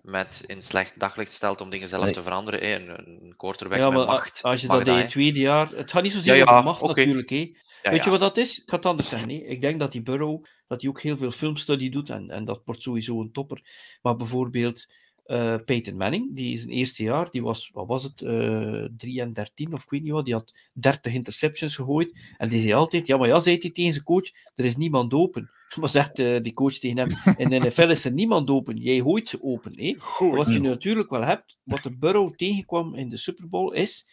met 0.01 0.43
in 0.47 0.61
slecht 0.61 0.99
daglicht 0.99 1.31
stelt 1.31 1.61
om 1.61 1.69
dingen 1.69 1.87
zelf 1.87 2.03
Nee. 2.03 2.13
te 2.13 2.23
veranderen. 2.23 2.59
hè. 2.59 2.75
Een, 2.75 2.89
een 2.89 3.33
quarterback 3.37 3.77
Ja, 3.77 3.89
met 3.89 3.97
maar 3.97 4.07
a- 4.07 4.11
macht. 4.11 4.39
als 4.43 4.61
je 4.61 4.67
dat 4.67 4.87
in 4.87 4.93
je 4.93 4.99
hè. 5.01 5.07
tweede 5.07 5.39
jaar... 5.39 5.67
Het 5.69 5.91
gaat 5.91 6.03
niet 6.03 6.11
zozeer 6.11 6.35
Ja, 6.35 6.43
ja, 6.45 6.51
over 6.51 6.63
macht 6.63 6.81
natuurlijk. 6.81 7.29
Hè. 7.29 7.51
Ja, 7.83 7.91
Weet 7.91 8.03
je 8.03 8.09
wat 8.09 8.19
dat 8.19 8.37
is? 8.37 8.57
Ik 8.61 8.69
ga 8.69 8.75
het 8.75 8.85
anders 8.85 9.09
zeggen. 9.09 9.29
Hè. 9.29 9.35
Ik 9.35 9.61
denk 9.61 9.79
dat 9.79 9.91
die 9.91 10.01
Burrow 10.01 10.43
dat 10.67 10.81
hij 10.81 10.89
ook 10.89 11.01
heel 11.01 11.17
veel 11.17 11.31
filmstudie 11.31 11.91
doet 11.91 12.09
en, 12.09 12.29
en 12.29 12.45
dat 12.45 12.61
wordt 12.65 12.81
sowieso 12.81 13.21
een 13.21 13.31
topper. 13.31 13.61
Maar 14.01 14.15
bijvoorbeeld 14.15 14.85
eh 15.25 15.55
Peyton 15.65 15.97
Manning, 15.97 16.35
die 16.35 16.53
is 16.53 16.63
een 16.63 16.69
eerste 16.69 17.03
jaar, 17.03 17.31
die 17.31 17.41
was, 17.41 17.69
wat 17.73 17.87
was 17.87 18.03
het, 18.03 18.21
eh 18.21 18.85
3 18.97 19.21
en 19.21 19.33
13 19.33 19.73
of 19.73 19.83
ik 19.83 19.89
weet 19.89 20.03
niet 20.03 20.11
wat, 20.11 20.25
die 20.25 20.33
had 20.33 20.69
30 20.73 21.13
interceptions 21.13 21.75
gegooid. 21.75 22.19
En 22.37 22.49
die 22.49 22.61
zei 22.61 22.73
altijd, 22.73 23.07
ja 23.07 23.17
maar 23.17 23.27
ja, 23.27 23.39
zei 23.39 23.57
hij 23.57 23.71
tegen 23.71 23.91
zijn 23.91 24.03
coach, 24.03 24.31
er 24.55 24.65
is 24.65 24.77
niemand 24.77 25.13
open. 25.13 25.49
Maar 25.79 25.89
zegt 25.89 26.19
eh, 26.19 26.41
die 26.41 26.53
coach 26.53 26.73
tegen 26.73 26.97
hem, 26.97 27.09
in 27.37 27.49
de 27.49 27.59
NFL 27.59 27.89
is 27.89 28.05
er 28.05 28.11
niemand 28.11 28.49
open, 28.49 28.77
jij 28.77 28.99
gooit 28.99 29.29
ze 29.29 29.43
open. 29.43 29.73
Hè. 29.75 29.95
Wat 30.29 30.49
je 30.49 30.59
natuurlijk 30.59 31.09
wel 31.09 31.23
hebt, 31.23 31.57
wat 31.63 31.83
de 31.83 31.97
Burrow 31.97 32.35
tegenkwam 32.35 32.95
in 32.95 33.09
de 33.09 33.17
Super 33.17 33.49
Bowl, 33.49 33.73
is 33.73 34.07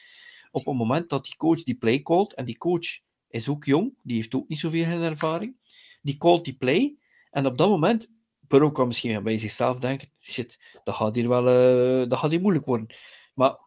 op 0.50 0.64
het 0.64 0.76
moment 0.76 1.08
dat 1.08 1.24
die 1.24 1.36
coach 1.36 1.62
die 1.62 1.74
play 1.74 2.02
called, 2.02 2.34
en 2.34 2.44
die 2.44 2.58
coach 2.58 3.00
is 3.28 3.48
ook 3.48 3.64
jong, 3.64 3.94
die 4.02 4.16
heeft 4.16 4.34
ook 4.34 4.48
niet 4.48 4.58
zoveel 4.58 4.84
ervaring, 4.84 5.56
die 6.02 6.16
called 6.16 6.44
die 6.44 6.56
play, 6.56 6.96
en 7.30 7.46
op 7.46 7.58
dat 7.58 7.68
moment, 7.68 8.10
Burrow 8.52 8.72
kan 8.72 8.86
misschien 8.86 9.22
bij 9.22 9.38
zichzelf 9.38 9.78
denken, 9.78 10.08
shit, 10.20 10.58
dat 10.84 10.94
gaat 10.94 11.14
hier 11.14 11.28
wel 11.28 11.48
eh, 11.48 12.08
dat 12.08 12.18
gaat 12.18 12.30
hier 12.30 12.40
moeilijk 12.40 12.64
worden. 12.64 12.94
Maar 13.34 13.58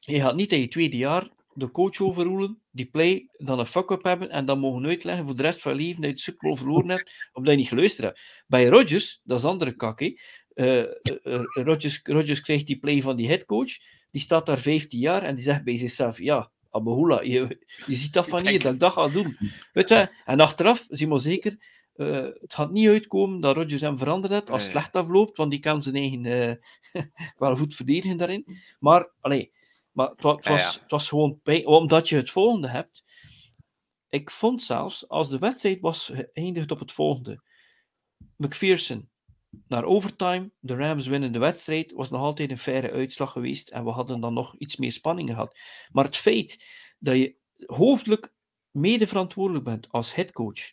je 0.00 0.20
gaat 0.20 0.34
niet 0.34 0.52
in 0.52 0.60
je 0.60 0.68
tweede 0.68 0.96
jaar 0.96 1.30
de 1.54 1.70
coach 1.70 2.00
overroelen, 2.00 2.58
die 2.70 2.86
play, 2.86 3.28
dan 3.36 3.58
een 3.58 3.66
fuck-up 3.66 4.02
hebben, 4.02 4.30
en 4.30 4.44
dan 4.44 4.58
mogen 4.58 4.86
uitleggen 4.86 5.26
voor 5.26 5.36
de 5.36 5.42
rest 5.42 5.62
van 5.62 5.72
je 5.72 5.78
leven 5.78 6.00
dat 6.00 6.10
je 6.10 6.16
de 6.16 6.22
Super 6.22 6.56
verloren 6.56 6.88
hebt, 6.88 7.30
omdat 7.32 7.52
je 7.52 7.58
niet 7.58 7.68
geluisterd 7.68 8.06
hebt. 8.06 8.44
Bij 8.46 8.66
Rodgers, 8.66 9.20
dat 9.24 9.38
is 9.38 9.44
andere 9.44 9.72
kak, 9.76 10.00
hè. 10.00 10.14
Eh, 10.54 10.80
eh, 10.80 11.44
Rodgers, 11.44 12.00
Rodgers 12.02 12.40
krijgt 12.40 12.66
die 12.66 12.78
play 12.78 13.02
van 13.02 13.16
die 13.16 13.28
headcoach, 13.28 13.70
die 14.10 14.20
staat 14.20 14.46
daar 14.46 14.58
15 14.58 14.98
jaar 14.98 15.22
en 15.22 15.34
die 15.34 15.44
zegt 15.44 15.64
bij 15.64 15.76
zichzelf, 15.76 16.18
ja, 16.18 16.50
Abahula, 16.70 17.22
je, 17.22 17.58
je 17.86 17.94
ziet 17.94 18.12
dat 18.12 18.28
van 18.28 18.46
hier, 18.46 18.62
dat 18.62 18.72
ik 18.72 18.80
dat 18.80 18.92
ga 18.92 19.08
doen. 19.08 19.36
Weet 19.72 19.88
je, 19.88 20.08
en 20.24 20.40
achteraf, 20.40 20.86
zie 20.88 21.08
maar 21.08 21.20
zeker, 21.20 21.56
eh, 21.92 22.28
het 22.40 22.54
gaat 22.54 22.70
niet 22.70 22.88
uitkomen 22.88 23.40
dat 23.40 23.56
Rodgers 23.56 23.80
hem 23.80 23.98
veranderd 23.98 24.32
heeft 24.32 24.50
als 24.50 24.62
het 24.62 24.70
slecht 24.70 24.96
afloopt, 24.96 25.36
want 25.36 25.50
die 25.50 25.60
kan 25.60 25.82
zijn 25.82 25.94
eigen 25.96 26.24
eh, 26.24 27.02
wel 27.38 27.56
goed 27.56 27.74
verdedigen 27.74 28.16
daarin. 28.16 28.46
Maar, 28.78 29.12
allee, 29.20 29.52
maar 29.92 30.08
het, 30.08 30.22
Ja, 30.22 30.52
was, 30.52 30.74
het 30.80 30.90
was 30.90 31.08
gewoon 31.08 31.40
pijn, 31.42 31.66
omdat 31.66 32.08
je 32.08 32.16
het 32.16 32.30
volgende 32.30 32.68
hebt. 32.68 33.02
Ik 34.08 34.30
vond 34.30 34.62
zelfs, 34.62 35.08
als 35.08 35.28
de 35.28 35.38
wedstrijd 35.38 35.80
was 35.80 36.12
geëindigd 36.14 36.70
op 36.70 36.78
het 36.78 36.92
volgende. 36.92 37.42
McPherson 38.36 39.10
naar 39.66 39.84
overtime, 39.84 40.50
de 40.58 40.74
Rams 40.74 41.06
winnen 41.06 41.32
de 41.32 41.38
wedstrijd, 41.38 41.92
was 41.92 42.10
nog 42.10 42.20
altijd 42.20 42.50
een 42.50 42.58
faire 42.58 42.90
uitslag 42.90 43.32
geweest 43.32 43.68
en 43.68 43.84
we 43.84 43.90
hadden 43.90 44.20
dan 44.20 44.34
nog 44.34 44.56
iets 44.58 44.76
meer 44.76 44.92
spanning 44.92 45.28
gehad. 45.28 45.58
Maar 45.90 46.04
het 46.04 46.16
feit 46.16 46.64
dat 46.98 47.16
je 47.16 47.36
hoofdelijk 47.66 48.34
mede 48.70 49.06
verantwoordelijk 49.06 49.64
bent 49.64 49.88
als 49.90 50.14
headcoach 50.14 50.72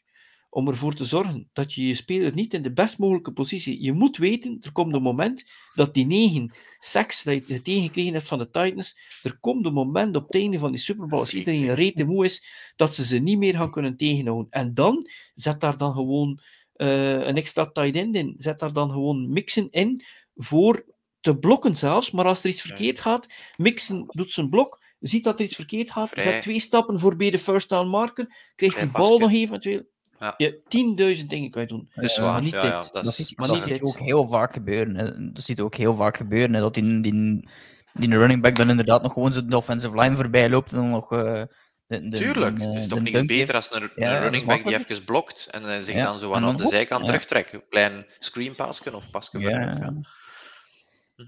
om 0.49 0.67
ervoor 0.67 0.93
te 0.93 1.05
zorgen 1.05 1.49
dat 1.53 1.73
je 1.73 1.87
je 1.87 1.93
speler 1.93 2.33
niet 2.33 2.53
in 2.53 2.61
de 2.61 2.71
best 2.71 2.97
mogelijke 2.97 3.31
positie... 3.31 3.83
Je 3.83 3.93
moet 3.93 4.17
weten, 4.17 4.57
er 4.61 4.71
komt 4.71 4.93
een 4.93 5.01
moment 5.01 5.49
dat 5.73 5.93
die 5.93 6.05
negen 6.05 6.53
sacks 6.79 7.23
dat 7.23 7.47
je 7.47 7.61
tegengekregen 7.61 8.13
hebt 8.13 8.27
van 8.27 8.37
de 8.37 8.49
Titans, 8.49 8.97
er 9.23 9.37
komt 9.39 9.65
een 9.65 9.73
moment 9.73 10.15
op 10.15 10.25
het 10.25 10.35
einde 10.35 10.59
van 10.59 10.71
die 10.71 10.81
Super 10.81 11.07
Bowl, 11.07 11.21
als 11.21 11.33
iedereen 11.33 11.73
rete 11.73 12.03
moe 12.03 12.25
is, 12.25 12.45
dat 12.75 12.93
ze 12.93 13.05
ze 13.05 13.17
niet 13.17 13.37
meer 13.37 13.55
gaan 13.55 13.71
kunnen 13.71 13.97
tegenhouden. 13.97 14.51
En 14.51 14.73
dan 14.73 15.07
zet 15.33 15.59
daar 15.59 15.77
dan 15.77 15.93
gewoon 15.93 16.39
eh, 16.73 17.11
een 17.11 17.35
extra 17.35 17.65
tight 17.65 17.95
end 17.95 18.15
in. 18.15 18.35
Zet 18.37 18.59
daar 18.59 18.73
dan 18.73 18.91
gewoon 18.91 19.33
mixen 19.33 19.67
in 19.71 20.01
voor 20.35 20.85
te 21.19 21.37
blokken 21.37 21.75
zelfs. 21.75 22.11
Maar 22.11 22.25
als 22.25 22.43
er 22.43 22.49
iets 22.49 22.61
verkeerd 22.61 22.99
gaat, 22.99 23.27
mixen 23.57 24.03
doet 24.07 24.31
zijn 24.31 24.49
blok, 24.49 24.83
ziet 24.99 25.23
dat 25.23 25.39
er 25.39 25.45
iets 25.45 25.55
verkeerd 25.55 25.91
gaat, 25.91 26.11
zet 26.13 26.41
twee 26.41 26.59
stappen 26.59 26.99
voor 26.99 27.15
bij 27.15 27.29
de 27.29 27.37
first 27.37 27.69
down 27.69 27.87
marker, 27.87 28.51
krijgt 28.55 28.79
die 28.79 28.89
bal 28.89 29.19
nog 29.19 29.31
eventueel. 29.31 29.83
Ja. 30.19 30.33
Je, 30.37 30.61
tienduizend 30.67 31.29
dingen 31.29 31.51
kan 31.51 31.61
je 31.61 31.67
doen. 31.67 31.89
Dat 31.95 32.03
is 32.03 32.15
Ja, 32.15 32.21
waar. 32.21 32.31
maar 32.31 32.41
niet 32.41 32.51
ja, 32.51 32.61
dit. 32.61 32.69
ja, 32.71 32.77
dat 32.79 32.93
Dat 32.93 33.05
is, 33.05 33.15
zie, 33.15 33.33
maar 33.37 33.47
dat 33.47 33.55
niet 33.55 33.63
zie 33.65 33.73
je 33.73 33.79
dit. 33.79 33.87
ook 33.87 33.97
heel 33.99 34.27
vaak 34.27 34.53
gebeuren. 34.53 34.95
Hè. 34.95 35.31
Dat 35.31 35.43
zie 35.43 35.55
je 35.55 35.63
ook 35.63 35.75
heel 35.75 35.95
vaak 35.95 36.17
gebeuren. 36.17 36.53
Hè. 36.53 36.59
Dat 36.59 36.73
die, 36.73 36.99
die, 37.01 37.47
die 37.93 38.17
running 38.17 38.41
back 38.41 38.55
dan 38.55 38.69
inderdaad 38.69 39.01
nog 39.03 39.13
gewoon 39.13 39.33
zo 39.33 39.45
de 39.45 39.57
offensive 39.57 39.99
line 39.99 40.15
voorbij 40.15 40.49
loopt 40.49 40.71
en 40.71 40.77
dan 40.77 40.89
nog... 40.89 41.11
eh, 41.11 41.41
de, 41.87 42.07
de, 42.07 42.17
Tuurlijk, 42.17 42.57
de- 42.59 42.65
het 42.65 42.75
is 42.75 42.83
de 42.87 42.89
toch 42.95 43.03
dunk 43.03 43.27
beter 43.27 43.55
als 43.55 43.73
een, 43.73 43.91
Ja, 43.95 44.15
een 44.15 44.21
running 44.21 44.45
back 44.45 44.63
die 44.63 44.73
even 44.77 45.03
blokt 45.03 45.47
en 45.51 45.73
eh, 45.73 45.79
zich 45.79 45.95
Ja, 45.95 46.05
dan 46.05 46.19
zo 46.19 46.33
aan 46.33 46.55
de 46.55 46.67
zijkant 46.67 47.01
ja. 47.01 47.05
terugtrekt. 47.05 47.59
Klein 47.69 48.05
screenpasken 48.19 48.95
of 48.95 49.09
pasken 49.11 49.39
Ja. 49.39 49.93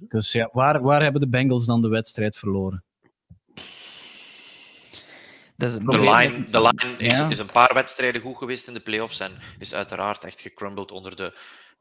Dus 0.08 0.32
ja, 0.32 0.50
waar, 0.52 0.82
waar 0.82 1.02
hebben 1.04 1.22
de 1.22 1.30
Bengals 1.30 1.66
dan 1.66 1.82
de 1.82 1.88
wedstrijd 1.90 2.36
verloren? 2.38 2.84
Dat 5.62 5.70
is 5.70 5.76
het 5.76 5.86
De 5.92 6.00
line, 6.00 6.50
de 6.50 6.62
line 6.62 6.98
is, 6.98 7.12
Ja. 7.12 7.30
is 7.30 7.38
een 7.40 7.52
paar 7.52 7.74
wedstrijden 7.74 8.22
goed 8.22 8.38
geweest 8.38 8.68
in 8.68 8.74
de 8.74 8.80
playoffs 8.80 9.20
en 9.20 9.38
is 9.60 9.74
uiteraard 9.74 10.24
echt 10.24 10.42
gecrumbled 10.42 10.92
onder 10.92 11.16
de 11.16 11.38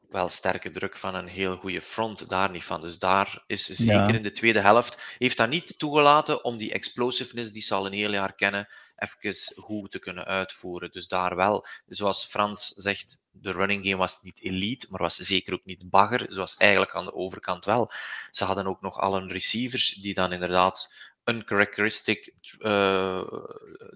wel 0.09 0.29
sterke 0.29 0.71
druk 0.71 0.97
van 0.97 1.15
een 1.15 1.27
heel 1.27 1.55
goede 1.55 1.81
front. 1.81 2.29
Daar 2.29 2.49
niet 2.51 2.63
van. 2.63 2.81
Dus 2.81 2.99
daar 2.99 3.43
is 3.47 3.65
zeker 3.65 3.93
Ja. 4.07 4.07
in 4.07 4.21
de 4.21 4.31
tweede 4.31 4.59
helft, 4.59 4.97
heeft 5.17 5.37
dat 5.37 5.49
niet 5.49 5.79
toegelaten 5.79 6.43
om 6.43 6.57
die 6.57 6.73
explosiveness 6.73 7.51
die 7.51 7.61
ze 7.61 7.73
al 7.73 7.85
een 7.85 7.93
heel 7.93 8.11
jaar 8.11 8.33
kennen, 8.35 8.67
even 8.95 9.35
goed 9.63 9.91
te 9.91 9.99
kunnen 9.99 10.25
uitvoeren. 10.25 10.91
Dus 10.91 11.07
daar 11.07 11.35
wel, 11.35 11.65
zoals 11.87 12.25
Frans 12.25 12.67
zegt, 12.67 13.21
de 13.31 13.51
running 13.51 13.83
game 13.83 13.97
was 13.97 14.21
niet 14.21 14.41
elite, 14.41 14.87
maar 14.89 15.01
was 15.01 15.15
zeker 15.15 15.53
ook 15.53 15.65
niet 15.65 15.89
bagger, 15.89 16.25
zoals 16.29 16.57
eigenlijk 16.57 16.95
aan 16.95 17.05
de 17.05 17.13
overkant 17.13 17.65
wel. 17.65 17.91
Ze 18.31 18.43
hadden 18.43 18.67
ook 18.67 18.81
nog 18.81 18.97
al 18.99 19.15
een 19.15 19.31
receivers 19.31 19.89
die 19.89 20.13
dan 20.13 20.31
inderdaad 20.33 20.93
uncharacteristic 21.25 22.33
eh, 22.59 23.23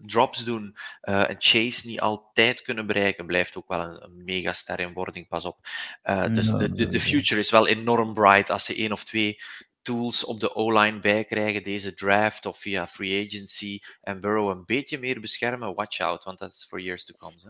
drops 0.06 0.44
doen. 0.44 0.76
eh 1.02 1.30
en 1.30 1.36
chase 1.38 1.88
niet 1.88 2.00
altijd 2.00 2.62
kunnen 2.62 2.88
bereiken, 2.88 3.26
blijft 3.26 3.58
ook 3.58 3.68
wel 3.68 3.80
een, 3.82 4.04
een 4.04 4.24
mega 4.24 4.54
ster 4.54 4.80
in 4.80 4.94
wording, 4.94 5.28
pas 5.28 5.46
op. 5.46 5.58
Eh, 6.02 6.34
dus 6.34 6.52
de, 6.52 6.72
de, 6.72 6.88
de 6.88 7.00
future 7.00 7.40
is 7.40 7.52
wel 7.52 7.68
enorm 7.68 8.14
bright 8.14 8.50
als 8.50 8.66
ze 8.66 8.76
één 8.76 8.92
of 8.92 9.04
twee 9.04 9.40
tools 9.82 10.26
op 10.26 10.40
de 10.40 10.56
O-line 10.56 11.00
bij 11.00 11.26
krijgen, 11.26 11.64
deze 11.64 11.94
draft 11.94 12.46
of 12.46 12.58
via 12.58 12.88
free 12.88 13.26
agency, 13.26 13.80
en 14.02 14.22
Burrow 14.22 14.50
een 14.50 14.66
beetje 14.66 15.00
meer 15.00 15.20
beschermen, 15.20 15.76
watch 15.76 16.00
out, 16.00 16.24
want 16.24 16.40
dat 16.40 16.52
is 16.52 16.66
for 16.70 16.82
years 16.82 17.06
to 17.06 17.14
come. 17.18 17.36
Hè? 17.44 17.50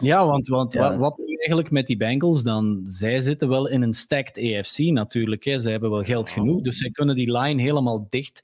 Ja, 0.00 0.26
want, 0.26 0.46
want 0.46 0.72
Ja. 0.72 0.80
Wat, 0.80 0.98
wat 0.98 1.18
nu 1.18 1.34
eigenlijk 1.34 1.70
met 1.70 1.86
die 1.86 1.96
Bengals 1.96 2.42
dan? 2.42 2.80
Zij 2.84 3.20
zitten 3.20 3.48
wel 3.48 3.68
in 3.68 3.82
een 3.82 3.92
stacked 3.92 4.38
AFC 4.38 4.78
natuurlijk. 4.78 5.44
Hè. 5.44 5.58
Zij 5.58 5.70
hebben 5.70 5.90
wel 5.90 6.04
geld 6.04 6.30
genoeg, 6.30 6.60
dus 6.60 6.78
zij 6.78 6.90
kunnen 6.90 7.16
die 7.16 7.32
line 7.38 7.62
helemaal 7.62 8.06
dicht 8.10 8.42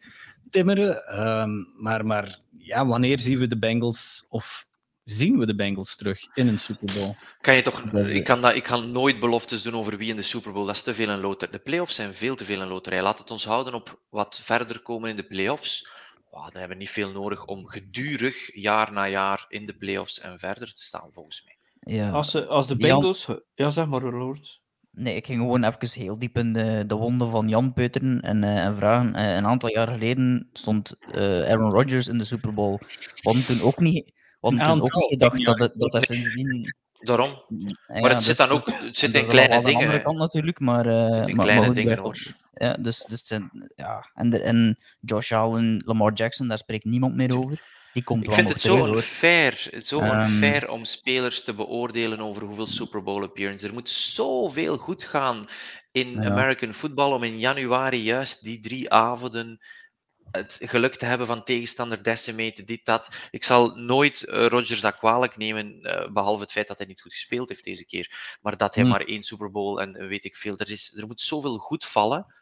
timmeren. 0.54 1.06
Ehm, 1.06 1.50
maar, 1.82 2.06
maar 2.06 2.38
ja, 2.58 2.86
wanneer 2.86 3.20
zien 3.20 3.38
we 3.38 3.46
de 3.46 3.58
Bengals 3.58 4.26
of 4.28 4.66
zien 5.04 5.38
we 5.38 5.46
de 5.46 5.54
Bengals 5.54 5.96
terug 5.96 6.20
in 6.34 6.48
een 6.48 6.58
Super 6.58 6.94
Bowl? 6.94 7.14
Kan 7.40 7.54
je 7.54 7.62
toch, 7.62 7.82
Dat 7.82 8.06
ik, 8.06 8.24
kan 8.24 8.40
dat, 8.40 8.54
ik 8.54 8.62
kan 8.62 8.90
nooit 8.92 9.20
beloftes 9.20 9.62
doen 9.62 9.74
over 9.74 9.96
wie 9.96 10.08
in 10.10 10.16
de 10.16 10.22
Super 10.22 10.52
Bowl. 10.52 10.66
Dat 10.66 10.74
is 10.74 10.82
te 10.82 10.94
veel 10.94 11.08
een 11.08 11.20
loterij. 11.20 11.52
De 11.52 11.62
playoffs 11.62 11.94
zijn 11.94 12.14
veel 12.14 12.36
te 12.36 12.44
veel 12.44 12.60
een 12.60 12.68
loterij. 12.68 13.02
Laat 13.02 13.18
het 13.18 13.30
ons 13.30 13.44
houden 13.44 13.74
op 13.74 14.00
wat 14.10 14.40
verder 14.42 14.80
komen 14.82 15.10
in 15.10 15.16
de 15.16 15.22
playoffs. 15.26 15.88
Wow, 16.30 16.42
dan 16.44 16.52
hebben 16.58 16.68
we 16.76 16.82
niet 16.82 16.90
veel 16.90 17.10
nodig 17.10 17.44
om 17.44 17.66
gedurig, 17.66 18.54
jaar 18.54 18.92
na 18.92 19.08
jaar, 19.08 19.44
in 19.48 19.66
de 19.66 19.74
playoffs 19.74 20.20
en 20.20 20.38
verder 20.38 20.72
te 20.74 20.82
staan, 20.82 21.08
volgens 21.12 21.44
mij. 21.44 21.56
Ja. 21.96 22.10
Als, 22.10 22.30
ze- 22.30 22.46
als 22.46 22.66
de 22.66 22.74
Jan- 22.76 22.88
Bengals... 22.98 23.28
Ja, 23.54 23.70
zeg 23.70 23.86
maar, 23.86 24.02
Lord. 24.02 24.60
Nee, 24.96 25.14
ik 25.16 25.26
ging 25.26 25.40
gewoon 25.40 25.64
even 25.64 26.00
heel 26.02 26.18
diep 26.18 26.38
in 26.38 26.52
de, 26.52 26.84
de 26.86 26.94
wonden 26.94 27.30
van 27.30 27.48
Jan 27.48 27.72
peuteren 27.72 28.20
en, 28.20 28.44
eh, 28.44 28.64
en 28.64 28.76
vragen. 28.76 29.14
Eh, 29.14 29.34
een 29.34 29.46
aantal 29.46 29.70
jaar 29.70 29.88
geleden 29.88 30.48
stond 30.52 30.94
eh, 31.12 31.50
Aaron 31.50 31.70
Rodgers 31.72 32.08
in 32.08 32.18
de 32.18 32.24
Super 32.24 32.54
Bowl. 32.54 32.76
We 32.78 33.20
hadden 33.22 33.46
toen 33.46 33.60
ook 33.62 33.78
niet, 33.78 34.12
Een 34.40 34.58
toen 34.58 34.82
ook 34.82 34.94
niet 34.94 35.06
gedacht 35.08 35.44
dat, 35.44 35.58
het, 35.58 35.72
dat 35.76 35.92
dat 35.92 36.04
sindsdien... 36.04 36.74
Daarom. 36.98 37.42
Maar 37.86 38.00
ja, 38.00 38.08
het 38.08 38.22
zit 38.22 38.26
dus- 38.26 38.46
dan 38.46 38.56
ook 38.56 38.64
dus- 38.64 38.78
het 38.78 38.98
zit 38.98 39.14
in 39.14 39.26
kleine 39.26 39.48
wel 39.48 39.56
aan 39.56 39.62
de 39.62 39.68
dingen. 39.68 39.80
andere 39.80 39.98
hè. 39.98 40.04
kant 40.04 40.18
natuurlijk, 40.18 40.60
maar... 40.60 40.86
eh, 40.86 41.04
Het 41.04 41.14
zit 41.14 41.28
in 41.28 41.36
maar, 41.36 41.44
kleine 41.44 41.66
maar 41.66 41.74
goed, 41.76 41.84
dingen, 41.84 41.98
hoor. 41.98 42.16
Ja, 42.52 42.72
dus, 42.72 43.04
dus 43.08 43.18
het 43.18 43.26
zijn, 43.26 43.70
ja. 43.76 44.10
En, 44.14 44.30
de, 44.30 44.40
en 44.40 44.76
Josh 45.00 45.32
Allen, 45.32 45.82
Lamar 45.86 46.12
Jackson, 46.12 46.48
daar 46.48 46.58
spreekt 46.58 46.84
niemand 46.84 47.14
meer 47.14 47.38
over. 47.38 47.62
Die 47.94 48.02
komt 48.02 48.24
Ik 48.24 48.32
vind 48.32 48.48
het 48.48 48.60
zo 48.60 48.86
unfair, 48.86 49.70
zo 49.82 50.10
unfair 50.12 50.68
om 50.68 50.84
spelers 50.84 51.44
te 51.44 51.54
beoordelen 51.54 52.20
over 52.20 52.42
hoeveel 52.42 52.66
Super 52.66 53.02
Bowl 53.02 53.22
appearances. 53.22 53.68
Er 53.68 53.74
moet 53.74 53.90
zoveel 53.90 54.76
goed 54.76 55.04
gaan 55.04 55.46
in 55.92 56.20
Ja. 56.20 56.24
American 56.26 56.74
football 56.74 57.12
om 57.12 57.22
in 57.22 57.38
januari 57.38 58.02
juist 58.02 58.42
die 58.42 58.60
drie 58.60 58.90
avonden 58.90 59.60
het 60.30 60.58
geluk 60.60 60.94
te 60.94 61.04
hebben 61.06 61.26
van 61.26 61.44
tegenstander 61.44 62.02
decimaten, 62.02 62.66
dit, 62.66 62.84
dat. 62.84 63.28
Ik 63.30 63.44
zal 63.44 63.74
nooit 63.76 64.24
eh, 64.24 64.46
Rodgers 64.46 64.80
dat 64.80 64.96
kwalijk 64.96 65.36
nemen, 65.36 65.80
eh, 65.82 66.12
behalve 66.12 66.42
het 66.42 66.52
feit 66.52 66.68
dat 66.68 66.78
hij 66.78 66.86
niet 66.86 67.00
goed 67.02 67.12
gespeeld 67.12 67.48
heeft 67.48 67.64
deze 67.64 67.86
keer. 67.86 68.38
Maar 68.42 68.56
dat 68.56 68.74
hij 68.74 68.84
Hmm. 68.84 68.92
maar 68.92 69.04
één 69.04 69.22
Super 69.22 69.50
Bowl 69.50 69.80
en 69.80 70.08
weet 70.08 70.24
ik 70.24 70.36
veel. 70.36 70.56
Er, 70.58 70.70
is, 70.70 70.96
er 70.96 71.06
moet 71.06 71.20
zoveel 71.20 71.56
goed 71.58 71.84
vallen 71.84 72.34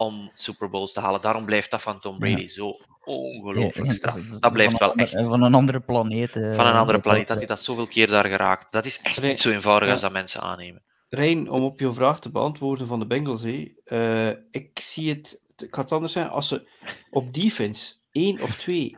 om 0.00 0.30
Super 0.34 0.70
Bowls 0.70 0.92
te 0.92 1.00
halen. 1.00 1.20
Daarom 1.20 1.44
blijft 1.44 1.70
dat 1.70 1.82
van 1.82 2.00
Tom 2.00 2.18
Brady 2.18 2.48
zo 2.48 2.72
ongelooflijk 3.04 3.86
Ja, 3.86 3.92
straf. 3.92 4.14
dat 4.38 4.52
blijft 4.52 4.70
van 4.70 4.80
wel 4.80 4.90
een 4.92 4.98
echt 4.98 5.12
Van 5.24 5.42
een 5.42 5.54
andere 5.54 5.80
planeet. 5.80 6.36
eh, 6.36 6.54
van 6.54 6.66
een 6.66 6.72
andere 6.74 6.92
dat- 6.92 7.00
planeet, 7.00 7.26
dat 7.28 7.36
hij 7.36 7.46
dat 7.46 7.62
zoveel 7.62 7.86
keer 7.86 8.06
daar 8.06 8.26
geraakt. 8.26 8.72
Dat 8.72 8.84
is 8.84 9.00
echt 9.02 9.20
Nee, 9.20 9.30
niet 9.30 9.40
zo 9.40 9.50
eenvoudig 9.50 9.86
ja. 9.86 9.92
als 9.92 10.00
dat 10.02 10.12
mensen 10.12 10.40
aannemen. 10.40 10.82
Rijn, 11.08 11.50
om 11.50 11.62
op 11.62 11.80
je 11.80 11.92
vraag 11.92 12.20
te 12.20 12.30
beantwoorden 12.30 12.86
van 12.86 12.98
de 12.98 13.06
Bengals, 13.06 13.42
hé. 13.42 13.72
Eh, 13.84 14.28
ik 14.50 14.80
zie 14.82 15.08
het, 15.08 15.40
ik 15.56 15.74
ga 15.74 15.80
het 15.82 15.92
anders 15.92 16.12
zeggen, 16.12 16.32
als 16.32 16.48
ze 16.48 16.68
op 17.10 17.32
defense 17.34 17.94
één 18.10 18.40
of 18.40 18.56
twee 18.56 18.96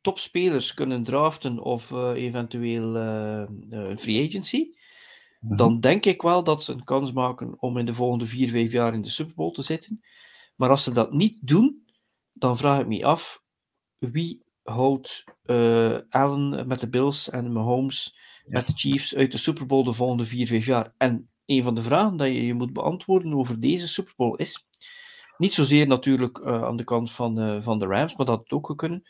topspelers 0.00 0.74
kunnen 0.74 1.02
draften 1.02 1.58
of 1.58 1.92
eh, 1.92 2.10
eventueel 2.14 2.96
eh, 2.96 3.42
eh, 3.70 3.96
free 3.96 4.26
agency. 4.28 4.66
Dan 5.40 5.80
denk 5.80 6.06
ik 6.06 6.22
wel 6.22 6.44
dat 6.44 6.62
ze 6.62 6.72
een 6.72 6.84
kans 6.84 7.12
maken 7.12 7.54
om 7.58 7.78
in 7.78 7.84
de 7.84 7.94
volgende 7.94 8.26
vier, 8.26 8.48
vijf 8.48 8.72
jaar 8.72 8.94
in 8.94 9.02
de 9.02 9.10
Super 9.10 9.34
Bowl 9.34 9.52
te 9.52 9.62
zitten. 9.62 10.00
Maar 10.56 10.70
als 10.70 10.84
ze 10.84 10.92
dat 10.92 11.12
niet 11.12 11.38
doen, 11.40 11.84
dan 12.32 12.56
vraag 12.56 12.80
ik 12.80 12.86
me 12.86 13.04
af 13.04 13.42
wie 13.98 14.42
houdt 14.62 15.24
eh, 15.42 15.96
Allen 16.08 16.66
met 16.68 16.80
de 16.80 16.88
Bills 16.88 17.30
en 17.30 17.52
Mahomes 17.52 18.16
met 18.46 18.66
de 18.66 18.72
Chiefs 18.76 19.14
uit 19.14 19.32
de 19.32 19.38
Super 19.38 19.66
Bowl 19.66 19.84
de 19.84 19.92
volgende 19.92 20.24
vier, 20.24 20.46
vijf 20.46 20.66
jaar. 20.66 20.94
En 20.96 21.30
een 21.46 21.62
van 21.62 21.74
de 21.74 21.82
vragen 21.82 22.16
dat 22.16 22.26
je 22.26 22.46
je 22.46 22.54
moet 22.54 22.72
beantwoorden 22.72 23.34
over 23.34 23.60
deze 23.60 23.88
Super 23.88 24.12
Bowl 24.16 24.36
is, 24.36 24.66
niet 25.36 25.52
zozeer 25.52 25.86
natuurlijk 25.86 26.38
eh, 26.38 26.62
aan 26.62 26.76
de 26.76 26.84
kant 26.84 27.12
van, 27.12 27.40
eh, 27.40 27.56
van 27.60 27.78
de 27.78 27.86
Rams, 27.86 28.16
maar 28.16 28.26
dat 28.26 28.38
had 28.38 28.50
ook 28.50 28.78
kunnen. 28.78 29.02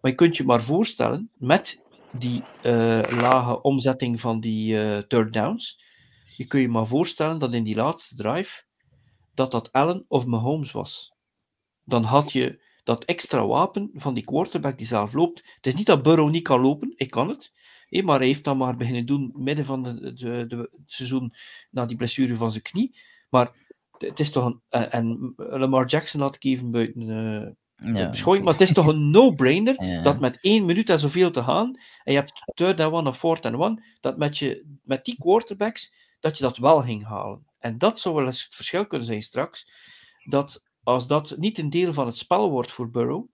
Maar 0.00 0.10
je 0.10 0.16
kunt 0.16 0.36
je 0.36 0.44
maar 0.44 0.62
voorstellen, 0.62 1.30
met 1.36 1.82
die 2.12 2.42
eh, 2.62 3.02
lage 3.10 3.62
omzetting 3.62 4.20
van 4.20 4.40
die 4.40 4.82
eh, 4.82 4.98
third 4.98 5.32
downs, 5.32 5.84
je 6.36 6.46
kun 6.46 6.60
je 6.60 6.68
maar 6.68 6.86
voorstellen 6.86 7.38
dat 7.38 7.54
in 7.54 7.64
die 7.64 7.74
laatste 7.74 8.14
drive, 8.14 8.62
dat 9.34 9.50
dat 9.50 9.72
Allen 9.72 10.04
of 10.08 10.26
Mahomes 10.26 10.72
was. 10.72 11.12
Dan 11.84 12.04
had 12.04 12.32
je 12.32 12.62
dat 12.84 13.04
extra 13.04 13.46
wapen 13.46 13.90
van 13.94 14.14
die 14.14 14.24
quarterback 14.24 14.78
die 14.78 14.86
zelf 14.86 15.12
loopt. 15.12 15.42
Het 15.54 15.66
is 15.66 15.74
niet 15.74 15.86
dat 15.86 16.02
Burrow 16.02 16.30
niet 16.30 16.42
kan 16.42 16.60
lopen, 16.60 16.92
ik 16.96 17.10
kan 17.10 17.28
het. 17.28 17.52
hé, 17.88 18.02
maar 18.02 18.18
hij 18.18 18.26
heeft 18.26 18.44
dat 18.44 18.56
maar 18.56 18.76
beginnen 18.76 19.06
doen 19.06 19.32
midden 19.36 19.64
van 19.64 19.82
de, 19.82 20.12
de, 20.12 20.46
de, 20.46 20.56
het 20.56 20.70
seizoen 20.86 21.32
na 21.70 21.86
die 21.86 21.96
blessure 21.96 22.36
van 22.36 22.50
zijn 22.50 22.62
knie. 22.62 22.98
Maar 23.28 23.52
het 23.98 24.20
is 24.20 24.30
toch 24.30 24.44
een. 24.44 24.90
En, 24.90 25.32
Lamar 25.36 25.86
Jackson 25.86 26.20
had 26.20 26.34
ik 26.34 26.44
even 26.44 26.70
buiten 26.70 27.10
eh 27.10 27.50
Ja, 27.80 28.10
maar 28.24 28.52
het 28.52 28.60
is 28.60 28.72
toch 28.72 28.86
een 28.86 29.10
no-brainer 29.10 29.82
Ja. 29.84 30.02
dat 30.02 30.20
met 30.20 30.38
één 30.40 30.64
minuut 30.64 30.90
en 30.90 30.98
zoveel 30.98 31.30
te 31.30 31.42
gaan, 31.42 31.74
en 32.04 32.12
je 32.12 32.18
hebt 32.18 32.42
third 32.54 32.80
and 32.80 32.92
one 32.92 33.08
of 33.08 33.18
fourth 33.18 33.46
and 33.46 33.56
one, 33.56 33.82
dat 34.00 34.16
met, 34.16 34.38
je, 34.38 34.64
met 34.82 35.04
die 35.04 35.16
quarterbacks, 35.18 35.92
dat 36.20 36.36
je 36.36 36.42
dat 36.42 36.56
wel 36.56 36.82
ging 36.82 37.06
halen. 37.06 37.46
En 37.58 37.78
dat 37.78 38.00
zou 38.00 38.14
wel 38.14 38.24
eens 38.24 38.44
het 38.44 38.54
verschil 38.54 38.86
kunnen 38.86 39.06
zijn 39.06 39.22
straks, 39.22 39.66
dat 40.24 40.62
als 40.82 41.06
dat 41.06 41.34
niet 41.38 41.58
een 41.58 41.70
deel 41.70 41.92
van 41.92 42.06
het 42.06 42.16
spel 42.16 42.50
wordt 42.50 42.72
voor 42.72 42.90
Burrow, 42.90 43.26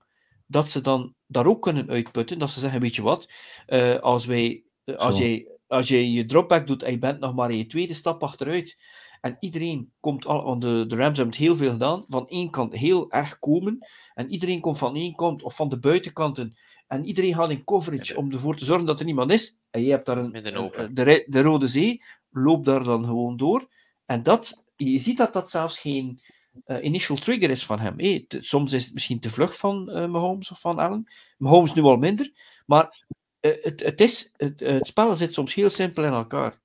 dat 0.47 0.71
ze 0.71 0.81
dan 0.81 1.15
daar 1.27 1.47
ook 1.47 1.63
kunnen 1.63 1.89
uitputten, 1.89 2.39
dat 2.39 2.51
ze 2.51 2.61
zeggen, 2.61 2.81
weet 2.81 2.97
je 2.97 3.03
wat, 3.03 3.33
eh, 3.67 3.99
als, 3.99 4.27
wij, 4.27 4.65
eh, 4.85 4.95
als, 4.95 5.19
jij, 5.19 5.49
als 5.67 5.89
jij 5.89 6.09
je 6.09 6.27
dropback 6.27 6.67
doet 6.67 6.83
en 6.83 6.91
je 6.91 6.99
bent 6.99 7.21
nog 7.21 7.35
maar 7.35 7.51
in 7.51 7.57
je 7.59 7.67
tweede 7.67 7.95
stap 7.95 8.23
achteruit, 8.23 8.79
en 9.27 9.37
iedereen 9.41 9.93
komt 10.01 10.27
al, 10.27 10.45
want 10.45 10.63
de, 10.63 10.85
de 10.89 10.97
Rams 10.97 11.17
hebben 11.17 11.35
het 11.35 11.45
heel 11.45 11.57
veel 11.57 11.71
gedaan, 11.71 12.05
van 12.09 12.29
één 12.29 12.51
kant 12.51 12.73
heel 12.73 13.11
erg 13.11 13.39
komen, 13.39 13.87
en 14.15 14.31
iedereen 14.31 14.61
komt 14.61 14.79
van 14.79 14.97
één 14.97 15.15
kant 15.15 15.43
of 15.43 15.57
van 15.57 15.69
de 15.69 15.79
buitenkanten, 15.79 16.57
en 16.87 17.05
iedereen 17.05 17.35
gaat 17.35 17.51
in 17.51 17.65
coverage 17.65 18.17
om 18.17 18.33
ervoor 18.33 18.57
te 18.57 18.65
zorgen 18.65 18.87
dat 18.87 18.99
er 19.01 19.07
niemand 19.07 19.31
is, 19.31 19.59
en 19.71 19.83
je 19.83 19.91
hebt 19.91 20.07
daar 20.07 20.19
een, 20.19 20.47
een- 20.47 20.57
open. 20.57 20.95
de, 20.95 21.27
de 21.29 21.43
Rode 21.43 21.69
Zee, 21.69 22.03
loopt 22.31 22.67
daar 22.67 22.85
dan 22.85 23.05
gewoon 23.05 23.37
door, 23.37 23.69
en 24.05 24.23
dat, 24.23 24.65
je 24.77 24.99
ziet 24.99 25.17
dat 25.17 25.33
dat 25.33 25.51
zelfs 25.51 25.79
geen 25.79 26.21
eh, 26.65 26.85
initial 26.85 27.17
trigger 27.17 27.51
is 27.51 27.67
van 27.67 27.79
hem. 27.79 28.25
Soms 28.29 28.73
is 28.73 28.85
het 28.85 28.95
misschien 28.95 29.21
te 29.21 29.31
vlug 29.31 29.59
van 29.59 29.91
eh, 29.91 30.07
Mahomes 30.09 30.51
of 30.51 30.61
van 30.61 30.79
Allen. 30.79 31.13
Mahomes 31.39 31.75
nu 31.75 31.83
al 31.83 31.97
minder. 31.97 32.33
Maar 32.67 33.05
eh, 33.41 33.53
het, 33.63 33.81
het, 33.81 34.01
is, 34.01 34.31
het, 34.37 34.63
eh, 34.63 34.75
het 34.75 34.87
spel 34.87 35.13
zit 35.15 35.35
soms 35.35 35.55
heel 35.55 35.69
simpel 35.71 36.05
in 36.05 36.13
elkaar. 36.13 36.61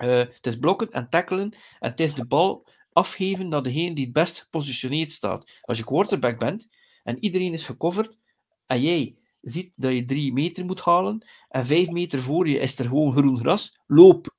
Eh, 0.00 0.18
het 0.18 0.46
is 0.46 0.58
blokken 0.58 0.90
en 0.90 1.08
tackelen. 1.08 1.52
En 1.78 1.90
het 1.90 2.00
is 2.00 2.14
de 2.14 2.26
bal 2.26 2.68
afgeven 2.92 3.48
naar 3.48 3.62
degene 3.62 3.94
die 3.94 4.04
het 4.04 4.12
best 4.12 4.40
gepositioneerd 4.40 5.10
staat. 5.10 5.50
Als 5.62 5.78
je 5.78 5.84
quarterback 5.84 6.38
bent 6.38 6.68
en 7.02 7.24
iedereen 7.24 7.52
is 7.52 7.64
gecoverd 7.64 8.18
en 8.66 8.80
jij 8.80 9.16
ziet 9.40 9.72
dat 9.76 9.92
je 9.92 10.04
drie 10.04 10.32
meter 10.32 10.64
moet 10.64 10.80
halen 10.80 11.26
en 11.48 11.66
vijf 11.66 11.88
meter 11.88 12.20
voor 12.20 12.48
je 12.48 12.58
is 12.58 12.78
er 12.78 12.84
gewoon 12.84 13.16
groen 13.16 13.38
gras, 13.38 13.80
loop. 13.86 14.38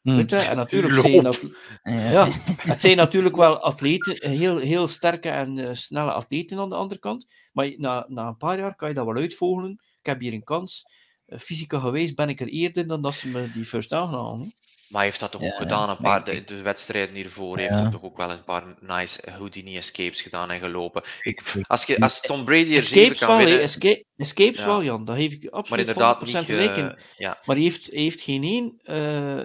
Hmm. 0.00 0.16
Weet 0.16 0.30
je? 0.30 0.36
En 0.36 0.56
natuurlijk 0.56 0.94
zijn 0.94 1.22
dat, 1.22 1.46
Ja. 1.82 2.28
het 2.56 2.80
zijn 2.80 2.96
natuurlijk 2.96 3.36
wel 3.36 3.58
atleten, 3.58 4.30
heel, 4.30 4.58
heel 4.58 4.88
sterke 4.88 5.28
en 5.28 5.58
eh, 5.58 5.74
snelle 5.74 6.12
atleten 6.12 6.58
aan 6.58 6.68
de 6.68 6.74
andere 6.74 7.00
kant. 7.00 7.32
Maar 7.52 7.74
na, 7.76 8.04
na 8.08 8.26
een 8.26 8.36
paar 8.36 8.58
jaar 8.58 8.76
kan 8.76 8.88
je 8.88 8.94
dat 8.94 9.06
wel 9.06 9.14
uitvogelen. 9.16 9.72
Ik 9.72 10.06
heb 10.06 10.20
hier 10.20 10.32
een 10.32 10.44
kans. 10.44 10.84
Fysica 11.38 11.78
geweest 11.78 12.14
ben 12.14 12.28
ik 12.28 12.40
er 12.40 12.48
eerder 12.48 12.86
dan 12.86 13.02
dat 13.02 13.14
ze 13.14 13.28
me 13.28 13.50
die 13.54 13.64
first 13.64 13.90
down 13.90 14.12
halen. 14.14 14.52
Maar 14.88 15.00
hij 15.00 15.10
heeft 15.10 15.20
dat 15.20 15.32
toch 15.32 15.40
Ja, 15.42 15.48
ook 15.52 15.58
gedaan, 15.58 15.88
een 15.88 15.96
maar 16.00 16.22
paar, 16.22 16.34
de, 16.34 16.44
de 16.44 16.62
wedstrijden 16.62 17.14
hiervoor 17.14 17.58
heeft 17.58 17.70
Ja. 17.74 17.82
hij 17.82 17.90
toch 17.90 18.02
ook 18.02 18.16
wel 18.16 18.30
een 18.30 18.44
paar 18.44 18.64
nice 18.80 19.30
Houdini 19.30 19.76
escapes 19.76 20.22
gedaan 20.22 20.50
en 20.50 20.60
gelopen. 20.60 21.02
Ik, 21.22 21.42
als, 21.66 21.84
je, 21.84 22.00
als 22.00 22.20
Tom 22.20 22.44
Brady 22.44 22.74
er 22.74 22.82
zeven 22.82 23.00
Escapes 23.00 23.18
kan 23.18 23.36
winnen, 23.36 23.60
Escape, 23.60 24.04
escapes 24.16 24.58
Ja. 24.58 24.66
wel, 24.66 24.82
Jan. 24.82 25.04
Dat 25.04 25.16
geef 25.16 25.32
ik 25.32 25.42
maar 25.42 25.50
absoluut 25.52 25.80
inderdaad 25.86 26.20
100% 26.22 26.24
niet... 26.24 26.36
gelijk 26.36 26.76
in. 26.76 26.90
eh, 26.90 27.02
ja. 27.16 27.38
Maar 27.44 27.56
hij 27.56 27.64
heeft, 27.64 27.86
hij 27.90 28.02
heeft 28.02 28.20
geen 28.22 28.42
één, 28.42 28.74
eh, 28.82 28.96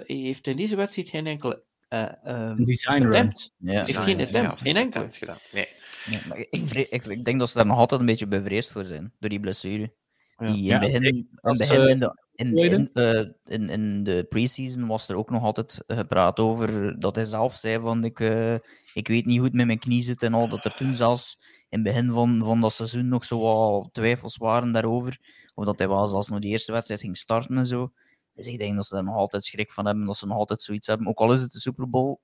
hij 0.06 0.16
heeft 0.16 0.46
in 0.46 0.56
deze 0.56 0.76
wedstrijd 0.76 1.08
geen 1.08 1.26
enkele 1.26 1.62
eh, 1.88 2.02
eh, 2.02 2.10
Een 2.22 2.64
design 2.64 3.04
attempt. 3.06 3.50
Ja. 3.58 3.72
Heeft 3.72 3.86
design, 3.86 4.04
geen 4.04 4.18
ja, 4.18 4.24
attempt, 4.24 4.60
geen 4.60 4.76
enkele. 4.76 5.04
attempt 5.04 5.16
gedaan. 5.16 5.38
Nee. 5.52 5.68
Ja, 6.10 6.18
maar 6.28 6.38
ik, 6.38 6.70
ik, 6.90 7.04
ik 7.04 7.24
denk 7.24 7.38
dat 7.38 7.48
ze 7.50 7.56
daar 7.56 7.66
nog 7.66 7.78
altijd 7.78 8.00
een 8.00 8.06
beetje 8.06 8.26
bevreesd 8.26 8.72
voor 8.72 8.84
zijn, 8.84 9.12
door 9.18 9.30
die 9.30 9.40
blessure. 9.40 9.92
Ja. 10.38 10.80
In, 10.80 10.90
begin, 10.90 11.02
in, 11.04 11.28
begin 11.56 11.80
eh, 11.80 11.90
in, 11.90 11.98
de, 11.98 12.14
in, 12.34 12.54
Boyden? 12.54 12.90
in, 12.92 13.02
eh, 13.02 13.26
in, 13.44 13.68
in 13.68 14.02
de 14.04 14.26
preseason 14.28 14.86
was 14.86 15.08
er 15.08 15.16
ook 15.16 15.30
nog 15.30 15.42
altijd 15.42 15.80
gepraat 15.86 16.38
over 16.38 17.00
dat 17.00 17.14
hij 17.14 17.24
zelf 17.24 17.56
zei 17.56 17.80
van 17.80 18.04
ik, 18.04 18.20
eh, 18.20 18.54
ik 18.92 19.08
weet 19.08 19.26
niet 19.26 19.36
hoe 19.36 19.46
het 19.46 19.54
met 19.54 19.66
mijn 19.66 19.78
knie 19.78 20.02
zit 20.02 20.22
en 20.22 20.34
al, 20.34 20.48
dat 20.48 20.64
er 20.64 20.74
toen 20.74 20.96
zelfs 20.96 21.38
in 21.68 21.78
het 21.78 21.82
begin 21.82 22.10
van, 22.10 22.38
van 22.44 22.60
dat 22.60 22.72
seizoen 22.72 23.08
nog 23.08 23.24
zo 23.24 23.40
wat 23.40 23.88
twijfels 23.92 24.36
waren 24.36 24.72
daarover, 24.72 25.18
of 25.54 25.64
dat 25.64 25.78
hij 25.78 25.88
wel 25.88 26.08
zelfs 26.08 26.28
nog 26.28 26.40
die 26.40 26.50
eerste 26.50 26.72
wedstrijd 26.72 27.00
ging 27.00 27.16
starten 27.16 27.56
en 27.56 27.66
zo. 27.66 27.92
Dus 28.34 28.46
ik 28.46 28.58
denk 28.58 28.76
dat 28.76 28.86
ze 28.86 28.94
daar 28.94 29.04
nog 29.04 29.16
altijd 29.16 29.44
schrik 29.44 29.72
van 29.72 29.86
hebben, 29.86 30.06
dat 30.06 30.16
ze 30.16 30.26
nog 30.26 30.36
altijd 30.36 30.62
zoiets 30.62 30.86
hebben, 30.86 31.06
ook 31.06 31.18
al 31.18 31.32
is 31.32 31.40
het 31.40 31.50
de 31.52 31.58
Super 31.58 31.90
Bowl, 31.90 32.20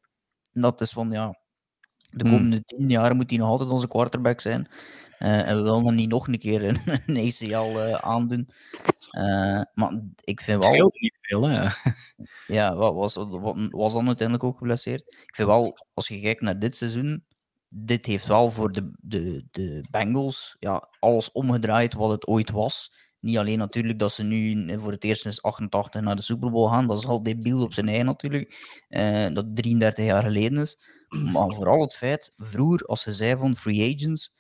dat 0.53 0.81
is 0.81 0.91
van 0.93 1.11
ja, 1.11 1.39
De 2.11 2.29
Hmm. 2.29 2.31
komende 2.33 2.65
tien 2.65 2.89
jaar 2.89 3.15
moet 3.17 3.31
hij 3.31 3.39
nog 3.39 3.49
altijd 3.49 3.71
onze 3.71 3.89
quarterback 3.89 4.41
zijn. 4.41 4.69
Eh, 5.25 5.49
en 5.49 5.57
we 5.57 5.63
willen 5.63 5.87
hem 5.87 5.95
niet 5.95 6.09
nog 6.09 6.29
een 6.29 6.39
keer 6.39 6.65
een, 6.69 6.81
een 7.07 7.27
ACL 7.27 7.79
eh, 7.79 7.93
aandoen. 7.93 8.49
Eh, 9.11 9.61
maar 9.75 10.01
ik 10.25 10.41
vind 10.41 10.65
Het 10.65 10.65
wel... 10.65 10.73
scheelt 10.73 11.01
niet 11.01 11.19
veel, 11.21 11.43
hè. 11.43 11.69
Ja, 12.47 12.75
wat 12.75 12.95
was, 12.95 13.15
wat, 13.15 13.69
was 13.71 13.93
dan 13.93 14.07
uiteindelijk 14.07 14.47
ook 14.47 14.59
geblesseerd. 14.59 15.01
Ik 15.01 15.35
vind 15.35 15.49
wel, 15.49 15.77
als 15.95 16.09
je 16.09 16.21
kijkt 16.21 16.41
naar 16.41 16.59
dit 16.59 16.77
seizoen, 16.77 17.25
dit 17.69 18.07
heeft 18.07 18.27
wel 18.27 18.51
voor 18.51 18.73
de, 18.73 18.93
de, 19.01 19.45
de 19.51 19.85
Bengals 19.91 20.57
ja, 20.59 20.89
alles 20.99 21.33
omgedraaid 21.33 21.95
wat 21.95 22.11
het 22.11 22.27
ooit 22.27 22.51
was. 22.51 22.93
Niet 23.21 23.39
alleen 23.39 23.59
natuurlijk 23.59 23.99
dat 23.99 24.13
ze 24.13 24.23
nu 24.23 24.79
voor 24.79 24.93
het 24.93 25.05
eerst 25.05 25.23
sinds 25.23 25.43
88 25.43 26.01
naar 26.01 26.17
de 26.17 26.23
Super 26.23 26.51
Bowl 26.51 26.69
gaan, 26.69 26.87
dat 26.87 26.99
is 26.99 27.07
al 27.07 27.23
debiel 27.23 27.63
op 27.63 27.73
zijn 27.73 27.89
eigen 27.89 28.07
natuurlijk, 28.07 28.79
eh, 28.89 29.27
dat 29.33 29.57
33 29.57 30.05
jaar 30.05 30.23
geleden 30.23 30.59
is. 30.59 30.79
Maar 31.09 31.55
vooral 31.55 31.81
het 31.81 31.97
feit, 31.97 32.33
vroeger 32.37 32.87
als 32.87 33.03
ze 33.03 33.13
zei 33.13 33.37
van 33.37 33.57
free 33.57 33.95
agents, 33.95 34.33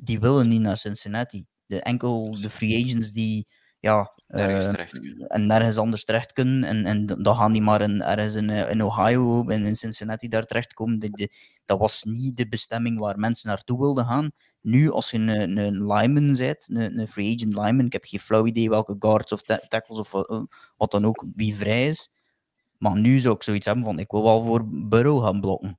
die 0.00 0.20
willen 0.20 0.48
niet 0.48 0.60
naar 0.60 0.76
Cincinnati. 0.76 1.46
De 1.66 1.80
enkel 1.82 2.34
de 2.40 2.50
free 2.50 2.84
agents 2.84 3.12
die 3.12 3.46
ja, 3.80 4.12
Nergens 4.26 4.66
eh, 4.66 5.24
en 5.28 5.46
nergens 5.46 5.76
anders 5.76 6.04
terecht 6.04 6.32
kunnen. 6.32 6.64
En, 6.64 6.84
en 6.84 7.06
dan 7.06 7.34
gaan 7.36 7.52
die 7.52 7.62
maar 7.62 7.80
in, 7.80 8.02
ergens 8.02 8.34
in, 8.34 8.50
eh, 8.50 8.70
in 8.70 8.82
Ohio 8.84 9.46
en 9.48 9.64
in 9.64 9.76
Cincinnati 9.76 10.28
daar 10.28 10.44
terechtkomen. 10.44 10.98
De, 10.98 11.10
de- 11.10 11.32
dat 11.64 11.78
was 11.78 12.02
niet 12.04 12.36
de 12.36 12.48
bestemming 12.48 12.98
waar 12.98 13.18
mensen 13.18 13.48
naartoe 13.48 13.78
wilden 13.78 14.06
gaan. 14.06 14.30
Nu, 14.60 14.90
als 14.90 15.10
je 15.10 15.18
een, 15.18 15.56
een, 15.56 15.86
lineman 15.92 16.36
bent, 16.36 16.66
een, 16.70 16.98
een 16.98 17.08
free 17.08 17.34
agent 17.34 17.54
lineman, 17.54 17.86
ik 17.86 17.92
heb 17.92 18.04
geen 18.04 18.20
flauw 18.20 18.46
idee 18.46 18.68
welke 18.68 18.96
guards 18.98 19.32
of 19.32 19.42
ta- 19.42 19.60
tackles 19.68 19.98
of 19.98 20.10
wat, 20.10 20.46
wat 20.76 20.90
dan 20.90 21.04
ook, 21.06 21.24
wie 21.34 21.54
vrij 21.54 21.86
is. 21.86 22.10
Maar 22.78 22.98
nu 22.98 23.18
zou 23.18 23.34
ik 23.34 23.42
zoiets 23.42 23.66
hebben 23.66 23.84
van, 23.84 23.98
ik 23.98 24.10
wil 24.10 24.22
wel 24.22 24.42
voor 24.44 24.68
Burrow 24.88 25.24
gaan 25.24 25.40
blokken. 25.40 25.78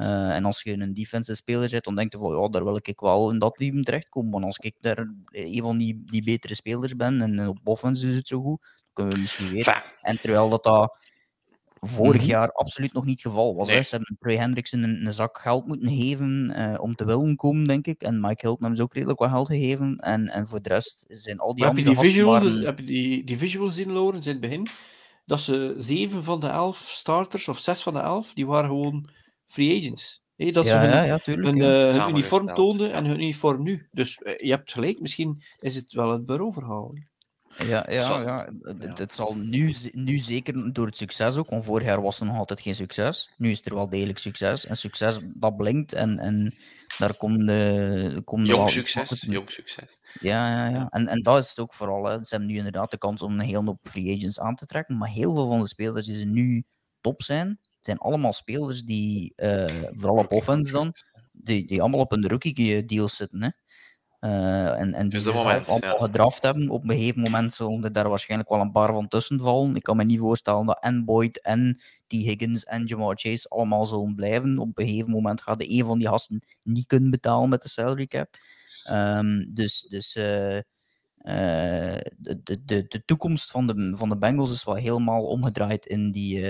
Eh, 0.00 0.34
en 0.34 0.44
als 0.44 0.62
je 0.62 0.72
een 0.72 0.92
defensive 0.94 1.36
speler 1.36 1.68
zet, 1.68 1.84
dan 1.84 1.94
denk 1.94 2.12
je 2.12 2.18
van, 2.18 2.40
ja, 2.42 2.48
daar 2.48 2.64
wil 2.64 2.76
ik 2.82 3.00
wel 3.00 3.30
in 3.30 3.38
dat 3.38 3.56
team 3.56 3.82
terechtkomen. 3.82 4.30
Want 4.30 4.44
als 4.44 4.58
ik 4.58 4.74
daar 4.80 4.98
een 5.30 5.62
van 5.62 5.78
die, 5.78 6.02
die 6.04 6.22
betere 6.24 6.54
spelers 6.54 6.96
ben, 6.96 7.20
en 7.22 7.48
op 7.48 7.58
offense 7.64 8.06
is 8.08 8.14
het 8.14 8.28
zo 8.28 8.40
goed, 8.42 8.60
dan 8.60 8.90
kunnen 8.92 9.14
we 9.14 9.20
misschien 9.20 9.50
weer 9.50 9.84
en 10.00 10.20
terwijl 10.20 10.48
dat, 10.48 10.64
dat 10.64 10.98
vorig 11.80 12.20
Mhm. 12.20 12.30
jaar 12.30 12.52
absoluut 12.52 12.92
nog 12.92 13.04
niet 13.04 13.22
het 13.22 13.32
geval 13.32 13.54
was. 13.54 13.66
Nee. 13.68 13.76
Hè. 13.76 13.82
Ze 13.82 13.96
hebben 13.96 14.16
Trey 14.20 14.36
Hendrickson 14.36 14.82
een, 14.82 15.06
een 15.06 15.14
zak 15.14 15.38
geld 15.38 15.66
moeten 15.66 15.88
geven 15.88 16.50
eh, 16.50 16.80
om 16.80 16.94
te 16.94 17.04
willen 17.04 17.36
komen, 17.36 17.64
denk 17.66 17.86
ik. 17.86 18.02
En 18.02 18.20
Mike 18.20 18.40
Hilton 18.40 18.58
hebben 18.60 18.76
ze 18.76 18.82
ook 18.82 18.94
redelijk 18.94 19.18
wat 19.18 19.30
geld 19.30 19.46
gegeven. 19.46 19.96
En, 19.96 20.28
en 20.28 20.48
voor 20.48 20.62
de 20.62 20.68
rest 20.68 21.04
zijn 21.08 21.38
al 21.38 21.54
die 21.54 21.64
Maar 21.64 21.74
heb 21.74 21.84
je 21.84 21.88
andere 21.88 22.06
die 22.06 22.12
visual, 22.14 22.32
waren- 22.32 22.64
heb 22.64 22.78
je 22.78 22.84
die, 22.84 23.24
die 23.24 23.38
visual 23.38 23.66
gezien, 23.66 23.92
Lorenz, 23.92 24.26
in 24.26 24.32
het 24.32 24.40
begin? 24.40 24.68
Dat 25.26 25.40
ze 25.40 25.74
zeven 25.78 26.24
van 26.24 26.40
de 26.40 26.46
elf 26.48 26.78
starters, 26.88 27.48
of 27.48 27.58
zes 27.58 27.82
van 27.82 27.92
de 27.92 27.98
elf, 27.98 28.32
die 28.34 28.46
waren 28.46 28.68
gewoon 28.70 29.08
free 29.50 29.78
agents. 29.78 30.22
Hé, 30.36 30.50
dat 30.50 30.64
ja, 30.64 30.70
ze 30.70 30.78
hun, 30.78 30.96
ja, 30.96 31.02
ja, 31.02 31.18
tuurlijk. 31.18 31.56
hun, 31.56 31.88
eh, 31.88 31.94
hun 31.94 32.10
uniform 32.10 32.54
toonden 32.54 32.92
en 32.92 33.04
hun 33.04 33.20
uniform 33.20 33.62
nu. 33.62 33.88
Dus 33.90 34.18
eh, 34.18 34.36
je 34.36 34.50
hebt 34.50 34.72
gelijk, 34.72 35.00
misschien 35.00 35.42
is 35.58 35.74
het 35.74 35.92
wel 35.92 36.12
het 36.12 36.26
bureauverhaal. 36.26 36.94
Ja, 37.58 37.86
ja, 37.90 38.02
Zal- 38.02 38.22
ja. 38.22 38.52
Het, 38.94 39.14
zal 39.14 39.36
nu, 39.36 39.74
nu 39.92 40.16
zeker 40.18 40.72
door 40.72 40.86
het 40.86 40.96
succes 40.96 41.36
ook, 41.36 41.50
want 41.50 41.64
vorig 41.64 41.86
jaar 41.86 42.02
was 42.02 42.20
er 42.20 42.26
nog 42.26 42.36
altijd 42.36 42.60
geen 42.60 42.74
succes. 42.74 43.32
Nu 43.36 43.50
is 43.50 43.64
er 43.64 43.74
wel 43.74 43.88
degelijk 43.88 44.18
succes. 44.18 44.66
En 44.66 44.76
succes, 44.76 45.18
dat 45.34 45.56
blinkt 45.56 45.92
en, 45.92 46.18
en 46.18 46.54
daar 46.98 47.16
komt 47.16 47.46
de, 47.46 48.22
komt 48.24 48.48
wel 48.48 48.56
jong 48.56 48.70
succes, 48.70 49.26
jong 49.28 49.50
succes. 49.50 50.00
Ja, 50.20 50.48
ja, 50.48 50.68
ja. 50.68 50.88
En, 50.88 51.08
en 51.08 51.22
dat 51.22 51.38
is 51.38 51.48
het 51.48 51.58
ook 51.58 51.74
vooral. 51.74 52.04
Hè. 52.04 52.12
Ze 52.12 52.34
hebben 52.34 52.48
nu 52.48 52.56
inderdaad 52.56 52.90
de 52.90 52.98
kans 52.98 53.22
om 53.22 53.32
een 53.32 53.46
hele 53.46 53.64
hoop 53.64 53.88
free 53.88 54.16
agents 54.16 54.40
aan 54.40 54.54
te 54.54 54.66
trekken. 54.66 54.98
Maar 54.98 55.08
heel 55.08 55.34
veel 55.34 55.48
van 55.48 55.60
de 55.60 55.68
spelers 55.68 56.06
die 56.06 56.16
ze 56.16 56.24
nu 56.24 56.64
top 57.00 57.22
zijn, 57.22 57.58
zijn 57.82 57.98
allemaal 57.98 58.32
spelers 58.32 58.82
die, 58.82 59.32
eh, 59.36 59.82
vooral 59.90 60.16
op 60.16 60.32
offense 60.32 60.72
dan, 60.72 60.94
die, 61.32 61.66
die 61.66 61.80
allemaal 61.80 62.00
op 62.00 62.12
een 62.12 62.28
rookie 62.28 62.84
deal 62.84 63.08
zitten. 63.08 63.42
Hè. 63.42 63.48
Eh, 64.20 64.80
en, 64.80 64.94
en 64.94 65.08
die 65.08 65.10
Dus 65.10 65.22
ze 65.22 65.30
de 65.30 65.36
zelf 65.36 65.44
moment, 65.44 65.68
allemaal 65.68 65.98
ja. 65.98 66.04
gedraft 66.04 66.42
hebben. 66.42 66.68
Op 66.68 66.82
een 66.82 66.90
gegeven 66.90 67.20
moment 67.20 67.54
zullen 67.54 67.84
er 67.84 67.92
daar 67.92 68.08
waarschijnlijk 68.08 68.50
wel 68.50 68.60
een 68.60 68.72
paar 68.72 68.92
van 68.92 69.08
tussen 69.08 69.40
vallen. 69.40 69.76
Ik 69.76 69.82
kan 69.82 69.96
me 69.96 70.04
niet 70.04 70.18
voorstellen 70.18 70.66
dat 70.66 70.82
en 70.82 71.04
Boyd 71.04 71.40
en 71.40 71.80
T. 72.06 72.12
Higgins 72.12 72.64
en 72.64 72.84
Jamal 72.84 73.12
Chase 73.14 73.48
allemaal 73.48 73.86
zullen 73.86 74.14
blijven. 74.14 74.58
Op 74.58 74.78
een 74.78 74.86
gegeven 74.86 75.10
moment 75.10 75.42
gaat 75.42 75.58
de 75.58 75.70
een 75.70 75.84
van 75.84 75.98
die 75.98 76.08
gasten 76.08 76.42
niet 76.62 76.86
kunnen 76.86 77.10
betalen 77.10 77.48
met 77.48 77.62
de 77.62 77.68
salary 77.68 78.06
cap. 78.06 78.28
Ehm, 78.84 79.44
dus 79.48 79.86
dus 79.88 80.16
eh, 80.16 80.58
de, 82.16 82.40
de, 82.42 82.64
de, 82.64 82.84
de 82.88 83.04
toekomst 83.04 83.50
van 83.50 83.66
de, 83.66 83.96
van 83.96 84.08
de 84.08 84.18
Bengals 84.18 84.52
is 84.52 84.64
wel 84.64 84.74
helemaal 84.74 85.24
omgedraaid 85.24 85.86
in, 85.86 86.10
die, 86.10 86.44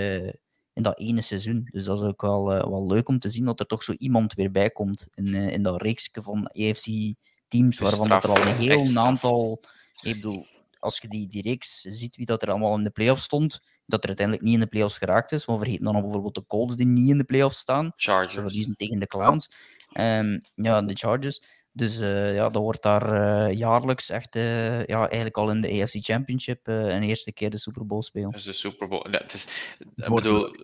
in 0.81 0.87
dat 0.87 0.99
ene 0.99 1.21
seizoen. 1.21 1.67
Dus 1.71 1.83
dat 1.83 2.01
is 2.01 2.07
ook 2.07 2.21
wel, 2.21 2.53
eh, 2.53 2.69
wel 2.69 2.87
leuk 2.87 3.07
om 3.07 3.19
te 3.19 3.29
zien 3.29 3.45
dat 3.45 3.59
er 3.59 3.65
toch 3.65 3.83
zo 3.83 3.93
iemand 3.97 4.33
weer 4.33 4.51
bij 4.51 4.69
komt 4.69 5.07
in, 5.13 5.35
eh, 5.35 5.53
in 5.53 5.63
dat 5.63 5.81
reeksje 5.81 6.21
van 6.21 6.49
is 6.53 7.79
waarvan 7.79 8.07
dat 8.07 8.23
er 8.23 8.29
al 8.29 8.47
een 8.47 8.55
heel 8.55 8.97
aantal... 8.97 9.61
Ik 10.01 10.15
bedoel, 10.15 10.45
als 10.79 10.99
je 11.01 11.07
die, 11.07 11.27
die 11.27 11.41
reeks 11.41 11.81
ziet 11.81 12.15
wie 12.15 12.25
dat 12.25 12.41
er 12.41 12.49
allemaal 12.49 12.77
in 12.77 12.83
de 12.83 12.89
playoffs 12.89 13.23
stond, 13.23 13.61
dat 13.85 14.01
er 14.01 14.07
uiteindelijk 14.07 14.47
niet 14.47 14.55
in 14.55 14.61
de 14.61 14.67
playoffs 14.67 14.97
geraakt 14.97 15.31
is, 15.31 15.45
maar 15.45 15.57
vergeet 15.57 15.83
dan 15.83 16.01
bijvoorbeeld 16.01 16.35
de 16.35 16.45
Colts 16.45 16.75
die 16.75 16.85
niet 16.85 17.09
in 17.09 17.17
de 17.17 17.23
playoffs 17.23 17.57
staan. 17.57 17.93
Ze 17.95 18.09
Chargers. 18.09 18.33
verliezen 18.33 18.75
tegen 18.75 18.99
de 18.99 19.07
Clowns. 19.07 19.49
Ehm, 19.91 20.39
ja, 20.55 20.81
de 20.81 20.95
Chargers. 20.95 21.41
Dus 21.73 21.99
eh, 21.99 22.35
ja, 22.35 22.49
dat 22.49 22.61
wordt 22.61 22.83
daar 22.83 23.11
eh, 23.11 23.57
jaarlijks 23.57 24.09
echt, 24.09 24.35
eh, 24.35 24.85
ja, 24.85 24.99
eigenlijk 24.99 25.37
al 25.37 25.49
in 25.49 25.61
de 25.61 25.81
AFC 25.81 25.95
Championship 25.99 26.67
eh, 26.67 26.75
een 26.75 27.03
eerste 27.03 27.33
keer 27.33 27.49
de 27.49 27.57
Super 27.57 27.85
Bowl 27.85 28.01
spelen. 28.01 28.31
Dat 28.31 28.39
is 28.39 28.45
de 28.45 28.53
Super 28.53 28.87
Bowl. 28.87 29.09
Nee, 29.09 29.21
het 29.21 29.33
is, 29.33 29.47
ik 29.95 30.13
bedoel, 30.13 30.55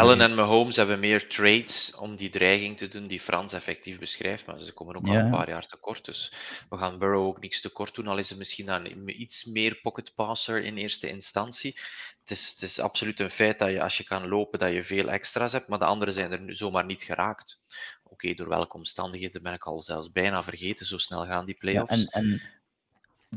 Allen 0.00 0.20
en 0.20 0.34
Mahomes 0.34 0.76
hebben 0.76 1.00
meer 1.00 1.28
trades 1.28 1.94
om 1.96 2.16
die 2.16 2.30
dreiging 2.30 2.76
te 2.76 2.88
doen 2.88 3.04
die 3.04 3.20
Frans 3.20 3.52
effectief 3.52 3.98
beschrijft, 3.98 4.46
maar 4.46 4.58
ze 4.60 4.72
komen 4.72 4.96
ook 4.96 5.06
al 5.06 5.12
Ja. 5.12 5.18
een 5.18 5.30
paar 5.30 5.48
jaar 5.48 5.66
tekort. 5.66 6.04
Dus 6.04 6.32
we 6.68 6.76
gaan 6.78 6.98
Burrow 6.98 7.26
ook 7.26 7.40
niks 7.40 7.60
tekort 7.60 7.94
doen, 7.94 8.06
al 8.06 8.18
is 8.18 8.28
het 8.28 8.38
misschien 8.38 8.68
een 8.68 9.20
iets 9.20 9.44
meer 9.44 9.78
pocket 9.82 10.14
passer 10.14 10.62
in 10.64 10.76
eerste 10.76 11.08
instantie. 11.08 11.78
Het 12.20 12.30
is, 12.30 12.50
het 12.50 12.62
is 12.62 12.78
absoluut 12.80 13.20
een 13.20 13.30
feit 13.30 13.58
dat 13.58 13.70
je 13.70 13.82
als 13.82 13.96
je 13.96 14.04
kan 14.04 14.28
lopen, 14.28 14.58
dat 14.58 14.72
je 14.72 14.84
veel 14.84 15.08
extra's 15.08 15.52
hebt, 15.52 15.68
maar 15.68 15.78
de 15.78 15.84
anderen 15.84 16.14
zijn 16.14 16.32
er 16.32 16.40
nu 16.40 16.54
zomaar 16.56 16.84
niet 16.84 17.02
geraakt. 17.02 17.60
Oké, 18.02 18.34
door 18.34 18.48
welke 18.48 18.76
omstandigheden 18.76 19.42
ben 19.42 19.52
ik 19.52 19.64
al 19.64 19.80
zelfs 19.82 20.12
bijna 20.12 20.42
vergeten, 20.42 20.86
zo 20.86 20.98
snel 20.98 21.26
gaan 21.26 21.44
die 21.44 21.54
Ja, 21.54 21.60
playoffs. 21.60 21.92
en, 21.92 22.06
en 22.06 22.40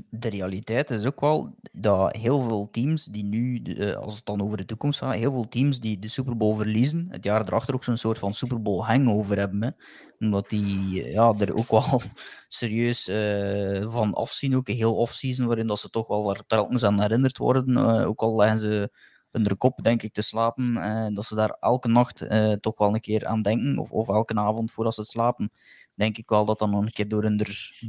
de 0.09 0.29
realiteit 0.29 0.89
is 0.89 1.05
ook 1.05 1.19
wel 1.19 1.55
dat 1.71 2.15
heel 2.15 2.41
veel 2.41 2.67
teams 2.71 3.05
die 3.05 3.23
nu, 3.23 3.61
eh, 3.61 3.95
als 3.95 4.15
het 4.15 4.25
dan 4.25 4.41
over 4.41 4.57
de 4.57 4.65
toekomst 4.65 4.99
gaat, 4.99 5.13
heel 5.13 5.31
veel 5.31 5.47
teams 5.49 5.79
die 5.79 5.99
de 5.99 6.07
Super 6.07 6.37
Bowl 6.37 6.57
verliezen, 6.57 7.07
het 7.09 7.23
jaar 7.23 7.41
erachter 7.41 7.73
ook 7.73 7.83
zo'n 7.83 7.97
soort 7.97 8.19
van 8.19 8.33
Super 8.33 8.61
Bowl 8.61 8.83
hangover 8.85 9.37
hebben. 9.37 9.75
Omdat 10.19 10.49
die 10.49 11.03
eh, 11.03 11.11
ja, 11.11 11.33
er 11.37 11.55
ook 11.55 11.71
wel 11.71 12.01
serieus 12.47 13.07
eh, 13.07 13.91
van 13.91 14.13
afzien, 14.13 14.55
ook 14.55 14.67
een 14.67 14.75
heel 14.75 14.95
off-season, 14.95 15.47
waarin 15.47 15.67
dat 15.67 15.79
ze 15.79 15.89
toch 15.89 16.07
wel 16.07 16.35
telkens 16.47 16.83
aan 16.83 17.01
herinnerd 17.01 17.37
worden. 17.37 17.77
ook 18.05 18.21
al 18.21 18.35
leggen 18.35 18.59
ze 18.59 18.91
onder 19.31 19.51
de 19.51 19.57
kop, 19.57 19.83
denk 19.83 20.03
ik, 20.03 20.13
te 20.13 20.21
slapen, 20.21 20.77
eh, 20.77 21.07
dat 21.13 21.25
ze 21.25 21.35
daar 21.35 21.57
elke 21.59 21.87
nacht 21.87 22.25
toch 22.59 22.77
wel 22.77 22.93
een 22.93 23.01
keer 23.01 23.25
aan 23.25 23.41
denken, 23.41 23.77
of, 23.77 23.91
of 23.91 24.07
elke 24.07 24.35
avond 24.35 24.71
voordat 24.71 24.93
ze 24.93 25.03
slapen, 25.03 25.51
denk 25.93 26.17
ik 26.17 26.29
wel 26.29 26.45
dat 26.45 26.59
dat 26.59 26.69
nog 26.69 26.81
een 26.81 26.91
keer 26.91 27.07
door 27.07 27.23
hun 27.23 27.41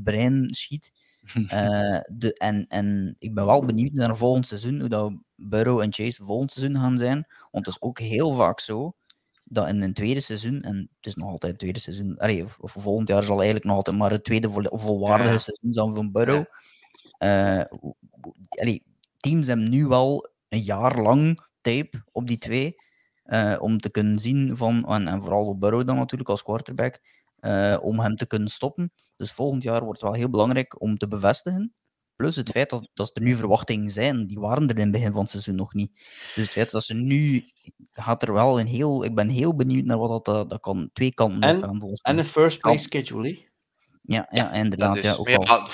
brein 0.02 0.54
schiet. 0.54 0.92
Eh, 1.34 1.98
de, 2.20 2.32
en, 2.38 2.66
en 2.68 3.16
ik 3.18 3.34
ben 3.34 3.46
wel 3.46 3.64
benieuwd 3.64 3.92
naar 3.92 4.16
volgend 4.16 4.46
seizoen, 4.46 4.80
hoe 4.80 4.88
dat 4.88 5.12
Burrow 5.34 5.80
en 5.80 5.92
Chase 5.92 6.24
volgend 6.24 6.52
seizoen 6.52 6.76
gaan 6.80 6.98
zijn. 6.98 7.26
Want 7.50 7.66
het 7.66 7.74
is 7.74 7.82
ook 7.82 7.98
heel 7.98 8.32
vaak 8.32 8.60
zo 8.60 8.92
dat 9.44 9.68
in 9.68 9.82
een 9.82 9.94
tweede 9.94 10.20
seizoen, 10.20 10.62
en 10.62 10.76
het 10.96 11.06
is 11.06 11.14
nog 11.14 11.28
altijd 11.30 11.50
het 11.52 11.60
tweede 11.60 11.78
seizoen, 11.78 12.16
allee, 12.18 12.44
of, 12.44 12.58
of 12.58 12.72
volgend 12.78 13.08
jaar 13.08 13.22
zal 13.22 13.36
eigenlijk 13.36 13.64
nog 13.64 13.76
altijd 13.76 13.96
maar 13.96 14.10
het 14.10 14.24
tweede 14.24 14.50
vol- 14.50 14.78
volwaardige 14.78 15.30
Ja. 15.32 15.38
seizoen 15.38 15.72
zijn 15.72 15.94
van 15.94 16.12
Burrow. 16.12 16.44
Allee, 18.48 18.82
teams 19.16 19.46
hebben 19.46 19.70
nu 19.70 19.86
wel 19.86 20.28
een 20.48 20.62
jaar 20.62 21.00
lang 21.02 21.46
tape 21.60 22.02
op 22.12 22.26
die 22.26 22.38
twee, 22.38 22.76
eh, 23.24 23.56
om 23.60 23.78
te 23.78 23.90
kunnen 23.90 24.18
zien 24.18 24.56
van, 24.56 24.88
en, 24.88 25.08
en 25.08 25.22
vooral 25.22 25.46
op 25.46 25.60
Burrow 25.60 25.86
dan 25.86 25.96
natuurlijk 25.96 26.30
als 26.30 26.42
quarterback, 26.42 27.00
eh, 27.40 27.76
om 27.80 28.00
hem 28.00 28.16
te 28.16 28.26
kunnen 28.26 28.48
stoppen. 28.48 28.92
Dus 29.16 29.32
volgend 29.32 29.62
jaar 29.62 29.84
wordt 29.84 30.00
het 30.00 30.10
wel 30.10 30.18
heel 30.18 30.30
belangrijk 30.30 30.80
om 30.80 30.96
te 30.96 31.08
bevestigen. 31.08 31.72
Plus 32.16 32.36
het 32.36 32.50
feit 32.50 32.70
dat, 32.70 32.90
dat 32.94 33.10
er 33.14 33.22
nu 33.22 33.34
verwachtingen 33.36 33.90
zijn, 33.90 34.26
die 34.26 34.38
waren 34.38 34.68
er 34.68 34.74
in 34.76 34.82
het 34.82 34.90
begin 34.90 35.12
van 35.12 35.20
het 35.20 35.30
seizoen 35.30 35.54
nog 35.54 35.74
niet. 35.74 35.90
Dus 36.34 36.44
het 36.44 36.48
feit 36.50 36.70
dat 36.70 36.84
ze 36.84 36.94
nu 36.94 37.44
gaat 37.92 38.22
er 38.22 38.32
wel 38.32 38.60
een 38.60 38.66
heel. 38.66 39.04
Ik 39.04 39.14
ben 39.14 39.28
heel 39.28 39.54
benieuwd 39.56 39.84
naar 39.84 39.98
wat 39.98 40.24
dat, 40.24 40.50
dat 40.50 40.60
kan 40.60 40.90
twee 40.92 41.14
kanten 41.14 41.42
En- 41.42 41.56
op 41.56 41.62
gaan 41.62 41.78
volgens 41.80 42.02
mij. 42.02 42.12
En 42.12 42.18
een 42.18 42.24
first 42.24 42.58
place 42.58 42.82
schedule, 42.82 43.28
hè? 43.28 43.46
Ja, 44.02 44.26
ja, 44.30 44.44
Dat 44.44 44.54
inderdaad. 44.56 44.96
is, 44.96 45.02
Ja, 45.02 45.14
ook 45.14 45.28
ja, 45.28 45.36
al. 45.36 45.68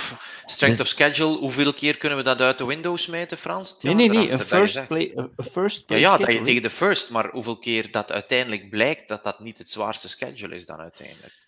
strength 0.47 0.77
Dus- 0.77 0.81
of 0.81 0.87
schedule, 0.87 1.37
hoeveel 1.39 1.73
keer 1.73 1.97
kunnen 1.99 2.19
we 2.19 2.25
dat 2.25 2.41
uit 2.41 2.59
de 2.59 2.65
windows 2.67 3.07
meten, 3.07 3.39
Frans? 3.39 3.83
Nee, 3.83 3.95
nee, 3.95 4.09
nee. 4.09 4.31
Een 4.31 4.39
first, 4.39 4.87
play, 4.87 5.13
een 5.15 5.31
first 5.51 5.79
Ja, 5.79 5.85
place 5.87 6.01
ja 6.01 6.17
dat 6.17 6.33
je 6.33 6.43
tegen 6.43 6.63
de 6.63 6.71
first, 6.71 7.11
maar 7.11 7.31
hoeveel 7.31 7.59
keer 7.59 7.91
dat 7.91 8.13
uiteindelijk 8.13 8.71
blijkt 8.71 9.09
dat 9.09 9.25
dat 9.25 9.41
niet 9.41 9.59
het 9.59 9.71
zwaarste 9.71 10.09
schedule 10.09 10.55
is 10.55 10.67
dan 10.67 10.79
uiteindelijk? 10.79 11.44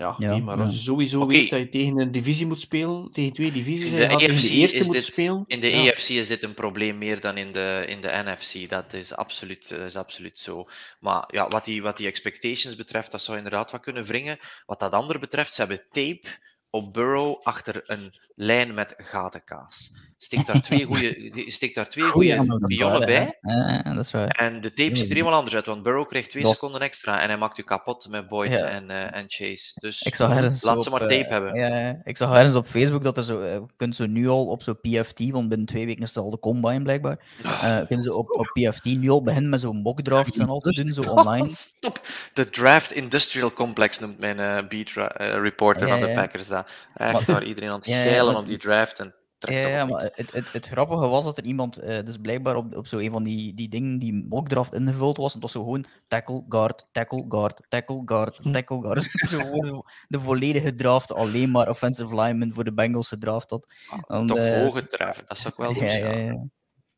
Ja, 0.00 0.14
Ja, 0.18 0.30
nee, 0.30 0.42
maar 0.42 0.56
ja. 0.58 0.64
als 0.64 0.74
je 0.74 0.80
sowieso 0.80 1.26
weet 1.26 1.50
dat 1.50 1.58
je 1.58 1.68
tegen 1.68 1.98
een 1.98 2.12
divisie 2.12 2.46
moet 2.46 2.60
spelen, 2.60 3.12
tegen 3.12 3.32
twee 3.32 3.52
divisies, 3.52 3.92
In 3.92 3.98
en 4.02 4.16
de 4.16 4.50
eerste 4.50 4.76
moeten 4.76 4.92
dit- 4.92 5.04
spelen. 5.04 5.44
In 5.46 5.60
de 5.60 5.70
ja. 5.70 5.82
EFC 5.92 6.08
is 6.08 6.26
dit 6.26 6.42
een 6.42 6.54
probleem 6.54 6.98
meer 6.98 7.20
dan 7.20 7.36
in 7.36 7.52
de, 7.52 7.84
in 7.88 8.00
de 8.00 8.22
NFC. 8.24 8.68
Dat 8.68 8.92
is 8.92 9.14
absoluut, 9.14 9.70
eh, 9.70 9.84
is 9.84 9.96
absoluut 9.96 10.38
zo. 10.38 10.68
Maar 11.00 11.24
ja, 11.26 11.48
wat, 11.48 11.64
die, 11.64 11.82
wat 11.82 11.96
die 11.96 12.06
expectations 12.06 12.76
betreft, 12.76 13.10
dat 13.10 13.22
zou 13.22 13.36
inderdaad 13.36 13.70
wat 13.70 13.80
kunnen 13.80 14.04
wringen. 14.04 14.38
Wat 14.66 14.80
dat 14.80 14.92
andere 14.92 15.18
betreft, 15.18 15.54
ze 15.54 15.60
hebben 15.60 15.84
tape 15.90 16.22
op 16.70 16.92
Burrow 16.92 17.40
achter 17.42 17.82
een 17.86 18.12
lijn 18.34 18.74
met 18.74 18.94
gatenkaas. 18.96 19.92
Steek 20.22 20.46
daar 20.46 20.60
twee 20.60 20.84
goede 20.84 21.34
steek 21.56 21.74
daar 21.74 21.88
twee 21.88 22.04
goede 22.04 22.58
pionnen 22.64 23.06
bij. 23.06 23.38
Ja, 23.40 23.82
dat 23.94 24.04
is 24.04 24.10
waar. 24.10 24.26
En 24.28 24.60
de 24.60 24.72
tape 24.72 24.94
ziet 24.96 25.08
er 25.08 25.16
helemaal 25.16 25.34
anders 25.34 25.54
uit, 25.54 25.66
want 25.66 25.82
Burrow 25.82 26.06
krijgt 26.08 26.30
twee 26.30 26.46
seconden 26.46 26.80
extra 26.80 27.20
en 27.20 27.28
hij 27.28 27.38
maakt 27.38 27.58
u 27.58 27.62
kapot 27.62 28.08
met 28.08 28.28
Boyd 28.28 28.50
Ja. 28.50 28.64
en, 28.66 28.90
eh, 28.90 29.18
en 29.20 29.24
Chase. 29.28 29.70
Dus 29.80 30.02
Ik 30.02 30.14
zag 30.14 30.28
laat 30.62 30.76
op, 30.76 30.82
ze 30.82 30.90
maar 30.90 31.00
eh, 31.00 31.18
tape 31.18 31.32
hebben. 31.32 31.54
Ja, 31.54 32.00
ik 32.04 32.16
zag 32.16 32.34
ergens 32.34 32.54
op 32.54 32.66
Facebook 32.66 33.02
dat 33.04 33.16
er 33.16 33.24
zo, 33.24 33.40
eh, 33.40 33.60
kunt 33.76 33.96
zo 33.96 34.06
nu 34.06 34.28
al 34.28 34.46
op 34.46 34.62
zo'n 34.62 34.80
PFT, 34.80 35.30
want 35.30 35.48
binnen 35.48 35.66
twee 35.66 35.86
weken 35.86 36.02
is 36.02 36.14
het 36.14 36.24
al 36.24 36.30
de 36.30 36.38
combine 36.38 36.82
blijkbaar, 36.82 37.24
Ah. 37.42 37.78
eh, 37.78 37.86
kunnen 37.86 38.04
ze 38.04 38.14
op, 38.14 38.30
op 38.30 38.50
PFT 38.52 38.84
nu 38.84 39.08
al 39.10 39.22
beginnen 39.22 39.50
met 39.50 39.60
zo'n 39.60 39.76
mock 39.82 40.00
drafts 40.02 40.38
en 40.38 40.48
al 40.48 40.60
te 40.60 40.70
doen, 40.72 40.92
zo 40.94 41.02
online. 41.14 41.46
Stop. 41.46 42.00
De 42.32 42.48
Draft 42.50 42.92
Industrial 42.92 43.52
Complex 43.52 43.98
noemt 43.98 44.18
mijn 44.18 44.38
eh, 44.40 44.68
beat 44.68 44.90
eh, 45.16 45.40
reporter 45.42 45.88
van 45.88 46.00
de. 46.00 46.08
Packers 46.12 46.48
dat. 46.48 46.68
Echt 46.94 47.26
waar, 47.26 47.44
iedereen 47.44 47.70
aan 47.70 47.76
het 47.78 47.86
geilen 47.86 48.36
op 48.36 48.46
die 48.48 48.58
draft 48.58 48.98
en 49.00 49.14
trekt 49.40 49.68
Ja, 49.68 49.84
maar 49.84 50.10
het, 50.14 50.32
het, 50.32 50.52
het 50.52 50.66
grappige 50.66 51.06
was 51.08 51.24
dat 51.24 51.38
er 51.38 51.44
iemand, 51.44 51.76
eh, 51.76 52.04
dus 52.04 52.16
blijkbaar 52.16 52.56
op, 52.56 52.76
op 52.76 52.86
zo 52.86 52.98
een 52.98 53.10
van 53.10 53.22
die, 53.22 53.54
die 53.54 53.68
dingen 53.68 53.98
die 53.98 54.26
mockdraft 54.28 54.74
ingevuld 54.74 55.16
was, 55.16 55.32
het 55.32 55.42
was 55.42 55.52
zo 55.52 55.62
gewoon 55.62 55.84
tackle, 56.08 56.44
guard, 56.48 56.86
tackle, 56.92 57.24
guard, 57.28 57.62
tackle, 57.68 58.02
guard, 58.04 58.40
tackle, 58.52 58.80
guard. 58.80 59.10
zo 59.28 59.38
gewoon 59.38 59.60
de, 59.60 59.82
de 60.08 60.20
volledige 60.20 60.74
draft, 60.74 61.12
alleen 61.12 61.50
maar 61.50 61.68
offensive 61.68 62.14
lineman 62.14 62.52
voor 62.52 62.64
de 62.64 62.72
Bengals 62.72 63.08
gedraft 63.08 63.50
had. 63.50 63.72
Dan, 64.06 64.26
Toch 64.26 64.38
eh, 64.38 64.62
hoge 64.62 64.86
treffen, 64.86 65.24
dat 65.26 65.38
zou 65.38 65.54
ik 65.56 65.60
wel 65.60 65.72
ja, 65.86 65.96
ja. 65.96 66.08
ja, 66.08 66.20
ja. 66.20 66.48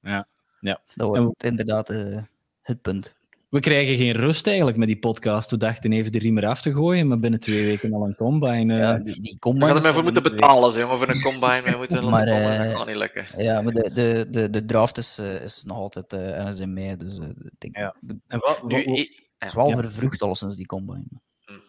Ja, 0.00 0.28
ja. 0.60 0.80
Dat 0.94 1.14
En- 1.14 1.22
wordt 1.22 1.44
inderdaad 1.44 1.90
eh, 1.90 2.22
het 2.62 2.82
punt. 2.82 3.16
We 3.52 3.60
krijgen 3.60 3.96
geen 3.96 4.12
rust 4.12 4.46
eigenlijk 4.46 4.76
met 4.76 4.86
die 4.88 4.98
podcast. 4.98 5.50
We 5.50 5.56
dachten 5.56 5.92
even 5.92 6.12
de 6.12 6.18
riem 6.18 6.38
eraf 6.38 6.62
te 6.62 6.72
gooien, 6.72 7.08
maar 7.08 7.18
binnen 7.18 7.40
twee 7.40 7.64
weken 7.64 7.92
al 7.92 8.04
een 8.04 8.14
combine. 8.14 8.74
eh. 8.74 8.80
Ja, 8.80 8.98
die, 8.98 9.20
die 9.20 9.32
We 9.32 9.38
combine 9.38 9.66
gaan 9.66 9.76
is 9.76 9.82
er 9.84 9.92
maar 9.92 9.92
voor 10.02 10.04
al 10.04 10.12
moeten 10.12 10.32
betalen, 10.32 10.72
zeg, 10.72 10.86
maar 10.86 10.96
voor 10.96 11.08
een 11.08 11.20
combine. 11.22 11.62
Wij 11.62 11.76
moeten 11.76 12.02
Maar, 12.02 12.10
maar, 12.10 12.26
dat 12.26 12.66
eh, 12.66 12.74
kan 12.74 12.86
niet 12.86 12.96
lukken. 12.96 13.26
Ja, 13.36 13.62
maar 13.62 13.72
de, 13.72 13.90
de, 13.92 14.26
de, 14.30 14.50
de 14.50 14.64
draft 14.64 14.98
is, 14.98 15.18
eh, 15.18 15.42
is 15.42 15.62
nog 15.66 15.76
altijd 15.76 16.12
eh, 16.12 16.38
ergens 16.38 16.58
in 16.58 16.72
mei, 16.72 16.96
dus 16.96 17.16
ik 17.16 17.50
denk, 17.58 17.76
Ja. 17.76 17.94
het 18.06 18.16
En 18.28 18.38
wat, 18.38 18.62
Nu, 18.62 18.74
wat- 18.76 18.84
wat- 18.84 18.98
ik- 18.98 19.30
is 19.38 19.54
wel 19.54 19.68
Ja. 19.68 19.76
vervroegd 19.76 20.22
al 20.22 20.34
sinds 20.36 20.56
die 20.56 20.66
combine. 20.66 21.04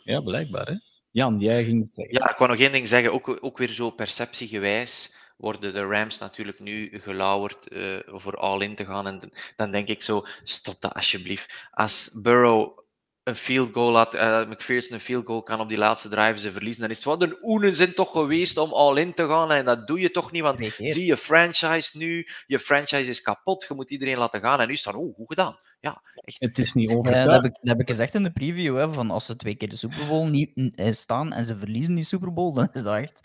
ja, 0.03 0.21
blijkbaar. 0.21 0.65
Hè? 0.67 0.73
Jan, 1.11 1.39
jij 1.39 1.63
ging 1.63 1.83
het 1.83 1.93
zeggen. 1.93 2.13
ja, 2.19 2.29
ik 2.31 2.37
wou 2.37 2.49
nog 2.49 2.59
één 2.59 2.71
ding 2.71 2.87
zeggen, 2.87 3.11
ook, 3.13 3.37
ook 3.41 3.57
weer 3.57 3.69
zo 3.69 3.89
perceptiegewijs 3.89 5.15
worden 5.43 5.73
de 5.73 5.85
Rams 5.85 6.17
natuurlijk 6.17 6.59
nu 6.59 6.89
gelauwerd 6.99 7.67
eh, 7.67 7.99
voor 8.05 8.35
all-in 8.35 8.75
te 8.75 8.85
gaan. 8.85 9.07
En 9.07 9.19
dan 9.55 9.71
denk 9.71 9.87
ik 9.87 10.01
zo, 10.01 10.25
stop 10.43 10.75
dat 10.81 10.93
alsjeblieft. 10.93 11.67
Als 11.71 12.19
Burrow 12.21 12.79
een 13.23 13.35
field 13.35 13.73
goal 13.73 13.91
laat, 13.91 14.13
eh 14.13 14.47
McPherson 14.49 14.93
een 14.93 14.99
field 14.99 15.25
goal 15.25 15.43
kan 15.43 15.59
op 15.59 15.69
die 15.69 15.77
laatste 15.77 16.09
drive 16.09 16.39
ze 16.39 16.51
verliezen, 16.51 16.81
dan 16.81 16.89
is 16.91 16.97
het 16.97 17.05
wat 17.05 17.21
een 17.21 17.37
oenen 17.41 17.75
zijn 17.75 17.93
toch 17.93 18.11
geweest 18.11 18.57
om 18.57 18.73
all-in 18.73 19.13
te 19.13 19.27
gaan. 19.27 19.51
En 19.51 19.65
dat 19.65 19.87
doe 19.87 19.99
je 19.99 20.11
toch 20.11 20.31
niet, 20.31 20.41
want 20.41 20.73
zie 20.77 21.05
je 21.05 21.17
franchise 21.17 21.97
nu, 21.97 22.27
je 22.45 22.59
franchise 22.59 23.09
is 23.09 23.21
kapot, 23.21 23.65
je 23.67 23.73
moet 23.73 23.91
iedereen 23.91 24.17
laten 24.17 24.41
gaan. 24.41 24.59
En 24.59 24.67
nu 24.67 24.73
is 24.73 24.83
het 24.83 24.93
van, 24.93 25.01
oh, 25.03 25.15
goed 25.15 25.27
gedaan. 25.27 25.57
Ja, 25.79 26.01
echt. 26.15 26.39
Het 26.39 26.57
is 26.57 26.73
niet 26.73 26.89
Ja, 26.89 26.95
dat, 26.95 26.97
overtuigend. 26.97 27.43
heb 27.43 27.45
ik, 27.45 27.51
dat 27.61 27.69
heb 27.69 27.79
ik 27.81 27.87
gezegd 27.89 28.13
in 28.13 28.23
de 28.23 28.31
preview, 28.31 28.77
hè, 28.77 28.91
van 28.93 29.11
als 29.11 29.25
ze 29.25 29.35
twee 29.35 29.55
keer 29.55 29.69
de 29.69 29.75
Super 29.75 30.07
Bowl 30.07 30.27
niet 30.27 30.71
eh, 30.75 30.91
staan 30.91 31.33
en 31.33 31.45
ze 31.45 31.57
verliezen 31.57 31.95
die 31.95 32.03
Super 32.03 32.33
Bowl, 32.33 32.53
dan 32.53 32.67
is 32.71 32.83
dat 32.83 32.97
echt... 32.97 33.19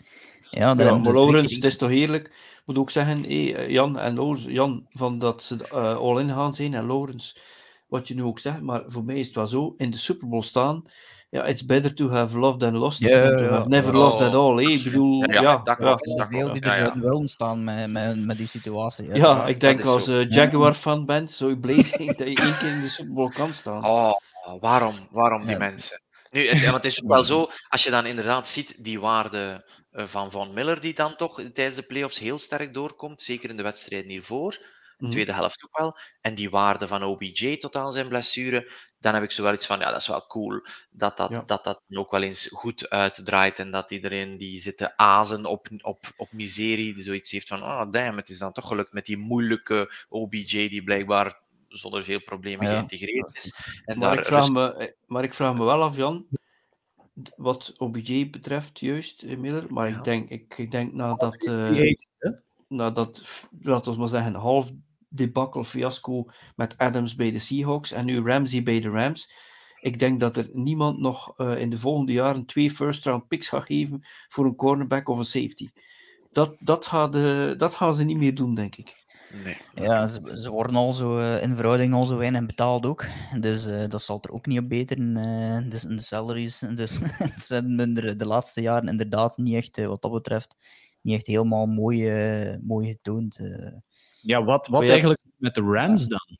Ja, 0.49 0.73
Ja, 0.77 0.97
maar 0.97 1.13
Laurens, 1.13 1.55
het 1.55 1.63
is 1.63 1.77
toch 1.77 1.89
heerlijk. 1.89 2.25
Ik 2.27 2.61
moet 2.65 2.77
ook 2.77 2.89
zeggen, 2.89 3.23
hé, 3.23 3.51
eh, 3.51 3.69
Jan 3.69 3.99
en 3.99 4.15
Lourens, 4.15 4.45
Jan, 4.45 4.85
van 4.89 5.19
dat 5.19 5.43
ze 5.43 5.55
eh, 5.71 5.97
all-in 5.97 6.29
gaan 6.29 6.55
zijn 6.55 6.73
en 6.73 6.87
Laurens, 6.87 7.37
wat 7.87 8.07
je 8.07 8.15
nu 8.15 8.23
ook 8.23 8.39
zegt, 8.39 8.61
maar 8.61 8.81
voor 8.87 9.03
mij 9.03 9.15
is 9.19 9.25
het 9.25 9.35
wel 9.35 9.47
zo, 9.47 9.73
in 9.77 9.89
de 9.91 9.97
Super 9.97 10.27
Bowl 10.27 10.41
staan, 10.41 10.83
ja, 11.29 11.45
it's 11.45 11.65
better 11.65 11.93
to 11.93 12.09
have 12.09 12.39
loved 12.39 12.59
than 12.59 12.77
lost 12.77 12.99
Ja, 12.99 13.23
than 13.23 13.37
to 13.37 13.43
ja, 13.43 13.49
have 13.49 13.67
never 13.69 13.93
ja. 13.93 13.97
loved 13.99 14.21
at 14.21 14.35
all. 14.35 14.55
hé. 14.55 14.69
Ik 14.69 14.83
bedoel, 14.83 15.19
Ja, 15.23 15.33
ja, 15.33 15.41
ja, 15.41 15.49
ja, 15.49 15.57
dat 15.63 15.77
ja, 15.79 15.85
dat 16.15 16.27
veel 16.29 16.53
die 16.53 16.63
ja, 16.65 16.71
er 16.71 16.77
ja. 16.77 16.83
zouden 16.85 17.01
willen 17.01 17.27
staan 17.27 17.63
met, 17.63 17.89
met, 17.89 18.25
met 18.25 18.37
die 18.37 18.47
situatie. 18.47 19.13
Ja, 19.13 19.45
ik 19.47 19.59
denk 19.59 19.83
als 19.85 20.07
eh, 20.07 20.29
Jaguar-fan 20.29 21.05
bent, 21.05 21.31
zou 21.31 21.49
je 21.49 21.57
blij 21.57 21.83
zijn 21.93 22.05
dat 22.07 22.17
je 22.17 22.23
één 22.25 22.35
keer 22.57 22.71
in 22.71 22.81
de 22.81 22.89
Super 22.89 23.13
Bowl 23.13 23.29
kan 23.29 23.53
staan. 23.53 23.85
Oh, 23.85 24.11
waarom? 24.59 24.93
Waarom 25.11 25.41
die 25.41 25.49
Ja. 25.49 25.57
mensen? 25.57 26.01
Nu, 26.31 26.47
het, 26.47 26.61
want 26.63 26.75
het 26.75 26.85
is 26.85 27.01
ook 27.03 27.09
wel 27.09 27.23
zo, 27.23 27.49
als 27.69 27.83
je 27.83 27.89
dan 27.91 28.05
inderdaad 28.05 28.47
ziet 28.47 28.83
die 28.83 28.99
waarde 28.99 29.65
eh, 29.99 30.05
van 30.07 30.31
Von 30.31 30.53
Miller, 30.53 30.81
die 30.81 30.93
dan 30.93 31.15
toch 31.15 31.41
tijdens 31.53 31.75
de 31.75 31.81
playoffs 31.81 32.19
heel 32.19 32.37
sterk 32.39 32.73
doorkomt, 32.73 33.21
zeker 33.21 33.49
in 33.49 33.57
de 33.57 33.63
wedstrijden 33.63 34.09
hiervoor, 34.11 34.51
de 34.51 35.05
Mhm. 35.05 35.09
tweede 35.11 35.33
helft 35.33 35.63
ook 35.63 35.77
wel, 35.77 35.97
en 36.21 36.35
die 36.35 36.49
waarde 36.49 36.87
van 36.87 37.03
OBJ 37.03 37.57
tot 37.57 37.75
aan 37.75 37.93
zijn 37.93 38.07
blessure, 38.07 38.71
dan 38.99 39.13
heb 39.13 39.23
ik 39.23 39.31
zo 39.31 39.43
wel 39.43 39.53
iets 39.53 39.65
van, 39.65 39.79
ja, 39.79 39.91
dat 39.91 39.99
is 40.01 40.07
wel 40.07 40.25
cool, 40.27 40.61
dat 40.91 41.17
dat, 41.17 41.29
Ja. 41.29 41.43
dat, 41.45 41.63
dat 41.63 41.81
ook 41.89 42.11
wel 42.11 42.21
eens 42.21 42.47
goed 42.51 42.89
uitdraait 42.89 43.59
en 43.59 43.71
dat 43.71 43.91
iedereen 43.91 44.37
die 44.37 44.61
zit 44.61 44.77
te 44.77 44.97
azen 44.97 45.45
op, 45.45 45.67
op, 45.81 45.99
op 46.17 46.31
miserie, 46.31 46.93
die 46.93 47.03
zoiets 47.03 47.31
heeft 47.31 47.47
van, 47.47 47.63
oh 47.63 47.91
damn, 47.91 48.17
het 48.17 48.29
is 48.29 48.37
dan 48.39 48.51
toch 48.51 48.67
gelukt 48.67 48.93
met 48.93 49.05
die 49.05 49.17
moeilijke 49.17 49.93
OBJ 50.09 50.69
die 50.69 50.83
blijkbaar 50.83 51.39
zonder 51.67 52.03
veel 52.03 52.21
problemen 52.21 52.65
Ja. 52.67 52.73
geïntegreerd 52.73 53.35
is. 53.35 53.59
En 53.85 53.97
Maar 53.99 54.09
daar 54.09 54.19
ik, 54.19 54.25
vraag 54.25 54.39
rust- 54.39 54.51
me, 54.51 54.73
eh, 54.73 54.91
maar 55.05 55.23
ik 55.23 55.33
vraag 55.33 55.53
me 55.53 55.63
wel 55.63 55.83
af, 55.83 55.95
Jan, 55.95 56.27
wat 57.35 57.73
OBJ 57.77 58.29
betreft, 58.29 58.79
juist, 58.79 59.23
eh, 59.23 59.37
Miller, 59.37 59.73
maar 59.73 59.89
Ja. 59.89 59.97
ik 59.97 60.03
denk, 60.03 60.29
ik, 60.29 60.57
ik 60.57 60.71
denk 60.71 60.93
nadat, 60.93 61.39
Die 61.39 61.51
eh 61.51 61.93
nadat, 62.67 63.47
laten 63.61 63.91
we 63.93 63.99
maar 63.99 64.07
zeggen, 64.07 64.33
half 64.33 64.71
debacle 65.07 65.65
fiasco 65.65 66.25
met 66.55 66.77
Adams 66.77 67.15
bij 67.15 67.31
de 67.31 67.39
Seahawks 67.39 67.91
en 67.91 68.05
nu 68.05 68.21
Ramsey 68.21 68.63
bij 68.63 68.79
de 68.79 68.89
Rams, 68.89 69.31
ik 69.81 69.99
denk 69.99 70.19
dat 70.19 70.37
er 70.37 70.49
niemand 70.53 70.99
nog 70.99 71.37
eh, 71.37 71.59
in 71.59 71.69
de 71.69 71.77
volgende 71.77 72.11
jaren 72.11 72.45
twee 72.45 72.71
first-round 72.71 73.27
picks 73.27 73.49
gaat 73.49 73.65
geven 73.65 74.01
voor 74.27 74.45
een 74.45 74.55
cornerback 74.55 75.09
of 75.09 75.17
een 75.17 75.23
safety. 75.23 75.69
Dat, 76.31 76.55
dat, 76.59 76.85
gaat, 76.85 77.13
dat 77.59 77.75
gaan 77.75 77.93
ze 77.93 78.03
niet 78.03 78.17
meer 78.17 78.35
doen, 78.35 78.55
denk 78.55 78.75
ik. 78.75 79.03
Nee. 79.43 79.57
Ja, 79.73 80.07
ze, 80.07 80.37
ze 80.41 80.49
worden 80.49 80.75
al 80.75 80.93
zo 80.93 81.19
eh, 81.19 81.41
in 81.43 81.55
verhouding 81.55 81.93
al 81.93 82.03
zo 82.03 82.17
weinig 82.17 82.45
betaald 82.45 82.85
ook. 82.85 83.05
Dus 83.39 83.65
eh, 83.65 83.87
dat 83.87 84.01
zal 84.01 84.17
er 84.21 84.31
ook 84.31 84.45
niet 84.45 84.59
op 84.59 84.69
beteren. 84.69 85.17
eh 85.17 85.69
dus, 85.69 85.81
de 85.81 86.01
salaries. 86.01 86.59
Dus 86.75 86.99
het 87.33 87.45
zijn 87.45 87.93
de, 87.93 88.15
de 88.15 88.25
laatste 88.25 88.61
jaren 88.61 88.87
inderdaad 88.87 89.37
niet 89.37 89.55
echt, 89.55 89.85
wat 89.85 90.01
dat 90.01 90.11
betreft, 90.11 90.55
niet 91.01 91.15
echt 91.15 91.27
helemaal 91.27 91.65
mooi, 91.65 92.57
mooi 92.61 92.87
getoond. 92.87 93.37
eh. 93.39 93.71
Ja, 94.21 94.43
wat, 94.43 94.67
wat 94.67 94.83
ja. 94.83 94.89
eigenlijk 94.89 95.23
met 95.35 95.53
de 95.55 95.61
Rams 95.61 96.07
dan? 96.07 96.37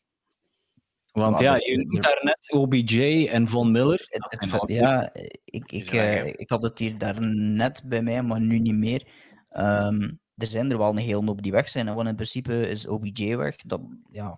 Want 1.12 1.40
Ja, 1.40 1.56
je 1.56 1.78
noemt 1.78 2.04
daarnet 2.04 2.52
OBJ 2.54 3.28
en 3.32 3.48
Von 3.48 3.72
Miller. 3.72 4.06
Het, 4.10 4.26
het, 4.30 4.42
en 4.42 4.48
va- 4.50 4.58
Van- 4.58 4.74
ja, 4.74 5.10
ik, 5.46 5.72
ik, 5.72 5.92
eh, 5.92 6.26
ik 6.26 6.50
had 6.50 6.64
het 6.64 6.80
hier 6.80 6.98
daarnet 6.98 7.82
bij 7.86 8.02
mij, 8.02 8.22
maar 8.22 8.42
nu 8.42 8.60
niet 8.60 8.76
meer. 8.76 9.08
Ehm, 9.50 10.12
er 10.40 10.48
zijn 10.48 10.72
er 10.72 10.78
wel 10.78 10.90
een 10.90 10.98
hele 10.98 11.26
hoop 11.26 11.42
die 11.42 11.52
weg 11.52 11.70
zijn. 11.70 11.88
En 11.88 11.96
want 11.96 12.08
in 12.08 12.16
principe 12.16 12.70
is 12.70 12.88
OBJ 12.88 13.36
weg. 13.36 13.56
Dat, 13.56 13.82
ja, 14.12 14.38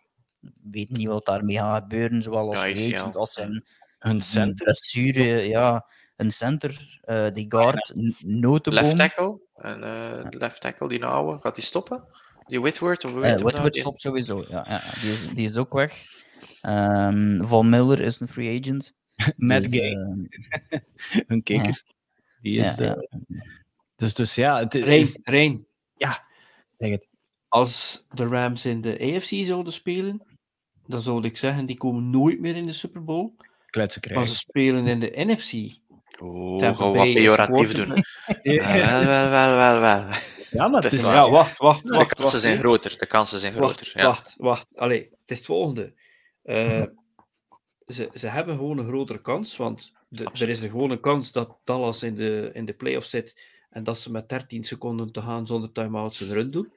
weet 0.72 0.90
niet 0.90 1.08
wat 1.08 1.26
daarmee 1.26 1.58
gaat 1.58 1.82
gebeuren, 1.82 2.22
zowel 2.24 2.50
als 2.50 2.60
Ja, 2.60 2.66
weet, 2.66 2.90
ja. 2.90 3.04
als 3.04 3.34
zijn 3.34 3.66
Hun 4.00 4.14
die 4.14 4.22
center. 4.22 4.64
blessure, 4.66 5.48
ja, 5.48 5.86
een 6.16 6.32
center, 6.32 7.00
eh, 7.02 7.30
die 7.30 7.46
guard, 7.50 7.94
notenboom. 8.26 8.84
Left 8.84 8.98
tackle. 8.98 9.40
En 9.56 9.84
eh, 9.84 10.26
left 10.40 10.62
tackle, 10.62 10.88
die 10.90 11.06
oude, 11.06 11.40
gaat 11.42 11.56
die 11.56 11.64
stoppen? 11.64 12.04
Die 12.48 12.60
Whitworth? 12.62 13.06
Of 13.06 13.14
nou? 13.14 13.22
Whitworth 13.22 13.74
Die- 13.74 13.82
stopt 13.82 14.02
sowieso, 14.02 14.46
ja, 14.50 14.66
ja 14.70 14.84
die, 15.02 15.12
is, 15.12 15.28
die 15.30 15.46
is 15.46 15.58
ook 15.58 15.74
weg. 15.74 16.06
Ehm 16.62 17.44
Von 17.44 17.70
Miller 17.70 18.00
is 18.00 18.20
een 18.20 18.28
free 18.28 18.60
agent. 18.60 18.94
Matt 19.38 19.62
dus, 19.62 19.72
Gay, 19.80 19.92
eh, 20.70 20.80
hun 21.28 21.44
kikker. 21.44 21.84
Die 22.42 22.60
is, 22.60 22.76
ja, 22.76 22.86
ja. 22.86 23.08
dus, 23.96 24.14
dus 24.14 24.36
ja, 24.36 24.60
het 24.60 24.76
is... 24.76 25.20
Zeg 26.78 26.90
het. 26.92 27.08
als 27.48 28.06
de 28.14 28.28
Rams 28.28 28.66
in 28.66 28.82
de 28.82 29.00
AFC 29.16 29.46
zouden 29.46 29.74
spelen, 29.74 30.22
dan 30.88 31.02
zou 31.02 31.24
ik 31.26 31.38
zeggen, 31.38 31.66
die 31.66 31.78
komen 31.78 32.10
nooit 32.10 32.40
meer 32.40 32.56
in 32.56 32.64
de 32.64 32.74
Super 32.74 33.04
Bowl. 33.04 33.32
Kletsen 33.70 34.02
Als 34.02 34.12
krijgen. 34.12 34.32
ze 34.34 34.36
spelen 34.36 34.88
in 34.88 35.00
de 35.00 35.12
NFC, 35.16 35.80
Oeh, 36.20 36.62
gaan 36.62 36.94
wat 36.94 37.14
pejoratief 37.14 37.72
doen. 37.72 37.94
Ja, 38.44 38.74
wel, 38.78 39.06
wel, 39.06 39.30
wel, 39.30 39.56
wel, 39.56 39.80
wel. 39.80 40.06
Ja, 40.52 40.68
maar 40.68 40.84
het 40.84 40.94
is. 40.94 41.02
Ja, 41.02 41.30
wacht, 41.30 41.58
wacht, 41.58 41.84
De 41.88 41.94
wacht. 41.96 42.14
kansen 42.14 42.32
wacht, 42.34 42.42
zijn 42.42 42.58
groter. 42.58 42.98
De 42.98 43.06
kansen 43.06 43.40
zijn 43.40 43.54
Wacht, 43.56 43.76
groter. 43.76 44.00
Ja. 44.00 44.06
wacht, 44.06 44.36
wacht. 44.38 44.78
Allee, 44.78 45.00
het 45.02 45.32
is 45.32 45.38
het 45.38 45.46
volgende. 45.46 45.94
Eh, 46.44 46.84
ze, 47.96 48.10
ze 48.14 48.28
hebben 48.28 48.56
gewoon 48.56 48.78
een 48.78 48.88
grotere 48.88 49.22
kans, 49.22 49.58
want 49.58 49.92
de- 50.10 50.30
er 50.34 50.50
is 50.50 50.62
er 50.62 50.70
gewoon 50.70 50.92
een 50.92 51.00
kans 51.00 51.32
dat 51.32 51.58
Dallas 51.64 52.04
in 52.04 52.16
de, 52.16 52.50
in 52.54 52.66
de 52.66 52.74
playoffs 52.74 53.10
zit 53.10 53.46
en 53.72 53.84
dat 53.84 54.00
ze 54.00 54.12
met 54.12 54.30
13 54.30 54.64
seconden 54.64 55.12
te 55.12 55.22
gaan 55.22 55.48
zonder 55.48 55.72
time-outs 55.72 56.20
een 56.20 56.34
run 56.34 56.52
doen. 56.52 56.74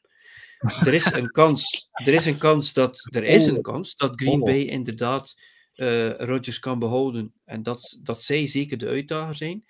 Er 0.58 0.94
is 0.94 1.12
een 1.12 1.30
kans, 1.30 1.88
er 1.92 2.14
is 2.14 2.26
een 2.26 2.38
kans 2.38 2.72
dat, 2.72 3.06
er 3.10 3.24
is 3.24 3.46
een 3.46 3.62
kans 3.62 3.96
dat 3.96 4.20
Green 4.20 4.40
Oh. 4.40 4.44
Bay 4.44 4.62
inderdaad 4.62 5.34
eh 5.74 6.10
Rodgers 6.16 6.58
kan 6.58 6.78
behouden 6.78 7.32
en 7.44 7.62
dat, 7.62 7.98
dat 8.02 8.22
zij 8.22 8.46
zeker 8.46 8.78
de 8.78 8.86
uitdager 8.86 9.34
zijn. 9.34 9.64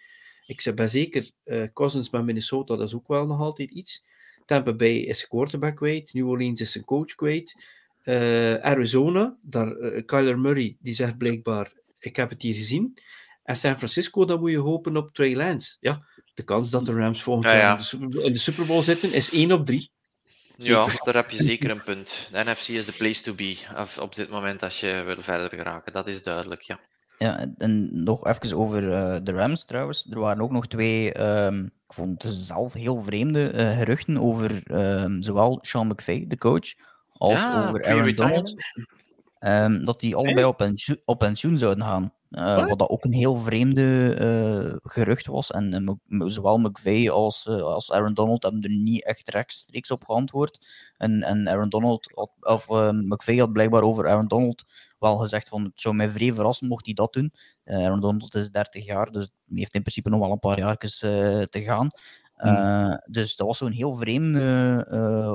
Ik 0.46 0.72
ben 0.74 0.88
zeker, 0.88 1.30
uh, 1.44 1.66
Cousins 1.72 2.10
met 2.10 2.24
Minnesota, 2.24 2.76
dat 2.76 2.88
is 2.88 2.94
ook 2.94 3.09
wel 3.09 3.26
nog 3.26 3.40
altijd 3.40 3.70
iets. 3.70 4.05
Tampa 4.44 4.72
Bay 4.72 4.96
is 4.96 5.26
quarterback 5.26 5.76
kwijt. 5.76 6.12
New 6.12 6.28
Orleans 6.28 6.60
is 6.60 6.72
zijn 6.72 6.84
coach 6.84 7.14
kwijt. 7.14 7.66
Uh, 8.05 8.55
Arizona, 8.55 9.36
daar, 9.42 9.76
uh, 9.76 10.05
Kyler 10.05 10.38
Murray, 10.38 10.76
die 10.80 10.94
zegt 10.94 11.18
blijkbaar, 11.18 11.72
ik 11.98 12.16
heb 12.16 12.30
het 12.30 12.42
hier 12.42 12.55
gezien. 12.55 12.98
En 13.42 13.56
San 13.56 13.76
Francisco, 13.76 14.24
dan 14.24 14.40
moet 14.40 14.51
je 14.51 14.59
hopen 14.59 14.96
op 14.96 15.14
Trey 15.14 15.36
Lance. 15.36 15.76
Ja, 15.80 16.06
de 16.35 16.43
kans 16.43 16.70
dat 16.70 16.86
de 16.86 16.93
Rams 16.93 17.23
volgend 17.23 17.47
jaar 17.47 17.70
in, 17.70 17.77
de 17.77 17.82
Super, 17.82 18.24
in 18.24 18.32
de 18.32 18.39
Super 18.39 18.66
Bowl 18.66 18.82
zitten, 18.82 19.12
is 19.12 19.32
1 19.32 19.52
op 19.52 19.66
3. 19.66 19.90
Ja, 20.56 20.86
daar 21.05 21.15
heb 21.15 21.31
je 21.31 21.43
zeker 21.43 21.70
een 21.70 21.82
punt. 21.82 22.28
De 22.32 22.44
NFC 22.44 22.69
is 22.69 22.86
de 22.86 22.93
place 22.93 23.23
to 23.23 23.35
be 23.35 23.59
op 24.01 24.15
dit 24.15 24.31
moment 24.31 24.62
als 24.62 24.81
je 24.81 25.02
wil 25.06 25.23
verder 25.23 25.48
geraken. 25.48 25.93
Dat 25.93 26.06
is 26.06 26.23
duidelijk, 26.23 26.62
ja. 26.62 26.81
Ja, 27.19 27.47
en 27.59 28.02
nog 28.02 28.27
even 28.27 28.56
over 28.56 28.82
uh, 28.82 29.16
de 29.23 29.32
Rams 29.32 29.65
trouwens. 29.65 30.06
Er 30.11 30.20
waren 30.20 30.43
ook 30.43 30.51
nog 30.51 30.66
twee, 30.66 31.20
um, 31.20 31.65
ik 31.65 31.94
vond 31.94 32.23
het 32.23 32.35
zelf 32.35 32.73
heel 32.73 33.02
vreemde 33.02 33.52
uh, 33.52 33.77
geruchten 33.78 34.19
over 34.19 34.62
um, 34.70 35.23
zowel 35.23 35.59
Sean 35.62 35.86
McVay, 35.86 36.24
de 36.28 36.39
coach, 36.39 36.74
als 37.12 37.40
ja, 37.40 37.69
over 37.69 37.85
Aaron 37.85 38.15
Donald. 38.15 38.55
Um, 39.40 39.85
dat 39.85 40.01
die 40.01 40.16
allebei 40.16 40.44
op 40.44 40.56
pensioen, 40.56 41.01
op 41.05 41.19
pensioen 41.19 41.59
zouden 41.59 41.85
gaan. 41.85 42.12
Uh, 42.39 42.66
wat 42.66 42.78
dat 42.78 42.89
ook 42.89 43.05
een 43.05 43.12
heel 43.12 43.36
vreemde 43.36 44.16
uh, 44.20 44.77
gerucht 44.82 45.27
was. 45.27 45.51
En 45.51 45.98
uh, 46.09 46.27
zowel 46.27 46.59
McVeigh 46.59 47.12
als, 47.12 47.48
als 47.48 47.93
Aaron 47.93 48.15
Donald 48.15 48.43
hebben 48.43 48.62
er 48.62 48.70
niet 48.70 49.05
echt 49.05 49.31
rechtstreeks 49.31 49.90
op 49.90 50.05
geantwoord. 50.05 50.66
En, 50.97 51.23
en 51.23 51.48
Aaron 51.48 51.69
Donald, 51.69 52.11
had, 52.15 52.31
of 52.40 52.69
McVeigh 52.93 53.40
had 53.40 53.52
blijkbaar 53.52 53.82
over 53.82 54.09
Aaron 54.09 54.27
Donald 54.27 54.65
wel 54.98 55.16
gezegd 55.16 55.48
van 55.48 55.65
het 55.65 55.73
zou 55.74 55.94
mij 55.94 56.11
vrij 56.11 56.35
verrassen 56.35 56.69
mocht 56.69 56.85
hij 56.85 56.94
dat 56.94 57.12
doen. 57.12 57.32
Aaron 57.65 58.01
Donald 58.01 58.35
is 58.35 58.51
30 58.51 58.85
jaar, 58.85 59.11
dus 59.11 59.31
heeft 59.55 59.74
in 59.74 59.82
principe 59.82 60.11
nog 60.11 60.20
wel 60.20 60.31
een 60.31 60.39
paar 60.39 60.59
jaar 60.59 60.77
te 60.77 61.48
gaan. 61.62 61.89
Mm. 62.36 63.01
Dus 63.06 63.36
dat 63.36 63.47
was 63.47 63.59
zo'n 63.59 63.73
heel 63.73 63.94
vreemde 63.94 64.77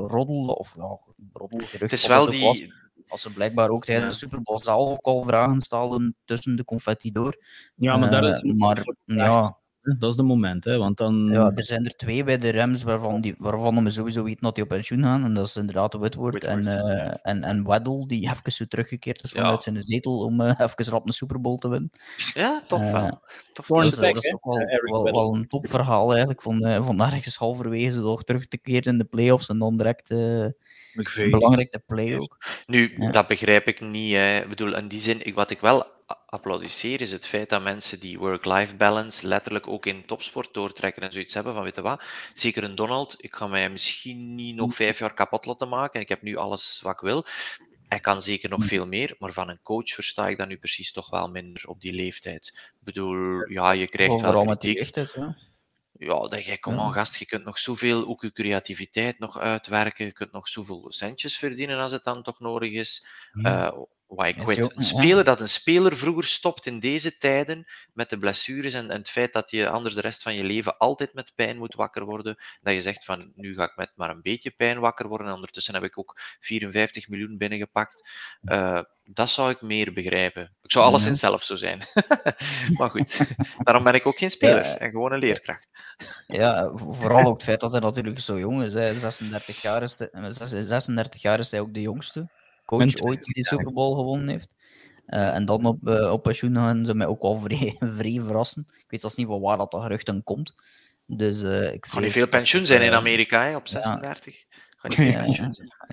roddel, 0.08 0.46
of 0.46 0.76
ja, 0.76 1.00
roddel, 1.34 1.60
gerucht. 1.60 1.92
Het 1.92 2.00
is 2.00 2.08
wel 2.08 2.26
die, 2.26 2.74
als 3.10 3.22
ze 3.22 3.34
blijkbaar 3.34 3.70
ook 3.70 3.86
tijdens 3.86 4.14
de 4.14 4.20
Super 4.20 4.42
Bowl 4.42 4.60
zelf 4.60 4.92
ook 4.92 5.06
al 5.06 5.24
vragen 5.24 5.62
stelden 5.62 6.16
tussen 6.26 6.56
de 6.56 6.66
confetti 6.66 7.12
door. 7.12 7.44
Ja, 7.76 7.98
maar 7.98 8.10
daar 8.10 8.24
is 8.24 8.38
uh, 8.44 8.54
maar, 8.54 8.84
ja, 9.06 9.60
dat 9.82 10.10
is 10.10 10.16
de 10.16 10.24
moment, 10.24 10.66
hè? 10.66 10.78
Want 10.78 10.98
dan... 10.98 11.30
Ja, 11.32 11.52
er 11.56 11.64
zijn 11.64 11.86
er 11.86 11.96
twee 11.96 12.24
bij 12.24 12.38
de 12.38 12.52
Rams 12.52 12.84
waarvan, 12.84 13.22
die, 13.22 13.36
waarvan 13.38 13.84
we 13.84 13.90
sowieso 13.90 14.24
weten 14.24 14.42
dat 14.42 14.56
die 14.56 14.64
op 14.64 14.70
pensioen 14.70 15.04
gaan. 15.04 15.24
En 15.24 15.34
dat 15.34 15.48
is 15.48 15.56
inderdaad 15.56 15.94
Whitworth, 15.94 16.44
en, 16.44 16.66
uh, 16.66 17.14
en, 17.22 17.44
en 17.44 17.64
Waddle, 17.64 18.08
die 18.08 18.30
even 18.30 18.52
zo 18.52 18.66
teruggekeerd 18.66 19.24
is 19.24 19.32
vanuit 19.32 19.64
ja. 19.64 19.72
zijn 19.72 19.84
zetel 19.84 20.20
om 20.20 20.42
uh, 20.42 20.48
even 20.60 20.86
rap 20.86 21.08
een 21.08 21.14
Super 21.14 21.42
Bowl 21.42 21.58
te 21.58 21.70
winnen. 21.70 21.90
Ja, 22.34 22.64
top 22.68 22.80
uh, 22.80 22.92
wel. 22.92 23.22
Top 23.54 23.82
dus, 23.82 23.96
dat 23.96 24.16
is 24.16 24.34
ook 24.34 24.46
wel, 24.46 24.58
wel, 24.82 25.04
wel, 25.04 25.36
een 25.36 25.48
topverhaal 25.48 26.10
eigenlijk. 26.10 26.42
Van, 26.42 26.68
uh, 26.68 26.86
van 26.86 27.02
ergens 27.02 27.36
halverwege 27.36 28.00
door 28.00 28.24
terug 28.24 28.48
te 28.48 28.58
keren 28.58 28.92
in 28.92 28.98
de 28.98 29.06
playoffs 29.06 29.50
en 29.50 29.60
dan 29.60 29.78
direct... 29.78 30.14
Belangrijk 31.30 31.72
de 31.72 31.82
play 31.88 32.18
ook. 32.18 32.38
Nu, 32.66 32.96
ja. 32.98 33.12
dat 33.12 33.28
begrijp 33.28 33.68
ik 33.68 33.82
niet. 33.82 34.14
Hè. 34.14 34.42
Ik 34.42 34.50
bedoel, 34.50 34.76
in 34.76 34.88
die 34.88 35.02
zin, 35.02 35.26
ik, 35.26 35.36
wat 35.36 35.52
ik 35.52 35.60
wel 35.60 35.88
applaudisseer, 36.26 37.02
is 37.02 37.12
het 37.12 37.28
feit 37.28 37.50
dat 37.50 37.64
mensen 37.64 38.00
die 38.00 38.20
work-life 38.20 38.76
balance 38.76 39.28
letterlijk 39.28 39.68
ook 39.68 39.86
in 39.86 40.06
topsport 40.06 40.54
doortrekken 40.54 41.04
en 41.04 41.12
zoiets 41.12 41.34
hebben 41.34 41.54
van, 41.54 41.64
weet 41.64 41.76
je 41.76 41.82
wat, 41.82 42.04
zeker 42.34 42.64
een 42.64 42.76
Donald, 42.76 43.16
ik 43.18 43.36
ga 43.36 43.48
mij 43.48 43.70
misschien 43.70 44.36
niet 44.36 44.56
nog 44.56 44.76
vijf 44.76 45.00
jaar 45.00 45.14
kapot 45.14 45.46
laten 45.46 45.70
maken, 45.70 46.02
ik 46.02 46.10
heb 46.10 46.22
nu 46.22 46.36
alles 46.36 46.80
wat 46.84 46.94
ik 46.94 47.00
wil. 47.00 47.26
Hij 47.88 48.00
kan 48.00 48.22
zeker 48.22 48.50
nog 48.50 48.66
veel 48.66 48.86
meer, 48.86 49.16
maar 49.20 49.32
van 49.32 49.50
een 49.50 49.62
coach 49.64 49.90
versta 49.90 50.28
ik 50.28 50.38
dat 50.38 50.48
nu 50.48 50.58
precies 50.58 50.92
toch 50.92 51.10
wel 51.10 51.30
minder 51.30 51.64
op 51.68 51.82
die 51.82 51.94
leeftijd. 51.94 52.48
Ik 52.56 52.84
bedoel, 52.84 53.50
ja, 53.50 53.72
je 53.72 53.88
krijgt 53.88 54.14
Overal 54.14 54.34
wel 54.34 54.46
met 54.46 54.62
die 54.62 54.74
leeftijd, 54.74 55.12
ja. 55.16 55.38
Ja, 56.00 56.28
dat 56.28 56.46
jij, 56.46 56.58
kom 56.58 56.80
aan 56.80 56.94
gast, 56.94 57.16
je 57.16 57.26
kunt 57.26 57.44
nog 57.44 57.58
zoveel, 57.60 58.08
ook 58.08 58.22
je 58.22 58.32
creativiteit 58.32 59.20
nog 59.20 59.40
uitwerken, 59.40 60.06
je 60.06 60.12
kunt 60.12 60.32
nog 60.32 60.48
zoveel 60.48 60.92
centjes 60.92 61.38
verdienen 61.38 61.80
als 61.80 61.92
het 61.92 62.04
dan 62.04 62.24
toch 62.24 62.40
nodig 62.40 62.72
is. 62.72 63.08
Uh, 63.42 63.72
why 64.10 64.34
quit? 64.34 64.76
Een 64.76 64.84
speler 64.84 65.24
dat 65.24 65.40
een 65.40 65.50
speler 65.50 65.98
vroeger 65.98 66.24
stopt 66.24 66.66
in 66.66 66.80
deze 66.80 67.18
tijden 67.18 67.66
met 67.94 68.10
de 68.10 68.18
blessures 68.18 68.74
en, 68.74 68.90
en, 68.90 68.98
het 68.98 69.10
feit 69.10 69.34
dat 69.34 69.52
je 69.52 69.70
anders 69.70 69.96
de 69.96 70.02
rest 70.02 70.24
van 70.24 70.36
je 70.36 70.44
leven 70.44 70.78
altijd 70.78 71.14
met 71.14 71.32
pijn 71.36 71.58
moet 71.58 71.76
wakker 71.76 72.06
worden, 72.06 72.38
dat 72.62 72.74
je 72.74 72.82
zegt 72.82 73.06
van 73.06 73.32
nu 73.36 73.54
ga 73.54 73.64
ik 73.64 73.76
met 73.76 73.92
maar 73.96 74.10
een 74.10 74.22
beetje 74.22 74.52
pijn 74.52 74.80
wakker 74.80 75.08
worden 75.08 75.28
en 75.28 75.34
ondertussen 75.34 75.74
heb 75.74 75.84
ik 75.84 75.98
ook 75.98 76.20
54 76.40 77.08
miljoen 77.08 77.38
binnengepakt. 77.38 78.10
Uh, 78.42 78.82
dat 79.04 79.30
zou 79.30 79.50
ik 79.50 79.62
meer 79.62 79.94
begrijpen. 79.94 80.56
Ik 80.62 80.72
zou 80.72 80.86
alleszins 80.86 81.20
zelf 81.20 81.44
zo 81.44 81.56
zijn. 81.56 81.80
maar 82.78 82.90
goed, 82.90 83.20
daarom 83.64 83.84
ben 83.84 83.94
ik 83.94 84.06
ook 84.06 84.18
geen 84.18 84.32
speler 84.32 84.66
ja. 84.66 84.78
en 84.78 84.90
gewoon 84.90 85.12
een 85.12 85.20
leerkracht. 85.20 85.68
ja, 86.28 86.72
vooral 86.76 87.26
ook 87.26 87.34
het 87.34 87.44
feit 87.44 87.60
dat 87.60 87.72
hij 87.72 87.80
natuurlijk 87.80 88.20
zo 88.20 88.40
jong 88.40 88.64
is. 88.64 88.74
Hè. 88.74 88.96
36 88.96 89.62
jaar 89.62 89.84
is, 89.84 90.08
36 90.68 91.22
jaar 91.22 91.40
is 91.40 91.52
hij 91.52 91.60
ook 91.60 91.74
de 91.74 91.82
jongste 91.82 92.30
coach 92.70 93.02
ooit 93.02 93.24
die 93.26 93.46
Super 93.48 93.74
Bowl 93.74 93.96
gewonnen 93.96 94.28
heeft. 94.28 94.56
Uh, 95.08 95.36
en 95.36 95.46
dan 95.46 95.66
op, 95.66 95.88
uh, 95.88 96.12
op 96.12 96.24
pensioen 96.24 96.56
gaan 96.56 96.86
ze 96.86 96.96
mij 96.96 97.08
ook 97.08 97.22
wel 97.22 97.38
vrij, 97.46 97.76
vrij 97.80 98.22
verrassen. 98.24 98.66
Ik 98.68 98.86
weet 98.88 99.02
zelfs 99.02 99.16
niet 99.16 99.28
van 99.28 99.42
waar 99.42 99.58
dat, 99.58 99.72
dat 99.72 99.82
gerucht 99.82 100.06
dan 100.06 100.24
komt. 100.24 100.56
Dus, 101.06 101.42
uh, 101.42 101.74
ik 101.74 101.82
kan 101.82 102.02
niet 102.02 102.12
veel 102.12 102.28
pensioen 102.28 102.66
zijn 102.66 102.82
in 102.82 102.94
Amerika 102.94 103.44
hè, 103.44 103.56
op 103.56 103.68
36. 103.68 104.36
Ja. 104.36 104.58
Ja, 104.98 105.24
ja. 105.24 105.52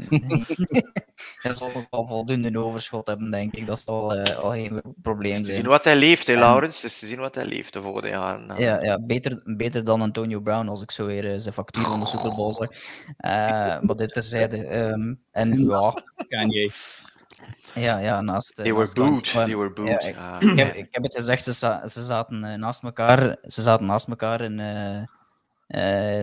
hij 1.42 1.54
zal 1.54 1.70
nog 1.74 1.86
wel 1.90 2.06
voldoende 2.06 2.58
overschot 2.58 3.06
hebben, 3.06 3.30
denk 3.30 3.54
ik. 3.54 3.66
Dat 3.66 3.80
zal 3.80 4.16
uh, 4.16 4.36
al 4.36 4.50
geen 4.50 4.82
probleem 5.02 5.34
zijn. 5.34 5.44
Te 5.44 5.52
zien 5.52 5.66
wat 5.66 5.84
hij 5.84 5.96
leeft, 5.96 6.26
hè, 6.26 6.34
Laurens. 6.34 6.82
Het 6.82 6.90
is 6.90 6.98
te 6.98 7.06
zien 7.06 7.18
wat 7.18 7.34
hij 7.34 7.44
leeft 7.44 7.72
de 7.72 7.82
volgende 7.82 8.08
jaren. 8.08 8.46
Nou. 8.46 8.60
Ja, 8.60 8.82
ja 8.82 8.98
beter, 9.00 9.42
beter 9.44 9.84
dan 9.84 10.00
Antonio 10.00 10.40
Brown, 10.40 10.68
als 10.68 10.82
ik 10.82 10.90
zo 10.90 11.06
weer 11.06 11.24
uh, 11.24 11.32
zijn 11.36 11.54
factuur 11.54 11.82
van 11.82 12.00
de 12.00 12.06
Super 12.06 12.34
Bowl 12.34 12.54
zag. 12.54 12.70
Uh, 12.70 13.80
maar 13.86 13.96
dit 13.96 14.12
terzijde. 14.12 14.76
Um, 14.76 15.20
en 15.30 15.64
ja... 15.64 16.02
Kanye. 16.28 16.70
Ja, 17.74 17.98
ja, 17.98 18.20
naast... 18.20 18.54
They 18.54 18.74
were 18.74 18.92
booed. 18.92 19.32
They 19.32 19.56
were 19.56 19.70
booed. 19.70 20.02
Ja, 20.02 20.08
ik, 20.08 20.16
ah, 20.16 20.36
ik, 20.50 20.58
heb, 20.58 20.74
ik, 20.74 20.88
heb, 20.90 21.02
het 21.02 21.14
gezegd, 21.14 21.44
ze, 21.44 21.80
ze 21.88 22.04
zaten 22.04 22.60
naast 22.60 22.82
elkaar. 22.82 23.36
Ze 23.42 23.62
zaten 23.62 23.86
naast 23.86 24.08
elkaar 24.08 24.40
in 24.40 24.58
uh, 25.68 26.22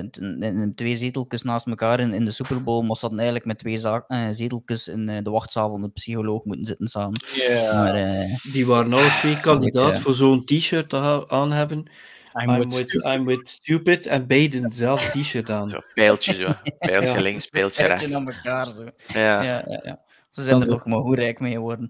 twee 0.75 0.97
zeteltjes 0.97 1.43
naast 1.43 1.67
elkaar 1.67 1.99
in, 1.99 2.13
in 2.13 2.25
de 2.25 2.31
Super 2.31 2.63
Bowl, 2.63 2.81
maar 2.81 2.95
ze 2.95 3.01
hadden 3.01 3.19
eigenlijk 3.19 3.47
met 3.47 3.59
twee 3.59 3.79
uh, 3.79 4.27
zeteltjes 4.31 4.87
in 4.87 5.09
uh, 5.09 5.17
de 5.23 5.29
wachtzaal 5.29 5.69
van 5.69 5.81
de 5.81 5.89
psycholoog 5.89 6.43
moeten 6.43 6.65
zitten 6.65 6.87
samen. 6.87 7.21
Yeah. 7.33 7.73
Maar, 7.73 8.27
die 8.51 8.65
waren 8.65 8.93
alle 8.93 9.17
twee 9.19 9.39
kandidaat 9.39 9.99
voor 9.99 10.13
zo'n 10.13 10.45
t-shirt 10.45 10.93
aan 11.27 11.51
hebben. 11.51 11.91
I'm, 12.33 12.49
I'm, 12.49 12.69
with, 12.69 12.91
with 12.91 13.03
I'm, 13.03 13.25
with, 13.25 13.49
stupid 13.49 14.05
en 14.05 14.27
beiden 14.27 14.69
dezelfde 14.69 15.21
t-shirt 15.21 15.49
aan. 15.49 15.69
Zo, 15.69 15.79
pijltje 15.93 16.33
zo. 16.33 16.47
Pijltje 16.79 17.13
ja. 17.13 17.21
links, 17.21 17.47
pijltje 17.47 17.85
rechts. 17.85 18.03
Pijltje 18.03 18.31
elkaar 18.33 18.71
zo. 18.71 18.83
Ja. 19.07 19.43
Ja, 19.43 19.63
ja, 19.67 19.81
ja. 19.83 20.01
Ze 20.31 20.41
zijn 20.41 20.61
er 20.61 20.67
toch 20.67 20.85
maar 20.85 20.99
hoe 20.99 21.15
rijk 21.15 21.39
mee 21.39 21.51
geworden. 21.51 21.89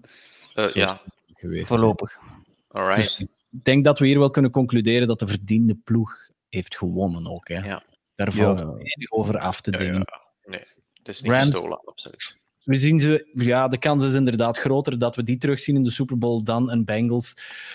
ja. 0.72 0.98
Geweest, 1.34 1.66
Voorlopig. 1.66 2.18
Alright. 2.68 3.02
Dus 3.02 3.20
ik 3.20 3.64
denk 3.64 3.84
dat 3.84 3.98
we 3.98 4.06
hier 4.06 4.18
wel 4.18 4.30
kunnen 4.30 4.50
concluderen 4.50 5.08
dat 5.08 5.18
de 5.18 5.26
verdiende 5.26 5.74
ploeg 5.84 6.23
heeft 6.54 6.76
gewonnen 6.76 7.26
ook. 7.26 7.48
Hè. 7.48 7.56
Ja. 7.56 7.82
Daar 8.14 8.32
valt 8.32 8.58
ja. 8.58 8.64
weinig 8.64 9.10
over 9.10 9.38
af 9.38 9.60
te 9.60 9.70
dingen. 9.70 9.94
Ja, 9.94 10.22
Nee, 10.44 10.64
het 10.94 11.08
is 11.08 11.22
niet 11.22 11.32
Rams, 11.32 11.50
gestolen, 11.50 11.80
absoluut. 11.84 12.42
We 12.64 12.74
zien 12.74 12.98
ze, 12.98 13.30
ja, 13.34 13.68
de 13.68 13.78
kans 13.78 14.04
is 14.04 14.14
inderdaad 14.14 14.58
groter 14.58 14.98
dat 14.98 15.16
we 15.16 15.22
die 15.22 15.36
terugzien 15.38 15.76
in 15.76 15.82
de 15.82 15.90
Super 15.90 16.18
Bowl 16.18 16.42
dan 16.42 16.70
een 16.70 16.84
Bengals. 16.84 17.34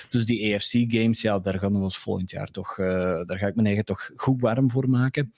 Dus 0.09 0.25
die 0.25 0.55
AFC-games, 0.55 1.21
ja, 1.21 1.39
daar 1.39 1.59
gaan 1.59 1.73
we 1.73 1.79
ons 1.79 1.97
volgend 1.97 2.31
jaar 2.31 2.47
toch, 2.47 2.77
uh, 2.77 2.87
daar 3.25 3.37
ga 3.37 3.47
ik 3.47 3.55
mijn 3.55 3.67
eigen 3.67 3.85
toch 3.85 4.11
goed 4.15 4.41
warm 4.41 4.69
voor 4.69 4.89
maken. 4.89 5.33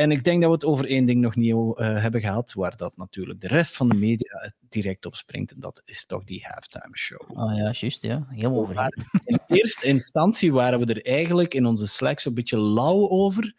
En 0.00 0.10
ik 0.10 0.24
denk 0.24 0.40
dat 0.40 0.50
we 0.50 0.54
het 0.54 0.64
over 0.64 0.86
één 0.86 1.06
ding 1.06 1.20
nog 1.20 1.36
niet 1.36 1.52
uh, 1.52 1.74
hebben 1.76 2.20
gehad, 2.20 2.52
waar 2.52 2.76
dat 2.76 2.96
natuurlijk 2.96 3.40
de 3.40 3.46
rest 3.46 3.76
van 3.76 3.88
de 3.88 3.94
media 3.94 4.52
direct 4.68 5.06
op 5.06 5.14
springt. 5.14 5.52
En 5.52 5.60
dat 5.60 5.82
is 5.84 6.06
toch 6.06 6.24
die 6.24 6.46
halftime 6.48 6.96
show. 6.96 7.30
Oh 7.30 7.56
ja, 7.56 7.72
juist, 7.72 8.02
ja. 8.02 8.26
Heel 8.28 8.56
over. 8.56 8.92
In 9.24 9.40
eerste 9.58 9.86
instantie 9.86 10.52
waren 10.52 10.78
we 10.78 10.94
er 10.94 11.04
eigenlijk 11.04 11.54
in 11.54 11.66
onze 11.66 11.86
Slack 11.86 12.20
zo'n 12.20 12.34
beetje 12.34 12.60
lauw 12.60 13.08
over. 13.08 13.54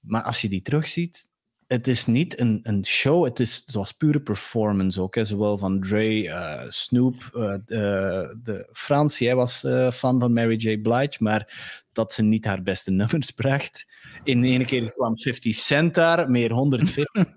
Maar 0.00 0.22
als 0.22 0.40
je 0.40 0.48
die 0.48 0.62
terugziet, 0.62 1.30
het 1.72 1.86
is 1.86 2.06
niet 2.06 2.40
een, 2.40 2.60
een 2.62 2.86
show, 2.86 3.24
het, 3.24 3.40
is, 3.40 3.62
het 3.66 3.74
was 3.74 3.92
pure 3.92 4.20
performance 4.20 5.00
ook. 5.00 5.14
Hè. 5.14 5.24
Zowel 5.24 5.58
van 5.58 5.80
Dre, 5.80 6.22
uh, 6.22 6.62
Snoop, 6.68 7.30
uh, 7.34 7.54
de, 7.64 8.38
de 8.42 8.68
Frans, 8.72 9.18
jij 9.18 9.34
was 9.34 9.64
uh, 9.64 9.90
fan 9.90 10.20
van 10.20 10.32
Mary 10.32 10.56
J. 10.56 10.78
Blige, 10.78 11.16
maar 11.18 11.52
dat 11.92 12.12
ze 12.12 12.22
niet 12.22 12.44
haar 12.44 12.62
beste 12.62 12.90
nummers 12.90 13.30
bracht. 13.40 13.86
In 14.22 14.44
ene 14.44 14.64
keer 14.64 14.92
kwam 14.92 15.18
50 15.18 15.54
Cent 15.54 15.94
daar, 15.94 16.30
meer 16.30 16.52
150 16.52 17.06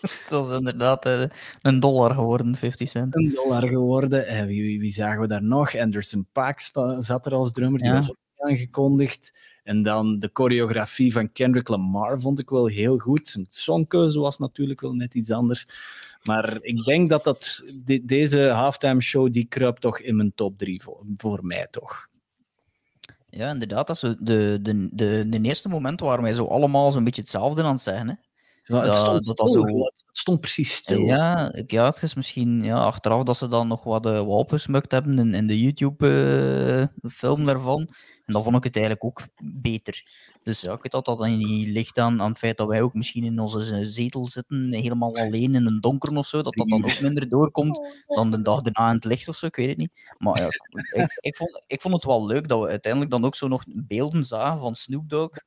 Het 0.00 0.30
was 0.30 0.50
inderdaad 0.50 1.28
een 1.60 1.80
dollar 1.80 2.14
geworden, 2.14 2.56
50 2.56 2.88
cent. 2.88 3.16
Een 3.16 3.32
dollar 3.34 3.68
geworden. 3.68 4.26
En 4.26 4.46
wie, 4.46 4.62
wie, 4.62 4.80
wie 4.80 4.90
zagen 4.90 5.20
we 5.20 5.26
daar 5.26 5.42
nog? 5.42 5.76
Anderson 5.76 6.28
Paak 6.32 6.60
zat 6.98 7.26
er 7.26 7.32
als 7.32 7.52
drummer, 7.52 7.80
die 7.80 7.88
ja. 7.88 7.94
was 7.94 8.10
ook 8.10 8.16
aangekondigd. 8.36 9.32
En 9.64 9.82
dan 9.82 10.18
de 10.18 10.30
choreografie 10.32 11.12
van 11.12 11.32
Kendrick 11.32 11.68
Lamar 11.68 12.20
vond 12.20 12.38
ik 12.38 12.50
wel 12.50 12.66
heel 12.66 12.98
goed. 12.98 13.28
Zijn 13.28 13.46
songkeuze 13.48 14.20
was 14.20 14.38
natuurlijk 14.38 14.80
wel 14.80 14.92
net 14.92 15.14
iets 15.14 15.30
anders. 15.30 15.66
Maar 16.22 16.58
ik 16.60 16.84
denk 16.84 17.08
dat, 17.08 17.24
dat 17.24 17.64
de, 17.84 18.04
deze 18.04 18.40
halftime 18.40 19.00
show, 19.00 19.32
die 19.32 19.44
kruipt 19.44 19.80
toch 19.80 19.98
in 19.98 20.16
mijn 20.16 20.32
top 20.34 20.58
3 20.58 20.82
voor, 20.82 21.02
voor 21.14 21.46
mij 21.46 21.66
toch. 21.70 22.08
Ja, 23.26 23.50
inderdaad. 23.50 23.86
Dat 23.86 23.96
is 23.96 24.16
de, 24.20 24.58
de, 24.62 24.88
de, 24.92 25.28
de 25.28 25.40
eerste 25.40 25.68
moment 25.68 26.00
waar 26.00 26.22
wij 26.22 26.32
zo 26.32 26.46
allemaal 26.46 26.92
zo'n 26.92 27.04
beetje 27.04 27.20
hetzelfde 27.20 27.62
aan 27.62 27.72
het 27.72 27.80
zeggen. 27.80 28.08
Hè. 28.08 28.14
Ja, 28.64 28.80
het, 28.84 28.94
stond 28.94 29.26
dat 29.26 29.36
dat 29.36 29.48
stil, 29.48 29.60
zo- 29.62 29.78
het 29.84 30.18
stond 30.18 30.40
precies 30.40 30.74
stil. 30.74 31.00
Ja, 31.06 31.52
ik- 31.52 31.70
ja, 31.70 31.84
het 31.86 32.02
is 32.02 32.14
misschien 32.14 32.62
ja, 32.62 32.76
achteraf 32.78 33.22
dat 33.22 33.36
ze 33.36 33.48
dan 33.48 33.68
nog 33.68 33.82
wat 33.84 34.06
uh, 34.06 34.28
opgesmukt 34.28 34.90
hebben 34.92 35.18
in, 35.18 35.34
in 35.34 35.46
de 35.46 35.60
YouTube-film 35.60 37.44
daarvan. 37.46 37.80
En 38.26 38.32
dan 38.32 38.42
vond 38.42 38.56
ik 38.56 38.64
het 38.64 38.76
eigenlijk 38.76 39.04
ook 39.04 39.20
beter. 39.42 40.02
Dus 40.42 40.60
ja, 40.60 40.72
ik 40.72 40.82
weet 40.82 40.92
dat 40.92 41.04
dat 41.04 41.18
dan 41.18 41.36
niet 41.38 41.68
ligt 41.68 41.98
aan, 41.98 42.20
aan 42.22 42.28
het 42.28 42.38
feit 42.38 42.56
dat 42.56 42.66
wij 42.66 42.82
ook 42.82 42.94
misschien 42.94 43.24
in 43.24 43.38
onze 43.38 43.84
zetel 43.86 44.28
zitten, 44.28 44.72
helemaal 44.72 45.16
alleen 45.16 45.54
in 45.54 45.66
een 45.66 45.80
donker 45.80 46.16
of 46.16 46.26
zo, 46.26 46.42
dat 46.42 46.54
dat 46.54 46.68
dan 46.68 46.84
ook 46.84 47.00
minder 47.00 47.28
doorkomt 47.28 47.80
dan 48.06 48.30
de 48.30 48.42
dag 48.42 48.60
daarna 48.60 48.88
in 48.88 48.94
het 48.94 49.04
licht 49.04 49.28
of 49.28 49.36
zo, 49.36 49.46
ik 49.46 49.56
weet 49.56 49.68
het 49.68 49.76
niet. 49.76 49.92
Maar 50.18 50.40
ja, 50.40 50.46
ik, 50.46 50.90
ik, 50.92 51.18
ik 51.20 51.36
vond, 51.36 51.62
ik 51.66 51.80
vond 51.80 51.94
het 51.94 52.04
wel 52.04 52.26
leuk 52.26 52.48
dat 52.48 52.60
we 52.60 52.68
uiteindelijk 52.68 53.12
dan 53.12 53.24
ook 53.24 53.34
zo 53.34 53.48
nog 53.48 53.64
beelden 53.68 54.24
zagen 54.24 54.58
van 54.60 54.74
Snoop 54.74 55.08
Dogg, 55.08 55.38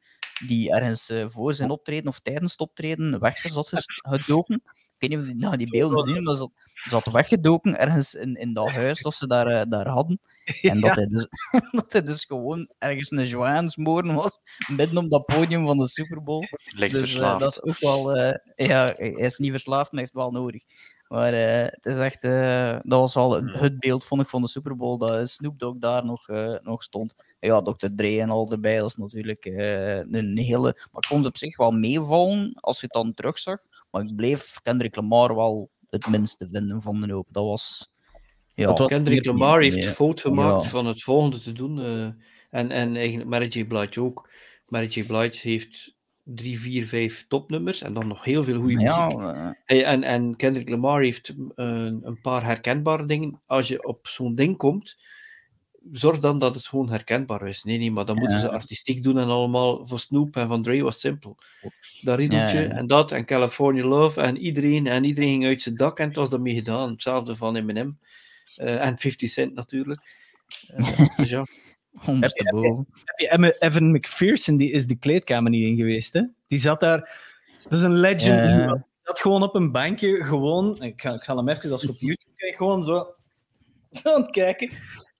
die 0.47 0.71
ergens 0.71 1.09
eh, 1.09 1.25
voor 1.29 1.53
zijn 1.53 1.69
optreden 1.69 2.07
of 2.07 2.19
tijdens 2.19 2.51
het 2.51 2.59
optreden 2.61 3.19
weg 3.19 3.37
zat 3.37 3.67
ges- 3.67 3.85
gedoken. 3.87 4.61
Ik 4.99 5.09
weet 5.09 5.09
niet 5.09 5.19
of 5.19 5.25
die, 5.25 5.35
nou, 5.35 5.57
die 5.57 5.69
beelden 5.69 6.03
zien, 6.03 6.23
maar 6.23 6.35
ze 6.35 6.49
zat 6.73 7.11
weggedoken 7.11 7.79
ergens 7.79 8.13
in, 8.15 8.35
in 8.35 8.53
dat 8.53 8.69
huis 8.69 9.01
dat 9.01 9.13
ze 9.13 9.27
daar, 9.27 9.47
eh, 9.47 9.61
daar 9.69 9.87
hadden. 9.87 10.19
En 10.61 10.79
dat, 10.81 10.89
Ja. 10.89 10.95
hij 10.95 11.07
dus, 11.07 11.27
dat 11.71 11.91
hij 11.91 12.01
dus 12.01 12.25
gewoon 12.25 12.69
ergens 12.77 13.11
een 13.11 13.25
joint 13.25 13.57
aan 13.57 13.63
het 13.63 13.71
smoren 13.71 14.13
was, 14.15 14.39
midden 14.67 14.97
op 14.97 15.09
dat 15.09 15.25
podium 15.25 15.65
van 15.65 15.77
de 15.77 15.87
Super 15.87 16.23
Bowl. 16.23 16.45
Ligt 16.75 16.93
Dus 16.93 17.15
eh, 17.15 17.39
dat 17.39 17.51
is 17.51 17.61
ook 17.61 17.79
wel... 17.79 18.15
eh, 18.17 18.67
ja, 18.67 18.91
hij 18.95 19.09
is 19.11 19.37
niet 19.37 19.51
verslaafd, 19.51 19.91
maar 19.91 20.01
hij 20.01 20.09
heeft 20.13 20.13
wel 20.13 20.41
nodig. 20.41 20.63
Maar 21.07 21.33
eh, 21.33 21.63
het 21.71 21.85
is 21.85 21.97
echt... 21.97 22.23
eh, 22.23 22.79
dat 22.83 22.99
was 22.99 23.13
wel 23.13 23.37
Hmm. 23.37 23.47
het 23.47 23.79
beeld, 23.79 24.05
vond 24.05 24.21
ik, 24.21 24.27
van 24.27 24.41
de 24.41 24.47
Super 24.47 24.75
Bowl, 24.75 24.97
dat 24.97 25.29
Snoop 25.29 25.59
Dogg 25.59 25.77
daar 25.77 26.05
nog, 26.05 26.27
eh, 26.29 26.55
nog 26.61 26.83
stond. 26.83 27.15
Ja, 27.39 27.61
Dr. 27.61 27.87
Dre 27.95 28.19
en 28.21 28.29
al 28.29 28.51
erbij, 28.51 28.77
dat 28.77 28.85
is 28.87 28.95
natuurlijk 28.95 29.45
eh, 29.45 29.97
een 29.97 30.37
hele... 30.37 30.71
Maar 30.91 31.01
ik 31.01 31.07
vond 31.07 31.23
het 31.23 31.33
op 31.33 31.37
zich 31.37 31.57
wel 31.57 31.71
meevallen, 31.71 32.51
als 32.59 32.79
je 32.79 32.85
het 32.85 32.93
dan 32.93 33.13
terugzag. 33.13 33.59
Maar 33.91 34.01
ik 34.01 34.15
bleef 34.15 34.59
Kendrick 34.61 34.95
Lamar 34.95 35.35
wel 35.35 35.69
het 35.89 36.07
minste 36.07 36.47
vinden 36.51 36.81
van 36.81 37.01
de 37.01 37.13
hoop. 37.13 37.27
Dat 37.31 37.43
was... 37.43 37.89
Ja, 38.53 38.73
was 38.73 38.87
Kendrick 38.87 39.25
Lamar 39.25 39.61
heeft 39.61 39.81
de 39.83 39.89
fout 39.89 40.21
gemaakt 40.21 40.63
Ja. 40.63 40.69
van 40.69 40.85
het 40.85 41.03
volgende 41.03 41.39
te 41.39 41.51
doen. 41.51 41.79
eh, 41.79 42.03
en, 42.49 42.71
en 42.71 42.95
eigenlijk 42.95 43.29
Mary 43.29 43.47
J. 43.47 43.65
Blige 43.65 44.01
ook. 44.01 44.29
Mary 44.67 44.87
J. 44.89 45.03
Blige 45.03 45.47
heeft 45.47 45.95
drie, 46.35 46.59
vier, 46.59 46.87
vijf 46.87 47.25
topnummers 47.27 47.81
en 47.81 47.93
dan 47.93 48.07
nog 48.07 48.23
heel 48.23 48.43
veel 48.43 48.59
goede 48.59 48.79
ja, 48.79 49.05
muziek. 49.05 49.19
eh, 49.19 49.49
Hey, 49.65 49.83
en, 49.83 50.03
en 50.03 50.35
Kendrick 50.35 50.69
Lamar 50.69 51.01
heeft 51.01 51.29
eh, 51.55 51.65
een 52.01 52.19
paar 52.21 52.43
herkenbare 52.45 53.05
dingen. 53.05 53.41
Als 53.45 53.67
je 53.67 53.83
op 53.83 54.07
zo'n 54.07 54.35
ding 54.35 54.57
komt, 54.57 54.97
zorg 55.91 56.19
dan 56.19 56.39
dat 56.39 56.55
het 56.55 56.65
gewoon 56.67 56.89
herkenbaar 56.89 57.47
is. 57.47 57.63
Nee, 57.63 57.77
nee, 57.77 57.91
maar 57.91 58.05
dan 58.05 58.17
moeten 58.17 58.39
ze 58.39 58.49
artistiek 58.49 59.03
doen 59.03 59.17
en 59.17 59.27
allemaal. 59.27 59.87
Voor 59.87 59.99
Snoop 59.99 60.35
en 60.35 60.47
van 60.47 60.63
Dre 60.63 60.83
was 60.83 60.99
simpel. 60.99 61.37
Dat 62.01 62.17
riedeltje 62.19 62.61
Ja, 62.61 62.69
en 62.69 62.87
dat 62.87 63.11
en 63.11 63.25
California 63.25 63.85
Love 63.85 64.21
en 64.21 64.37
iedereen 64.37 64.87
en 64.87 65.03
iedereen 65.03 65.29
ging 65.29 65.45
uit 65.45 65.61
zijn 65.61 65.75
dak 65.75 65.99
en 65.99 66.07
het 66.07 66.15
was 66.15 66.29
daarmee 66.29 66.53
gedaan. 66.53 66.89
Hetzelfde 66.91 67.35
van 67.35 67.55
Eminem 67.55 67.99
Eh, 68.55 68.85
en 68.85 68.97
50 68.97 69.29
Cent 69.29 69.53
natuurlijk. 69.53 70.01
Eh, 70.67 70.77
dus 71.17 71.29
ja. 71.29 71.45
Ondersteboven. 72.05 72.87
Heb 73.03 73.41
je 73.41 73.55
Evan 73.59 73.91
McPherson, 73.91 74.57
die 74.57 74.71
is 74.71 74.87
de 74.87 74.95
kleedkamer 74.95 75.51
niet 75.51 75.63
in 75.63 75.75
geweest, 75.75 76.13
hè? 76.13 76.21
Die 76.47 76.59
zat 76.59 76.79
daar... 76.79 77.25
Dat 77.63 77.79
is 77.79 77.81
een 77.81 77.99
legend. 77.99 78.49
Ja. 78.49 78.73
Die 78.73 78.83
zat 79.03 79.19
gewoon 79.19 79.43
op 79.43 79.55
een 79.55 79.71
bankje, 79.71 80.23
gewoon... 80.23 80.81
Ik, 80.81 81.01
ga, 81.01 81.13
ik 81.13 81.23
zal 81.23 81.37
hem 81.37 81.49
even, 81.49 81.71
als 81.71 81.81
je 81.81 81.89
op 81.89 81.99
YouTube 81.99 82.35
kijkt, 82.35 82.57
gewoon 82.57 82.83
zo, 82.83 83.15
zo 83.91 84.09
aan 84.15 84.21
het 84.21 84.31
kijken. 84.31 84.69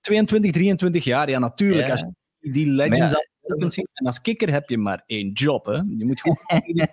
22, 0.00 0.52
23 0.52 1.04
jaar, 1.04 1.30
ja, 1.30 1.38
natuurlijk. 1.38 1.90
Als 1.90 2.10
die 2.40 2.66
legends 2.66 3.12
ja, 3.12 3.26
en 3.92 4.06
als 4.06 4.20
kikker 4.20 4.50
heb 4.52 4.68
je 4.68 4.78
maar 4.78 5.02
één 5.06 5.32
job, 5.32 5.66
hè? 5.66 5.72
Je 5.72 6.04
moet 6.04 6.20
gewoon 6.20 6.38
in 6.66 6.88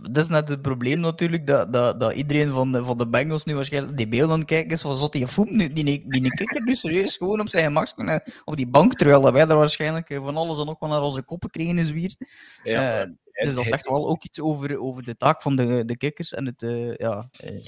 Dat 0.00 0.24
is 0.24 0.28
net 0.28 0.48
het 0.48 0.62
probleem 0.62 1.00
natuurlijk, 1.00 1.46
dat, 1.46 1.72
dat, 1.72 2.00
dat 2.00 2.12
iedereen 2.12 2.50
van 2.50 2.72
de, 2.72 2.84
van 2.84 2.98
de 2.98 3.08
Bengals 3.08 3.44
nu 3.44 3.54
waarschijnlijk 3.54 3.96
die 3.96 4.08
beelden 4.08 4.32
aan 4.32 4.38
het 4.38 4.48
kijken 4.48 4.70
is 4.70 4.80
van 4.80 4.96
zat 4.96 5.12
die 5.12 5.26
voet 5.26 5.50
nu, 5.50 5.68
die, 5.72 5.84
die, 5.84 6.20
die 6.20 6.34
kikker 6.34 6.62
nu 6.62 6.74
serieus 6.74 7.16
gewoon 7.16 7.40
op 7.40 7.48
zijn 7.48 7.64
gemak 7.64 7.92
kunnen 7.94 8.22
op 8.44 8.56
die 8.56 8.68
bank, 8.68 8.94
terwijl 8.94 9.20
dat 9.20 9.32
wij 9.32 9.48
er 9.48 9.56
waarschijnlijk 9.56 10.10
eh, 10.10 10.24
van 10.24 10.36
alles 10.36 10.58
en 10.58 10.66
nog 10.66 10.78
wel 10.78 10.88
naar 10.88 11.02
onze 11.02 11.22
koppen 11.22 11.50
kregen 11.50 11.78
is 11.78 11.90
weer. 11.90 12.14
Ja. 12.62 13.00
Eh, 13.00 13.08
dus 13.34 13.54
dat 13.54 13.66
zegt 13.66 13.88
wel 13.88 14.08
ook 14.08 14.24
iets 14.24 14.40
over, 14.40 14.80
over 14.80 15.02
de 15.02 15.16
taak 15.16 15.42
van 15.42 15.56
de, 15.56 15.84
de 15.84 15.96
kikkers 15.96 16.32
en 16.32 16.46
het, 16.46 16.62
eh, 16.62 16.94
ja, 16.94 17.28
eh, 17.32 17.66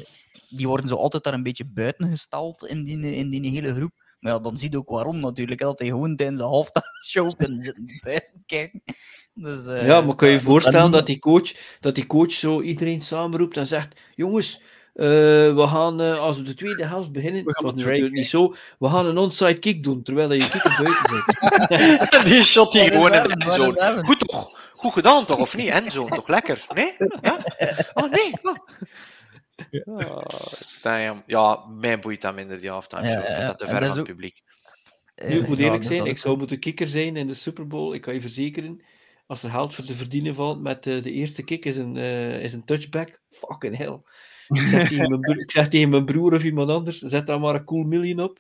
die 0.49 0.69
worden 0.69 0.89
zo 0.89 0.97
altijd 0.97 1.25
daar 1.25 1.35
een 1.35 1.43
beetje 1.43 1.65
buiten 1.65 2.11
gestald 2.11 2.67
in 2.67 2.85
die, 2.85 3.17
in 3.17 3.31
die 3.31 3.51
hele 3.51 3.75
groep. 3.75 4.06
Maar 4.27 4.35
ja, 4.35 4.41
dan 4.41 4.57
zie 4.59 4.71
je 4.71 4.77
ook 4.77 4.89
waarom 4.91 5.21
natuurlijk, 5.21 5.61
dat 5.61 5.79
hij 5.79 5.89
gewoon 5.89 6.17
tijdens 6.17 6.39
de 6.39 6.45
halftime 6.45 6.99
show 7.11 7.35
zitten 7.39 8.01
kijken. 8.47 8.83
Dus, 9.35 9.67
eh, 9.67 9.87
Ja, 9.87 10.01
maar 10.01 10.15
kan 10.15 10.29
je 10.29 10.35
je 10.35 10.41
voorstellen 10.41 10.91
dat- 10.91 11.07
die 11.07 11.19
coach, 11.19 11.53
dat 11.81 11.95
die 11.95 12.07
coach 12.07 12.33
zo 12.33 12.61
iedereen 12.61 13.01
samenroept 13.01 13.57
en 13.57 13.67
zegt: 13.67 14.01
Jongens, 14.15 14.61
eh, 14.95 15.05
we 15.55 15.65
gaan 15.67 16.01
eh, 16.01 16.19
als 16.19 16.37
we 16.37 16.43
de 16.43 16.55
tweede 16.55 16.87
helft 16.87 17.13
beginnen, 17.13 17.45
We 17.45 17.51
het 17.51 17.65
gaan 17.65 17.77
natuurlijk 17.77 18.13
niet 18.13 18.27
zo, 18.27 18.55
we 18.79 18.89
gaan 18.89 19.07
een 19.07 19.19
onside 19.19 19.59
kick 19.59 19.83
doen 19.85 20.03
terwijl 20.03 20.33
je 20.33 20.49
kikker 20.49 20.83
buiten 20.83 21.25
zit. 22.11 22.25
Die 22.33 22.43
shot 22.43 22.73
die 22.73 22.81
is 22.83 22.89
gewoon 22.89 23.13
in 23.15 23.23
de? 23.39 24.01
Goed 24.05 24.19
toch? 24.19 24.59
Goed 24.75 24.93
gedaan 24.93 25.27
toch, 25.27 25.39
of 25.39 25.57
niet? 25.57 25.69
Endzone, 25.69 26.15
toch 26.17 26.29
lekker? 26.29 26.65
Nee? 26.75 26.93
Ja? 27.21 27.39
Oh, 27.95 28.11
nee. 28.11 28.31
Oh. 28.43 28.55
Oh, 29.85 30.23
damn. 30.83 31.23
Ja, 31.27 31.67
mij 31.67 31.99
boeit 31.99 32.21
dat 32.21 32.35
minder, 32.35 32.61
die 32.61 32.71
halftime 32.71 33.09
Ja, 33.09 33.09
show. 33.09 33.41
Ja, 33.41 33.47
dat 33.47 33.59
te 33.59 33.67
ver 33.67 33.81
dat 33.81 33.89
van 33.89 33.99
het 33.99 34.07
publiek. 34.07 34.43
Nu, 35.25 35.41
ik 35.41 35.47
moet 35.47 35.59
Ja, 35.59 35.65
eerlijk 35.65 35.85
zijn, 35.85 36.07
ik 36.07 36.19
zou 36.19 36.39
moeten 36.39 36.59
kikker 36.59 36.89
zijn 36.89 37.17
in 37.17 37.27
de 37.27 37.35
Super 37.35 37.67
Bowl. 37.67 37.95
Ik 37.95 38.01
kan 38.01 38.15
je 38.15 38.21
verzekeren, 38.21 38.83
als 39.27 39.43
er 39.43 39.51
geld 39.51 39.75
voor 39.75 39.85
te 39.85 39.95
verdienen 39.95 40.35
valt 40.35 40.61
met 40.61 40.87
eh, 40.87 41.03
de 41.03 41.13
eerste 41.13 41.43
kick, 41.43 41.65
is 41.65 41.77
een, 41.77 41.97
eh, 41.97 42.43
is 42.43 42.53
een 42.53 42.65
touchback. 42.65 43.21
Fucking 43.31 43.77
hell. 43.77 44.01
Ik 44.49 44.67
zeg, 44.67 44.89
tegen 44.89 45.09
mijn 45.09 45.21
broer, 45.21 45.41
ik 45.41 45.51
zeg 45.51 45.69
tegen 45.69 45.89
mijn 45.89 46.05
broer 46.05 46.35
of 46.35 46.45
iemand 46.45 46.71
anders, 46.71 46.99
zet 46.99 47.27
daar 47.27 47.41
maar 47.41 47.55
een 47.55 47.65
cool 47.65 47.85
million 47.85 48.21
op. 48.21 48.39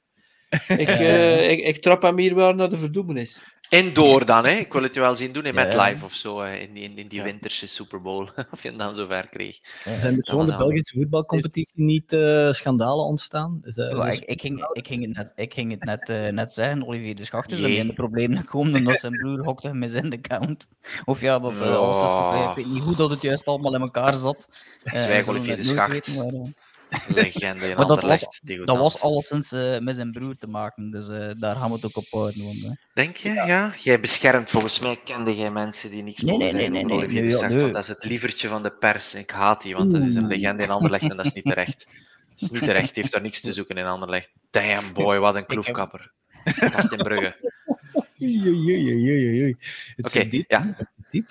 Ik, 0.68 0.88
eh, 1.08 1.50
ik, 1.50 1.64
ik 1.64 1.82
trap 1.82 2.02
hem 2.02 2.18
hier 2.18 2.34
wel 2.34 2.52
naar 2.52 2.68
de 2.68 2.76
verdoemenis. 2.76 3.40
Indoor 3.68 4.26
dan, 4.26 4.44
hè? 4.44 4.50
Ik 4.52 4.72
wil 4.72 4.82
het 4.82 4.94
je 4.94 5.00
wel 5.00 5.16
zien 5.16 5.32
doen 5.32 5.44
in 5.44 5.54
Ja. 5.54 5.64
MetLife 5.64 6.04
of 6.04 6.12
zo, 6.12 6.40
eh, 6.40 6.60
in, 6.62 6.76
in, 6.76 6.98
in 6.98 7.08
die 7.08 7.18
Ja. 7.18 7.24
winterse 7.24 7.68
Super 7.68 8.02
Bowl. 8.02 8.26
of 8.52 8.62
je 8.62 8.68
het 8.68 8.78
dan 8.78 8.94
zover 8.94 9.28
kreeg. 9.28 9.58
Zijn 9.98 10.16
er 10.16 10.24
gewoon 10.24 10.46
de. 10.46 10.56
Belgische 10.56 10.96
voetbalcompetitie 10.98 11.82
niet 11.82 12.12
eh, 12.12 12.50
schandalen 12.52 13.04
ontstaan? 13.04 13.60
Is 13.64 13.74
dat, 13.74 13.92
Ja, 13.96 14.06
is- 14.08 14.18
ik, 14.18 14.24
ik, 14.28 14.40
ging, 14.40 14.66
ik 14.72 14.86
ging 14.86 15.04
het 15.06 15.16
net, 15.16 15.32
ik 15.36 15.52
ging 15.54 15.70
het 15.70 15.84
net, 15.84 16.08
eh, 16.08 16.28
net 16.32 16.52
zeggen, 16.52 16.86
Olivier 16.86 17.16
de 17.16 17.24
Schachters, 17.24 17.60
Jee. 17.60 17.68
dat 17.68 17.78
in 17.78 17.86
de 17.86 17.92
problemen 17.94 18.44
komen 18.44 18.74
omdat 18.74 18.98
zijn 19.00 19.12
broer 19.12 19.44
hokte 19.44 19.68
hem 19.68 19.82
in 19.82 19.88
zijn 19.88 20.12
account. 20.12 20.68
Of 21.04 21.20
ja, 21.20 21.38
dat 21.38 21.52
eh, 21.52 21.72
toch, 21.74 22.48
ik 22.50 22.54
weet 22.64 22.72
niet 22.74 22.82
hoe 22.82 22.96
dat 22.96 23.10
het 23.10 23.22
juist 23.22 23.46
allemaal 23.46 23.74
in 23.74 23.80
elkaar 23.80 24.14
zat. 24.14 24.48
Eh, 24.84 25.02
Zwijg, 25.02 25.28
Olivier 25.28 25.56
de 25.62 25.74
nooit 25.74 26.08
Legende 27.08 27.68
in 27.68 27.76
Maar 27.76 27.86
dat 27.86 28.02
was- 28.02 28.40
dat 28.64 28.76
was 28.78 29.00
alleszins 29.00 29.52
eh 29.52 29.78
met 29.78 29.94
zijn 29.94 30.12
broer 30.12 30.34
te 30.36 30.46
maken, 30.46 30.90
dus 30.90 31.08
eh, 31.08 31.30
daar 31.38 31.56
gaan 31.56 31.68
we 31.68 31.74
het 31.74 31.84
ook 31.84 31.96
op 31.96 32.06
houden. 32.10 32.44
Want, 32.44 32.64
eh, 32.64 32.70
Denk 32.94 33.16
je? 33.16 33.32
Ja. 33.32 33.72
Jij 33.76 34.00
beschermt 34.00 34.50
volgens 34.50 34.78
mij 34.78 35.00
kende 35.04 35.36
jij 35.36 35.50
mensen 35.50 35.90
die 35.90 36.02
niks 36.02 36.22
Nee, 36.22 36.38
mogen 36.38 36.54
nee, 36.54 36.62
zeggen 36.64 36.72
nee, 36.72 36.82
over 36.84 36.96
nee, 36.96 37.04
Olivier 37.04 37.22
nee, 37.40 37.48
nee. 37.50 37.60
want 37.60 37.72
dat 37.74 37.82
is 37.82 37.88
het 37.88 38.04
lievertje 38.04 38.48
van 38.48 38.62
de 38.62 38.70
pers. 38.70 39.14
Ik 39.14 39.30
haat 39.30 39.62
die, 39.62 39.74
want 39.76 39.92
dat 39.92 40.02
is 40.02 40.14
een 40.14 40.26
legende 40.26 40.62
in 40.62 40.70
Anderlecht 40.70 41.10
en 41.10 41.16
dat 41.16 41.26
is 41.26 41.32
niet 41.32 41.44
terecht. 41.44 41.86
Dat 42.38 42.44
is 42.44 42.50
niet 42.50 42.64
terecht, 42.64 42.94
die 42.94 43.02
heeft 43.02 43.12
daar 43.14 43.22
niks 43.22 43.40
te 43.40 43.52
zoeken 43.52 43.76
in 43.76 43.84
Anderlecht. 43.84 44.30
Damn 44.50 44.92
boy, 44.92 45.18
wat 45.18 45.34
een 45.36 45.46
kloefkapper. 45.46 46.12
Gast 46.44 46.92
in 46.92 46.98
Brugge. 46.98 47.36
Oei, 48.22 48.48
oei, 48.48 48.74
oei, 48.74 48.92
oei, 48.92 49.10
oei, 49.12 49.42
oei. 49.42 49.56
Het 49.96 50.06
Oké, 50.06 50.18
zit 50.18 50.30
diep. 50.30 50.50
ja. 50.50 50.76
diep. 51.10 51.30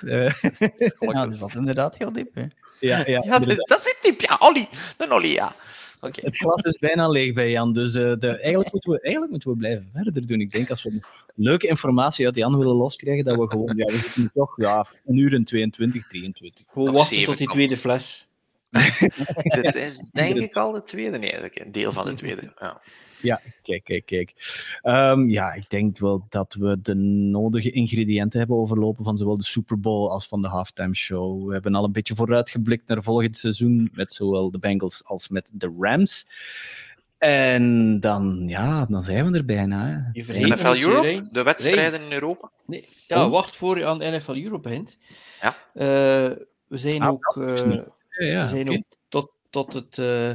Ja, 1.00 1.26
dat 1.26 1.32
is 1.50 1.56
inderdaad 1.56 1.98
heel 1.98 2.12
diep. 2.12 2.36
Hè. 2.36 2.46
Ja, 2.80 2.98
ja, 2.98 3.06
Ja, 3.06 3.22
inderdaad. 3.22 3.68
dat, 3.68 3.84
zit 3.84 3.98
diep. 4.02 4.22
Ja, 4.22 4.38
Olly. 4.40 4.68
De 4.98 5.08
Olly, 5.10 5.32
ja. 5.32 5.56
Oké. 6.02 6.22
Het 6.24 6.38
glas 6.38 6.62
is 6.62 6.78
bijna 6.78 7.08
leeg 7.08 7.34
bij 7.34 7.52
Jan, 7.52 7.74
dus 7.74 7.96
eh, 7.96 8.14
de, 8.20 8.28
eigenlijk, 8.28 8.72
moeten 8.72 8.92
we, 8.92 9.02
eigenlijk 9.02 9.32
moeten 9.32 9.50
we 9.50 9.58
blijven 9.58 9.90
verder 9.94 10.28
doen. 10.28 10.42
Ik 10.42 10.52
denk 10.52 10.70
als 10.70 10.84
we 10.84 11.00
leuke 11.36 11.68
informatie 11.68 12.26
uit 12.26 12.36
Jan 12.36 12.58
willen 12.58 12.76
loskrijgen, 12.76 13.26
dat 13.26 13.38
we 13.38 13.50
gewoon, 13.50 13.74
ja, 13.78 13.86
we 13.86 13.98
zitten 13.98 14.22
nu 14.22 14.30
toch 14.34 14.54
ja, 14.58 14.86
een 15.06 15.18
uur 15.18 15.34
en 15.34 15.44
22, 15.44 16.08
23. 16.08 16.66
Gewoon 16.68 16.94
wachten 16.94 17.24
tot 17.24 17.38
die 17.38 17.48
tweede 17.48 17.78
fles. 17.78 18.28
Dit 19.62 19.76
is 19.76 20.10
denk 20.12 20.36
ik 20.36 20.56
al 20.56 20.72
de 20.72 20.84
tweede. 20.84 21.18
Nee, 21.18 21.62
een 21.62 21.72
deel 21.72 21.92
van 21.92 22.06
de 22.06 22.14
tweede. 22.14 22.54
Ja. 22.60 22.82
Ja, 23.22 23.42
kijk, 23.64 23.84
kijk, 23.84 24.06
kijk. 24.06 24.34
Ehm, 24.82 25.30
ja, 25.30 25.54
ik 25.54 25.70
denk 25.70 25.98
wel 25.98 26.26
dat 26.30 26.54
we 26.54 26.82
de 26.82 26.94
nodige 26.96 27.72
ingrediënten 27.72 28.40
hebben 28.40 28.58
overlopen 28.58 29.04
van 29.04 29.18
zowel 29.18 29.38
de 29.38 29.44
Super 29.44 29.80
Bowl 29.80 30.12
als 30.12 30.28
van 30.28 30.42
de 30.42 30.48
halftime 30.48 30.96
show. 30.96 31.48
We 31.48 31.54
hebben 31.54 31.76
al 31.76 31.84
een 31.84 31.92
beetje 31.92 32.16
vooruitgeblikt 32.16 32.88
naar 32.88 33.04
volgend 33.04 33.38
seizoen 33.38 33.90
met 33.94 34.14
zowel 34.14 34.52
de 34.52 34.60
Bengals 34.60 35.06
als 35.06 35.30
met 35.30 35.50
de 35.54 35.76
Rams. 35.80 36.28
En 37.18 38.00
dan, 38.00 38.44
ja, 38.48 38.86
dan 38.86 39.02
zijn 39.04 39.32
we 39.32 39.38
er 39.38 39.46
bijna. 39.46 40.12
Hè. 40.14 40.22
NFL 40.22 40.76
Europe, 40.82 41.28
de 41.32 41.44
wedstrijden 41.44 42.02
in 42.02 42.12
Europa. 42.12 42.50
Nee, 42.66 42.88
ja, 43.08 43.26
Oh. 43.26 43.32
wacht 43.32 43.56
voor 43.56 43.78
je 43.78 43.86
aan 43.86 43.98
NFL 43.98 44.36
Europe 44.36 44.62
begint. 44.70 44.98
Ja. 45.42 45.56
Eh, 45.74 46.38
we 46.68 46.78
zijn 46.78 47.02
Ah, 47.02 47.10
ook, 47.10 47.34
dat 47.36 47.48
is 47.58 47.62
eh, 47.64 47.70
niet- 47.70 47.84
Ja, 48.20 48.26
ja, 48.26 48.42
we 48.44 48.48
zijn 48.50 48.70
ook 48.70 48.84
tot, 49.10 49.32
tot 49.50 49.74
het, 49.74 49.98
eh, 49.98 50.32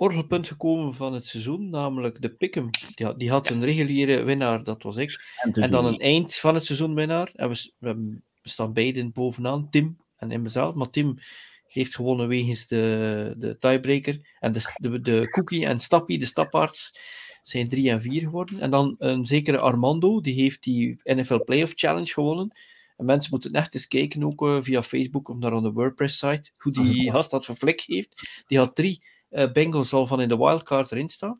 orgelpunt 0.00 0.46
gekomen 0.46 0.94
van 0.94 1.12
het 1.12 1.26
seizoen, 1.26 1.70
namelijk 1.70 2.22
de 2.22 2.30
Pick'em. 2.30 2.70
Die, 2.94 3.16
die 3.16 3.30
had 3.30 3.50
een 3.50 3.64
reguliere 3.64 4.22
winnaar, 4.22 4.64
dat 4.64 4.82
was 4.82 4.96
ik. 4.96 5.24
En 5.52 5.70
dan 5.70 5.84
een 5.84 5.98
eind 5.98 6.34
van 6.34 6.54
het 6.54 6.64
seizoen 6.64 6.94
winnaar. 6.94 7.30
En 7.34 7.48
we, 7.48 7.70
we, 7.78 8.20
staan 8.42 8.72
beiden 8.72 9.12
bovenaan, 9.12 9.70
Tim 9.70 9.96
en 10.16 10.30
in 10.30 10.42
mezelf. 10.42 10.74
Maar 10.74 10.90
Tim 10.90 11.18
heeft 11.66 11.94
gewonnen 11.94 12.28
wegens 12.28 12.66
de, 12.66 13.34
de 13.38 13.58
tiebreaker. 13.58 14.36
En 14.38 14.52
de, 14.52 14.72
de, 14.74 15.00
de 15.00 15.30
Cookie 15.30 15.66
en 15.66 15.80
Stappie, 15.80 16.18
de 16.18 16.26
staparts, 16.26 16.98
zijn 17.42 17.68
3 17.68 17.90
en 17.90 18.02
4 18.02 18.20
geworden. 18.20 18.60
En 18.60 18.70
dan 18.70 18.94
een 18.98 19.26
zekere 19.26 19.58
Armando, 19.58 20.20
die 20.20 20.34
heeft 20.34 20.62
die 20.62 21.00
NFL 21.04 21.44
Playoff 21.44 21.72
Challenge 21.74 22.12
gewonnen. 22.12 22.58
En 22.96 23.04
mensen 23.04 23.30
moeten 23.30 23.52
echt 23.52 23.74
eens 23.74 23.88
kijken, 23.88 24.24
ook 24.24 24.42
uh, 24.42 24.58
via 24.60 24.82
Facebook 24.82 25.28
of 25.28 25.36
naar 25.36 25.62
de 25.62 25.72
WordPress-site, 25.72 26.50
hoe 26.56 26.72
die 26.72 27.10
gast 27.10 27.30
dat 27.30 27.44
verflik 27.44 27.80
heeft. 27.80 28.42
Die 28.46 28.58
had 28.58 28.74
drie 28.74 29.02
Bengals 29.52 29.92
al 29.92 30.06
van 30.06 30.20
in 30.20 30.28
de 30.28 30.36
wildcard 30.36 30.92
erin 30.92 31.08
staan. 31.08 31.38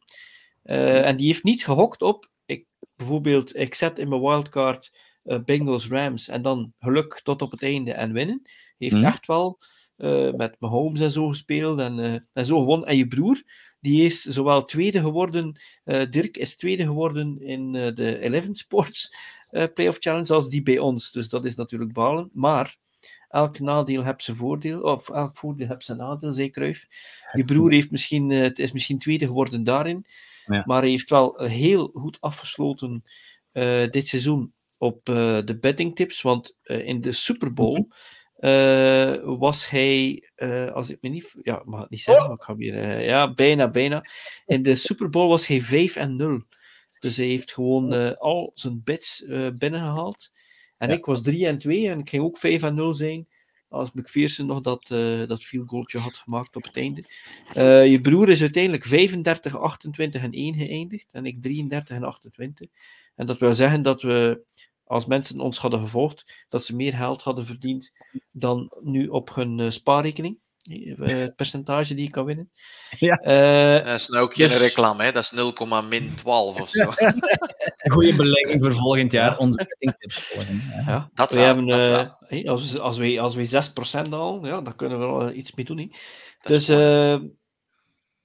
Uh, 0.64 1.06
en 1.06 1.16
die 1.16 1.26
heeft 1.26 1.42
niet 1.42 1.64
gehokt 1.64 2.02
op, 2.02 2.30
ik, 2.46 2.66
bijvoorbeeld, 2.96 3.56
ik 3.56 3.74
zet 3.74 3.98
in 3.98 4.08
mijn 4.08 4.20
wildcard 4.20 4.92
Bengals 5.44 5.88
Rams 5.88 6.28
en 6.28 6.42
dan 6.42 6.72
geluk 6.78 7.20
tot 7.22 7.42
op 7.42 7.50
het 7.50 7.62
einde 7.62 7.92
en 7.92 8.12
winnen. 8.12 8.42
Heeft 8.78 8.94
hmm. 8.94 9.04
echt 9.04 9.26
wel 9.26 9.58
uh, 9.96 10.32
met 10.32 10.56
Mahomes 10.58 11.00
en 11.00 11.10
zo 11.10 11.28
gespeeld 11.28 11.78
en, 11.78 11.98
uh, 11.98 12.18
en 12.32 12.46
zo 12.46 12.58
gewonnen. 12.58 12.88
En 12.88 12.96
je 12.96 13.06
broer, 13.06 13.42
die 13.80 14.04
is 14.04 14.22
zowel 14.22 14.64
tweede 14.64 15.00
geworden, 15.00 15.60
uh, 15.84 16.02
Dirk 16.10 16.36
is 16.36 16.56
tweede 16.56 16.84
geworden 16.84 17.40
in 17.40 17.72
de 17.72 18.18
Eleven 18.18 18.54
Sports 18.54 19.14
Playoff 19.74 19.98
Challenge 19.98 20.34
als 20.34 20.48
die 20.48 20.62
bij 20.62 20.78
ons. 20.78 21.10
Dus 21.10 21.28
dat 21.28 21.44
is 21.44 21.54
natuurlijk 21.54 21.92
balen. 21.92 22.30
Maar 22.32 22.76
elk 23.30 23.58
nadeel 23.60 24.04
heeft 24.04 24.22
zijn 24.22 24.36
voordeel, 24.36 24.80
of 24.80 25.08
elk 25.10 25.36
voordeel 25.36 25.68
heeft 25.68 25.84
zijn 25.84 25.98
nadeel, 25.98 26.32
zeker 26.32 26.52
Kruif. 26.52 26.86
Je 27.32 27.44
broer 27.44 27.72
heeft 27.72 27.90
misschien, 27.90 28.30
het 28.30 28.58
is 28.58 28.72
misschien 28.72 28.98
tweede 28.98 29.26
geworden 29.26 29.64
daarin, 29.64 30.06
ja. 30.46 30.62
maar 30.66 30.80
hij 30.80 30.90
heeft 30.90 31.10
wel 31.10 31.38
heel 31.38 31.90
goed 31.94 32.20
afgesloten 32.20 33.04
dit 33.90 34.08
seizoen 34.08 34.52
op 34.78 35.04
de 35.04 35.58
betting 35.60 35.96
tips, 35.96 36.22
want 36.22 36.56
in 36.62 37.00
de 37.00 37.12
Super 37.12 37.52
Bowl 37.52 37.86
uh, 38.40 39.38
was 39.38 39.68
hij, 39.68 40.30
uh, 40.36 40.72
als 40.72 40.90
ik 40.90 40.98
me 41.00 41.08
niet, 41.08 41.34
ja, 41.42 41.62
mag 41.64 41.80
het 41.80 41.90
niet 41.90 42.00
zeggen, 42.00 42.26
maar 42.26 42.36
ik 42.36 42.42
ga 42.42 42.56
weer, 42.56 42.74
uh, 42.74 43.06
ja, 43.06 43.32
bijna, 43.32 43.68
bijna. 43.68 44.04
In 44.46 44.62
de 44.62 44.74
Super 44.74 45.08
Bowl 45.08 45.28
was 45.28 45.46
hij 45.46 45.60
5 45.60 45.96
en 45.96 46.16
0. 46.16 46.42
Dus 46.98 47.16
hij 47.16 47.26
heeft 47.26 47.52
gewoon 47.52 48.18
al 48.18 48.50
zijn 48.54 48.80
bets 48.84 49.24
binnengehaald. 49.54 50.30
En 50.80 50.88
ja. 50.88 50.94
ik 50.94 51.04
was 51.04 51.22
3 51.22 51.46
en 51.46 51.58
2 51.58 51.88
en 51.88 51.98
ik 51.98 52.08
ging 52.08 52.22
ook 52.22 52.38
5 52.38 52.62
en 52.62 52.74
0 52.74 52.94
zijn. 52.94 53.28
Als 53.68 53.90
McPherson 53.92 54.46
nog 54.46 54.60
dat, 54.60 54.86
dat 55.28 55.44
field 55.44 55.68
goaltje 55.68 55.98
had 55.98 56.14
gemaakt 56.14 56.56
op 56.56 56.62
het 56.62 56.76
einde. 56.76 57.04
je 57.90 57.98
broer 58.02 58.28
is 58.28 58.40
uiteindelijk 58.40 58.84
35, 58.84 59.56
28 59.56 60.22
en 60.22 60.32
1 60.32 60.54
geëindigd. 60.54 61.08
En 61.10 61.26
ik 61.26 61.42
33 61.42 61.96
en 61.96 62.04
28. 62.04 62.68
En 63.14 63.26
dat 63.26 63.38
wil 63.38 63.54
zeggen 63.54 63.82
dat 63.82 64.02
we 64.02 64.42
als 64.90 65.06
mensen 65.06 65.40
ons 65.40 65.58
hadden 65.58 65.80
gevolgd, 65.80 66.46
dat 66.48 66.64
ze 66.64 66.76
meer 66.76 66.92
geld 66.92 67.22
hadden 67.22 67.46
verdiend 67.46 67.92
dan 68.32 68.72
nu 68.80 69.08
op 69.08 69.34
hun 69.34 69.58
uh, 69.58 69.70
spaarrekening. 69.70 70.38
Uh, 70.68 71.08
het 71.08 71.36
percentage 71.36 71.94
die 71.94 72.04
je 72.04 72.10
kan 72.10 72.24
winnen. 72.24 72.50
Ja. 72.98 73.20
Uh, 73.22 73.84
dat 73.84 74.00
is 74.00 74.08
nou 74.08 74.24
ook 74.24 74.34
geen 74.34 74.48
dus... 74.48 74.58
reclame, 74.58 75.04
hè? 75.04 75.12
dat 75.12 75.24
is 75.24 75.30
0, 75.30 75.82
min 75.88 76.14
12 76.14 76.60
of 76.60 76.70
zo. 76.70 76.90
Goede 77.92 78.14
belegging 78.14 78.62
voor 78.62 78.74
volgend 78.74 79.12
jaar, 79.12 79.38
onze 79.38 79.66
bettingtips 79.68 80.20
volgen. 80.20 80.62
Ja, 80.86 81.10
dat 81.14 81.30
we 81.30 81.36
wel, 81.36 81.46
hebben, 81.46 81.66
dat 81.66 82.16
hey, 82.26 82.48
als, 82.48 82.78
als, 82.78 82.98
we, 82.98 83.20
als 83.20 83.34
we 83.34 83.70
6% 84.06 84.10
al, 84.10 84.46
ja, 84.46 84.60
dan 84.60 84.76
kunnen 84.76 84.98
we 84.98 85.06
wel 85.06 85.32
iets 85.32 85.54
mee 85.54 85.64
doen. 85.64 85.78
Hè. 85.78 85.88
Dus 86.42 86.66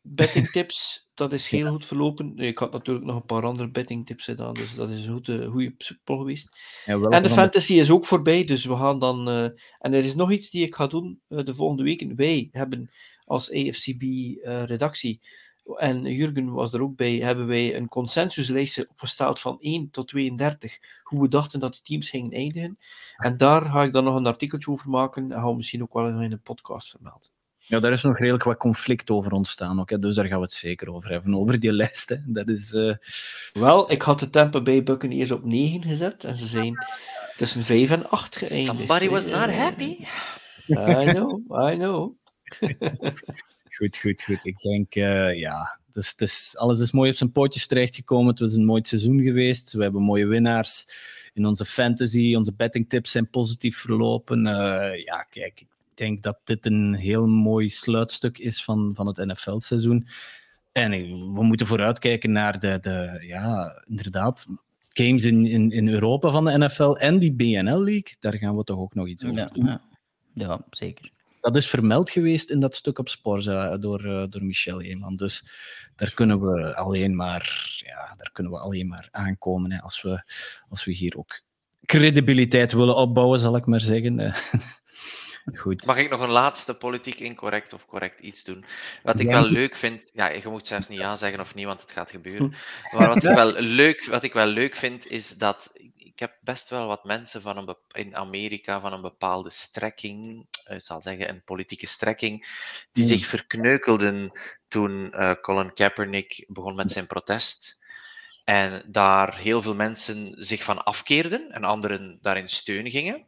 betting 0.02 0.52
tips, 0.52 1.05
dat 1.16 1.34
is 1.34 1.50
heel 1.50 1.72
goed 1.72 1.86
verlopen. 1.86 2.38
Ik 2.38 2.58
had 2.58 2.72
natuurlijk 2.72 3.06
nog 3.06 3.16
een 3.16 3.26
paar 3.26 3.44
andere 3.44 3.70
betting 3.70 4.06
tips 4.06 4.24
gedaan, 4.24 4.54
dus 4.54 4.76
dat 4.76 4.90
is 4.90 5.06
een 5.06 5.14
goede, 5.14 5.48
goede 5.48 5.74
geweest. 6.06 6.60
Ja, 6.86 7.00
en 7.00 7.24
de 7.24 7.30
fantasy 7.30 7.74
is 7.74 7.92
ook 7.92 8.06
voorbij, 8.06 8.44
dus 8.44 8.66
we 8.66 8.76
gaan 8.76 9.00
dan... 9.00 9.30
Uh, 9.30 9.44
en 9.80 9.94
er 9.94 10.06
is 10.06 10.16
nog 10.16 10.32
iets 10.32 10.50
die 10.50 10.66
ik 10.66 10.76
ga 10.76 10.88
doen 10.88 11.20
uh, 11.30 11.44
de 11.44 11.54
volgende 11.54 11.84
weken. 11.84 12.16
Wij 12.16 12.50
hebben 12.52 12.90
als 13.26 13.52
AFCB-redactie, 13.52 15.20
uh, 15.22 15.84
en 15.84 16.04
Jurgen 16.04 16.52
was 16.52 16.74
er 16.74 16.82
ook 16.82 16.96
bij, 16.96 17.16
hebben 17.16 17.48
wij 17.48 17.76
een 17.76 17.88
consensuslijstje 17.88 18.88
opgesteld 18.90 19.40
van 19.40 19.58
1 19.60 19.90
tot 19.92 20.08
32, 20.08 20.80
hoe 21.04 21.22
we 21.22 21.28
dachten 21.28 21.60
dat 21.60 21.76
de 21.76 21.82
teams 21.82 22.10
gingen 22.10 22.32
eindigen. 22.32 22.78
En 23.18 23.38
daar 23.38 23.62
ga 23.62 23.84
ik 23.84 23.94
dan 23.94 24.04
nog 24.04 24.16
een 24.16 24.28
artikeltje 24.28 24.72
over 24.72 24.90
maken 24.90 25.32
en 25.32 25.40
gaan 25.40 25.50
we 25.50 25.56
misschien 25.56 25.82
ook 25.82 25.94
wel 25.94 26.08
in 26.08 26.32
een 26.32 26.42
podcast 26.42 26.90
vermelden. 26.90 27.30
Ja, 27.68 27.80
daar 27.80 27.92
is 27.92 28.02
nog 28.02 28.18
redelijk 28.18 28.44
wat 28.44 28.58
conflict 28.58 29.10
over 29.10 29.32
ontstaan. 29.32 29.80
Ook, 29.80 29.90
hè. 29.90 30.00
Dus 30.00 30.16
daar 30.16 30.26
gaan 30.26 30.38
we 30.38 30.44
het 30.44 30.54
zeker 30.54 30.94
over 30.94 31.10
hebben, 31.10 31.36
over 31.36 31.60
die 31.60 31.72
lijst. 31.74 32.10
Hè. 32.10 32.16
Dat 32.26 32.48
is, 32.48 32.72
uh... 32.72 32.94
Wel, 33.54 33.92
ik 33.92 34.02
had 34.02 34.20
de 34.20 34.30
Tampa 34.30 34.62
Bay 34.62 34.84
Buccaneers 34.84 35.32
op 35.32 35.46
9 35.46 35.82
gezet 35.82 36.24
en 36.24 36.36
ze 36.36 36.46
zijn 36.46 36.86
tussen 37.38 37.62
5 37.62 37.92
en 37.92 38.10
8 38.10 38.38
geëindigd. 38.38 38.78
Somebody 38.78 39.10
was 39.10 39.26
not 39.26 39.52
happy. 39.52 39.98
I 40.68 41.12
know, 41.14 41.42
I 41.72 41.76
know. 41.76 42.14
goed, 43.78 43.98
goed, 43.98 44.24
goed. 44.24 44.40
Ik 44.44 44.62
denk, 44.62 44.96
uh, 44.96 45.40
ja, 45.40 45.80
dus, 45.94 46.16
dus, 46.16 46.58
alles 46.58 46.80
is 46.80 46.92
mooi 46.92 47.10
op 47.10 47.16
zijn 47.16 47.32
pootjes 47.32 47.68
terechtgekomen. 47.68 48.28
Het 48.28 48.40
was 48.40 48.54
een 48.54 48.66
mooi 48.66 48.82
seizoen 48.84 49.22
geweest. 49.22 49.74
We 49.74 49.84
hebben 49.84 50.02
mooie 50.02 50.26
winnaars 50.26 50.88
in 51.34 51.46
onze 51.46 51.66
fantasy. 51.66 52.36
Onze 52.36 52.54
betting 52.54 52.90
tips 52.90 53.12
zijn 53.12 53.30
positief 53.30 53.78
verlopen. 53.78 54.40
Uh, 54.46 55.04
ja, 55.04 55.26
kijk, 55.30 55.66
ik 55.96 56.02
denk 56.08 56.24
dat 56.24 56.40
dit 56.44 56.66
een 56.66 56.94
heel 56.94 57.28
mooi 57.28 57.70
sluitstuk 57.70 58.38
is 58.38 58.64
van, 58.64 58.92
van 58.96 59.08
het 59.08 59.18
NFL-seizoen. 59.18 60.08
En 60.72 60.92
we 61.34 61.44
moeten 61.44 61.68
vooruitkijken 61.68 62.32
naar 62.32 62.60
de, 62.60 62.78
de 62.82 63.18
ja, 63.22 63.82
inderdaad, 63.88 64.46
games 64.90 65.24
in, 65.24 65.46
in, 65.46 65.72
in 65.72 65.88
Europa 65.88 66.32
van 66.32 66.46
de 66.46 66.58
NFL 66.58 66.92
en 66.92 67.20
die 67.20 67.34
BNL 67.34 67.84
League. 67.84 68.16
Daar 68.20 68.38
gaan 68.38 68.58
we 68.58 68.64
toch 68.64 68.80
ook 68.80 68.94
nog 68.94 69.08
iets 69.08 69.26
over 69.26 69.38
ja, 69.38 69.50
doen. 69.54 69.66
Ja, 69.66 69.82
ja, 70.34 70.66
zeker. 70.70 71.12
Dat 71.42 71.56
is 71.56 71.70
vermeld 71.70 72.10
geweest 72.10 72.50
in 72.50 72.60
dat 72.60 72.76
stuk 72.76 73.00
op 73.00 73.10
Sporza 73.10 73.78
door, 73.78 74.06
uh, 74.06 74.24
door 74.30 74.44
Michel 74.44 74.82
Eeman. 74.82 75.16
Dus 75.16 75.44
daar 75.96 76.14
kunnen 76.14 76.40
we 76.40 76.76
alleen 76.76 77.16
maar, 77.16 77.74
ja, 77.86 78.16
daar 78.18 78.30
kunnen 78.34 78.52
we 78.52 78.60
alleen 78.60 78.88
maar 78.88 79.08
aankomen 79.12 79.72
hè, 79.72 79.82
als, 79.82 80.02
we, 80.02 80.24
als 80.68 80.86
we 80.86 80.92
hier 80.92 81.18
ook 81.18 81.42
credibiliteit 81.86 82.74
willen 82.74 82.96
opbouwen, 82.96 83.40
zal 83.40 83.56
ik 83.56 83.66
maar 83.66 83.82
zeggen. 83.82 84.18
Goed. 85.54 85.86
Mag 85.86 85.98
ik 85.98 86.10
nog 86.10 86.22
een 86.22 86.30
laatste 86.30 86.74
politiek 86.78 87.20
incorrect 87.20 87.74
of 87.74 87.86
correct 87.86 88.20
iets 88.20 88.44
doen? 88.44 88.66
Wat 89.04 89.20
ik 89.20 89.30
wel 89.30 89.46
leuk 89.46 89.76
vind, 89.76 90.10
ja, 90.14 90.30
je 90.30 90.50
moet 90.50 90.68
zelfs 90.68 90.88
niet 90.88 91.00
ja 91.00 91.16
zeggen 91.16 91.40
of 91.40 91.56
niet, 91.56 91.66
want 91.66 91.82
het 91.82 91.92
gaat 91.92 92.10
gebeuren. 92.10 92.56
Maar 92.92 93.08
wat 93.08 93.24
ik 93.24 93.36
wel 93.36 93.52
leuk, 93.52 94.06
wat 94.06 94.24
ik 94.24 94.34
wel 94.34 94.48
leuk 94.48 94.76
vind, 94.76 95.08
is 95.08 95.30
dat 95.30 95.74
ik 96.16 96.22
heb 96.22 96.38
best 96.42 96.70
wel 96.70 96.88
wat 96.88 97.04
mensen 97.04 97.42
van 97.42 97.58
een 97.58 97.76
in 97.92 98.16
Amerika 98.16 98.82
van 98.82 98.94
een 98.94 99.02
bepaalde 99.02 99.50
strekking, 99.50 100.46
ik 100.68 100.82
zal 100.82 101.02
zeggen 101.02 101.30
een 101.30 101.44
politieke 101.44 101.88
strekking, 101.88 102.48
die 102.92 103.06
zich 103.06 103.26
verkneukelden 103.26 104.32
toen 104.68 105.14
uh, 105.16 105.32
Colin 105.42 105.74
Kaepernick 105.74 106.46
begon 106.48 106.76
met 106.76 106.92
zijn 106.92 107.08
protest. 107.08 107.84
En 108.44 108.84
daar 108.88 109.38
heel 109.38 109.62
veel 109.62 109.76
mensen 109.76 110.36
zich 110.38 110.64
van 110.64 110.84
afkeerden 110.84 111.52
en 111.52 111.64
anderen 111.64 112.20
daarin 112.22 112.50
steun 112.50 112.90
gingen. 112.90 113.26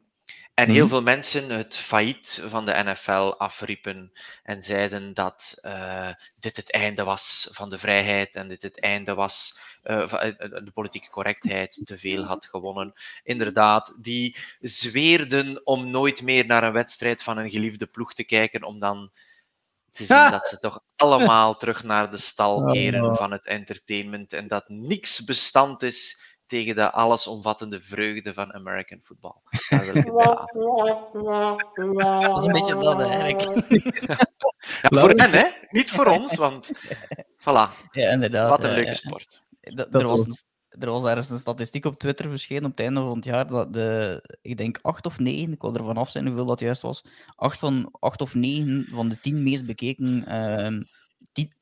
En 0.58 0.70
heel 0.70 0.84
mhm. 0.84 0.94
veel 0.94 1.02
mensen 1.02 1.50
het 1.50 1.78
failliet 1.78 2.44
van 2.48 2.66
de 2.66 2.84
NFL 2.84 3.36
afriepen 3.38 4.12
en 4.44 4.64
zeiden 4.64 5.14
dat 5.14 5.58
uh, 5.62 6.10
dit 6.40 6.58
het 6.58 6.72
einde 6.72 7.04
was 7.04 7.50
van 7.52 7.70
de 7.70 7.78
vrijheid 7.78 8.36
en 8.36 8.48
dit 8.48 8.62
het 8.62 8.80
einde 8.80 9.14
was 9.14 9.60
uh, 9.84 10.08
van 10.08 10.20
de 10.40 10.72
politieke 10.74 11.10
correctheid 11.10 11.82
te 11.84 11.98
veel 11.98 12.24
had 12.24 12.46
gewonnen. 12.46 12.94
Inderdaad, 13.24 13.98
die 14.02 14.38
zweerden 14.60 15.66
om 15.66 15.92
nooit 15.92 16.22
meer 16.22 16.46
naar 16.46 16.64
een 16.64 16.74
wedstrijd 16.74 17.24
van 17.24 17.38
een 17.38 17.50
geliefde 17.50 17.86
ploeg 17.86 18.14
te 18.14 18.24
kijken, 18.24 18.64
om 18.64 18.80
dan 18.80 19.12
te 19.92 20.04
zien 20.04 20.32
dat 20.32 20.48
ze 20.48 20.60
toch 20.60 20.80
allemaal 20.96 21.58
terug 21.58 21.84
naar 21.84 22.12
de 22.12 22.18
stal 22.18 22.66
keren 22.74 23.06
oh. 23.06 23.16
van 23.16 23.32
het 23.32 23.46
entertainment 23.46 24.34
en 24.34 24.48
dat 24.48 24.70
niks 24.70 25.24
bestand 25.24 25.84
is 25.84 26.27
tegen 26.48 26.76
de 26.76 26.92
allesomvattende 26.92 27.82
vreugde 27.82 28.34
van 28.34 28.54
American 28.54 29.02
football. 29.02 29.36
Een 32.44 32.52
beetje 32.52 32.78
dat 32.80 33.02
eigenlijk. 33.02 33.42
ja, 34.82 35.00
voor 35.00 35.10
hen, 35.10 35.32
hè? 35.32 35.48
Niet 35.70 35.90
voor 35.90 36.06
ons, 36.06 36.36
want 36.36 36.72
voilà. 37.46 37.90
Ja, 37.92 38.10
inderdaad. 38.10 38.50
Wat 38.50 38.64
een 38.64 38.74
leuke 38.74 38.96
sport. 38.96 39.44
Dat, 39.62 39.94
er, 39.94 40.08
was 40.08 40.28
een, 40.28 40.38
er 40.70 40.92
was 40.92 41.06
ergens 41.06 41.30
een 41.30 41.38
statistiek 41.38 41.86
op 41.86 42.00
Twitter 42.00 42.30
verschenen 42.30 42.64
op 42.66 42.72
het 42.72 42.80
einde 42.80 43.00
van 43.00 43.16
het 43.16 43.26
jaar 43.26 43.48
dat 43.48 43.74
de, 43.74 44.22
ik 44.42 44.58
denk 44.58 44.80
acht 44.82 45.06
of 45.06 45.20
negen, 45.20 45.52
ik 45.52 45.62
wil 45.62 45.76
er 45.76 45.84
vanaf 45.84 46.10
zijn 46.10 46.26
hoeveel 46.26 46.46
dat 46.46 46.60
juist 46.60 46.82
was, 46.82 47.04
acht, 47.36 47.60
van, 47.60 47.90
acht 48.00 48.22
of 48.22 48.36
negen 48.36 48.86
van 48.88 49.10
de 49.10 49.20
tien 49.20 49.44
meest 49.44 49.66
bekeken 49.66 50.26
uh, 50.28 50.82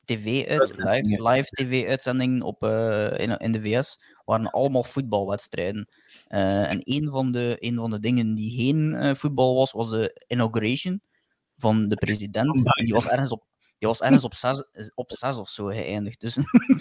tv-uit, 0.04 0.76
live, 0.76 1.22
live 1.22 1.48
tv-uitzendingen 1.48 2.42
op, 2.42 2.64
uh, 2.64 3.18
in, 3.18 3.36
in 3.36 3.52
de 3.52 3.60
VS 3.60 3.98
waren 4.24 4.50
allemaal 4.50 4.84
voetbalwedstrijden. 4.84 5.88
Uh, 6.28 6.70
en 6.70 6.80
een 6.84 7.10
van, 7.10 7.32
de, 7.32 7.56
een 7.58 7.76
van 7.76 7.90
de 7.90 7.98
dingen 7.98 8.34
die 8.34 8.56
geen 8.56 8.92
uh, 8.92 9.14
voetbal 9.14 9.54
was, 9.54 9.72
was 9.72 9.90
de 9.90 10.24
inauguration 10.26 11.00
van 11.56 11.88
de 11.88 11.96
president. 11.96 12.54
Die 12.74 12.94
was 12.94 13.06
ergens 13.06 13.30
op 13.30 13.44
die 13.78 13.88
was 13.88 14.00
ergens 14.00 14.24
op 14.24 14.34
zes, 14.44 14.64
op 14.94 15.12
zes 15.12 15.36
of 15.36 15.48
zo 15.48 15.64
geëindigd. 15.64 16.20
Dus, 16.20 16.38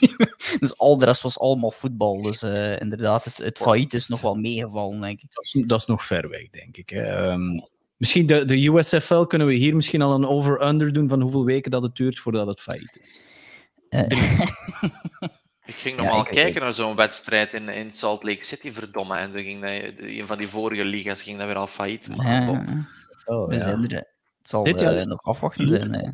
dus 0.60 0.78
al 0.78 0.98
de 0.98 1.06
rest 1.06 1.22
was 1.22 1.40
allemaal 1.40 1.72
voetbal. 1.72 2.22
Dus 2.22 2.42
eh, 2.42 2.80
inderdaad, 2.80 3.24
het, 3.24 3.38
het 3.38 3.58
failliet 3.58 3.94
is 3.94 4.08
nog 4.08 4.22
wel 4.22 4.36
meegevallen, 4.36 5.02
denk 5.02 5.22
ik. 5.22 5.34
Dat 5.34 5.44
is, 5.44 5.64
dat 5.68 5.80
is 5.80 5.86
nog 5.86 6.06
ver 6.06 6.30
weg, 6.30 6.50
denk 6.50 6.78
ik. 6.78 6.90
hè. 6.90 7.02
Ehm, 7.02 7.60
misschien 7.98 8.26
de, 8.26 8.46
de 8.46 8.66
USFL 8.68 9.24
kunnen 9.24 9.48
we 9.48 9.54
hier 9.54 9.76
misschien 9.76 10.02
al 10.02 10.14
een 10.14 10.28
over-under 10.28 10.94
doen 10.94 11.08
van 11.10 11.22
hoeveel 11.22 11.46
weken 11.46 11.72
dat 11.72 11.84
het 11.84 11.96
duurt 11.96 12.20
voordat 12.20 12.48
het 12.48 12.60
failliet 12.62 12.98
is. 13.00 13.20
Eh, 13.90 14.02
Ik 15.66 15.74
ging 15.76 15.96
Ja, 15.96 16.02
normaal 16.04 16.20
ik- 16.20 16.26
kijken 16.34 16.56
ik- 16.56 16.62
naar 16.62 16.74
zo'n 16.74 16.96
wedstrijd 16.96 17.54
in, 17.54 17.70
in 17.70 17.94
Salt 17.94 18.24
Lake 18.24 18.46
City, 18.46 18.72
verdomme. 18.72 19.18
En 19.18 19.32
dan 19.34 19.42
ging 19.44 19.62
dat, 19.62 19.72
een 19.98 20.28
van 20.28 20.38
die 20.38 20.48
vorige 20.48 20.86
liga's 20.86 21.22
ging 21.22 21.38
dat 21.38 21.48
weer 21.48 21.56
al 21.56 21.68
failliet. 21.68 22.16
Maar. 22.18 22.50
Oh, 23.26 23.48
we 23.48 23.58
zijn 23.60 23.84
er. 23.84 23.90
hè. 23.90 23.96
Het 23.96 24.50
zal 24.50 24.64
Dit 24.64 24.80
jaar 24.80 24.92
eh, 24.92 24.98
is- 24.98 25.06
nog 25.06 25.24
afwachten 25.24 25.68
zijn. 25.68 25.94
hè. 25.94 26.10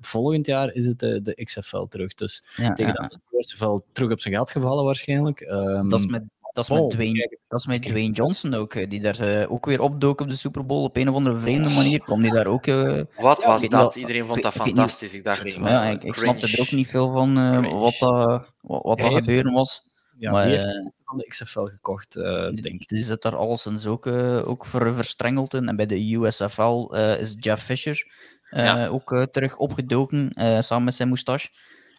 Volgend 0.00 0.46
jaar 0.46 0.72
is 0.72 0.86
het 0.86 1.02
eh, 1.02 1.18
de 1.22 1.44
XFL 1.44 1.82
terug. 1.84 2.14
Dus 2.14 2.44
Ja, 2.56 2.72
tegen 2.72 2.92
ja. 2.92 2.98
dan 2.98 3.08
is 3.10 3.16
de 3.30 3.36
USFL 3.54 3.78
terug 3.92 4.10
op 4.10 4.20
zijn 4.20 4.34
gat 4.34 4.50
gevallen 4.50 4.84
waarschijnlijk. 4.84 5.40
Ehm, 5.40 5.88
Dat 5.88 6.00
is 6.00 6.06
met, 6.06 6.22
dat 6.52 6.64
is 6.64 6.70
oh, 6.70 6.80
met, 6.80 6.90
Dwayne, 6.90 7.38
dat 7.48 7.58
is 7.60 7.66
met 7.66 7.82
Dwayne 7.82 8.12
Johnson 8.12 8.54
ook, 8.54 8.74
hè, 8.74 8.86
die 8.86 9.00
daar 9.00 9.20
eh, 9.20 9.52
ook 9.52 9.66
weer 9.66 9.80
opdook 9.80 10.20
op 10.20 10.28
de 10.28 10.36
Super 10.36 10.66
Bowl. 10.66 10.84
Op 10.84 10.96
een 10.96 11.08
of 11.08 11.14
andere 11.14 11.36
vreemde 11.36 11.68
manier 11.68 12.00
kwam 12.02 12.22
die 12.22 12.32
daar 12.32 12.46
ook. 12.46 12.66
eh, 12.66 13.00
Wat 13.18 13.44
was 13.44 13.68
dat? 13.68 13.96
Iedereen 13.96 14.26
vond 14.26 14.42
dat 14.42 14.54
ik 14.54 14.58
weet 14.58 14.66
niet- 14.66 14.76
fantastisch. 14.76 15.12
Ik 15.14 15.24
dacht, 15.24 15.52
Ja, 15.52 15.82
ik, 15.84 16.02
ik 16.02 16.18
snapte 16.18 16.46
er 16.52 16.60
ook 16.60 16.70
niet 16.70 16.88
veel 16.88 17.12
van 17.12 17.38
eh, 17.38 17.80
wat 17.80 17.94
dat, 17.98 18.26
wat, 18.60 18.82
wat 18.82 18.82
dat 18.84 18.98
Hij 18.98 19.06
heeft- 19.08 19.24
gebeuren 19.24 19.52
was. 19.52 19.82
ja, 20.18 20.30
maar 20.30 20.46
eh, 20.52 20.62
van 21.04 21.18
de 21.18 21.26
XFL 21.28 21.60
gekocht, 21.60 22.16
eh, 22.16 22.22
denk 22.50 22.80
ik. 22.80 22.88
die 22.88 23.02
zit 23.02 23.22
daar 23.22 23.36
alleszins 23.36 23.86
ook, 23.86 24.06
eh, 24.06 24.48
ook 24.48 24.66
voor 24.66 24.94
verstrengeld 24.94 25.54
in. 25.54 25.68
En 25.68 25.76
bij 25.76 25.86
de 25.86 26.14
USFL 26.14 26.94
eh, 26.94 27.20
is 27.20 27.36
Jeff 27.40 27.64
Fisher 27.64 28.06
eh, 28.50 28.64
Ja. 28.64 28.86
ook 28.86 29.12
eh, 29.12 29.22
terug 29.22 29.56
opgedoken, 29.56 30.30
eh, 30.30 30.60
samen 30.60 30.84
met 30.84 30.94
zijn 30.94 31.08
moustache. 31.08 31.48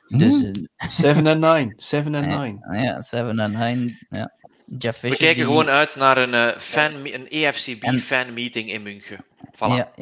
Dus 0.08 0.44
eh, 0.44 0.52
7 0.90 1.28
en 1.28 1.40
9. 1.40 1.74
7 1.78 2.16
en 2.16 2.30
Ja. 2.30 2.38
9. 2.40 2.82
ja, 2.84 3.02
7 3.02 3.40
en 3.40 3.52
9. 3.52 4.08
Ja. 4.10 4.32
Jeff 4.78 5.02
We 5.02 5.08
Fisher. 5.08 5.18
kijken 5.26 5.36
die- 5.36 5.46
gewoon 5.46 5.70
uit 5.70 5.96
naar 5.96 6.18
een, 6.18 6.34
eh, 6.34 6.58
fan, 6.60 6.94
een 6.94 7.14
En- 7.14 7.28
EFCB-fan-meeting 7.30 8.72
in 8.72 8.84
München. 8.84 9.26
Voilà. 9.56 9.58
Ja, 9.60 9.92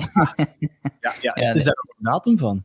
Ja, 1.02 1.14
ja, 1.22 1.32
Ja, 1.36 1.54
is 1.54 1.64
daar 1.64 1.74
ook 1.78 1.96
een 1.98 2.04
datum 2.06 2.38
van? 2.38 2.64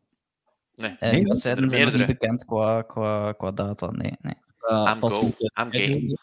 Nee. 0.75 0.91
eh, 0.91 0.97
Nee, 1.01 1.11
die 1.11 1.19
dat 1.21 1.29
wedstrijden 1.29 1.65
er 1.65 1.71
zijn 1.71 1.85
nog 1.85 1.95
niet 1.95 2.07
bekend 2.07 2.45
qua, 2.45 2.83
qua, 2.83 3.33
qua 3.33 3.51
data. 3.51 3.91
Nee, 3.91 4.13
nee. 4.21 4.35
Uh, 4.63 4.93
I'm 4.95 5.09
go. 5.11 5.21
I'm 5.27 5.33
game. 5.55 6.19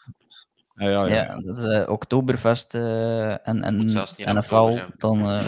Ja, 0.74 0.88
ja, 0.88 1.06
ja. 1.06 1.14
Ja, 1.14 1.36
dat 1.40 1.58
is 1.58 1.64
eh, 1.64 1.88
Oktoberfest 1.88 2.74
eh, 2.74 3.30
en, 3.48 3.62
en 3.62 3.84
NFL. 3.84 4.54
oktober. 4.54 4.88
Dan, 4.96 5.20
eh, 5.30 5.46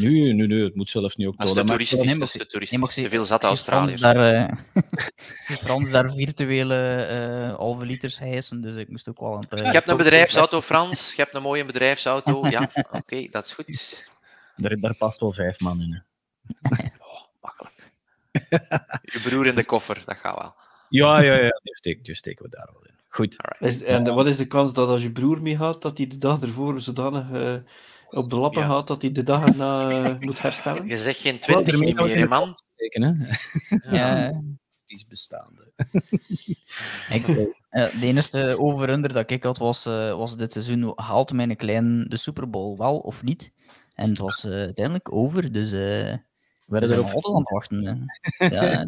Nu, 0.00 0.32
nu, 0.32 0.46
nu, 0.46 0.64
het 0.64 0.74
moet 0.74 0.90
zelfs 0.90 1.16
niet 1.16 1.26
ook 1.26 1.38
Dat 1.38 1.48
is 1.48 1.54
door. 1.54 1.62
te 1.62 1.68
Dat 1.68 1.68
toeristisch. 1.68 2.04
nee, 2.04 2.18
Dat 2.18 2.22
is 2.28 2.32
te 2.32 2.38
nee, 2.38 2.46
toeristisch. 2.46 2.94
Te 2.94 3.08
veel 3.08 3.24
zat 3.24 3.44
zie 3.44 3.56
Frans 3.56 3.92
Australiërs. 3.92 4.00
daar, 4.00 4.48
eh, 4.74 4.82
ik 5.34 5.36
zie 5.40 5.56
Frans 5.56 5.90
daar 5.90 6.10
virtuele 6.12 6.74
eh 7.02 7.56
halve 7.56 7.86
liters 7.86 8.18
hijsen, 8.18 8.60
dus 8.60 8.74
ik 8.74 8.88
moest 8.88 9.08
ook 9.08 9.20
wel 9.20 9.34
aan 9.34 9.40
het... 9.40 9.52
eh, 9.52 9.64
Je 9.64 9.70
hebt 9.70 9.88
een 9.88 9.96
bedrijfsauto, 9.96 10.60
Frans. 10.60 11.14
Je 11.14 11.22
hebt 11.22 11.34
een 11.34 11.42
mooie 11.42 11.64
bedrijfsauto. 11.64 12.48
Ja, 12.48 12.70
oké, 12.90 13.26
dat 13.30 13.46
is 13.46 13.52
goed. 13.52 14.08
Daar, 14.56 14.80
daar 14.80 14.94
past 14.94 15.20
wel 15.20 15.32
vijf 15.32 15.60
man 15.60 15.80
in. 15.80 15.92
hè. 15.92 16.00
Oh, 16.98 17.20
makkelijk. 17.40 17.92
Je 19.02 19.20
broer 19.22 19.46
in 19.46 19.54
de 19.54 19.64
koffer, 19.64 20.02
dat 20.06 20.16
gaat 20.16 20.38
wel. 20.38 20.54
Ja, 20.88 21.20
ja, 21.20 21.34
ja. 21.34 21.60
Die 22.02 22.14
steken, 22.14 22.42
we 22.44 22.48
daar 22.50 22.68
wel 22.72 22.82
in. 22.84 22.94
Goed. 23.08 23.36
Is, 23.58 23.82
en 23.82 24.14
wat 24.14 24.26
is 24.26 24.36
de 24.36 24.46
kans 24.46 24.72
dat 24.72 24.88
als 24.88 25.02
je 25.02 25.12
broer 25.12 25.42
mee 25.42 25.56
gaat, 25.56 25.82
dat 25.82 25.96
hij 25.98 26.06
de 26.06 26.18
dag 26.18 26.40
ervoor 26.42 26.80
zodanig 26.80 27.30
eh, 27.32 27.54
op 28.10 28.30
de 28.30 28.36
lappen 28.36 28.62
Ja. 28.62 28.68
gaat, 28.68 28.86
dat 28.86 29.02
hij 29.02 29.12
de 29.12 29.22
dag 29.22 29.44
erna 29.46 29.90
eh, 29.90 30.18
moet 30.20 30.40
herstellen? 30.42 30.86
Je 30.86 30.98
zegt 30.98 31.20
geen 31.20 31.38
Wel, 31.46 31.62
20 31.62 31.72
ermee 31.72 31.86
niet 31.88 31.96
gaan 31.96 32.06
we 32.06 32.12
meer, 32.12 32.22
de 32.22 32.28
man. 32.28 32.52
steken, 32.74 33.02
hè. 33.02 33.96
Ja, 33.96 34.24
dat 34.26 34.44
is 34.86 35.08
bestaande. 35.08 35.72
Ik, 37.10 37.26
eh, 37.68 38.00
de 38.00 38.06
enige 38.06 38.58
over-under 38.58 39.12
dat 39.12 39.30
ik 39.30 39.42
had 39.44 39.58
was, 39.58 39.86
eh, 39.86 40.16
was 40.16 40.36
dit 40.36 40.52
seizoen, 40.52 40.92
haalt 40.94 41.32
mijn 41.32 41.56
klein 41.56 42.08
de 42.08 42.16
Super 42.16 42.50
Bowl 42.50 42.76
wel 42.76 42.98
of 42.98 43.22
niet? 43.22 43.52
En 43.94 44.08
het 44.10 44.18
was 44.18 44.44
uiteindelijk 44.46 45.12
over, 45.12 45.52
dus 45.52 45.72
eh 45.72 46.16
we 46.70 46.76
Werden 46.78 46.88
zijn 46.88 47.00
erop 47.00 47.12
nog 47.12 47.24
altijd 47.24 47.34
aan 47.34 47.40
het 47.40 47.50
wachten. 47.50 48.06
Ja, 48.38 48.86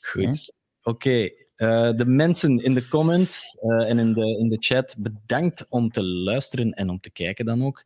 Goed. 0.10 0.52
Oké. 0.82 1.30
Eh, 1.60 1.90
de 1.96 2.06
mensen 2.06 2.58
in 2.58 2.74
de 2.74 2.88
comments 2.88 3.58
eh, 3.58 3.88
en 3.88 3.98
in 3.98 4.12
de, 4.12 4.38
in 4.38 4.48
de 4.48 4.56
chat, 4.60 4.94
bedankt 4.98 5.66
om 5.68 5.90
te 5.90 6.04
luisteren 6.04 6.72
en 6.72 6.90
om 6.90 7.00
te 7.00 7.10
kijken 7.10 7.44
dan 7.44 7.64
ook. 7.64 7.84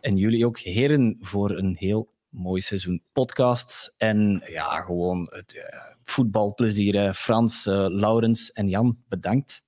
En 0.00 0.16
jullie 0.16 0.46
ook, 0.46 0.58
heren, 0.58 1.16
voor 1.20 1.50
een 1.50 1.76
heel 1.78 2.08
mooi 2.28 2.60
seizoen 2.60 3.02
podcasts. 3.12 3.94
En 3.96 4.42
ja, 4.46 4.80
gewoon 4.80 5.28
het 5.32 5.56
eh, 5.56 5.78
voetbalplezier. 6.04 6.94
hè. 7.00 7.14
Frans, 7.14 7.64
Laurens 7.64 8.52
en 8.52 8.68
Jan, 8.68 8.98
bedankt. 9.08 9.62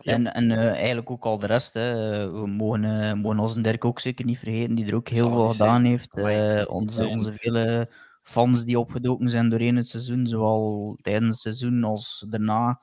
ja. 0.00 0.12
En, 0.12 0.34
en 0.34 0.50
eh, 0.50 0.68
eigenlijk 0.68 1.10
ook 1.10 1.24
al 1.24 1.38
de 1.38 1.46
rest. 1.46 1.74
Hè. 1.74 2.12
Eh, 2.12 2.30
We 2.30 2.46
mogen, 2.46 3.18
mogen 3.18 3.38
ons 3.38 3.54
Dirk 3.54 3.84
ook 3.84 4.00
zeker 4.00 4.24
niet 4.24 4.38
vergeten, 4.38 4.74
die 4.74 4.86
er 4.86 4.94
ook 4.94 5.08
heel 5.08 5.24
Zal 5.24 5.32
veel 5.34 5.48
gedaan 5.48 5.84
heeft. 5.84 6.14
Eh, 6.18 6.64
onze, 6.68 7.06
onze 7.06 7.32
vele 7.32 7.88
fans 8.28 8.64
die 8.64 8.78
opgedoken 8.78 9.28
zijn 9.28 9.48
doorheen 9.48 9.76
het 9.76 9.88
seizoen, 9.88 10.26
zowel 10.26 10.98
tijdens 11.02 11.30
het 11.30 11.40
seizoen 11.40 11.84
als 11.84 12.24
daarna. 12.28 12.80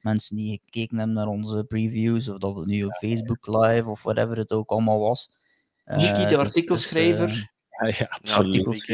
Mensen 0.00 0.36
die 0.36 0.60
gekeken 0.64 0.98
hebben 0.98 1.16
naar 1.16 1.26
onze 1.26 1.64
previews, 1.68 2.28
of 2.28 2.38
dat 2.38 2.56
het 2.56 2.66
nu 2.66 2.84
op 2.84 2.92
Facebook 2.92 3.46
Live 3.46 3.88
of 3.88 4.02
whatever 4.02 4.36
het 4.36 4.50
ook 4.52 4.70
allemaal 4.70 4.98
was. 5.00 5.30
Eh, 5.84 5.96
Nicky, 5.96 6.12
de 6.12 6.20
dus- 6.20 6.28
dus, 6.28 6.38
artikelschrijver. 6.38 7.28
eh, 7.70 7.88
Ja, 7.92 7.96
ja 7.98 8.06
absoluut. 8.10 8.86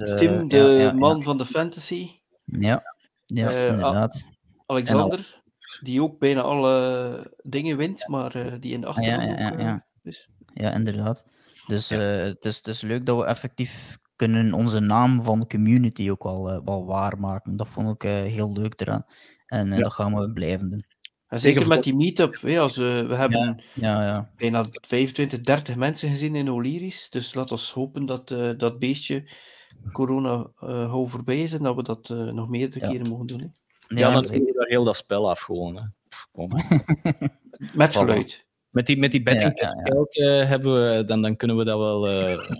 eh, 0.00 0.14
Tim, 0.16 0.48
de 0.48 0.56
ja, 0.56 0.64
ja, 0.66 0.78
ja. 0.80 0.92
man 0.92 1.22
van 1.22 1.38
de 1.38 1.46
fantasy. 1.46 2.10
Ja, 2.44 2.82
ja 3.26 3.48
Eh, 3.48 3.66
inderdaad. 3.66 4.24
Alexander, 4.66 5.42
die 5.80 6.02
ook 6.02 6.18
bijna 6.18 6.40
alle 6.40 7.34
dingen 7.42 7.76
wint, 7.76 8.08
maar 8.08 8.34
eh, 8.34 8.52
die 8.60 8.72
in 8.72 8.80
de 8.80 8.86
achtergrond 8.86 9.22
ja, 9.22 9.38
ja, 9.38 9.52
ook, 9.52 9.58
eh, 9.58 9.64
ja. 9.64 9.86
is. 10.02 10.28
Ja, 10.54 10.72
inderdaad. 10.72 11.24
Dus 11.66 11.90
eh, 11.90 11.98
het, 11.98 12.44
is, 12.44 12.56
het 12.56 12.66
is 12.66 12.80
leuk 12.80 13.06
dat 13.06 13.16
we 13.18 13.24
effectief 13.24 13.98
kunnen 14.26 14.52
onze 14.52 14.80
naam 14.80 15.22
van 15.22 15.46
community 15.46 16.10
ook 16.10 16.22
wel, 16.22 16.50
eh, 16.50 16.60
wel 16.64 16.86
waarmaken. 16.86 17.56
Dat 17.56 17.68
vond 17.68 17.88
ik 17.94 18.04
eh, 18.04 18.12
heel 18.12 18.52
leuk 18.52 18.80
eraan. 18.80 19.04
En 19.46 19.72
eh, 19.72 19.76
Ja. 19.78 19.82
dat 19.82 19.92
gaan 19.92 20.14
we 20.14 20.32
blijven 20.32 20.70
doen. 20.70 20.84
En 21.28 21.40
zeker 21.40 21.66
met 21.68 21.82
die 21.82 21.94
meetup. 21.94 22.40
hè, 22.40 22.58
als 22.58 22.76
we, 22.76 23.04
we 23.08 23.14
hebben 23.14 23.62
Ja, 23.74 24.02
ja. 24.02 24.30
bijna 24.36 24.66
25, 24.70 25.40
30 25.40 25.76
mensen 25.76 26.08
gezien 26.08 26.34
in 26.34 26.50
Oliris. 26.50 27.10
Dus 27.10 27.34
laat 27.34 27.50
ons 27.52 27.72
hopen 27.72 28.06
dat 28.06 28.30
eh, 28.30 28.50
dat 28.56 28.78
beestje 28.78 29.28
corona 29.92 30.50
eh 30.60 30.90
gauw 30.90 31.06
voorbij 31.06 31.42
is 31.42 31.52
en 31.52 31.62
dat 31.62 31.76
we 31.76 31.82
dat 31.82 32.10
eh, 32.10 32.16
nog 32.32 32.48
meerdere 32.48 32.84
Ja. 32.84 32.90
keren 32.90 33.08
mogen 33.08 33.26
doen. 33.26 33.40
Hè. 33.40 33.46
Ja, 33.98 34.12
dan 34.12 34.22
doen 34.22 34.44
we 34.44 34.52
daar 34.52 34.66
heel 34.68 34.84
dat 34.84 34.96
spel 34.96 35.30
af 35.30 35.40
gewoon. 35.40 35.76
Hè. 35.76 35.82
Kom. 36.32 36.50
Met 37.74 37.90
Voilà. 37.90 37.98
geluid. 37.98 38.46
Met 38.70 38.86
die, 38.86 38.98
met 38.98 39.10
die 39.12 39.22
betting 39.22 39.60
Ja, 39.60 39.66
ja, 39.68 39.80
ja. 39.84 39.90
geld 39.90 40.16
eh, 40.18 40.48
hebben 40.48 40.96
we, 40.96 41.04
dan, 41.04 41.22
dan 41.22 41.36
kunnen 41.36 41.56
we 41.56 41.64
dat 41.64 41.78
wel... 41.78 42.08
eh, 42.08 42.50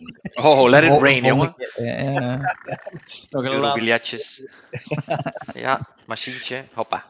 Oh, 0.44 0.68
let 0.68 0.82
it 0.84 1.00
rain, 1.00 1.24
jongen. 1.24 1.54
ja, 1.76 2.36
nog 3.30 3.44
een 3.44 3.56
laatste 3.56 4.48
ja, 5.54 5.86
machientje. 6.06 6.64
Hoppa. 6.72 7.04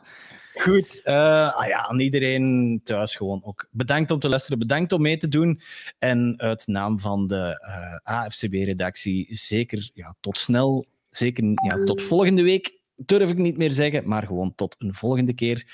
Goed. 0.54 1.00
eh, 1.02 1.54
ah 1.56 1.66
ja, 1.66 1.86
aan 1.88 2.00
iedereen 2.00 2.80
thuis 2.84 3.14
gewoon 3.16 3.40
ook. 3.44 3.68
Bedankt 3.70 4.10
om 4.10 4.18
te 4.18 4.28
luisteren, 4.28 4.58
bedankt 4.58 4.92
om 4.92 5.02
mee 5.02 5.16
te 5.16 5.28
doen. 5.28 5.60
En 5.98 6.34
uit 6.36 6.66
naam 6.66 7.00
van 7.00 7.26
de 7.26 7.58
eh, 8.04 8.14
AFCB-redactie, 8.16 9.26
zeker 9.36 9.90
ja, 9.94 10.14
tot 10.20 10.38
snel. 10.38 10.86
Zeker 11.10 11.44
ja, 11.44 11.84
tot 11.84 12.02
volgende 12.02 12.42
week, 12.42 12.78
durf 12.96 13.30
ik 13.30 13.36
niet 13.36 13.56
meer 13.56 13.70
zeggen, 13.70 14.08
maar 14.08 14.26
gewoon 14.26 14.54
tot 14.54 14.76
een 14.78 14.94
volgende 14.94 15.34
keer. 15.34 15.64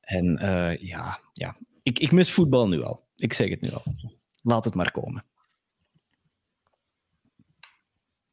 En 0.00 0.38
eh, 0.38 0.76
ja, 0.76 1.18
ja. 1.32 1.56
Ik, 1.84 1.98
ik 1.98 2.12
mis 2.12 2.32
voetbal 2.32 2.68
nu 2.68 2.82
al. 2.82 3.08
Ik 3.16 3.32
zeg 3.32 3.50
het 3.50 3.60
nu 3.60 3.70
al. 3.70 3.82
Laat 4.42 4.64
het 4.64 4.74
maar 4.74 4.90
komen. 4.90 5.24